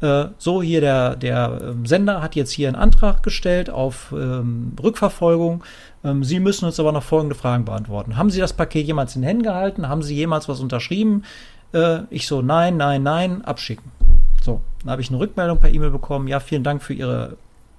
äh, 0.00 0.26
so 0.38 0.62
hier 0.62 0.80
der, 0.80 1.16
der 1.16 1.60
ähm, 1.62 1.86
Sender 1.86 2.22
hat 2.22 2.34
jetzt 2.34 2.52
hier 2.52 2.68
einen 2.68 2.76
Antrag 2.76 3.22
gestellt 3.22 3.68
auf 3.68 4.14
ähm, 4.16 4.72
Rückverfolgung. 4.82 5.62
Ähm, 6.02 6.24
Sie 6.24 6.40
müssen 6.40 6.64
uns 6.64 6.80
aber 6.80 6.92
noch 6.92 7.02
folgende 7.02 7.34
Fragen 7.34 7.66
beantworten. 7.66 8.16
Haben 8.16 8.30
Sie 8.30 8.40
das 8.40 8.54
Paket 8.54 8.86
jemals 8.86 9.14
in 9.14 9.22
den 9.22 9.28
Händen 9.28 9.42
gehalten? 9.42 9.88
Haben 9.88 10.02
Sie 10.02 10.14
jemals 10.14 10.48
was 10.48 10.60
unterschrieben? 10.60 11.24
Äh, 11.72 12.00
ich 12.10 12.26
so, 12.26 12.42
nein, 12.42 12.76
nein, 12.76 13.02
nein, 13.02 13.44
abschicken. 13.44 13.90
So, 14.42 14.60
dann 14.82 14.92
habe 14.92 15.02
ich 15.02 15.10
eine 15.10 15.18
Rückmeldung 15.18 15.58
per 15.58 15.70
E-Mail 15.70 15.90
bekommen. 15.90 16.28
Ja, 16.28 16.40
vielen 16.40 16.64
Dank 16.64 16.82
für 16.82 16.94
Ihre 16.94 17.36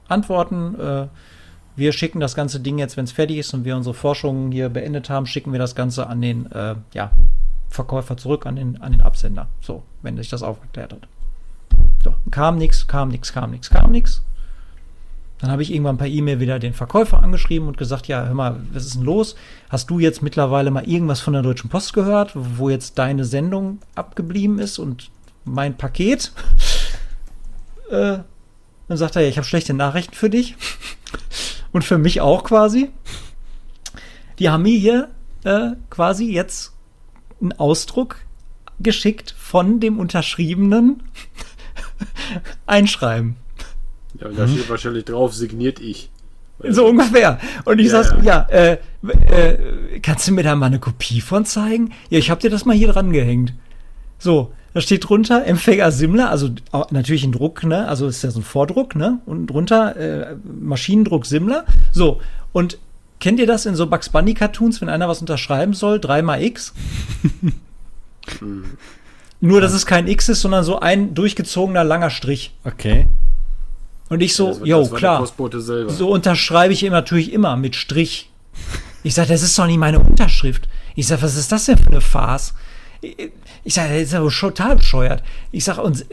Antworten. 0.08 0.80
Äh, 0.80 1.08
wir 1.76 1.94
schicken 1.94 2.20
das 2.20 2.36
ganze 2.36 2.60
Ding 2.60 2.78
jetzt, 2.78 2.98
wenn 2.98 3.06
es 3.06 3.12
fertig 3.12 3.38
ist 3.38 3.54
und 3.54 3.66
wir 3.66 3.76
unsere 3.76 3.94
Forschungen 3.94 4.52
hier 4.52 4.70
beendet 4.70 5.10
haben, 5.10 5.26
schicken 5.26 5.52
wir 5.52 5.60
das 5.60 5.74
Ganze 5.76 6.08
an 6.08 6.22
den 6.22 6.52
äh, 6.52 6.76
ja, 6.94 7.12
Verkäufer 7.70 8.18
zurück, 8.18 8.46
an 8.46 8.58
den, 8.58 8.82
an 8.82 8.92
den 8.92 9.02
Absender. 9.02 9.48
So, 9.62 9.84
wenn 10.02 10.18
sich 10.18 10.30
das 10.30 10.44
aufgeklärt 10.44 10.94
hat. 10.94 11.08
So, 12.04 12.14
kam 12.30 12.58
nichts, 12.58 12.88
kam 12.88 13.10
nichts, 13.10 13.32
kam 13.32 13.52
nichts, 13.52 13.70
kam 13.70 13.92
nichts. 13.92 14.22
Dann 15.42 15.50
habe 15.50 15.64
ich 15.64 15.72
irgendwann 15.72 15.98
per 15.98 16.08
E-Mail 16.08 16.40
wieder 16.40 16.60
den 16.60 16.74
Verkäufer 16.74 17.24
angeschrieben 17.24 17.68
und 17.68 17.78
gesagt, 17.78 18.08
ja, 18.08 18.26
hör 18.26 18.34
mal, 18.36 18.62
was 18.72 18.86
ist 18.86 18.96
denn 18.96 19.04
los? 19.04 19.36
Hast 19.70 19.90
du 19.90 19.98
jetzt 19.98 20.22
mittlerweile 20.22 20.70
mal 20.70 20.88
irgendwas 20.88 21.20
von 21.20 21.34
der 21.34 21.42
Deutschen 21.42 21.70
Post 21.70 21.94
gehört, 21.94 22.32
wo 22.36 22.70
jetzt 22.70 23.00
deine 23.00 23.26
Sendung 23.26 23.80
abgeblieben 23.96 24.60
ist 24.60 24.78
und 24.78 25.10
mein 25.44 25.76
Paket? 25.76 26.32
äh, 27.90 28.20
dann 28.88 28.98
sagt 28.98 29.16
er, 29.16 29.24
ja, 29.24 29.30
ich 29.30 29.38
habe 29.38 29.48
schlechte 29.48 29.74
Nachrichten 29.74 30.14
für 30.14 30.30
dich 30.30 30.56
und 31.72 31.84
für 31.84 31.98
mich 31.98 32.22
auch 32.22 32.44
quasi. 32.44 32.92
Die 34.38 34.50
haben 34.50 34.62
mir 34.62 34.78
hier 34.78 35.10
äh, 35.44 35.72
quasi 35.90 36.32
jetzt 36.32 36.74
einen 37.42 37.54
Ausdruck 37.54 38.18
geschickt 38.80 39.34
von 39.40 39.80
dem 39.80 39.98
unterschriebenen 39.98 41.02
Einschreiben. 42.68 43.38
Ja, 44.22 44.28
und 44.28 44.38
da 44.38 44.48
steht 44.48 44.70
wahrscheinlich 44.70 45.06
drauf, 45.06 45.34
signiert 45.34 45.80
ich. 45.80 46.10
So 46.64 46.86
ungefähr. 46.86 47.40
Und 47.66 47.80
ich 47.80 47.92
Ja, 47.92 48.04
sag, 48.04 48.24
ja, 48.24 48.48
äh, 48.50 48.78
äh, 49.08 50.00
kannst 50.02 50.28
du 50.28 50.32
mir 50.34 50.44
da 50.44 50.56
mal 50.56 50.68
eine 50.68 50.80
Kopie 50.80 51.22
von 51.22 51.44
zeigen? 51.44 51.92
Ja, 52.10 52.20
ich 52.20 52.30
hab 52.30 52.40
dir 52.40 52.52
das 52.52 52.66
mal 52.66 52.76
hier 52.76 52.90
dran 52.90 53.12
gehängt. 53.12 53.54
So, 54.20 54.54
da 54.74 54.82
steht 54.82 55.10
drunter 55.10 55.46
Empfänger 55.46 55.92
Simler, 55.92 56.30
also 56.30 56.50
auch 56.72 56.92
natürlich 56.92 57.24
ein 57.24 57.32
Druck, 57.32 57.64
ne? 57.64 57.88
Also 57.88 58.08
ist 58.08 58.24
ja 58.24 58.30
so 58.32 58.40
ein 58.40 58.44
Vordruck, 58.44 58.96
ne? 58.96 59.20
Und 59.26 59.48
drunter 59.48 59.96
äh, 59.96 60.36
Maschinendruck 60.44 61.26
Simler. 61.26 61.66
So, 61.92 62.22
und 62.54 62.78
kennt 63.20 63.40
ihr 63.40 63.48
das 63.48 63.66
in 63.66 63.76
so 63.76 63.88
Bugs 63.88 64.10
Bunny 64.10 64.36
Cartoons, 64.36 64.82
wenn 64.82 64.90
einer 64.90 65.10
was 65.10 65.20
unterschreiben 65.20 65.74
soll, 65.74 66.00
dreimal 66.00 66.44
X? 66.44 66.74
Nur, 69.42 69.62
dass 69.62 69.74
es 69.74 69.88
kein 69.88 70.08
X 70.08 70.30
ist, 70.30 70.42
sondern 70.42 70.64
so 70.64 70.80
ein 70.80 71.16
durchgezogener 71.16 71.84
langer 71.84 72.12
Strich. 72.12 72.54
Okay. 72.64 73.08
Und 74.12 74.20
ich 74.20 74.36
so, 74.36 74.60
jo, 74.66 74.84
der 74.84 74.98
klar. 74.98 75.26
So 75.88 76.10
unterschreibe 76.10 76.74
ich 76.74 76.84
ihm 76.84 76.92
natürlich 76.92 77.32
immer 77.32 77.56
mit 77.56 77.78
Strich. 77.78 78.30
Ich 79.04 79.14
sage, 79.14 79.30
das 79.30 79.42
ist 79.42 79.58
doch 79.58 79.68
nicht 79.68 79.78
meine 79.78 80.00
Unterschrift. 80.00 80.68
Ich 80.98 81.08
sage, 81.08 81.22
was 81.22 81.38
ist 81.38 81.50
das 81.50 81.64
denn 81.64 81.78
für 81.78 81.88
eine 81.88 82.02
Farce? 82.02 82.54
Ich 83.64 83.74
sage, 83.74 83.94
das 83.94 84.10
ist 84.10 84.14
aber 84.14 84.30
total 84.30 84.76
bescheuert. 84.76 85.24
Ich 85.54 85.64
sage, 85.64 85.82
und 85.82 86.06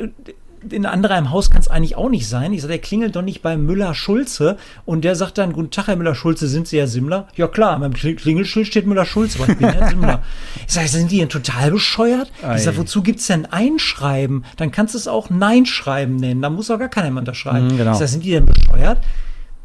in 0.71 0.87
anderer 0.87 1.17
im 1.19 1.31
Haus 1.31 1.51
kann 1.51 1.61
es 1.61 1.69
eigentlich 1.69 1.97
auch 1.97 2.09
nicht 2.09 2.29
sein. 2.29 2.53
Ich 2.53 2.63
sage, 2.63 2.73
der 2.75 2.81
klingelt 2.81 3.17
doch 3.17 3.23
nicht 3.23 3.43
bei 3.43 3.57
Müller-Schulze 3.57 4.57
und 4.85 5.05
der 5.05 5.15
sagt 5.15 5.39
dann, 5.39 5.53
guten 5.53 5.71
Tag, 5.71 5.87
Herr 5.89 5.97
Müller-Schulze, 5.97 6.49
sind 6.49 6.69
Sie 6.69 6.79
Herr 6.79 6.87
Simmler? 6.89 7.29
Ja 7.37 7.49
klar, 7.49 7.79
Kling- 7.91 8.17
Klingelschild 8.17 8.67
steht 8.67 8.87
Müller-Schulze, 8.87 9.41
aber 9.43 9.53
ich 9.53 9.59
bin 9.59 9.69
Herr 9.71 9.89
Simmler. 9.89 10.23
Ich 10.67 10.75
sage, 10.75 10.89
sind 10.89 11.11
die 11.11 11.19
denn 11.19 11.29
total 11.29 11.71
bescheuert? 11.71 12.31
Ich 12.57 12.63
sage, 12.63 12.77
Ei. 12.77 12.81
wozu 12.81 13.03
gibt's 13.03 13.27
denn 13.27 13.47
Einschreiben? 13.47 14.45
Dann 14.57 14.71
kannst 14.71 14.95
du 14.95 14.99
es 14.99 15.09
auch 15.09 15.31
Nein-Schreiben 15.31 16.17
nennen. 16.17 16.43
Da 16.43 16.51
muss 16.51 16.71
auch 16.71 16.79
gar 16.79 16.89
keiner 16.89 17.11
mehr 17.11 17.21
unterschreiben. 17.21 17.69
Mhm, 17.69 17.77
genau. 17.79 17.93
Ich 17.93 17.99
sage, 17.99 18.09
sind 18.11 18.25
die 18.25 18.31
denn 18.33 18.47
bescheuert? 18.47 18.99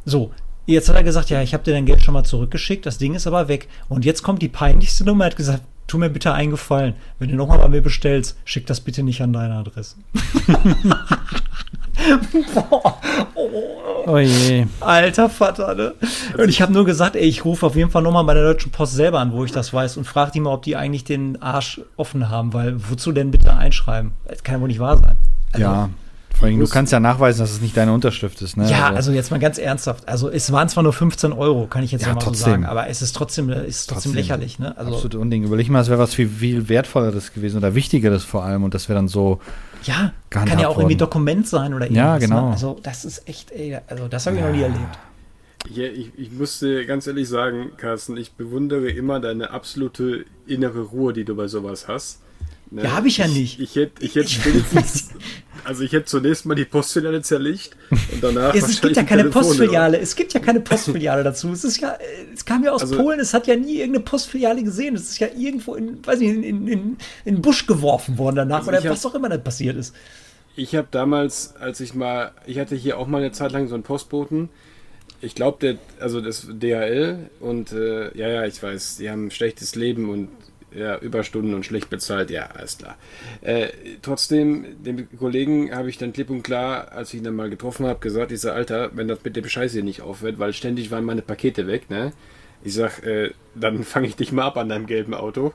So, 0.06 0.32
jetzt 0.66 0.90
hat 0.90 0.96
er 0.96 1.04
gesagt, 1.04 1.30
ja, 1.30 1.42
ich 1.42 1.54
habe 1.54 1.64
dir 1.64 1.72
dein 1.74 1.86
Geld 1.86 2.04
schon 2.04 2.14
mal 2.14 2.24
zurückgeschickt, 2.24 2.86
das 2.86 2.98
Ding 2.98 3.16
ist 3.16 3.28
aber 3.28 3.48
weg. 3.48 3.68
Und 3.90 4.06
jetzt 4.06 4.24
kommt 4.24 4.42
die 4.42 4.50
peinlichste 4.50 5.04
Nummer, 5.06 5.26
er 5.26 5.32
hat 5.32 5.38
gesagt, 5.38 5.64
tu 5.88 5.98
mir 5.98 6.10
bitte 6.10 6.34
einen 6.34 6.52
Gefallen, 6.52 6.96
wenn 7.20 7.30
du 7.30 7.36
nochmal 7.36 7.60
bei 7.60 7.70
mir 7.70 7.82
bestellst, 7.82 8.38
schick 8.46 8.66
das 8.68 8.80
bitte 8.82 9.04
nicht 9.04 9.22
an 9.22 9.34
deine 9.34 9.56
Adresse. 9.56 9.96
Boah, 12.54 12.98
Oh 14.06 14.18
je. 14.18 14.66
alter 14.82 15.30
Vater, 15.30 15.76
ne? 15.76 15.94
Und 16.38 16.50
ich 16.50 16.62
habe 16.62 16.74
nur 16.74 16.86
gesagt, 16.86 17.16
ey, 17.16 17.24
ich 17.24 17.46
rufe 17.46 17.66
auf 17.66 17.76
jeden 17.76 17.90
Fall 17.92 18.02
nochmal 18.02 18.24
bei 18.26 18.34
der 18.34 18.44
Deutschen 18.44 18.72
Post 18.72 18.94
selber 18.94 19.20
an, 19.20 19.32
wo 19.32 19.46
ich 19.46 19.52
das 19.52 19.74
weiß, 19.74 19.98
und 19.98 20.06
frage 20.06 20.32
die 20.32 20.40
mal, 20.40 20.54
ob 20.54 20.64
die 20.64 20.76
eigentlich 20.76 21.04
den 21.04 21.42
Arsch 21.42 21.80
offen 21.96 22.30
haben, 22.30 22.54
weil 22.54 22.76
wozu 22.90 23.12
denn 23.12 23.32
bitte 23.32 23.56
einschreiben? 23.56 24.12
Das 24.28 24.44
kann 24.44 24.56
ja 24.56 24.62
wohl 24.62 24.68
nicht 24.68 24.80
wahr 24.80 24.98
sein. 24.98 25.16
Also, 25.54 25.66
ja. 25.66 25.90
Vor 26.44 26.50
allem, 26.50 26.60
du 26.60 26.68
kannst 26.68 26.92
ja 26.92 27.00
nachweisen, 27.00 27.40
dass 27.40 27.52
es 27.52 27.62
nicht 27.62 27.78
deine 27.78 27.94
Unterschrift 27.94 28.42
ist, 28.42 28.58
ne? 28.58 28.70
Ja, 28.70 28.90
also 28.90 29.14
jetzt 29.14 29.32
mal 29.32 29.40
ganz 29.40 29.58
ernsthaft. 29.58 30.10
Also 30.10 30.30
es 30.30 30.52
waren 30.52 30.68
zwar 30.68 30.84
nur 30.84 30.92
15 30.92 31.32
Euro, 31.32 31.68
kann 31.68 31.84
ich 31.84 31.92
jetzt 31.94 32.02
Ja, 32.02 32.10
ja, 32.10 32.14
mal 32.16 32.20
trotzdem. 32.20 32.44
so 32.44 32.50
sagen, 32.52 32.66
aber 32.66 32.88
es 32.90 33.02
ist 33.02 33.16
trotzdem, 33.16 33.50
es 33.50 33.66
ist 33.68 33.88
trotzdem, 33.88 34.12
Trotzdem. 34.12 34.14
lächerlich, 34.16 34.60
ne? 34.60 34.78
Also 34.78 34.92
Absolut 34.92 35.16
Unding. 35.16 35.44
Überleg 35.46 35.70
mal, 35.70 35.80
es 35.80 35.88
wäre 35.88 36.00
was 36.00 36.14
viel, 36.14 36.28
viel 36.28 36.68
wertvolleres 36.68 37.32
gewesen 37.34 37.58
oder 37.58 37.76
wichtigeres 37.76 38.26
vor 38.26 38.44
allem 38.44 38.64
und 38.66 38.74
das 38.74 38.90
wäre 38.90 38.98
dann 39.00 39.08
so. 39.08 39.40
ja, 39.86 40.12
kann 40.30 40.48
ja 40.48 40.68
auch 40.68 40.78
irgendwie 40.78 40.96
worden. 40.96 40.98
Dokument 40.98 41.48
sein 41.48 41.74
oder 41.74 41.90
Ja, 41.90 42.16
irgendwas. 42.16 42.30
genau. 42.30 42.46
Ne? 42.48 42.52
Also 42.54 42.80
das 42.84 43.06
ist 43.06 43.28
echt, 43.30 43.52
ey, 43.52 43.78
also 43.88 44.10
das 44.10 44.26
habe 44.26 44.36
ich 44.36 44.42
noch 44.44 44.52
nie 44.52 44.64
erlebt. 44.64 44.82
Ja, 45.74 45.86
ich, 45.86 46.12
ich 46.18 46.30
muss 46.34 46.60
dir 46.60 46.86
ganz 46.86 47.08
ehrlich 47.08 47.30
sagen, 47.30 47.72
Carsten, 47.78 48.18
ich 48.18 48.34
bewundere 48.34 48.90
immer 48.90 49.22
deine 49.22 49.52
absolute 49.52 50.26
innere 50.46 50.82
Ruhe, 50.82 51.14
die 51.14 51.24
du 51.24 51.36
bei 51.38 51.48
sowas 51.48 51.88
hast. 51.88 52.20
Ne? 52.74 52.84
Ja, 52.84 52.96
hab 52.96 53.06
ich 53.06 53.18
ja 53.18 53.28
nicht. 53.28 53.60
Ich, 53.60 53.76
hätte 53.76 54.04
ich 54.04 54.16
hätte 54.16 54.30
spätestens, 54.30 55.10
also 55.64 55.84
ich 55.84 55.92
hätte 55.92 56.06
zunächst 56.06 56.46
mal 56.46 56.56
die 56.56 56.66
Postfiliale 56.66 57.22
zerlegt 57.22 57.78
und 57.92 58.24
danach 58.24 58.54
Es, 58.56 58.68
es 58.68 58.82
gibt 58.82 58.96
ja 58.96 59.04
ein 59.04 59.08
keine. 59.08 59.26
Postfiliale. 59.26 60.00
Es 60.00 60.16
gibt 60.16 60.34
ja 60.34 60.40
keine 60.40 60.60
Postfiliale 60.60 61.24
dazu. 61.24 61.52
Es 61.52 61.64
ist 61.64 61.80
ja, 61.80 61.98
es 62.34 62.44
kam 62.46 62.64
ja 62.64 62.72
aus 62.72 62.82
Also- 62.82 62.98
Polen. 62.98 63.20
Es 63.20 63.34
hat 63.34 63.46
ja 63.48 63.56
nie 63.56 63.78
irgendeine 63.78 64.04
Postfiliale 64.04 64.64
gesehen. 64.64 64.96
Es 64.96 65.04
ist 65.04 65.20
ja 65.20 65.28
irgendwo 65.38 65.76
in, 65.76 66.06
weiß 66.06 66.20
ich, 66.22 66.30
in, 66.30 66.44
in, 66.44 66.68
in, 66.68 66.98
in 67.26 67.36
den 67.36 67.42
Busch 67.42 67.68
geworfen 67.68 68.18
worden 68.18 68.38
danach 68.38 68.60
Also 68.60 68.70
oder 68.70 68.80
ich 68.80 68.86
hab- 68.86 68.94
was 68.94 69.06
auch 69.06 69.14
immer 69.16 69.30
da 69.30 69.38
passiert 69.38 69.78
ist. 69.78 69.94
Ich 70.56 70.76
habe 70.76 70.88
damals, 70.92 71.56
als 71.60 71.80
ich 71.80 71.94
mal, 71.94 72.32
ich 72.46 72.60
hatte 72.60 72.76
hier 72.76 72.98
auch 72.98 73.08
mal 73.08 73.20
eine 73.20 73.32
Zeit 73.32 73.52
lang 73.52 73.68
so 73.68 73.74
einen 73.76 73.84
Postboten. 73.84 74.50
Ich 75.22 75.36
glaube, 75.36 75.58
der, 75.62 75.78
also 76.00 76.20
das 76.22 76.48
DHL 76.52 77.30
und 77.40 77.72
äh, 77.72 78.16
ja, 78.18 78.28
ja, 78.28 78.46
ich 78.46 78.62
weiß, 78.62 78.98
die 78.98 79.10
haben 79.10 79.28
ein 79.28 79.32
schlechtes 79.32 79.76
Leben 79.76 80.10
und 80.10 80.28
ja, 80.76 80.98
Überstunden 80.98 81.54
und 81.54 81.66
schlecht 81.66 81.90
bezahlt, 81.90 82.30
ja, 82.30 82.48
alles 82.48 82.78
klar. 82.78 82.98
Äh, 83.42 83.70
trotzdem, 84.02 84.84
dem 84.84 85.08
Kollegen 85.18 85.74
habe 85.76 85.90
ich 85.90 85.98
dann 85.98 86.14
klipp 86.14 86.30
und 86.30 86.44
klar, 86.44 86.92
als 86.92 87.14
ich 87.14 87.20
ihn 87.20 87.24
dann 87.24 87.36
mal 87.36 87.50
getroffen 87.50 87.86
habe, 87.86 88.00
gesagt, 88.00 88.32
ich 88.32 88.42
sag, 88.42 88.56
Alter, 88.56 88.92
wenn 88.94 89.08
das 89.08 89.24
mit 89.24 89.36
dem 89.36 89.48
Scheiß 89.48 89.74
hier 89.74 89.84
nicht 89.84 90.02
aufhört, 90.02 90.40
weil 90.40 90.54
ständig 90.54 90.92
waren 90.92 91.06
meine 91.06 91.22
Pakete 91.22 91.68
weg, 91.68 91.90
ne? 91.90 92.14
Ich 92.64 92.74
sag, 92.74 93.04
äh, 93.04 93.32
dann 93.56 93.84
fange 93.84 94.08
ich 94.08 94.16
dich 94.16 94.32
mal 94.32 94.44
ab 94.44 94.58
an 94.58 94.70
deinem 94.70 94.86
gelben 94.86 95.14
Auto. 95.14 95.54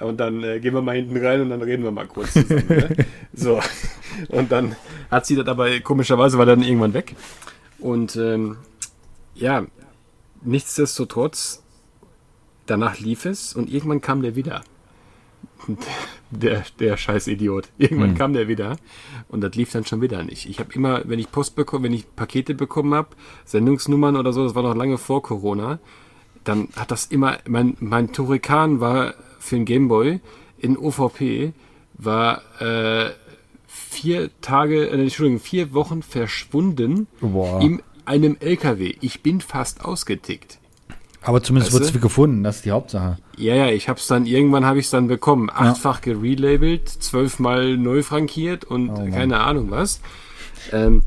Und 0.00 0.18
dann 0.18 0.42
äh, 0.42 0.60
gehen 0.60 0.74
wir 0.74 0.82
mal 0.82 0.96
hinten 0.96 1.16
rein 1.16 1.40
und 1.40 1.50
dann 1.50 1.62
reden 1.62 1.84
wir 1.84 1.90
mal 1.90 2.06
kurz 2.06 2.32
zusammen. 2.32 2.66
ne? 2.68 2.96
So. 3.32 3.60
Und 4.28 4.50
dann 4.50 4.74
hat 5.10 5.26
sie 5.26 5.36
das 5.36 5.46
aber 5.46 5.78
komischerweise 5.80 6.38
war 6.38 6.46
dann 6.46 6.62
irgendwann 6.62 6.94
weg. 6.94 7.14
Und 7.78 8.16
ähm, 8.16 8.56
ja, 9.34 9.66
nichtsdestotrotz, 10.42 11.62
danach 12.66 12.98
lief 12.98 13.24
es 13.24 13.54
und 13.54 13.72
irgendwann 13.72 14.00
kam 14.00 14.22
der 14.22 14.36
wieder. 14.36 14.62
Der, 16.30 16.64
der 16.80 16.96
scheiß 16.96 17.28
Idiot. 17.28 17.68
Irgendwann 17.78 18.14
kam 18.16 18.32
der 18.32 18.48
wieder 18.48 18.76
und 19.28 19.42
das 19.42 19.54
lief 19.54 19.70
dann 19.70 19.86
schon 19.86 20.00
wieder 20.00 20.24
nicht. 20.24 20.48
Ich 20.48 20.58
habe 20.58 20.72
immer, 20.72 21.02
wenn 21.08 21.20
ich 21.20 21.30
Post 21.30 21.54
bekomme, 21.54 21.84
wenn 21.84 21.92
ich 21.92 22.14
Pakete 22.16 22.54
bekommen 22.54 22.94
habe, 22.94 23.10
Sendungsnummern 23.44 24.16
oder 24.16 24.32
so, 24.32 24.42
das 24.42 24.54
war 24.54 24.64
noch 24.64 24.74
lange 24.74 24.98
vor 24.98 25.22
Corona, 25.22 25.78
dann 26.42 26.68
hat 26.76 26.90
das 26.90 27.06
immer, 27.06 27.38
mein, 27.48 27.76
mein 27.80 28.12
Turrican 28.12 28.80
war 28.80 29.14
für 29.38 29.54
den 29.54 29.64
Gameboy 29.64 30.20
in 30.58 30.76
OVP, 30.76 31.52
war 31.94 32.42
äh, 32.60 33.10
vier 33.66 34.30
Tage, 34.40 34.88
äh, 34.88 35.00
Entschuldigung, 35.00 35.40
vier 35.40 35.72
Wochen 35.74 36.02
verschwunden 36.02 37.06
Boah. 37.20 37.60
in 37.60 37.82
einem 38.04 38.36
LKW. 38.38 38.94
Ich 39.00 39.22
bin 39.22 39.40
fast 39.40 39.84
ausgetickt. 39.84 40.58
Aber 41.26 41.42
zumindest 41.42 41.72
Weißt 41.72 41.92
wird 41.92 41.96
es 41.96 42.00
gefunden, 42.00 42.44
das 42.44 42.56
ist 42.56 42.66
die 42.66 42.70
Hauptsache. 42.70 43.18
Ja, 43.36 43.56
ja, 43.56 43.66
ich 43.66 43.88
hab's 43.88 44.06
dann, 44.06 44.26
irgendwann 44.26 44.64
habe 44.64 44.78
ich 44.78 44.84
es 44.84 44.92
dann 44.92 45.08
bekommen. 45.08 45.50
Achtfach 45.52 46.00
gerelabelt, 46.00 46.88
zwölfmal 46.88 47.76
neu 47.76 48.04
frankiert 48.04 48.64
und 48.64 48.90
Oh 48.90 49.10
keine 49.10 49.40
Ahnung 49.40 49.72
was. 49.72 50.00
Ähm, 50.70 51.02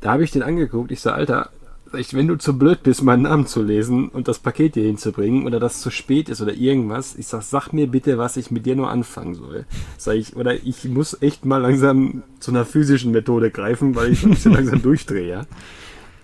da 0.00 0.12
habe 0.12 0.24
ich 0.24 0.30
den 0.30 0.42
angeguckt, 0.42 0.90
ich 0.90 1.02
sag, 1.02 1.16
Alter, 1.16 1.50
wenn 1.92 2.28
du 2.28 2.36
zu 2.36 2.56
blöd 2.56 2.82
bist, 2.82 3.02
meinen 3.02 3.24
Namen 3.24 3.46
zu 3.46 3.62
lesen 3.62 4.08
und 4.08 4.26
das 4.26 4.38
Paket 4.38 4.74
dir 4.74 4.84
hinzubringen 4.84 5.44
oder 5.44 5.60
das 5.60 5.82
zu 5.82 5.90
spät 5.90 6.30
ist 6.30 6.40
oder 6.40 6.54
irgendwas, 6.54 7.14
ich 7.14 7.26
sag, 7.26 7.42
sag 7.42 7.74
mir 7.74 7.88
bitte, 7.88 8.16
was 8.16 8.38
ich 8.38 8.50
mit 8.50 8.64
dir 8.64 8.74
nur 8.74 8.88
anfangen 8.88 9.34
soll. 9.34 9.66
Sag 9.98 10.16
ich, 10.16 10.34
oder 10.34 10.54
ich 10.54 10.86
muss 10.86 11.20
echt 11.20 11.44
mal 11.44 11.60
langsam 11.60 12.22
zu 12.38 12.52
einer 12.52 12.64
physischen 12.64 13.12
Methode 13.12 13.50
greifen, 13.50 13.94
weil 13.96 14.12
ich 14.12 14.24
ein 14.24 14.30
bisschen 14.30 14.52
langsam 14.54 14.80
durchdrehe, 14.80 15.28
ja. 15.28 15.42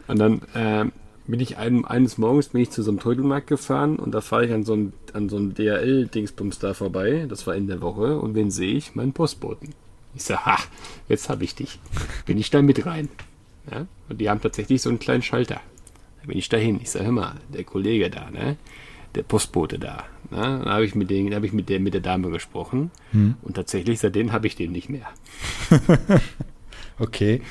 Und 0.07 0.19
dann 0.19 0.41
äh, 0.55 0.87
bin 1.27 1.41
ich 1.41 1.57
einem, 1.57 1.85
eines 1.85 2.19
Morgens 2.19 2.49
bin 2.49 2.63
ich 2.63 2.71
zu 2.71 2.83
so 2.83 2.91
einem 2.91 3.01
Trödelmarkt 3.01 3.49
gefahren 3.49 3.97
und 3.97 4.13
da 4.13 4.21
fahre 4.21 4.47
ich 4.47 4.53
an 4.53 4.65
so 4.65 4.75
einem, 4.75 4.93
an 5.13 5.29
so 5.29 5.37
einem 5.37 5.55
DHL-Dingsbums 5.55 6.59
da 6.59 6.75
vorbei. 6.75 7.27
Das 7.29 7.47
war 7.47 7.55
in 7.57 7.67
der 7.67 7.81
Woche. 7.81 8.19
Und 8.19 8.35
wen 8.35 8.51
sehe 8.51 8.75
ich? 8.75 8.95
Meinen 8.95 9.13
Postboten. 9.13 9.75
Ich 10.15 10.25
sage, 10.25 10.47
ha, 10.47 10.59
jetzt 11.09 11.29
habe 11.29 11.45
ich 11.45 11.55
dich. 11.55 11.79
Bin 12.27 12.39
ich 12.39 12.51
da 12.51 12.63
mit 12.63 12.87
rein. 12.87 13.09
Ja? 13.71 13.87
Und 14.09 14.21
die 14.21 14.31
haben 14.31 14.41
tatsächlich 14.41 14.81
so 14.83 14.89
einen 14.89 14.99
kleinen 14.99 15.23
Schalter. 15.23 15.61
Da 16.21 16.27
bin 16.29 16.39
ich 16.39 16.49
dahin. 16.49 16.81
Ich 16.81 16.91
sage, 16.91 17.07
hör 17.07 17.13
mal, 17.13 17.35
der 17.53 17.65
Kollege 17.65 18.09
da, 18.09 18.31
ne? 18.31 18.57
Der 19.15 19.23
Postbote 19.23 19.79
da. 19.79 20.05
Ne? 20.31 20.41
Dann 20.41 20.67
habe 20.67 20.85
ich 20.85 20.95
mit 20.95 21.11
den, 21.11 21.35
habe 21.35 21.47
ich 21.47 21.53
mit 21.53 21.69
der, 21.69 21.81
mit 21.81 21.95
der 21.95 22.01
Dame 22.01 22.31
gesprochen. 22.31 22.91
Hm. 23.13 23.35
Und 23.43 23.55
tatsächlich 23.55 23.99
seitdem 23.99 24.33
habe 24.33 24.47
ich 24.47 24.57
den 24.57 24.73
nicht 24.73 24.89
mehr. 24.89 25.07
okay. 26.99 27.43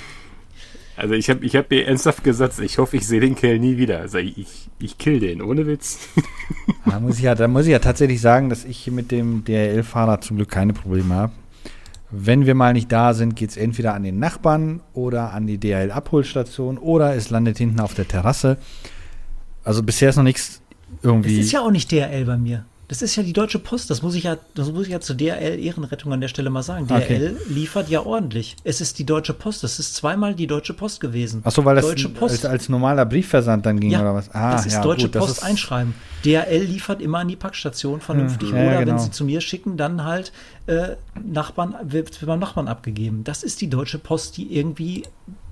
Also 0.97 1.13
ich 1.13 1.29
habe 1.29 1.45
ich 1.45 1.55
hab 1.55 1.69
mir 1.69 1.85
ernsthaft 1.85 2.23
gesagt, 2.23 2.59
ich 2.59 2.77
hoffe, 2.77 2.97
ich 2.97 3.05
sehe 3.05 3.19
den 3.19 3.35
Kerl 3.35 3.59
nie 3.59 3.77
wieder. 3.77 3.99
Also 3.99 4.17
ich, 4.17 4.69
ich 4.79 4.97
kill 4.97 5.19
den, 5.19 5.41
ohne 5.41 5.67
Witz. 5.67 5.99
Da 6.87 6.99
muss, 6.99 7.17
ich 7.17 7.23
ja, 7.23 7.33
da 7.33 7.47
muss 7.47 7.65
ich 7.65 7.71
ja 7.71 7.79
tatsächlich 7.79 8.21
sagen, 8.21 8.49
dass 8.49 8.63
ich 8.63 8.89
mit 8.91 9.11
dem 9.11 9.43
DRL-Fahrer 9.43 10.21
zum 10.21 10.37
Glück 10.37 10.49
keine 10.49 10.71
Probleme 10.71 11.15
habe. 11.15 11.33
Wenn 12.11 12.45
wir 12.45 12.53
mal 12.53 12.73
nicht 12.73 12.91
da 12.91 13.15
sind, 13.15 13.35
geht 13.35 13.49
es 13.49 13.57
entweder 13.57 13.95
an 13.95 14.03
den 14.03 14.19
Nachbarn 14.19 14.81
oder 14.93 15.33
an 15.33 15.47
die 15.47 15.59
DHL-Abholstation 15.59 16.77
oder 16.77 17.15
es 17.15 17.31
landet 17.31 17.57
hinten 17.57 17.79
auf 17.79 17.95
der 17.95 18.07
Terrasse. 18.07 18.57
Also 19.63 19.81
bisher 19.81 20.09
ist 20.09 20.15
noch 20.15 20.23
nichts 20.23 20.61
irgendwie. 21.01 21.39
Es 21.39 21.47
ist 21.47 21.51
ja 21.51 21.61
auch 21.61 21.71
nicht 21.71 21.91
DHL 21.91 22.23
bei 22.25 22.37
mir. 22.37 22.65
Das 22.87 23.01
ist 23.01 23.15
ja 23.15 23.23
die 23.23 23.33
Deutsche 23.33 23.57
Post, 23.57 23.89
das 23.89 24.03
muss 24.03 24.13
ich 24.13 24.25
ja, 24.25 24.37
das 24.53 24.71
muss 24.71 24.85
ich 24.85 24.91
ja 24.91 24.99
zur 24.99 25.15
DRL 25.15 25.59
Ehrenrettung 25.59 26.13
an 26.13 26.21
der 26.21 26.27
Stelle 26.27 26.51
mal 26.51 26.61
sagen. 26.61 26.87
DRL 26.87 26.99
okay. 26.99 27.35
liefert 27.49 27.89
ja 27.89 28.05
ordentlich. 28.05 28.55
Es 28.63 28.79
ist 28.79 28.99
die 28.99 29.05
Deutsche 29.05 29.33
Post, 29.33 29.63
das 29.63 29.79
ist 29.79 29.95
zweimal 29.95 30.35
die 30.35 30.45
Deutsche 30.45 30.73
Post 30.73 30.99
gewesen. 30.99 31.41
Achso, 31.43 31.65
weil 31.65 31.75
das 31.75 31.85
als, 32.21 32.45
als, 32.45 32.69
normaler 32.69 33.05
Briefversand 33.05 33.65
dann 33.65 33.79
ging 33.79 33.91
ja, 33.91 34.01
oder 34.01 34.13
was? 34.13 34.29
Ah, 34.33 34.51
das 34.51 34.67
ist 34.67 34.73
ja, 34.73 34.81
Deutsche 34.81 35.09
gut, 35.09 35.19
Post 35.19 35.43
einschreiben. 35.43 35.95
DRL 36.23 36.63
liefert 36.63 37.01
immer 37.01 37.19
an 37.19 37.27
die 37.27 37.35
Packstation 37.35 38.01
vernünftig 38.01 38.49
hm, 38.49 38.57
ja, 38.57 38.67
oder 38.67 38.79
genau. 38.79 38.91
wenn 38.91 38.99
sie 38.99 39.11
zu 39.11 39.25
mir 39.25 39.41
schicken, 39.41 39.77
dann 39.77 40.03
halt 40.03 40.31
äh, 40.67 40.95
Nachbarn, 41.23 41.75
wird 41.83 42.23
beim 42.25 42.39
Nachbarn 42.39 42.67
abgegeben. 42.67 43.23
Das 43.23 43.41
ist 43.43 43.61
die 43.61 43.69
Deutsche 43.69 43.97
Post, 43.97 44.37
die 44.37 44.55
irgendwie, 44.55 45.03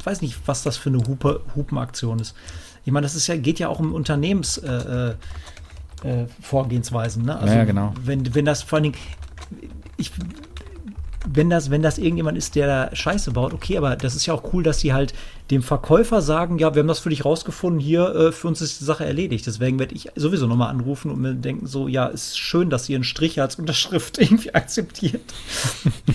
weiß 0.03 0.21
nicht, 0.21 0.37
was 0.45 0.61
das 0.61 0.77
für 0.77 0.89
eine 0.89 0.99
Hupe, 0.99 1.41
Hupenaktion 1.55 2.19
ist. 2.19 2.35
Ich 2.85 2.91
meine, 2.91 3.05
das 3.05 3.15
ist 3.15 3.27
ja, 3.27 3.37
geht 3.37 3.59
ja 3.59 3.69
auch 3.69 3.79
um 3.79 3.93
Unternehmens, 3.93 4.57
äh, 4.57 5.13
äh 6.03 6.25
Vorgehensweisen. 6.41 7.25
Ne? 7.25 7.37
Also 7.37 7.53
ja, 7.53 7.63
genau. 7.65 7.93
Wenn, 8.03 8.33
wenn 8.35 8.45
das 8.45 8.63
vor 8.63 8.77
allen 8.77 8.83
Dingen, 8.83 8.95
ich, 9.97 10.11
wenn 11.25 11.49
das, 11.49 11.69
wenn 11.69 11.81
das 11.81 11.97
irgendjemand 11.97 12.37
ist, 12.37 12.55
der 12.55 12.67
da 12.67 12.95
Scheiße 12.95 13.31
baut, 13.31 13.53
okay, 13.53 13.77
aber 13.77 13.95
das 13.95 14.15
ist 14.15 14.25
ja 14.25 14.33
auch 14.33 14.53
cool, 14.53 14.63
dass 14.63 14.79
sie 14.79 14.93
halt 14.93 15.13
dem 15.51 15.61
Verkäufer 15.61 16.21
sagen, 16.21 16.57
ja, 16.59 16.73
wir 16.75 16.81
haben 16.81 16.87
das 16.87 16.99
für 16.99 17.09
dich 17.09 17.25
rausgefunden, 17.25 17.79
hier, 17.79 18.13
äh, 18.15 18.31
für 18.31 18.47
uns 18.47 18.61
ist 18.61 18.81
die 18.81 18.85
Sache 18.85 19.05
erledigt. 19.05 19.45
Deswegen 19.47 19.79
werde 19.79 19.95
ich 19.95 20.09
sowieso 20.15 20.47
nochmal 20.47 20.69
anrufen 20.69 21.11
und 21.11 21.21
mir 21.21 21.33
denken 21.33 21.67
so, 21.67 21.87
ja, 21.87 22.07
ist 22.07 22.37
schön, 22.37 22.69
dass 22.69 22.89
ihr 22.89 22.95
einen 22.95 23.03
Strich 23.03 23.39
als 23.41 23.55
Unterschrift 23.55 24.17
irgendwie 24.19 24.53
akzeptiert. 24.53 25.21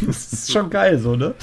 das 0.07 0.33
ist 0.33 0.53
schon 0.53 0.71
geil 0.71 0.99
so, 0.99 1.17
ne? 1.17 1.35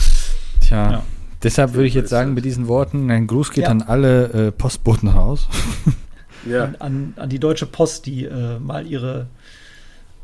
Tja. 0.62 0.92
Ja. 0.92 1.04
Deshalb 1.44 1.74
würde 1.74 1.88
ich 1.88 1.94
jetzt 1.94 2.10
sagen, 2.10 2.34
mit 2.34 2.44
diesen 2.44 2.68
Worten, 2.68 3.12
ein 3.12 3.28
Gruß 3.28 3.52
geht 3.52 3.66
ja. 3.66 3.70
an 3.70 3.84
alle 3.84 4.48
äh, 4.48 4.52
Postboten 4.52 5.10
raus 5.10 5.48
ja. 6.46 6.66
an, 6.66 6.76
an, 6.80 7.14
an, 7.18 7.30
die 7.30 7.40
Deutsche 7.40 7.66
Post, 7.66 8.06
die 8.06 8.26
äh, 8.26 8.60
mal 8.60 8.86
ihre, 8.86 9.28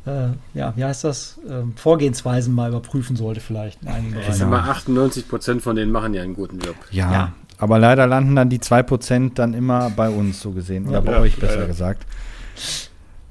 äh, 0.06 0.28
ja, 0.54 0.74
wie 0.76 0.84
heißt 0.84 1.04
das, 1.04 1.40
ähm, 1.50 1.74
Vorgehensweisen 1.76 2.54
mal 2.54 2.70
überprüfen 2.70 3.16
sollte 3.16 3.42
vielleicht 3.42 3.82
in 3.84 3.90
einigen 3.90 4.14
Bereichen. 4.14 4.40
Genau. 4.40 4.58
98 4.58 5.28
Prozent 5.28 5.62
von 5.62 5.76
denen 5.76 5.92
machen 5.92 6.14
ja 6.14 6.22
einen 6.22 6.34
guten 6.34 6.60
Job. 6.60 6.76
Ja, 6.92 7.12
ja. 7.12 7.32
aber 7.58 7.80
leider 7.80 8.08
landen 8.08 8.36
dann 8.36 8.50
die 8.50 8.60
2 8.60 8.84
Prozent 8.84 9.40
dann 9.40 9.54
immer 9.54 9.90
bei 9.90 10.10
uns, 10.10 10.42
so 10.42 10.52
gesehen, 10.52 10.88
oder 10.88 10.96
ja, 10.96 11.02
bei 11.02 11.20
euch 11.20 11.38
besser 11.38 11.68
gesagt. 11.68 12.06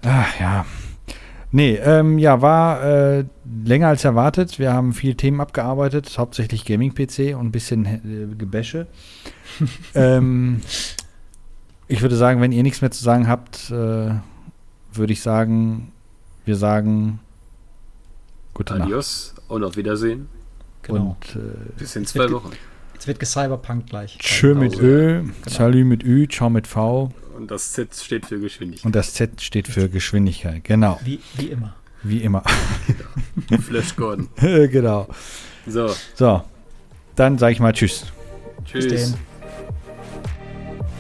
Ach 0.03 0.41
ja. 0.41 0.65
Nee, 1.53 1.75
ähm, 1.85 2.19
ja, 2.19 2.43
war 2.43 2.83
äh, 2.85 3.25
länger 3.65 3.89
als 3.89 4.05
erwartet. 4.05 4.61
Wir 4.61 4.73
haben 4.73 4.93
viele 4.93 5.17
Themen 5.17 5.41
abgearbeitet, 5.41 6.15
hauptsächlich 6.17 6.65
Gaming-PC 6.65 7.37
und 7.37 7.47
ein 7.47 7.53
bisschen 7.53 7.87
äh, 7.87 8.37
Gebäsche. 8.37 8.87
ähm, 9.95 10.61
ich 11.91 12.03
würde 12.03 12.17
sagen, 12.17 12.41
wenn 12.41 12.53
ihr 12.53 12.63
nichts 12.63 12.81
mehr 12.81 12.91
zu 12.91 13.03
sagen 13.03 13.29
habt, 13.29 13.71
äh, 13.71 14.15
würde 14.93 15.13
ich 15.13 15.23
sagen, 15.23 15.93
wir 16.45 16.57
sagen 16.57 17.21
gute 18.55 18.75
Adios 18.75 19.35
Nacht. 19.37 19.51
und 19.51 19.65
auf 19.65 19.77
Wiedersehen. 19.77 20.29
Genau. 20.83 21.17
Und 21.21 21.37
äh, 21.37 21.73
bis 21.79 21.97
in 21.97 22.07
zwei 22.07 22.31
Wochen. 22.31 22.51
Jetzt 22.95 23.07
wird 23.07 23.19
gecyberpunk 23.19 23.87
gleich. 23.87 24.19
Tschö 24.19 24.55
mit 24.55 24.79
Ö, 24.79 25.23
genau. 25.23 25.33
Salut 25.47 25.87
mit 25.87 26.05
Ü, 26.05 26.29
Ciao 26.29 26.49
mit 26.49 26.67
V. 26.67 27.13
Und 27.37 27.51
das 27.51 27.73
Z 27.73 27.95
steht 27.95 28.27
für 28.27 28.39
Geschwindigkeit. 28.39 28.87
Und 28.87 28.95
das 28.95 29.15
Z 29.15 29.41
steht 29.41 29.67
für 29.67 29.89
Geschwindigkeit, 29.89 30.63
genau. 30.63 31.01
Wie, 31.03 31.21
wie 31.37 31.47
immer. 31.47 31.75
Wie 32.03 32.23
immer. 32.23 32.43
Genau. 33.49 33.63
Flash 33.63 33.97
Gordon. 33.97 34.29
genau. 34.37 35.09
So. 35.67 35.95
So. 36.15 36.43
Dann 37.17 37.37
sage 37.39 37.53
ich 37.53 37.61
mal 37.61 37.73
Tschüss. 37.73 38.07
Tschüss. 38.65 39.17